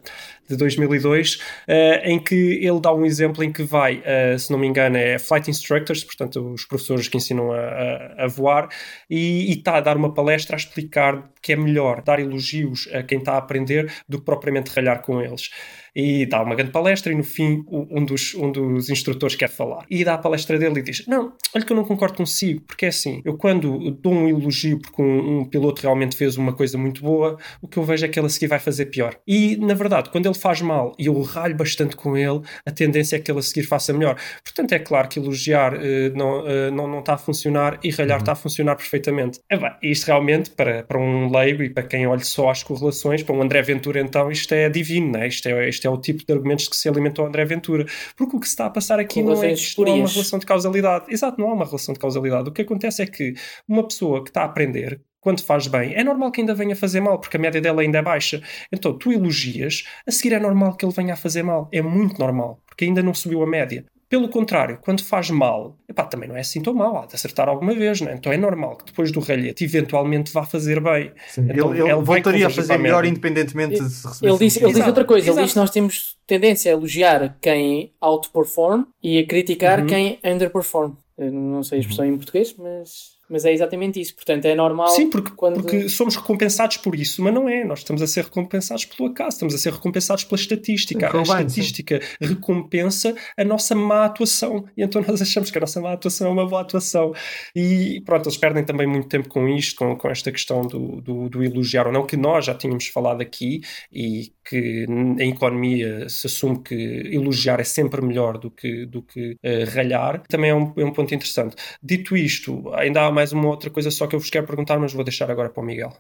De 0.49 0.57
2002, 0.57 1.39
eh, 1.67 2.11
em 2.11 2.19
que 2.19 2.35
ele 2.63 2.81
dá 2.81 2.93
um 2.93 3.05
exemplo 3.07 3.43
em 3.43 3.51
que 3.53 3.63
vai, 3.63 4.03
eh, 4.05 4.37
se 4.39 4.51
não 4.51 4.59
me 4.59 4.67
engano, 4.67 4.97
é 4.97 5.19
Flight 5.19 5.51
Instructors, 5.51 6.05
portanto, 6.05 6.53
os 6.53 6.65
professores 6.67 7.09
que 7.09 7.17
ensinam 7.17 7.51
a, 7.53 7.59
a- 7.59 8.25
a 8.25 8.27
voar, 8.27 8.69
e 9.09 9.51
está 9.53 9.77
a 9.77 9.81
dar 9.81 9.97
uma 9.97 10.13
palestra 10.13 10.57
a 10.57 10.59
explicar 10.59 11.31
que 11.43 11.53
é 11.53 11.57
melhor 11.57 12.03
dar 12.03 12.19
elogios 12.21 12.89
a 12.93 13.03
quem 13.03 13.19
está 13.19 13.33
a 13.35 13.39
aprender 13.39 13.91
do 14.09 14.19
que 14.19 14.25
propriamente 14.25 14.71
ralhar 14.71 15.01
com 15.03 15.21
eles. 15.21 15.51
E 15.97 16.27
dá 16.27 16.43
uma 16.43 16.57
grande 16.57 16.73
palestra 16.73 17.13
e 17.13 17.15
no 17.15 17.23
fim 17.23 17.65
um 17.71 18.05
dos, 18.05 18.35
um 18.35 18.51
dos 18.51 18.91
instrutores 18.91 19.37
quer 19.37 19.49
falar. 19.49 19.85
E 19.89 20.05
dá 20.05 20.15
a 20.15 20.19
palestra 20.19 20.59
dele 20.59 20.81
e 20.81 20.83
diz, 20.83 21.07
não, 21.07 21.33
olha 21.55 21.65
que 21.65 21.73
eu 21.73 21.77
não 21.77 21.85
concordo 21.85 22.17
consigo, 22.17 22.63
porque 22.67 22.87
é 22.87 22.89
assim, 22.89 23.23
eu 23.25 23.37
quando 23.39 23.93
dou 23.93 24.13
um 24.13 24.29
elogio 24.29 24.81
porque 24.81 25.01
um, 25.01 25.39
um 25.41 25.45
piloto 25.45 25.81
realmente 25.83 26.17
fez 26.17 26.37
uma 26.37 26.53
coisa 26.53 26.77
muito 26.77 27.01
boa, 27.01 27.39
o 27.63 27.69
que 27.69 27.77
eu 27.79 27.85
vejo 27.85 28.05
é 28.05 28.09
que 28.09 28.19
ele 28.19 28.27
a 28.27 28.31
seguir 28.31 28.49
vai 28.49 28.59
fazer 28.59 28.87
pior. 28.87 29.15
E, 29.25 29.57
na 29.59 29.75
verdade, 29.75 30.11
quando 30.11 30.27
ele 30.27 30.34
faz 30.39 30.61
mal 30.61 30.95
e 30.99 31.07
eu 31.07 31.21
ralho 31.23 31.57
bastante 31.57 31.97
com 31.97 32.17
ele, 32.17 32.41
a 32.67 32.71
tendência 32.71 33.17
é 33.17 33.19
que 33.19 33.31
ele 33.31 33.39
a 33.39 33.43
seguir 33.43 33.65
faça 33.65 33.93
melhor. 33.93 34.17
Portanto, 34.43 34.73
é 34.73 34.79
claro 34.79 35.09
que 35.09 35.19
elogiar 35.19 35.75
uh, 35.75 35.79
não, 36.15 36.41
uh, 36.41 36.71
não, 36.73 36.89
não 36.89 37.01
está 37.01 37.15
a 37.15 37.19
funcionar 37.19 37.79
e 37.83 37.91
ralhar 37.91 38.19
está 38.19 38.33
uhum. 38.33 38.39
a 38.39 38.41
funcionar 38.41 38.77
perfeitamente. 38.77 39.41
É, 39.51 39.57
bem, 39.57 39.73
isto 39.83 40.07
realmente, 40.07 40.51
para, 40.51 40.83
para 40.83 40.99
um 40.99 41.31
leigo 41.31 41.63
e 41.63 41.71
para 41.71 41.83
quem 41.83 42.07
olha 42.07 42.25
só 42.25 42.51
as 42.51 42.63
correlações, 42.63 43.23
para 43.23 43.35
um 43.35 43.43
André 43.43 43.63
Ventura, 43.63 44.01
então, 44.01 44.31
isto 44.31 44.53
é 44.53 44.69
divino, 44.69 45.13
né? 45.13 45.29
isto, 45.29 45.49
é, 45.49 45.69
isto 45.69 45.87
é 45.87 45.91
o 45.91 45.99
tipo 45.99 46.25
de 46.27 46.33
argumentos 46.33 46.69
que 46.69 46.77
se 46.77 46.89
alimentou 46.89 47.27
André 47.27 47.45
Ventura. 47.45 47.87
Porque 48.17 48.37
o 48.37 48.41
que 48.41 48.47
se 48.47 48.53
está 48.53 48.67
a 48.67 48.71
passar 48.71 48.99
aqui 48.99 49.23
não 49.23 49.43
é, 49.43 49.55
não 49.79 49.87
é 49.87 49.93
uma 49.93 50.09
relação 50.09 50.39
de 50.39 50.47
causalidade. 50.47 51.07
Exato, 51.09 51.41
não 51.41 51.51
há 51.51 51.55
uma 51.55 51.65
relação 51.65 51.93
de 51.93 52.01
causalidade. 52.01 52.49
O 52.49 52.53
que 52.53 52.63
acontece 52.63 53.03
é 53.03 53.07
que 53.07 53.35
uma 53.69 53.87
pessoa 53.87 54.23
que 54.23 54.31
está 54.31 54.43
a 54.43 54.47
aprender, 54.47 55.01
quando 55.25 55.43
faz 55.43 55.67
bem, 55.67 55.95
é 55.95 56.05
normal 56.05 56.31
que 56.31 56.43
ainda 56.43 56.55
venha 56.55 56.75
a 56.75 56.77
fazer 56.77 57.01
mal, 57.01 57.19
porque 57.19 57.39
a 57.39 57.41
média 57.41 57.59
dela 57.59 57.81
ainda 57.81 57.99
é 57.99 58.03
baixa. 58.03 58.43
Então, 58.71 58.93
tu 58.93 59.11
elogias, 59.11 59.85
a 60.07 60.13
seguir 60.13 60.35
é 60.35 60.39
normal 60.39 60.77
que 60.77 60.85
ele 60.85 60.93
venha 60.93 61.15
a 61.15 61.17
fazer 61.17 61.43
mal. 61.43 61.67
É 61.73 61.81
muito 61.81 62.19
normal, 62.19 62.61
porque 62.67 62.85
ainda 62.85 63.03
não 63.03 63.15
subiu 63.15 63.43
a 63.43 63.47
média. 63.47 63.87
Pelo 64.07 64.29
contrário, 64.29 64.79
quando 64.83 65.03
faz 65.03 65.31
mal, 65.31 65.79
epá, 65.89 66.05
também 66.05 66.29
não 66.29 66.37
é 66.37 66.41
assim 66.41 66.61
tão 66.61 66.75
mal, 66.75 66.99
há 66.99 67.07
de 67.07 67.15
acertar 67.15 67.49
alguma 67.49 67.75
vez, 67.75 68.03
né? 68.03 68.15
então 68.17 68.31
é 68.31 68.37
normal 68.37 68.77
que 68.77 68.85
depois 68.85 69.11
do 69.11 69.19
ralhete 69.19 69.65
eventualmente 69.65 70.31
vá 70.31 70.45
fazer 70.45 70.79
bem. 70.79 71.11
Sim, 71.27 71.49
então, 71.51 71.73
ele, 71.73 71.81
ele, 71.81 71.91
ele 71.91 72.03
voltaria 72.03 72.47
a 72.47 72.51
fazer 72.51 72.77
melhor 72.77 73.07
independentemente 73.07 73.77
ele, 73.77 73.85
de 73.85 73.91
se 73.91 74.07
receber. 74.07 74.29
Ele 74.29 74.39
disse, 74.39 74.63
ele 74.63 74.73
disse 74.75 74.87
outra 74.87 75.07
coisa, 75.07 75.25
Exato. 75.25 75.39
ele 75.39 75.45
disse 75.47 75.55
que 75.55 75.61
nós 75.61 75.71
temos 75.71 76.17
tendência 76.27 76.71
a 76.71 76.75
elogiar 76.75 77.39
quem 77.41 77.93
outperform 77.99 78.85
e 79.03 79.19
a 79.21 79.27
criticar 79.27 79.81
uhum. 79.81 79.87
quem 79.87 80.19
underperform. 80.23 80.93
Eu 81.17 81.33
não 81.33 81.63
sei 81.63 81.79
a 81.79 81.81
expressão 81.81 82.05
uhum. 82.05 82.13
em 82.13 82.17
português, 82.17 82.55
mas 82.59 83.14
mas 83.29 83.45
é 83.45 83.53
exatamente 83.53 84.01
isso. 84.01 84.15
Portanto, 84.15 84.45
é 84.45 84.55
normal. 84.55 84.89
Sim, 84.89 85.11
porque, 85.11 85.31
quando... 85.35 85.63
porque 85.63 85.89
somos 85.89 86.17
recompensados 86.17 86.77
por 86.77 86.95
isso, 86.95 87.23
mas 87.23 87.33
não 87.33 87.49
é. 87.49 87.65
Nós 87.65 87.81
estamos 87.81 88.03
a 88.03 88.07
ser 88.07 88.25
recompensados 88.25 88.85
pelo 88.85 89.09
acaso, 89.09 89.31
estamos 89.31 89.55
a 89.55 89.59
ser 89.59 89.73
recompensados 89.73 90.25
pela 90.25 90.41
estatística. 90.41 91.11
Sim, 91.11 91.17
a 91.17 91.23
estatística 91.23 92.01
sim. 92.01 92.29
recompensa 92.29 93.15
a 93.37 93.45
nossa 93.45 93.75
má 93.75 94.05
atuação. 94.05 94.65
E 94.77 94.83
então 94.83 95.03
nós 95.07 95.21
achamos 95.21 95.51
que 95.51 95.59
a 95.59 95.61
nossa 95.61 95.81
má 95.81 95.93
atuação 95.93 96.29
é 96.29 96.31
uma 96.31 96.47
boa 96.47 96.63
atuação. 96.63 97.13
E 97.55 98.03
pronto, 98.05 98.29
eles 98.29 98.37
perdem 98.37 98.65
também 98.65 98.87
muito 98.87 99.09
tempo 99.09 99.29
com 99.29 99.49
isto, 99.49 99.77
com, 99.77 99.97
com 99.97 100.09
esta 100.09 100.31
questão 100.31 100.63
do, 100.63 101.01
do, 101.01 101.29
do 101.29 101.43
elogiar 101.43 101.87
ou 101.87 101.93
não, 101.93 102.07
que 102.07 102.17
nós 102.17 102.45
já 102.45 102.55
tínhamos 102.55 102.87
falado 102.89 103.21
aqui 103.21 103.61
e 103.93 104.33
que 104.45 104.85
em 104.89 105.31
economia 105.31 106.09
se 106.09 106.27
assume 106.27 106.63
que 106.63 106.75
elogiar 107.13 107.61
é 107.61 107.65
sempre 107.65 108.03
melhor 108.03 108.39
do 108.39 108.51
que, 108.51 108.87
do 108.87 109.03
que 109.03 109.33
uh, 109.33 109.75
ralhar. 109.75 110.23
Também 110.29 110.51
é 110.51 110.55
um, 110.55 110.73
é 110.77 110.85
um 110.85 110.93
ponto 110.93 111.15
interessante. 111.15 111.57
Dito 111.83 112.17
isto, 112.17 112.73
ainda 112.75 113.07
há 113.07 113.11
mais 113.11 113.33
uma 113.33 113.49
outra 113.49 113.71
coisa 113.71 113.91
só 113.91 114.07
que 114.07 114.15
eu 114.15 114.21
vos 114.21 114.31
quero 114.31 114.47
perguntar, 114.47 114.79
mas 114.79 114.93
vou 114.93 115.05
deixar 115.05 115.31
agora 115.31 115.49
para 115.49 115.63
o 115.63 115.67
Miguel. 115.67 115.93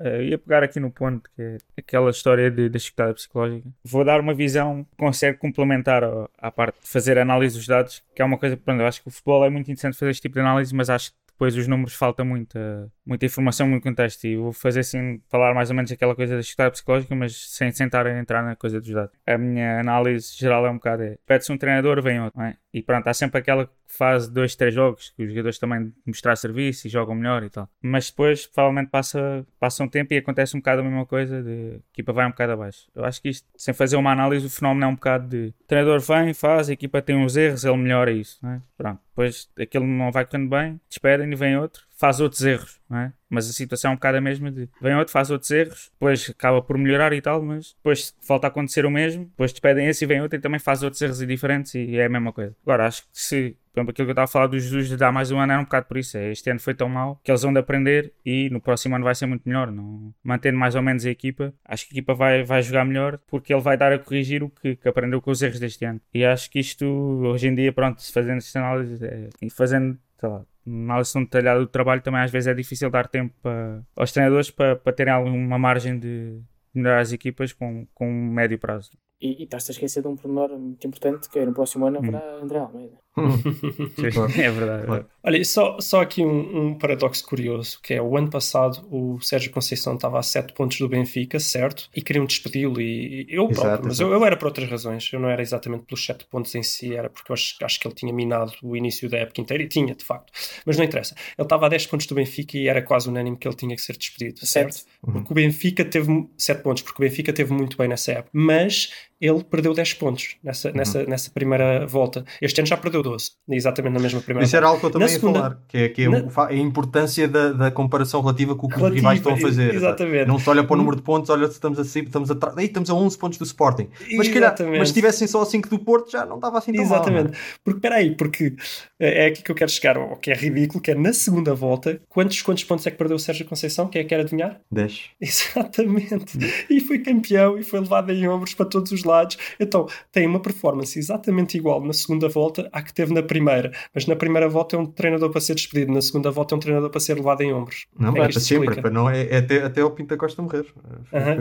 Uh, 0.00 0.22
ia 0.22 0.38
pegar 0.38 0.64
aqui 0.64 0.80
no 0.80 0.90
ponto 0.90 1.30
que 1.36 1.42
é 1.42 1.58
aquela 1.78 2.10
história 2.10 2.50
de, 2.50 2.68
da 2.68 2.78
chicotada 2.78 3.14
psicológica. 3.14 3.68
Vou 3.84 4.04
dar 4.04 4.20
uma 4.20 4.34
visão 4.34 4.84
que 4.84 4.96
consegue 4.96 5.38
complementar 5.38 6.02
à 6.38 6.50
parte 6.50 6.80
de 6.82 6.88
fazer 6.88 7.18
análise 7.18 7.56
dos 7.56 7.66
dados, 7.66 8.02
que 8.14 8.20
é 8.20 8.24
uma 8.24 8.38
coisa, 8.38 8.56
pronto, 8.56 8.80
eu 8.80 8.86
acho 8.86 9.02
que 9.02 9.08
o 9.08 9.10
futebol 9.12 9.44
é 9.44 9.50
muito 9.50 9.70
interessante 9.70 9.96
fazer 9.96 10.10
este 10.10 10.22
tipo 10.22 10.34
de 10.34 10.40
análise, 10.40 10.74
mas 10.74 10.90
acho 10.90 11.12
que 11.12 11.16
depois 11.34 11.56
os 11.56 11.66
números 11.66 11.94
falta 11.94 12.24
muita, 12.24 12.90
muita 13.04 13.26
informação, 13.26 13.68
muito 13.68 13.82
contexto. 13.82 14.24
E 14.24 14.36
vou 14.36 14.52
fazer 14.52 14.80
assim, 14.80 15.20
falar 15.28 15.52
mais 15.52 15.68
ou 15.68 15.76
menos 15.76 15.90
aquela 15.90 16.14
coisa 16.14 16.36
da 16.36 16.42
chicotada 16.42 16.70
psicológica, 16.70 17.14
mas 17.14 17.50
sem 17.50 17.72
sentar 17.72 18.06
a 18.06 18.18
entrar 18.18 18.42
na 18.42 18.54
coisa 18.54 18.80
dos 18.80 18.90
dados. 18.90 19.12
A 19.26 19.36
minha 19.36 19.80
análise 19.80 20.32
geral 20.36 20.64
é 20.64 20.70
um 20.70 20.74
bocado: 20.74 21.02
é, 21.02 21.18
pede-se 21.26 21.52
um 21.52 21.58
treinador, 21.58 22.00
vem 22.00 22.20
outro, 22.20 22.40
é? 22.40 22.56
E 22.72 22.82
pronto, 22.82 23.08
há 23.08 23.14
sempre 23.14 23.40
aquela 23.40 23.66
que 23.66 23.83
faz 23.96 24.28
dois, 24.28 24.54
três 24.54 24.74
jogos 24.74 25.10
que 25.16 25.22
os 25.22 25.30
jogadores 25.30 25.58
também 25.58 25.92
mostrar 26.06 26.36
serviço 26.36 26.86
e 26.86 26.90
jogam 26.90 27.14
melhor 27.14 27.42
e 27.42 27.50
tal. 27.50 27.68
Mas 27.82 28.10
depois, 28.10 28.46
provavelmente, 28.46 28.90
passa, 28.90 29.46
passa 29.58 29.82
um 29.82 29.88
tempo 29.88 30.12
e 30.14 30.18
acontece 30.18 30.56
um 30.56 30.60
bocado 30.60 30.80
a 30.80 30.84
mesma 30.84 31.06
coisa, 31.06 31.42
de 31.42 31.74
a 31.74 31.92
equipa 31.92 32.12
vai 32.12 32.26
um 32.26 32.30
bocado 32.30 32.52
abaixo. 32.52 32.88
Eu 32.94 33.04
acho 33.04 33.20
que 33.20 33.28
isto, 33.28 33.46
sem 33.56 33.72
fazer 33.72 33.96
uma 33.96 34.12
análise, 34.12 34.46
o 34.46 34.50
fenómeno 34.50 34.84
é 34.84 34.88
um 34.88 34.94
bocado 34.94 35.28
de 35.28 35.54
o 35.60 35.66
treinador 35.66 36.00
vem, 36.00 36.34
faz, 36.34 36.68
a 36.68 36.72
equipa 36.72 37.00
tem 37.00 37.16
uns 37.16 37.36
erros, 37.36 37.64
ele 37.64 37.76
melhora 37.76 38.10
isso, 38.10 38.38
não 38.42 38.50
é? 38.50 38.62
Pronto. 38.76 39.00
Depois 39.10 39.48
aquilo 39.58 39.86
não 39.86 40.10
vai 40.10 40.24
ficando 40.24 40.48
bem, 40.48 40.80
despedem 40.88 41.32
e 41.32 41.36
vem 41.36 41.56
outro, 41.56 41.82
faz 41.96 42.20
outros 42.20 42.42
erros, 42.42 42.80
não 42.90 42.98
é? 42.98 43.12
Mas 43.30 43.48
a 43.48 43.52
situação 43.52 43.90
é 43.90 43.92
um 43.92 43.96
bocado 43.96 44.18
a 44.18 44.20
mesma 44.20 44.50
de 44.50 44.68
vem 44.80 44.94
outro, 44.94 45.12
faz 45.12 45.30
outros 45.30 45.50
erros, 45.50 45.90
depois 45.92 46.28
acaba 46.30 46.60
por 46.60 46.76
melhorar 46.76 47.12
e 47.12 47.20
tal, 47.20 47.40
mas 47.40 47.74
depois 47.74 48.14
volta 48.26 48.46
a 48.46 48.48
acontecer 48.48 48.84
o 48.84 48.90
mesmo, 48.90 49.26
depois 49.26 49.52
despedem 49.52 49.86
esse 49.86 50.04
e 50.04 50.06
vem 50.06 50.20
outro 50.20 50.36
e 50.36 50.40
também 50.40 50.58
faz 50.58 50.82
outros 50.82 51.00
erros 51.00 51.18
diferentes 51.18 51.74
e 51.74 51.96
é 51.96 52.06
a 52.06 52.08
mesma 52.08 52.32
coisa. 52.32 52.56
Agora, 52.62 52.86
acho 52.86 53.02
que 53.02 53.08
se 53.12 53.56
por 53.74 53.80
exemplo, 53.80 53.90
aquilo 53.90 54.06
que 54.06 54.10
eu 54.10 54.12
estava 54.12 54.24
a 54.24 54.28
falar 54.28 54.46
dos 54.46 54.62
Jesus 54.62 54.88
de 54.88 54.96
dar 54.96 55.10
mais 55.10 55.32
um 55.32 55.38
ano 55.40 55.52
era 55.52 55.60
um 55.60 55.64
bocado 55.64 55.86
por 55.86 55.96
isso. 55.96 56.16
É, 56.16 56.30
este 56.30 56.48
ano 56.48 56.60
foi 56.60 56.74
tão 56.74 56.88
mal 56.88 57.20
que 57.24 57.30
eles 57.30 57.42
vão 57.42 57.52
de 57.52 57.58
aprender 57.58 58.12
e 58.24 58.48
no 58.48 58.60
próximo 58.60 58.94
ano 58.94 59.04
vai 59.04 59.16
ser 59.16 59.26
muito 59.26 59.42
melhor. 59.48 59.72
Não, 59.72 60.14
mantendo 60.22 60.56
mais 60.56 60.76
ou 60.76 60.82
menos 60.82 61.04
a 61.04 61.10
equipa, 61.10 61.52
acho 61.64 61.88
que 61.88 61.92
a 61.92 61.98
equipa 61.98 62.14
vai, 62.14 62.44
vai 62.44 62.62
jogar 62.62 62.84
melhor 62.84 63.18
porque 63.26 63.52
ele 63.52 63.60
vai 63.60 63.76
dar 63.76 63.92
a 63.92 63.98
corrigir 63.98 64.44
o 64.44 64.48
que, 64.48 64.76
que 64.76 64.88
aprendeu 64.88 65.20
com 65.20 65.32
os 65.32 65.42
erros 65.42 65.58
deste 65.58 65.84
ano. 65.84 66.00
E 66.14 66.24
acho 66.24 66.48
que 66.48 66.60
isto, 66.60 66.86
hoje 66.86 67.48
em 67.48 67.54
dia, 67.54 67.72
pronto, 67.72 68.00
fazendo 68.12 68.38
esta 68.38 68.60
análise 68.60 69.04
é, 69.04 69.28
e 69.42 69.50
fazendo, 69.50 69.98
sei 70.20 70.28
lá, 70.28 70.44
análise 70.64 71.12
tão 71.12 71.24
detalhada 71.24 71.58
do 71.58 71.66
trabalho, 71.66 72.00
também 72.00 72.20
às 72.20 72.30
vezes 72.30 72.46
é 72.46 72.54
difícil 72.54 72.88
dar 72.90 73.08
tempo 73.08 73.34
para, 73.42 73.82
aos 73.96 74.12
treinadores 74.12 74.52
para, 74.52 74.76
para 74.76 74.92
terem 74.92 75.12
alguma 75.12 75.58
margem 75.58 75.98
de 75.98 76.40
melhorar 76.72 77.00
as 77.00 77.10
equipas 77.10 77.52
com, 77.52 77.88
com 77.92 78.08
um 78.08 78.30
médio 78.30 78.58
prazo. 78.58 78.92
E, 79.20 79.40
e 79.40 79.44
estás 79.44 79.68
a 79.68 79.72
esquecer 79.72 80.00
de 80.00 80.08
um 80.08 80.16
pormenor 80.16 80.56
muito 80.56 80.86
importante 80.86 81.28
que 81.28 81.38
é 81.40 81.46
no 81.46 81.54
próximo 81.54 81.86
ano 81.86 81.98
haverá 81.98 82.18
hum. 82.18 82.44
André 82.44 82.58
Almeida. 82.58 83.03
É 83.16 84.50
verdade. 84.50 85.06
Olha, 85.22 85.44
só, 85.44 85.78
só 85.80 86.00
aqui 86.00 86.22
um, 86.22 86.68
um, 86.68 86.74
paradoxo 86.74 87.24
curioso, 87.24 87.78
que 87.80 87.94
é 87.94 88.02
o 88.02 88.16
ano 88.16 88.28
passado 88.28 88.86
o 88.90 89.20
Sérgio 89.20 89.52
Conceição 89.52 89.94
estava 89.94 90.18
a 90.18 90.22
7 90.22 90.52
pontos 90.52 90.78
do 90.78 90.88
Benfica, 90.88 91.38
certo? 91.38 91.88
E 91.94 92.02
queriam 92.02 92.26
despedi-lo 92.26 92.80
e, 92.80 93.26
eu 93.28 93.44
exato, 93.44 93.60
próprio, 93.60 93.86
mas 93.86 94.00
eu, 94.00 94.12
eu, 94.12 94.24
era 94.24 94.36
por 94.36 94.46
outras 94.46 94.68
razões, 94.68 95.08
eu 95.12 95.20
não 95.20 95.28
era 95.28 95.40
exatamente 95.40 95.84
pelos 95.84 96.04
7 96.04 96.26
pontos 96.26 96.54
em 96.54 96.62
si, 96.62 96.94
era 96.94 97.08
porque 97.08 97.30
eu 97.30 97.34
acho, 97.34 97.56
acho, 97.62 97.80
que 97.80 97.86
ele 97.86 97.94
tinha 97.94 98.12
minado 98.12 98.52
o 98.62 98.76
início 98.76 99.08
da 99.08 99.18
época 99.18 99.40
inteira 99.40 99.62
e 99.62 99.68
tinha, 99.68 99.94
de 99.94 100.04
facto. 100.04 100.32
Mas 100.66 100.76
não 100.76 100.84
interessa. 100.84 101.14
Ele 101.38 101.46
estava 101.46 101.66
a 101.66 101.68
10 101.68 101.86
pontos 101.86 102.06
do 102.06 102.14
Benfica 102.16 102.58
e 102.58 102.68
era 102.68 102.82
quase 102.82 103.08
unânime 103.08 103.36
que 103.36 103.46
ele 103.46 103.56
tinha 103.56 103.76
que 103.76 103.82
ser 103.82 103.96
despedido, 103.96 104.44
certo? 104.44 104.82
Uhum. 105.06 105.12
Porque 105.14 105.32
o 105.32 105.34
Benfica 105.34 105.84
teve 105.84 106.28
7 106.36 106.62
pontos, 106.62 106.82
porque 106.82 107.02
o 107.02 107.06
Benfica 107.06 107.32
teve 107.32 107.52
muito 107.52 107.76
bem 107.76 107.86
nessa 107.86 108.12
época, 108.12 108.30
mas 108.32 108.90
ele 109.26 109.42
perdeu 109.42 109.72
10 109.72 109.94
pontos 109.94 110.36
nessa, 110.42 110.68
uhum. 110.68 110.74
nessa, 110.76 111.04
nessa 111.04 111.30
primeira 111.30 111.86
volta. 111.86 112.24
Este 112.42 112.60
ano 112.60 112.68
já 112.68 112.76
perdeu 112.76 113.02
12, 113.02 113.30
exatamente 113.48 113.94
na 113.94 114.00
mesma 114.00 114.20
primeira 114.20 114.44
Isso 114.44 114.56
era 114.56 114.66
algo 114.66 114.80
que 114.80 114.86
eu 114.86 114.90
também 114.90 115.08
na 115.08 115.12
ia 115.12 115.18
segunda, 115.18 115.38
falar, 115.38 115.58
que 115.66 115.78
é, 115.78 115.88
que 115.88 116.02
é 116.02 116.08
na... 116.08 116.46
a 116.46 116.54
importância 116.54 117.26
da, 117.26 117.52
da 117.52 117.70
comparação 117.70 118.20
relativa 118.20 118.54
com 118.54 118.66
o 118.66 118.70
que 118.70 118.76
relativa, 118.76 118.94
os 118.94 119.00
rivais 119.00 119.18
estão 119.18 119.32
a 119.32 119.36
fazer. 119.36 119.74
Exatamente. 119.74 120.26
Não 120.26 120.38
se 120.38 120.50
olha 120.50 120.64
para 120.64 120.74
o 120.74 120.76
número 120.76 120.96
de 120.96 121.02
pontos, 121.02 121.30
olha 121.30 121.46
se 121.46 121.54
estamos 121.54 121.78
a, 121.78 121.82
estamos 121.82 122.30
a, 122.30 122.34
Ei, 122.58 122.66
estamos 122.66 122.90
a 122.90 122.94
11 122.94 123.18
pontos 123.18 123.38
do 123.38 123.44
Sporting. 123.44 123.88
Mas, 124.16 124.28
calhar, 124.28 124.54
mas 124.78 124.88
se 124.88 124.94
tivessem 124.94 125.26
só 125.26 125.44
5 125.44 125.68
do 125.68 125.78
Porto, 125.78 126.10
já 126.10 126.26
não 126.26 126.36
estava 126.36 126.58
assim 126.58 126.72
tão 126.72 126.82
Exatamente. 126.82 127.30
mal. 127.30 127.34
É? 127.34 127.58
Porque, 127.64 127.78
espera 127.78 127.94
aí, 127.96 128.14
porque 128.14 128.54
é, 129.00 129.24
é 129.24 129.26
aqui 129.26 129.42
que 129.42 129.50
eu 129.50 129.54
quero 129.54 129.70
chegar, 129.70 129.96
o 129.96 130.16
que 130.16 130.30
é 130.30 130.34
ridículo, 130.34 130.80
que 130.80 130.90
é 130.90 130.94
na 130.94 131.12
segunda 131.12 131.54
volta, 131.54 132.00
quantos, 132.08 132.42
quantos 132.42 132.64
pontos 132.64 132.86
é 132.86 132.90
que 132.90 132.98
perdeu 132.98 133.16
o 133.16 133.20
Sérgio 133.20 133.46
Conceição? 133.46 133.88
Quem 133.88 134.00
é 134.00 134.02
que 134.04 134.10
quer 134.10 134.20
adivinhar? 134.20 134.60
10. 134.70 135.10
Exatamente. 135.20 136.38
e 136.68 136.80
foi 136.80 136.98
campeão 136.98 137.58
e 137.58 137.62
foi 137.62 137.80
levado 137.80 138.10
em 138.10 138.28
ombros 138.28 138.54
para 138.54 138.66
todos 138.66 138.92
os 138.92 139.04
lados. 139.04 139.13
Então, 139.58 139.86
tem 140.12 140.26
uma 140.26 140.40
performance 140.40 140.98
exatamente 140.98 141.56
igual 141.56 141.80
na 141.80 141.92
segunda 141.92 142.28
volta 142.28 142.68
à 142.72 142.82
que 142.82 142.92
teve 142.92 143.12
na 143.12 143.22
primeira. 143.22 143.72
Mas 143.94 144.06
na 144.06 144.16
primeira 144.16 144.48
volta 144.48 144.76
é 144.76 144.78
um 144.78 144.86
treinador 144.86 145.30
para 145.30 145.40
ser 145.40 145.54
despedido, 145.54 145.92
na 145.92 146.00
segunda 146.00 146.30
volta 146.30 146.54
é 146.54 146.56
um 146.56 146.60
treinador 146.60 146.90
para 146.90 147.00
ser 147.00 147.14
levado 147.14 147.42
em 147.42 147.52
ombros. 147.52 147.86
Não, 147.98 148.16
é, 148.16 148.20
é 148.20 148.28
para 148.28 148.40
sempre, 148.40 148.80
para 148.80 148.90
não, 148.90 149.08
é, 149.08 149.26
é, 149.26 149.36
até, 149.38 149.62
até 149.62 149.84
o 149.84 149.90
Pinta 149.90 150.16
Costa 150.16 150.42
morrer. 150.42 150.66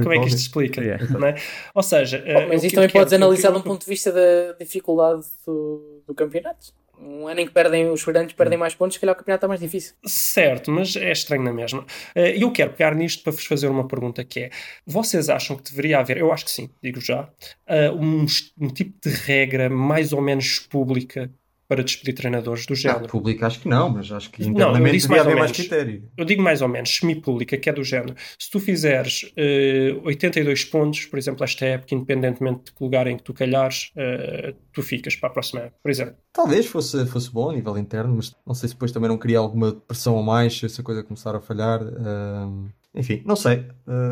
como 0.01 0.13
é 0.13 0.19
que 0.19 0.27
isto 0.27 0.39
explica? 0.39 0.81
Yeah. 0.81 1.03
É? 1.27 1.35
Ou 1.73 1.83
seja, 1.83 2.23
oh, 2.27 2.49
mas 2.49 2.63
isto 2.63 2.75
também 2.75 2.89
podes 2.89 3.13
analisar 3.13 3.51
de 3.51 3.57
um 3.57 3.61
ponto 3.61 3.81
de 3.81 3.89
vista 3.89 4.11
da 4.11 4.53
dificuldade 4.59 5.23
do, 5.45 6.01
do 6.07 6.13
campeonato 6.13 6.73
um 6.99 7.27
ano 7.27 7.41
em 7.41 7.45
que 7.45 7.51
perdem, 7.51 7.89
os 7.89 8.01
feirantes 8.01 8.35
perdem 8.35 8.57
mais 8.57 8.75
pontos, 8.75 8.95
se 8.95 8.99
calhar 8.99 9.13
o 9.13 9.17
campeonato 9.17 9.39
está 9.39 9.47
mais 9.47 9.59
difícil. 9.59 9.95
Certo, 10.05 10.71
mas 10.71 10.95
é 10.95 11.11
estranho 11.11 11.43
na 11.43 11.53
mesma. 11.53 11.85
Eh, 12.15 12.41
eu 12.41 12.51
quero 12.51 12.71
pegar 12.71 12.95
nisto 12.95 13.23
para 13.23 13.31
vos 13.31 13.45
fazer 13.45 13.67
uma 13.67 13.87
pergunta 13.87 14.23
que 14.23 14.41
é: 14.41 14.49
vocês 14.85 15.29
acham 15.29 15.57
que 15.57 15.63
deveria 15.69 15.99
haver, 15.99 16.17
eu 16.17 16.31
acho 16.31 16.45
que 16.45 16.51
sim, 16.51 16.69
digo 16.81 17.01
já, 17.01 17.29
eh, 17.67 17.91
um, 17.91 18.25
um 18.59 18.67
tipo 18.67 18.97
de 19.01 19.09
regra 19.09 19.69
mais 19.69 20.13
ou 20.13 20.21
menos 20.21 20.59
pública 20.59 21.29
para 21.73 21.83
despedir 21.83 22.13
treinadores 22.13 22.67
do 22.67 22.75
género. 22.75 23.05
Ah, 23.05 23.07
pública 23.07 23.47
acho 23.47 23.59
que 23.59 23.67
não, 23.67 23.89
mas 23.89 24.11
acho 24.11 24.29
que 24.29 24.43
internamente 24.43 24.93
não, 24.93 25.07
devia 25.07 25.21
haver 25.21 25.35
mais 25.35 25.51
critério. 25.51 26.03
Eu 26.15 26.23
digo 26.23 26.43
mais 26.43 26.61
ou 26.61 26.67
menos, 26.67 26.95
semi-pública, 26.95 27.57
que 27.57 27.67
é 27.67 27.73
do 27.73 27.83
género. 27.83 28.13
Se 28.37 28.51
tu 28.51 28.59
fizeres 28.59 29.23
uh, 29.23 29.33
eh, 29.35 29.99
82 30.03 30.65
pontos, 30.65 31.05
por 31.07 31.17
exemplo, 31.17 31.43
esta 31.43 31.65
época, 31.65 31.95
independentemente 31.95 32.65
de 32.65 32.73
que 32.73 32.83
lugar 32.83 33.07
em 33.07 33.17
que 33.17 33.23
tu 33.23 33.33
calhares, 33.33 33.91
uh, 33.95 34.55
tu 34.71 34.83
ficas 34.83 35.15
para 35.15 35.29
a 35.29 35.31
próxima 35.31 35.61
época, 35.61 35.79
por 35.81 35.89
exemplo. 35.89 36.15
Talvez 36.31 36.67
fosse, 36.67 37.07
fosse 37.07 37.31
bom 37.31 37.49
a 37.49 37.53
nível 37.53 37.75
interno, 37.75 38.17
mas 38.17 38.35
não 38.45 38.53
sei 38.53 38.69
se 38.69 38.75
depois 38.75 38.91
também 38.91 39.09
não 39.09 39.17
cria 39.17 39.39
alguma 39.39 39.71
pressão 39.73 40.19
a 40.19 40.21
mais 40.21 40.59
se 40.59 40.67
essa 40.67 40.83
coisa 40.83 41.03
começar 41.03 41.35
a 41.35 41.41
falhar. 41.41 41.81
Uh... 41.81 42.69
Enfim, 42.95 43.23
não 43.25 43.35
sei. 43.35 43.65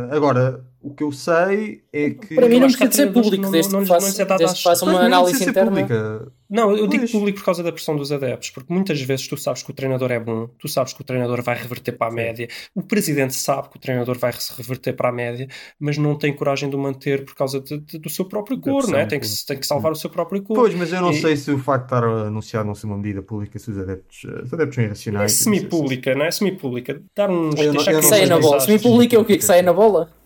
Agora, 0.10 0.66
o 0.82 0.94
que 0.94 1.04
eu 1.04 1.12
sei 1.12 1.84
é 1.94 2.10
que. 2.10 2.34
Para 2.34 2.50
mim 2.50 2.60
não 2.60 2.68
precisa 2.68 2.90
de 2.90 2.96
ser 2.96 3.14
público, 3.14 3.52
desde 3.52 3.76
que 3.76 4.64
faça 4.64 4.84
uma 4.84 5.02
análise 5.02 5.44
interna. 5.44 5.72
Pública. 5.72 6.32
Não, 6.50 6.76
eu 6.76 6.86
digo 6.86 7.08
público 7.10 7.38
por 7.40 7.46
causa 7.46 7.64
da 7.64 7.72
pressão 7.72 7.96
dos 7.96 8.12
adeptos, 8.12 8.50
porque 8.50 8.74
muitas 8.74 9.00
vezes 9.02 9.26
tu 9.26 9.38
sabes 9.38 9.64
que 9.64 9.72
o 9.72 9.74
treinador 9.74 10.12
é 10.12 10.20
bom, 10.20 10.50
tu 10.60 10.68
sabes 10.68 10.92
que 10.92 11.00
o 11.00 11.04
treinador 11.04 11.42
vai 11.42 11.56
reverter 11.56 11.94
para 11.94 12.08
a 12.08 12.14
média, 12.14 12.46
o 12.76 12.82
presidente 12.82 13.34
sabe 13.34 13.70
que 13.70 13.78
o 13.78 13.80
treinador 13.80 14.18
vai 14.18 14.34
reverter 14.58 14.92
para 14.92 15.10
a 15.10 15.12
média, 15.14 15.48
mas 15.80 15.98
não 15.98 16.18
tem 16.18 16.36
coragem 16.36 16.70
de 16.70 16.76
o 16.76 16.80
manter 16.80 17.24
por 17.24 17.36
causa 17.36 17.62
de, 17.62 17.78
de, 17.78 17.98
do 18.00 18.10
seu 18.10 18.26
próprio 18.26 18.60
cor, 18.60 18.86
não 18.90 19.00
é? 19.00 19.06
Tem 19.06 19.20
que, 19.20 19.28
tem 19.48 19.58
que 19.58 19.66
salvar 19.66 19.94
o 19.94 19.96
seu 19.96 20.10
próprio 20.10 20.42
cor. 20.42 20.56
Pois, 20.56 20.74
mas 20.76 20.92
eu 20.92 21.00
não 21.00 21.12
e... 21.12 21.22
sei 21.22 21.38
se 21.38 21.52
o 21.52 21.58
facto 21.58 21.88
de 21.88 21.96
estar 21.96 22.04
anunciado 22.04 22.68
não 22.68 22.76
ser 22.76 22.88
uma 22.88 22.98
medida 22.98 23.22
pública, 23.22 23.58
se 23.58 23.72
os 23.72 23.78
adeptos, 23.78 24.26
os 24.44 24.54
adeptos 24.54 24.76
são 24.76 24.84
irracionais. 24.84 25.32
É 25.32 25.44
semi-pública, 25.44 26.16
não 26.16 26.26
é? 26.26 26.32
Semi-pública. 26.32 27.02
Dar 27.16 27.30
uns. 27.30 27.56
Eu 27.62 27.74
não, 27.74 27.82
eu 27.82 28.02
que 28.02 28.02
saia 28.02 28.28
na 28.28 28.40
bola. 28.40 28.60
Semi-pública 28.60 29.16
é 29.16 29.20
o 29.20 29.24
quê? 29.24 29.38
Que 29.38 29.46
saia 29.46 29.62
na 29.62 29.72
bola? 29.72 30.21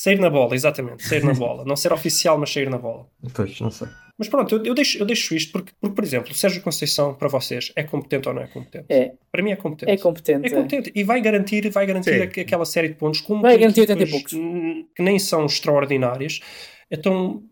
Sair 0.00 0.18
na 0.18 0.30
bola, 0.30 0.54
exatamente. 0.54 1.06
Sair 1.06 1.22
na 1.22 1.34
bola. 1.34 1.62
Não 1.62 1.76
ser 1.76 1.92
oficial, 1.92 2.38
mas 2.38 2.50
sair 2.50 2.70
na 2.70 2.78
bola. 2.78 3.06
Pois, 3.34 3.60
não 3.60 3.70
sei. 3.70 3.86
Mas 4.16 4.30
pronto, 4.30 4.54
eu, 4.54 4.64
eu, 4.64 4.74
deixo, 4.74 4.96
eu 4.96 5.04
deixo 5.04 5.34
isto 5.34 5.52
porque, 5.52 5.72
porque, 5.78 5.94
por 5.94 6.02
exemplo, 6.02 6.32
o 6.32 6.34
Sérgio 6.34 6.62
Conceição, 6.62 7.12
para 7.14 7.28
vocês, 7.28 7.70
é 7.76 7.82
competente 7.82 8.26
ou 8.26 8.34
não 8.34 8.40
é 8.40 8.46
competente? 8.46 8.86
É. 8.88 9.12
Para 9.30 9.42
mim 9.42 9.50
é 9.50 9.56
competente. 9.56 9.92
É 9.92 9.96
competente. 9.98 10.46
É 10.46 10.50
competente. 10.50 10.88
É. 10.88 10.98
E 10.98 11.04
vai 11.04 11.20
garantir, 11.20 11.68
vai 11.68 11.84
garantir 11.84 12.22
aquela 12.22 12.64
série 12.64 12.88
de 12.88 12.94
pontos 12.94 13.20
como 13.20 13.42
vai 13.42 13.58
garantir 13.58 13.80
80 13.80 14.02
e 14.02 14.10
poucos. 14.10 14.32
que 14.32 15.02
nem 15.02 15.18
são 15.18 15.44
extraordinários. 15.44 16.40
Então, 16.90 17.42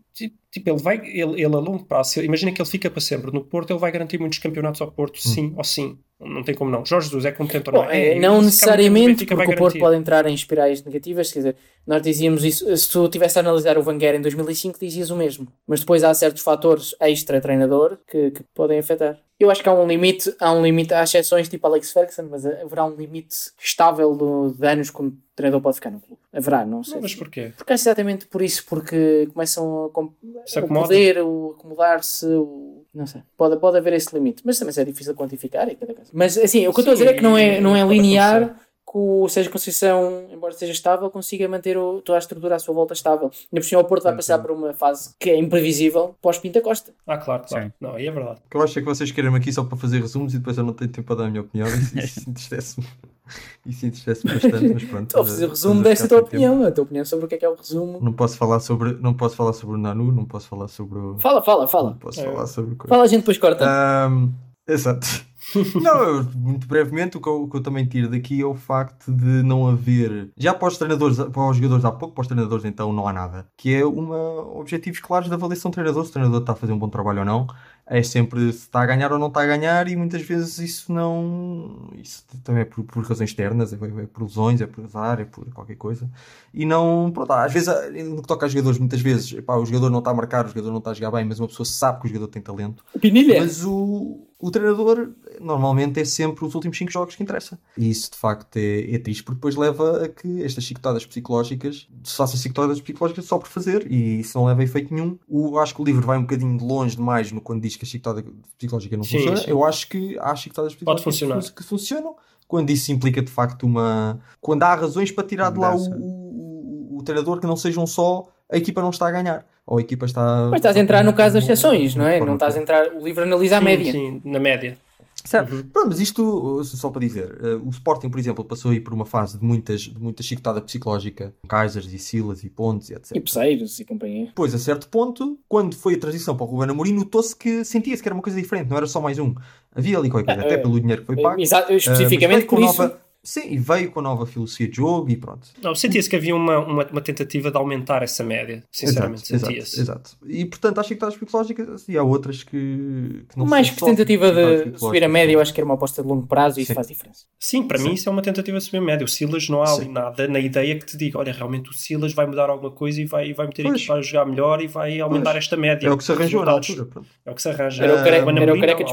tipo, 0.51 0.69
ele 0.71 0.81
vai, 0.81 0.97
ele, 0.97 1.43
ele 1.43 1.55
a 1.55 1.59
longo 1.59 1.85
prazo, 1.85 2.19
imagina 2.23 2.51
que 2.51 2.59
ele 2.59 2.69
fica 2.69 2.89
para 2.89 3.01
sempre 3.01 3.31
no 3.31 3.43
Porto, 3.43 3.71
ele 3.71 3.79
vai 3.79 3.91
garantir 3.91 4.17
muitos 4.17 4.39
campeonatos 4.39 4.81
ao 4.81 4.91
Porto, 4.91 5.21
sim 5.21 5.49
hum. 5.49 5.53
ou 5.55 5.63
sim. 5.63 5.99
Não 6.19 6.43
tem 6.43 6.53
como 6.53 6.69
não. 6.69 6.85
Jorge 6.85 7.07
Jesus 7.07 7.23
é 7.23 7.31
competente 7.31 7.69
ou 7.69 7.75
não? 7.75 7.89
É, 7.89 8.09
é, 8.09 8.19
não 8.19 8.41
necessariamente, 8.41 9.25
porque 9.25 9.53
o 9.53 9.55
Porto 9.55 9.79
pode 9.79 9.95
entrar 9.95 10.25
em 10.25 10.33
espirais 10.33 10.83
negativas. 10.83 11.31
Quer 11.31 11.39
dizer, 11.39 11.55
nós 11.87 12.01
dizíamos 12.01 12.43
isso. 12.43 12.75
Se 12.75 12.91
tu 12.91 13.07
tivesse 13.07 13.37
a 13.39 13.41
analisar 13.41 13.77
o 13.77 13.87
Wenger 13.87 14.15
em 14.15 14.21
2005, 14.21 14.77
dizias 14.77 15.09
o 15.09 15.15
mesmo. 15.15 15.47
Mas 15.65 15.79
depois 15.79 16.03
há 16.03 16.13
certos 16.13 16.43
fatores 16.43 16.93
extra-treinador 16.99 17.97
que, 18.05 18.31
que 18.31 18.43
podem 18.53 18.79
afetar. 18.79 19.17
Eu 19.39 19.49
acho 19.49 19.63
que 19.63 19.69
há 19.69 19.73
um 19.73 19.87
limite, 19.87 20.35
há 20.37 20.51
um 20.51 20.61
limite, 20.61 20.93
há 20.93 21.01
exceções 21.01 21.47
tipo 21.47 21.65
Alex 21.65 21.93
Ferguson, 21.93 22.27
mas 22.29 22.45
haverá 22.45 22.83
um 22.83 22.93
limite 22.93 23.37
estável 23.57 24.13
do, 24.13 24.51
de 24.51 24.67
anos 24.67 24.89
que 24.89 25.01
um 25.01 25.15
treinador 25.33 25.61
pode 25.61 25.75
ficar 25.75 25.91
no 25.91 26.01
clube. 26.01 26.21
Haverá, 26.33 26.65
não 26.65 26.83
sei. 26.83 26.95
Não, 26.95 27.01
mas 27.03 27.15
porquê? 27.15 27.53
Porque 27.55 27.71
é 27.71 27.75
exatamente 27.75 28.27
por 28.27 28.41
isso, 28.41 28.65
porque 28.67 29.29
começam 29.33 29.85
a, 29.85 30.59
o 30.59 30.67
poder, 30.67 31.19
o 31.23 31.55
acomodar-se, 31.57 32.25
o, 32.25 32.78
não 32.93 33.05
sei. 33.05 33.21
Pode, 33.37 33.57
pode 33.57 33.77
haver 33.77 33.93
esse 33.93 34.13
limite, 34.13 34.41
mas 34.45 34.57
também 34.57 34.73
é 34.77 34.85
difícil 34.85 35.15
quantificar. 35.15 35.67
cada 35.75 35.93
caso. 35.93 36.09
Mas 36.13 36.37
assim, 36.37 36.67
o 36.67 36.73
que 36.73 36.81
Sim, 36.81 36.87
eu 36.87 36.91
estou 36.91 36.91
a 36.91 36.93
dizer 36.93 37.07
é 37.07 37.13
que 37.13 37.23
não 37.23 37.37
é, 37.37 37.61
não 37.61 37.75
é 37.75 37.83
linear 37.83 38.55
que 38.91 38.97
o 38.97 39.29
Sérgio 39.29 39.51
Conceição, 39.51 40.27
embora 40.31 40.51
esteja 40.51 40.71
estável, 40.71 41.11
consiga 41.11 41.47
manter 41.47 41.77
o, 41.77 42.01
toda 42.01 42.17
a 42.17 42.19
estrutura 42.19 42.55
à 42.55 42.59
sua 42.59 42.73
volta 42.73 42.93
estável. 42.93 43.29
Ainda 43.53 43.67
por 43.67 43.77
o 43.77 43.83
Porto 43.83 44.03
vai 44.03 44.15
passar 44.15 44.39
por 44.39 44.49
uma 44.49 44.73
fase 44.73 45.13
que 45.19 45.29
é 45.29 45.37
imprevisível 45.37 46.15
pós-Pinta 46.19 46.59
Costa. 46.59 46.91
Ah, 47.05 47.17
claro, 47.17 47.43
claro. 47.47 47.65
Sim. 47.65 47.73
Não, 47.79 47.93
aí 47.93 48.07
é 48.07 48.11
verdade. 48.11 48.39
O 48.43 48.49
que 48.49 48.57
eu 48.57 48.63
acho 48.63 48.79
é 48.79 48.81
que 48.81 48.87
vocês 48.87 49.11
querem 49.11 49.33
aqui 49.35 49.53
só 49.53 49.63
para 49.63 49.77
fazer 49.77 50.01
resumos 50.01 50.33
e 50.33 50.39
depois 50.39 50.57
eu 50.57 50.63
não 50.63 50.73
tenho 50.73 50.91
tempo 50.91 51.05
para 51.05 51.17
dar 51.17 51.25
a 51.25 51.29
minha 51.29 51.41
opinião. 51.41 51.67
Isso, 51.95 52.31
isso 52.57 52.81
entristece-me. 53.29 53.71
Isso 53.71 53.85
entristece-me 53.85 54.33
bastante, 54.33 54.73
mas 54.73 54.83
pronto. 54.83 55.07
Estou 55.07 55.21
a 55.21 55.25
fazer 55.25 55.49
resumo 55.49 55.83
desta 55.83 56.07
tua 56.07 56.19
opinião, 56.19 56.55
tempo. 56.55 56.67
a 56.67 56.71
tua 56.71 56.83
opinião 56.83 57.05
sobre 57.05 57.25
o 57.25 57.27
que 57.27 57.35
é 57.35 57.37
que 57.37 57.45
é 57.45 57.49
o 57.49 57.55
resumo. 57.55 57.99
Não 58.01 58.13
posso 58.13 58.37
falar 58.37 58.59
sobre, 58.59 58.93
não 59.01 59.13
posso 59.13 59.35
falar 59.35 59.53
sobre 59.53 59.75
o 59.75 59.77
Nanu, 59.77 60.11
não 60.11 60.25
posso 60.25 60.47
falar 60.47 60.67
sobre 60.67 60.99
o... 60.99 61.19
Fala, 61.19 61.41
fala, 61.41 61.67
fala. 61.67 61.89
Não 61.91 61.97
posso 61.97 62.19
é. 62.19 62.23
falar 62.23 62.47
sobre... 62.47 62.75
Fala, 62.87 63.03
a 63.03 63.07
gente 63.07 63.19
depois 63.19 63.37
corta. 63.37 63.65
Um, 64.09 64.31
exato. 64.73 65.29
não, 65.81 66.23
muito 66.35 66.67
brevemente, 66.67 67.17
o 67.17 67.21
que, 67.21 67.27
eu, 67.27 67.43
o 67.43 67.49
que, 67.49 67.57
eu, 67.57 67.63
também 67.63 67.85
tiro 67.85 68.09
daqui 68.09 68.39
é 68.39 68.45
o 68.45 68.53
facto 68.53 69.11
de 69.11 69.41
não 69.41 69.67
haver. 69.67 70.29
Já 70.37 70.53
para 70.53 70.67
os 70.67 70.77
treinadores, 70.77 71.17
para 71.17 71.49
os 71.49 71.57
jogadores 71.57 71.85
há 71.85 71.91
pouco, 71.91 72.13
para 72.13 72.21
os 72.21 72.27
treinadores 72.27 72.65
então 72.65 72.93
não 72.93 73.07
há 73.07 73.13
nada. 73.13 73.47
Que 73.57 73.73
é 73.73 73.85
uma 73.85 74.17
objetivos 74.55 74.99
claros 74.99 75.27
de 75.27 75.33
avaliação 75.33 75.71
do 75.71 75.73
treinador, 75.73 76.03
se 76.03 76.09
o 76.11 76.13
treinador 76.13 76.41
está 76.41 76.53
a 76.53 76.55
fazer 76.55 76.73
um 76.73 76.77
bom 76.77 76.89
trabalho 76.89 77.19
ou 77.19 77.25
não 77.25 77.47
é 77.89 78.03
sempre 78.03 78.53
se 78.53 78.59
está 78.59 78.81
a 78.81 78.85
ganhar 78.85 79.11
ou 79.11 79.17
não 79.17 79.27
está 79.27 79.41
a 79.41 79.47
ganhar 79.47 79.87
e 79.87 79.95
muitas 79.95 80.21
vezes 80.21 80.59
isso 80.59 80.93
não 80.93 81.89
isso 81.97 82.23
também 82.43 82.61
é 82.61 82.65
por, 82.65 82.83
por 82.83 83.03
razões 83.03 83.31
externas 83.31 83.73
é, 83.73 83.75
é, 83.75 84.05
por 84.05 84.23
lesões, 84.23 84.61
é 84.61 84.67
por 84.67 84.83
azar, 84.83 85.19
é 85.19 85.25
por 85.25 85.51
qualquer 85.51 85.75
coisa 85.75 86.07
e 86.53 86.65
não, 86.65 87.11
pronto, 87.11 87.33
às 87.33 87.51
vezes 87.51 87.67
no 88.05 88.21
que 88.21 88.27
toca 88.27 88.45
a 88.45 88.49
jogadores, 88.49 88.77
muitas 88.77 89.01
vezes 89.01 89.33
epá, 89.33 89.55
o 89.55 89.65
jogador 89.65 89.89
não 89.89 89.99
está 89.99 90.11
a 90.11 90.13
marcar, 90.13 90.45
o 90.45 90.49
jogador 90.49 90.69
não 90.69 90.77
está 90.77 90.91
a 90.91 90.93
jogar 90.93 91.11
bem 91.11 91.25
mas 91.25 91.39
uma 91.39 91.47
pessoa 91.47 91.65
sabe 91.65 91.99
que 92.01 92.05
o 92.05 92.09
jogador 92.09 92.27
tem 92.27 92.41
talento 92.41 92.85
Pinilha. 93.01 93.41
mas 93.41 93.65
o, 93.65 94.28
o 94.39 94.49
treinador 94.49 95.09
normalmente 95.39 95.99
é 95.99 96.05
sempre 96.05 96.45
os 96.45 96.55
últimos 96.55 96.77
5 96.77 96.91
jogos 96.91 97.15
que 97.15 97.23
interessa 97.23 97.59
e 97.77 97.89
isso 97.89 98.11
de 98.11 98.17
facto 98.17 98.57
é, 98.57 98.95
é 98.95 98.99
triste 98.99 99.23
porque 99.23 99.35
depois 99.35 99.55
leva 99.55 100.05
a 100.05 100.09
que 100.09 100.43
estas 100.43 100.63
chicotadas 100.63 101.05
psicológicas 101.05 101.87
se 102.03 102.15
façam 102.15 102.39
chicotadas 102.39 102.79
psicológicas 102.79 103.25
só 103.25 103.37
por 103.37 103.47
fazer 103.47 103.85
e 103.91 104.21
isso 104.21 104.37
não 104.37 104.45
leva 104.45 104.61
a 104.61 104.63
efeito 104.63 104.93
nenhum 104.93 105.17
o, 105.27 105.59
acho 105.59 105.75
que 105.75 105.81
o 105.81 105.85
livro 105.85 106.05
vai 106.05 106.17
um 106.17 106.21
bocadinho 106.21 106.57
de 106.57 106.63
longe 106.63 106.95
demais 106.95 107.31
no 107.31 107.41
quando 107.41 107.61
diz 107.61 107.75
que 107.75 107.85
a 107.85 107.87
chicotada 107.87 108.23
psicológica 108.57 108.95
não 108.95 109.03
sim, 109.03 109.17
funciona. 109.17 109.37
Sim. 109.37 109.49
Eu 109.49 109.63
acho 109.63 109.89
que 109.89 110.17
há 110.19 110.35
chicotadas 110.35 110.73
psicológicas 110.73 111.49
que 111.49 111.63
funcionam 111.63 112.15
quando 112.49 112.71
isso 112.71 112.91
implica 112.91 113.21
de 113.21 113.29
facto 113.29 113.63
uma. 113.63 114.19
Quando 114.41 114.63
há 114.63 114.73
razões 114.73 115.11
para 115.11 115.23
tirar 115.23 115.51
de 115.51 115.59
lá 115.59 115.75
o, 115.75 115.79
o, 115.79 116.97
o, 116.97 117.03
treinador 117.03 117.39
que 117.39 117.45
não 117.45 117.55
sejam 117.55 117.85
só 117.85 118.27
a 118.51 118.57
equipa 118.57 118.81
não 118.81 118.89
está 118.89 119.07
a 119.07 119.11
ganhar. 119.11 119.45
Ou 119.69 119.77
a 119.77 119.81
equipa 119.81 120.07
está. 120.07 120.47
Mas 120.49 120.61
estás 120.61 120.75
a 120.75 120.79
entrar 120.79 121.03
no 121.03 121.13
caso 121.13 121.35
das 121.35 121.43
exceções, 121.43 121.93
não 121.93 122.07
é? 122.07 122.19
Não 122.19 122.33
estás 122.33 122.57
a 122.57 122.59
entrar. 122.59 122.87
O 122.87 123.03
livro 123.03 123.21
analisa 123.21 123.57
a 123.57 123.61
média. 123.61 123.91
Sim, 123.91 124.19
na 124.25 124.39
média. 124.39 124.75
Certo. 125.23 125.53
Uhum. 125.53 125.63
Pronto, 125.63 125.89
mas 125.89 125.99
isto, 125.99 126.63
só 126.63 126.89
para 126.89 127.01
dizer, 127.01 127.37
uh, 127.39 127.67
o 127.67 127.69
Sporting, 127.69 128.09
por 128.09 128.19
exemplo, 128.19 128.43
passou 128.43 128.71
aí 128.71 128.79
por 128.79 128.93
uma 128.93 129.05
fase 129.05 129.37
de 129.37 129.45
muitas, 129.45 129.81
de 129.81 129.99
muita 129.99 130.23
chicotada 130.23 130.59
psicológica, 130.59 131.35
Kaisers 131.47 131.93
e 131.93 131.99
Silas 131.99 132.43
e 132.43 132.49
Pontes 132.49 132.89
e 132.89 132.95
etc. 132.95 133.15
E 133.15 133.19
Peseiros 133.19 133.79
e 133.79 133.85
companhia. 133.85 134.31
Pois, 134.33 134.55
a 134.55 134.57
certo 134.57 134.87
ponto, 134.87 135.37
quando 135.47 135.75
foi 135.75 135.93
a 135.93 135.99
transição 135.99 136.35
para 136.35 136.45
o 136.45 136.49
Ruben 136.49 136.71
Amorim, 136.71 136.93
notou-se 136.93 137.35
que 137.35 137.63
sentia-se 137.63 138.01
que 138.01 138.07
era 138.07 138.15
uma 138.15 138.23
coisa 138.23 138.41
diferente, 138.41 138.69
não 138.69 138.77
era 138.77 138.87
só 138.87 138.99
mais 138.99 139.19
um. 139.19 139.35
Havia 139.75 139.99
ali 139.99 140.09
qualquer 140.09 140.33
coisa, 140.33 140.41
uh, 140.41 140.45
até 140.45 140.57
pelo 140.57 140.79
dinheiro 140.79 141.01
que 141.01 141.07
foi 141.07 141.21
pago. 141.21 141.39
Exato, 141.39 141.71
especificamente 141.73 142.45
uh, 142.45 142.47
por 142.47 142.59
isso. 142.59 142.81
Nova 142.81 142.99
Sim, 143.29 143.51
e 143.51 143.59
veio 143.59 143.91
com 143.91 143.99
a 143.99 144.01
nova 144.01 144.25
filosofia 144.25 144.67
de 144.67 144.77
jogo 144.77 145.07
e 145.07 145.15
pronto. 145.15 145.49
Não, 145.61 145.75
sentia-se 145.75 146.09
que 146.09 146.15
havia 146.15 146.35
uma, 146.35 146.57
uma, 146.57 146.87
uma, 146.87 146.99
tentativa 146.99 147.51
de 147.51 147.57
aumentar 147.57 148.01
essa 148.01 148.23
média, 148.23 148.63
sinceramente, 148.71 149.27
sentia-se. 149.27 149.79
Exato, 149.79 150.17
E 150.25 150.43
portanto, 150.45 150.79
acho 150.79 150.87
que 150.87 150.93
está 150.95 151.11
psicológicas 151.11 151.87
e 151.87 151.95
há 151.95 152.01
outras 152.01 152.41
que, 152.41 153.23
que 153.29 153.37
não 153.37 153.45
Mais 153.45 153.69
que 153.69 153.85
tentativa 153.85 154.31
de 154.31 154.79
subir 154.79 155.03
a 155.03 155.07
média, 155.07 155.33
eu 155.33 155.39
acho 155.39 155.53
que 155.53 155.61
era 155.61 155.65
uma 155.65 155.75
aposta 155.75 156.01
de 156.01 156.07
longo 156.07 156.25
prazo 156.25 156.59
e 156.59 156.63
isso 156.63 156.73
faz 156.73 156.87
diferença. 156.87 157.25
Sim, 157.39 157.67
para 157.67 157.77
Sim. 157.77 157.89
mim 157.89 157.93
isso 157.93 158.09
é 158.09 158.11
uma 158.11 158.23
tentativa 158.23 158.57
de 158.57 158.63
subir 158.63 158.77
a 158.77 158.81
média. 158.81 159.05
O 159.05 159.07
Silas 159.07 159.47
não 159.47 159.61
há 159.61 159.71
ali 159.71 159.87
nada 159.87 160.27
na 160.27 160.39
ideia 160.39 160.75
que 160.79 160.87
te 160.87 160.97
diga, 160.97 161.19
olha, 161.19 161.31
realmente 161.31 161.69
o 161.69 161.73
Silas 161.73 162.13
vai 162.13 162.25
mudar 162.25 162.49
alguma 162.49 162.71
coisa 162.71 162.99
e 162.99 163.05
vai, 163.05 163.31
vai 163.31 163.45
meter 163.45 163.67
a 163.67 163.69
equipa 163.69 163.93
a 163.93 164.01
jogar 164.01 164.25
melhor 164.25 164.59
e 164.59 164.65
vai 164.65 164.99
aumentar 164.99 165.33
pois. 165.33 165.43
esta 165.43 165.55
média. 165.55 165.87
É 165.87 165.91
o 165.91 165.97
que 165.99 166.03
se 166.03 166.11
arranjou 166.11 166.43
na 166.43 166.51
altura. 166.51 166.85
Pronto. 166.85 167.07
É 167.23 167.29
o 167.29 167.35
que 167.35 167.43
se 167.43 167.49
arranja. 167.49 167.83
Era 167.83 167.93
o 167.93 168.03
careca, 168.03 168.31
era 168.31 168.55
o 168.55 168.59
careca 168.59 168.85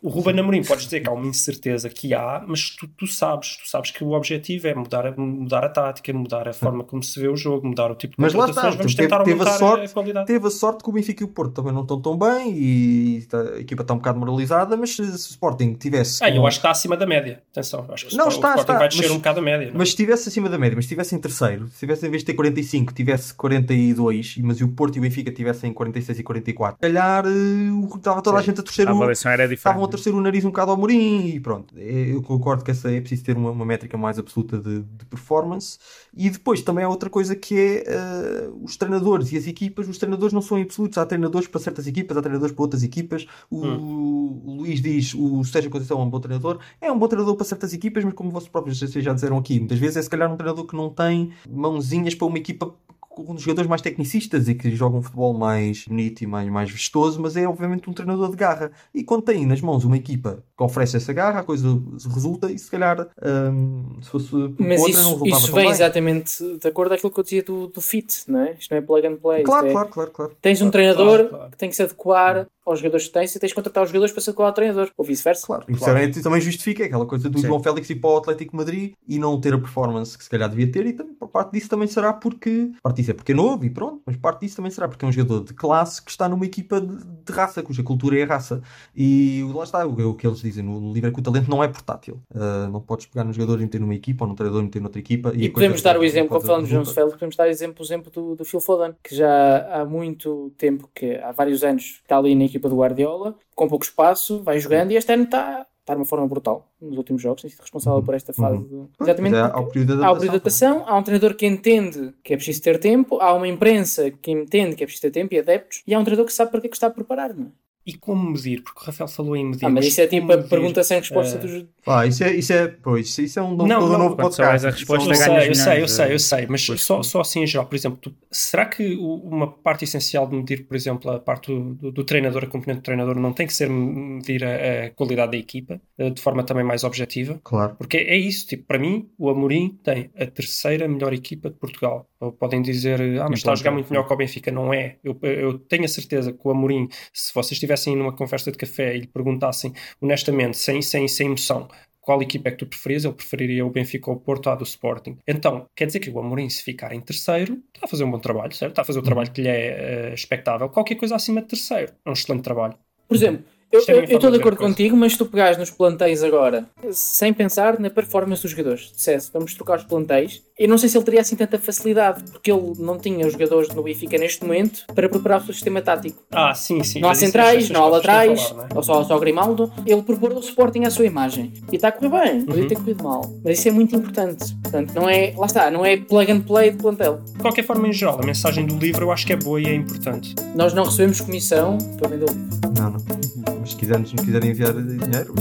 O 0.00 0.08
Ruben 0.08 0.40
Amorim, 0.40 0.62
podes 0.62 0.84
dizer 0.84 1.00
que 1.00 1.10
há 1.10 1.12
uma 1.12 1.26
incerteza 1.26 1.90
que 1.90 2.14
há, 2.14 2.42
mas 2.48 2.70
tu, 2.70 2.88
tu 2.88 3.06
sabes, 3.06 3.58
tu 3.58 3.68
sabes 3.68 3.81
que 3.90 4.04
o 4.04 4.12
objetivo 4.12 4.66
é 4.68 4.74
mudar 4.74 5.06
a, 5.06 5.12
mudar 5.12 5.64
a 5.64 5.68
tática, 5.68 6.12
mudar 6.12 6.48
a 6.48 6.52
forma 6.52 6.84
como 6.84 7.02
se 7.02 7.18
vê 7.20 7.28
o 7.28 7.36
jogo, 7.36 7.66
mudar 7.66 7.90
o 7.90 7.94
tipo 7.94 8.16
de 8.16 8.22
Mas 8.22 8.34
lá 8.34 8.48
está, 8.48 8.62
vamos 8.70 8.94
teve, 8.94 9.08
tentar 9.08 9.24
teve 9.24 9.42
a, 9.42 9.58
sorte, 9.58 9.86
a 9.86 9.88
qualidade. 9.88 10.26
Teve 10.26 10.46
a 10.46 10.50
sorte 10.50 10.84
que 10.84 10.90
o 10.90 10.92
Benfica 10.92 11.22
e 11.22 11.26
o 11.26 11.28
Porto 11.28 11.54
também 11.54 11.72
não 11.72 11.82
estão 11.82 12.00
tão 12.00 12.16
bem 12.16 12.52
e 12.54 13.26
a 13.32 13.60
equipa 13.60 13.82
está 13.82 13.94
um 13.94 13.98
bocado 13.98 14.18
moralizada, 14.18 14.76
mas 14.76 14.94
se 14.94 15.02
o 15.02 15.14
Sporting 15.14 15.74
tivesse... 15.74 16.22
Ah, 16.22 16.30
eu 16.30 16.46
acho 16.46 16.58
que 16.58 16.66
está 16.66 16.70
acima 16.70 16.96
da 16.96 17.06
média, 17.06 17.42
atenção, 17.50 17.86
acho 17.90 18.06
que 18.06 18.16
não, 18.16 18.26
o 18.26 18.28
está, 18.28 18.48
Sporting 18.48 18.60
está, 18.60 18.78
vai 18.78 18.88
descer 18.88 19.02
mas, 19.02 19.10
um 19.10 19.16
bocado 19.16 19.40
a 19.40 19.42
média. 19.42 19.66
Não? 19.66 19.74
É? 19.74 19.78
Mas 19.78 19.88
se 19.88 19.92
estivesse 19.92 20.28
acima 20.28 20.48
da 20.48 20.58
média, 20.58 20.76
mas 20.76 20.84
se 20.84 20.86
estivesse 20.86 21.14
em 21.14 21.18
terceiro, 21.18 21.68
se 21.68 21.80
tivesse 21.80 22.06
em 22.06 22.10
vez 22.10 22.22
de 22.22 22.26
ter 22.26 22.34
45, 22.34 22.92
tivesse 22.92 23.34
42, 23.34 24.36
mas 24.42 24.60
o 24.60 24.68
Porto 24.68 24.96
e 24.96 24.98
o 24.98 25.02
Benfica 25.02 25.30
tivessem 25.32 25.72
46 25.72 26.18
e 26.18 26.22
44, 26.22 26.78
calhar 26.80 27.24
uh, 27.26 27.96
estava 27.96 28.22
toda 28.22 28.36
Sim. 28.38 28.42
a 28.42 28.46
gente 28.46 28.60
a 28.60 28.62
torcer 28.62 28.88
a 28.88 28.94
o... 28.94 29.02
era 29.02 29.12
diferente. 29.14 29.52
Estavam 29.54 29.84
a 29.84 29.88
torcer 29.88 30.14
o 30.14 30.20
nariz 30.20 30.44
um 30.44 30.48
bocado 30.48 30.70
ao 30.70 30.76
Mourinho 30.76 31.28
e 31.28 31.40
pronto. 31.40 31.74
Eu 31.78 32.22
concordo 32.22 32.64
que 32.64 32.70
essa 32.70 32.90
é 32.90 33.00
preciso 33.00 33.24
ter 33.24 33.36
uma, 33.36 33.50
uma 33.62 33.66
métrica 33.66 33.96
mais 33.96 34.18
absoluta 34.18 34.58
de, 34.58 34.82
de 34.82 35.04
performance. 35.06 35.78
E 36.16 36.28
depois 36.28 36.62
também 36.62 36.84
há 36.84 36.88
outra 36.88 37.08
coisa 37.08 37.34
que 37.34 37.58
é 37.58 38.48
uh, 38.48 38.64
os 38.64 38.76
treinadores 38.76 39.32
e 39.32 39.36
as 39.36 39.46
equipas. 39.46 39.88
Os 39.88 39.98
treinadores 39.98 40.32
não 40.32 40.42
são 40.42 40.60
absolutos. 40.60 40.98
Há 40.98 41.06
treinadores 41.06 41.48
para 41.48 41.60
certas 41.60 41.86
equipas, 41.86 42.16
há 42.16 42.22
treinadores 42.22 42.54
para 42.54 42.62
outras 42.62 42.82
equipas. 42.82 43.26
O, 43.50 43.64
hum. 43.64 44.42
o 44.44 44.54
Luís 44.56 44.80
diz: 44.80 45.14
o 45.14 45.42
Sérgio 45.44 45.70
Conceição 45.70 46.00
é 46.00 46.04
um 46.04 46.10
bom 46.10 46.20
treinador. 46.20 46.58
É 46.80 46.90
um 46.90 46.98
bom 46.98 47.08
treinador 47.08 47.36
para 47.36 47.44
certas 47.44 47.72
equipas, 47.72 48.04
mas 48.04 48.14
como 48.14 48.30
vocês 48.30 48.50
próprios 48.50 48.78
já 48.78 49.12
disseram 49.12 49.38
aqui, 49.38 49.58
muitas 49.58 49.78
vezes 49.78 49.96
é 49.96 50.02
se 50.02 50.10
calhar 50.10 50.32
um 50.32 50.36
treinador 50.36 50.66
que 50.66 50.76
não 50.76 50.90
tem 50.90 51.32
mãozinhas 51.48 52.14
para 52.14 52.26
uma 52.26 52.38
equipa 52.38 52.74
com 53.14 53.36
jogadores 53.36 53.68
mais 53.68 53.82
tecnicistas 53.82 54.48
e 54.48 54.54
que 54.54 54.74
jogam 54.74 55.00
um 55.00 55.02
futebol 55.02 55.34
mais 55.34 55.84
bonito 55.86 56.22
e 56.22 56.26
mais, 56.26 56.48
mais 56.48 56.70
vistoso, 56.70 57.20
mas 57.20 57.36
é 57.36 57.46
obviamente 57.46 57.88
um 57.88 57.92
treinador 57.92 58.30
de 58.30 58.36
garra. 58.36 58.72
E 58.94 59.04
quando 59.04 59.22
tem 59.22 59.46
nas 59.46 59.60
mãos 59.60 59.84
uma 59.84 59.96
equipa 59.96 60.42
que 60.56 60.62
oferece 60.62 60.96
essa 60.96 61.12
garra, 61.12 61.40
a 61.40 61.44
coisa 61.44 61.68
resulta 62.12 62.50
e 62.50 62.58
se 62.58 62.70
calhar 62.70 63.08
um, 63.22 64.00
se 64.02 64.10
fosse 64.10 64.34
mas 64.58 64.80
outra 64.80 64.90
isso, 64.90 65.18
não 65.18 65.26
isso 65.26 65.52
vem 65.52 65.70
exatamente 65.70 66.58
de 66.58 66.68
acordo 66.68 66.88
com 66.90 66.94
aquilo 66.94 67.12
que 67.12 67.20
eu 67.20 67.24
dizia 67.24 67.42
do, 67.42 67.66
do 67.66 67.80
fit, 67.80 68.24
não 68.28 68.40
é? 68.40 68.52
Isto 68.58 68.70
não 68.70 68.78
é 68.78 68.80
plug 68.80 69.06
and 69.06 69.16
play. 69.16 69.42
Claro, 69.42 69.66
é, 69.66 69.72
claro, 69.72 69.88
claro, 69.88 70.10
claro. 70.10 70.36
Tens 70.40 70.58
claro, 70.58 70.68
um 70.68 70.70
treinador 70.70 71.18
claro, 71.18 71.28
claro. 71.28 71.50
que 71.50 71.56
tem 71.56 71.68
que 71.68 71.76
se 71.76 71.82
adequar 71.82 72.46
aos 72.64 72.78
jogadores 72.78 73.06
que 73.06 73.12
tens 73.12 73.34
e 73.34 73.38
tens 73.38 73.48
de 73.48 73.54
contratar 73.54 73.82
os 73.82 73.90
jogadores 73.90 74.12
para 74.12 74.22
ser 74.22 74.32
qual 74.32 74.48
o 74.48 74.52
treinador, 74.52 74.90
ou 74.96 75.04
vice-versa. 75.04 75.46
Claro, 75.46 75.64
e 75.68 75.74
claro. 75.74 75.98
Isso 75.98 76.22
também 76.22 76.40
justifica 76.40 76.84
aquela 76.84 77.06
coisa 77.06 77.28
do 77.28 77.38
Sim. 77.38 77.46
João 77.46 77.62
Félix 77.62 77.90
ir 77.90 77.96
para 77.96 78.10
o 78.10 78.16
Atlético 78.16 78.56
Madrid 78.56 78.92
e 79.06 79.18
não 79.18 79.40
ter 79.40 79.54
a 79.54 79.58
performance 79.58 80.16
que 80.16 80.24
se 80.24 80.30
calhar 80.30 80.48
devia 80.48 80.70
ter, 80.70 80.86
e 80.86 80.92
também, 80.92 81.14
parte 81.32 81.52
disso 81.52 81.68
também 81.68 81.88
será 81.88 82.12
porque 82.12 82.70
parte 82.82 82.96
disso 82.96 83.10
é 83.10 83.14
porque 83.14 83.32
é 83.32 83.34
novo 83.34 83.64
e 83.64 83.70
pronto, 83.70 84.02
mas 84.04 84.16
parte 84.16 84.40
disso 84.40 84.56
também 84.56 84.70
será 84.70 84.86
porque 84.86 85.04
é 85.04 85.08
um 85.08 85.12
jogador 85.12 85.44
de 85.44 85.54
classe 85.54 86.02
que 86.02 86.10
está 86.10 86.28
numa 86.28 86.44
equipa 86.44 86.80
de, 86.80 86.96
de 86.96 87.32
raça, 87.32 87.62
cuja 87.62 87.82
cultura 87.82 88.18
é 88.18 88.22
a 88.22 88.26
raça. 88.26 88.62
E 88.94 89.44
lá 89.54 89.64
está, 89.64 89.86
o, 89.86 90.10
o 90.10 90.14
que 90.14 90.26
eles 90.26 90.40
dizem 90.40 90.62
no 90.62 90.92
livro 90.92 91.08
é 91.08 91.12
que 91.12 91.18
o 91.18 91.22
talento 91.22 91.48
não 91.48 91.62
é 91.62 91.68
portátil. 91.68 92.20
Uh, 92.30 92.70
não 92.70 92.80
podes 92.80 93.06
pegar 93.06 93.24
no 93.24 93.32
jogador 93.32 93.60
e 93.60 93.62
meter 93.62 93.80
numa 93.80 93.94
equipa, 93.94 94.24
ou 94.24 94.28
no 94.28 94.34
treinador 94.34 94.62
e 94.62 94.64
meter 94.64 94.80
noutra 94.80 95.00
equipa. 95.00 95.32
E, 95.34 95.44
e 95.44 95.48
podemos 95.48 95.80
dar 95.82 95.98
o 95.98 96.04
exemplo, 96.04 96.28
como 96.28 96.40
falamos 96.42 96.68
de 96.68 96.74
João 96.74 96.84
Félix, 96.84 97.14
podemos 97.14 97.36
dar 97.36 97.48
exemplo, 97.48 97.84
exemplo 97.84 98.10
do, 98.10 98.34
do 98.36 98.44
Phil 98.44 98.60
Foden, 98.60 98.94
que 99.02 99.14
já 99.14 99.80
há 99.80 99.84
muito 99.84 100.52
tempo, 100.58 100.88
que 100.94 101.16
há 101.16 101.32
vários 101.32 101.64
anos, 101.64 102.00
está 102.02 102.18
ali 102.18 102.34
na 102.34 102.44
equipa 102.52 102.68
do 102.68 102.76
Guardiola, 102.76 103.34
com 103.54 103.68
pouco 103.68 103.84
espaço, 103.84 104.42
vai 104.42 104.58
jogando 104.58 104.92
e 104.92 104.96
este 104.96 105.12
ano 105.12 105.24
está 105.24 105.66
está 105.82 105.94
de 105.94 106.00
uma 106.00 106.06
forma 106.06 106.26
brutal 106.28 106.68
nos 106.80 106.96
últimos 106.96 107.20
jogos, 107.20 107.42
tem 107.42 107.50
sido 107.50 107.60
responsável 107.60 107.98
uhum. 107.98 108.04
por 108.04 108.14
esta 108.14 108.32
fase. 108.32 108.56
Uhum. 108.56 108.84
De... 108.84 109.04
Exatamente. 109.04 109.36
Há, 109.36 109.46
há 109.52 109.60
o 109.60 109.66
período 109.66 109.96
de 109.96 110.04
adaptação. 110.04 110.04
Há 110.04 110.12
o 110.12 110.14
período 110.14 110.22
de 110.22 110.36
adaptação, 110.36 110.84
há 110.86 110.96
um 110.98 111.02
treinador 111.02 111.34
que 111.34 111.46
entende 111.46 112.14
que 112.22 112.32
é 112.32 112.36
preciso 112.36 112.62
ter 112.62 112.78
tempo, 112.78 113.20
há 113.20 113.34
uma 113.34 113.48
imprensa 113.48 114.10
que 114.10 114.30
entende 114.30 114.76
que 114.76 114.84
é 114.84 114.86
preciso 114.86 115.02
ter 115.02 115.10
tempo 115.10 115.34
e 115.34 115.38
adeptos, 115.38 115.82
e 115.86 115.92
há 115.92 115.98
um 115.98 116.04
treinador 116.04 116.26
que 116.26 116.32
sabe 116.32 116.50
para 116.50 116.60
que, 116.60 116.68
é 116.68 116.70
que 116.70 116.76
está 116.76 116.86
a 116.86 116.90
preparar, 116.90 117.34
não 117.34 117.46
é? 117.46 117.50
E 117.84 117.94
como 117.94 118.30
medir? 118.30 118.62
Porque 118.62 118.80
o 118.80 118.84
Rafael 118.84 119.08
falou 119.08 119.36
em 119.36 119.46
medir. 119.46 119.66
Ah, 119.66 119.70
mas, 119.70 119.86
isso 119.86 120.00
é 120.00 120.06
tipo 120.06 120.32
a 120.32 120.38
pergunta 120.38 120.84
sem 120.84 120.98
resposta 120.98 121.36
uh... 121.36 121.40
dos. 121.40 121.66
Ah, 121.86 122.06
isso 122.06 122.22
é, 122.22 122.34
isso 122.34 122.52
é, 122.52 122.68
pois, 122.68 123.18
isso 123.18 123.38
é 123.40 123.42
um 123.42 123.56
novo, 123.56 123.66
não, 123.66 123.88
não, 123.88 123.98
novo 123.98 124.16
podcast. 124.16 124.66
A 124.66 124.70
resposta 124.70 125.10
eu, 125.10 125.14
sei, 125.16 125.48
eu 125.48 125.54
sei, 125.54 125.82
eu 125.82 125.88
sei, 125.88 126.14
eu 126.14 126.18
sei, 126.18 126.46
mas 126.46 126.62
só, 126.62 127.02
só 127.02 127.20
assim 127.20 127.42
em 127.42 127.46
geral. 127.46 127.66
Por 127.66 127.74
exemplo, 127.74 127.98
tu, 128.00 128.14
será 128.30 128.66
que 128.66 128.94
uma 128.94 129.50
parte 129.50 129.84
essencial 129.84 130.28
de 130.28 130.36
medir, 130.36 130.64
por 130.66 130.76
exemplo, 130.76 131.10
a 131.10 131.18
parte 131.18 131.52
do, 131.52 131.74
do, 131.74 131.90
do 131.90 132.04
treinador, 132.04 132.44
a 132.44 132.46
componente 132.46 132.80
do 132.80 132.84
treinador, 132.84 133.18
não 133.18 133.32
tem 133.32 133.48
que 133.48 133.54
ser 133.54 133.68
medir 133.68 134.44
a, 134.44 134.86
a, 134.86 134.90
qualidade 134.90 135.32
da 135.32 135.38
equipa 135.38 135.80
eh, 135.98 136.10
de 136.10 136.20
forma 136.20 136.44
também 136.44 136.64
mais 136.64 136.84
objetiva? 136.84 137.40
Claro. 137.42 137.74
Porque 137.76 137.96
é 137.96 138.16
isso, 138.16 138.46
tipo, 138.46 138.64
para 138.64 138.78
mim, 138.78 139.10
o 139.18 139.28
Amorim 139.28 139.76
tem 139.82 140.10
a 140.16 140.26
terceira 140.26 140.86
melhor 140.86 141.12
equipa 141.12 141.50
de 141.50 141.56
Portugal. 141.56 142.08
Ou 142.20 142.30
podem 142.30 142.62
dizer, 142.62 143.00
ah, 143.20 143.26
mas 143.28 143.40
está 143.40 143.50
a 143.50 143.56
jogar 143.56 143.72
muito 143.72 143.90
melhor 143.90 144.06
que 144.06 144.14
o 144.14 144.16
Benfica. 144.16 144.52
Não 144.52 144.72
é. 144.72 144.96
Eu, 145.02 145.18
eu 145.22 145.58
tenho 145.58 145.84
a 145.84 145.88
certeza 145.88 146.32
que 146.32 146.38
o 146.44 146.50
Amorim, 146.52 146.88
se 147.12 147.34
vocês 147.34 147.58
estivessem 147.72 147.96
numa 147.96 148.12
conversa 148.12 148.50
de 148.50 148.58
café 148.58 148.94
e 148.94 149.00
lhe 149.00 149.06
perguntassem 149.06 149.72
honestamente, 150.00 150.56
sem, 150.56 150.82
sem, 150.82 151.08
sem 151.08 151.26
emoção, 151.26 151.68
qual 152.00 152.20
equipa 152.20 152.48
é 152.48 152.52
que 152.52 152.58
tu 152.58 152.66
preferias, 152.66 153.04
ele 153.04 153.14
preferiria 153.14 153.64
o 153.64 153.70
Benfica 153.70 154.10
ou 154.10 154.16
o 154.16 154.20
Porto 154.20 154.50
à 154.50 154.54
do 154.54 154.64
Sporting. 154.64 155.18
Então, 155.26 155.66
quer 155.74 155.86
dizer 155.86 156.00
que 156.00 156.10
o 156.10 156.18
Amorim, 156.18 156.48
se 156.48 156.62
ficar 156.62 156.92
em 156.92 157.00
terceiro, 157.00 157.62
está 157.74 157.86
a 157.86 157.88
fazer 157.88 158.04
um 158.04 158.10
bom 158.10 158.18
trabalho, 158.18 158.52
certo? 158.52 158.72
Está 158.72 158.82
a 158.82 158.84
fazer 158.84 158.98
o 158.98 159.02
trabalho 159.02 159.30
que 159.30 159.40
lhe 159.40 159.48
é 159.48 160.10
uh, 160.10 160.14
expectável. 160.14 160.68
Qualquer 160.68 160.96
coisa 160.96 161.14
acima 161.14 161.40
de 161.40 161.48
terceiro 161.48 161.92
é 162.04 162.10
um 162.10 162.12
excelente 162.12 162.42
trabalho. 162.42 162.74
Por 163.06 163.14
exemplo, 163.14 163.44
eu 163.70 163.78
estou 163.78 164.30
de 164.30 164.36
acordo 164.36 164.58
contigo, 164.58 164.94
mas 164.94 165.12
se 165.12 165.18
tu 165.18 165.24
pegares 165.24 165.56
nos 165.56 165.70
plantéis 165.70 166.22
agora, 166.22 166.68
sem 166.90 167.32
pensar 167.32 167.78
na 167.78 167.88
performance 167.88 168.42
dos 168.42 168.50
jogadores, 168.50 168.92
dissesse, 168.92 169.32
vamos 169.32 169.54
trocar 169.54 169.78
os 169.78 169.84
plantéis, 169.84 170.42
eu 170.62 170.68
não 170.68 170.78
sei 170.78 170.88
se 170.88 170.96
ele 170.96 171.04
teria 171.04 171.20
assim 171.20 171.34
tanta 171.34 171.58
facilidade, 171.58 172.22
porque 172.30 172.52
ele 172.52 172.74
não 172.78 172.96
tinha 172.96 173.26
os 173.26 173.32
jogadores 173.32 173.68
no 173.70 173.82
Benfica 173.82 174.16
neste 174.16 174.44
momento 174.44 174.84
para 174.94 175.08
preparar 175.08 175.40
o 175.40 175.44
seu 175.44 175.54
sistema 175.54 175.82
tático. 175.82 176.22
Ah, 176.30 176.54
sim, 176.54 176.84
sim. 176.84 177.00
Não 177.00 177.10
há 177.10 177.14
centrais, 177.16 177.68
não 177.68 177.82
há 177.82 177.88
laterais, 177.88 178.42
falar, 178.42 178.68
é? 178.70 178.76
ou 178.76 178.82
só, 178.82 179.02
só 179.02 179.16
o 179.16 179.20
Grimaldo. 179.20 179.72
Ele 179.84 180.02
preparou 180.02 180.38
o 180.38 180.40
Sporting 180.40 180.84
à 180.84 180.90
sua 180.90 181.04
imagem. 181.04 181.52
E 181.70 181.76
está 181.76 181.88
a 181.88 181.92
correr 181.92 182.10
bem, 182.10 182.44
podia 182.44 182.62
uhum. 182.62 182.68
ter 182.68 182.74
corrido 182.76 183.02
mal. 183.02 183.22
Mas 183.44 183.58
isso 183.58 183.68
é 183.68 183.72
muito 183.72 183.96
importante. 183.96 184.54
Portanto, 184.62 184.94
não 184.94 185.08
é, 185.08 185.34
lá 185.36 185.46
está, 185.46 185.68
não 185.68 185.84
é 185.84 185.96
plug 185.96 186.30
and 186.30 186.40
play 186.42 186.70
de 186.70 186.76
plantel. 186.76 187.20
De 187.26 187.40
qualquer 187.40 187.64
forma, 187.64 187.88
em 187.88 187.92
geral, 187.92 188.20
a 188.20 188.24
mensagem 188.24 188.64
do 188.64 188.76
livro 188.76 189.06
eu 189.06 189.10
acho 189.10 189.26
que 189.26 189.32
é 189.32 189.36
boa 189.36 189.60
e 189.60 189.66
é 189.66 189.74
importante. 189.74 190.34
Nós 190.54 190.72
não 190.72 190.84
recebemos 190.84 191.20
comissão 191.20 191.76
para 191.98 192.08
vender 192.08 192.30
o 192.30 192.32
livro. 192.32 192.60
Não, 192.78 192.90
não. 192.90 193.60
Mas 193.60 193.70
se 193.70 193.76
quiserem, 193.76 194.02
nos 194.02 194.12
quiserem 194.12 194.50
enviar 194.50 194.72
dinheiro, 194.72 195.34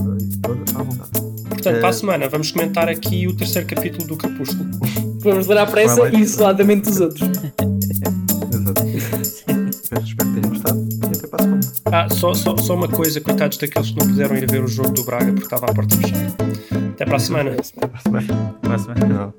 à 0.75 0.83
vontade. 0.83 1.40
Portanto, 1.61 1.77
é... 1.77 1.79
para 1.79 1.89
a 1.89 1.93
semana 1.93 2.27
vamos 2.27 2.51
comentar 2.51 2.89
aqui 2.89 3.27
o 3.27 3.35
terceiro 3.35 3.67
capítulo 3.67 4.07
do 4.07 4.17
Crepúsculo. 4.17 4.69
Vamos 5.21 5.45
ler 5.45 5.59
à 5.59 5.67
pressa 5.67 6.09
e 6.09 6.21
isoladamente 6.21 6.89
dos 6.89 6.99
outros. 6.99 7.29
Exato. 7.29 8.81
Espero 9.93 10.03
que 10.03 10.15
tenham 10.15 10.49
gostado 10.49 10.89
e 10.89 11.05
até 11.05 11.27
para 11.27 11.39
a 11.39 11.43
semana. 11.43 11.61
Ah, 11.85 12.09
só, 12.09 12.33
só, 12.33 12.57
só 12.57 12.73
uma 12.73 12.87
coisa, 12.87 13.21
coitados 13.21 13.59
daqueles 13.59 13.91
que 13.91 13.99
não 13.99 14.07
puderam 14.07 14.35
ir 14.35 14.49
ver 14.49 14.63
o 14.63 14.67
jogo 14.67 14.89
do 14.89 15.03
Braga 15.03 15.25
porque 15.25 15.43
estava 15.43 15.67
à 15.67 15.73
porta 15.75 15.95
fechada. 15.95 16.33
Até 16.93 17.05
para 17.05 17.17
a 17.17 17.19
semana. 17.19 17.51
Até 17.51 17.87
para 17.87 17.99
a 17.99 18.01
semana. 18.01 18.55
Para 18.63 18.73
a 18.73 18.77
semana. 18.79 19.33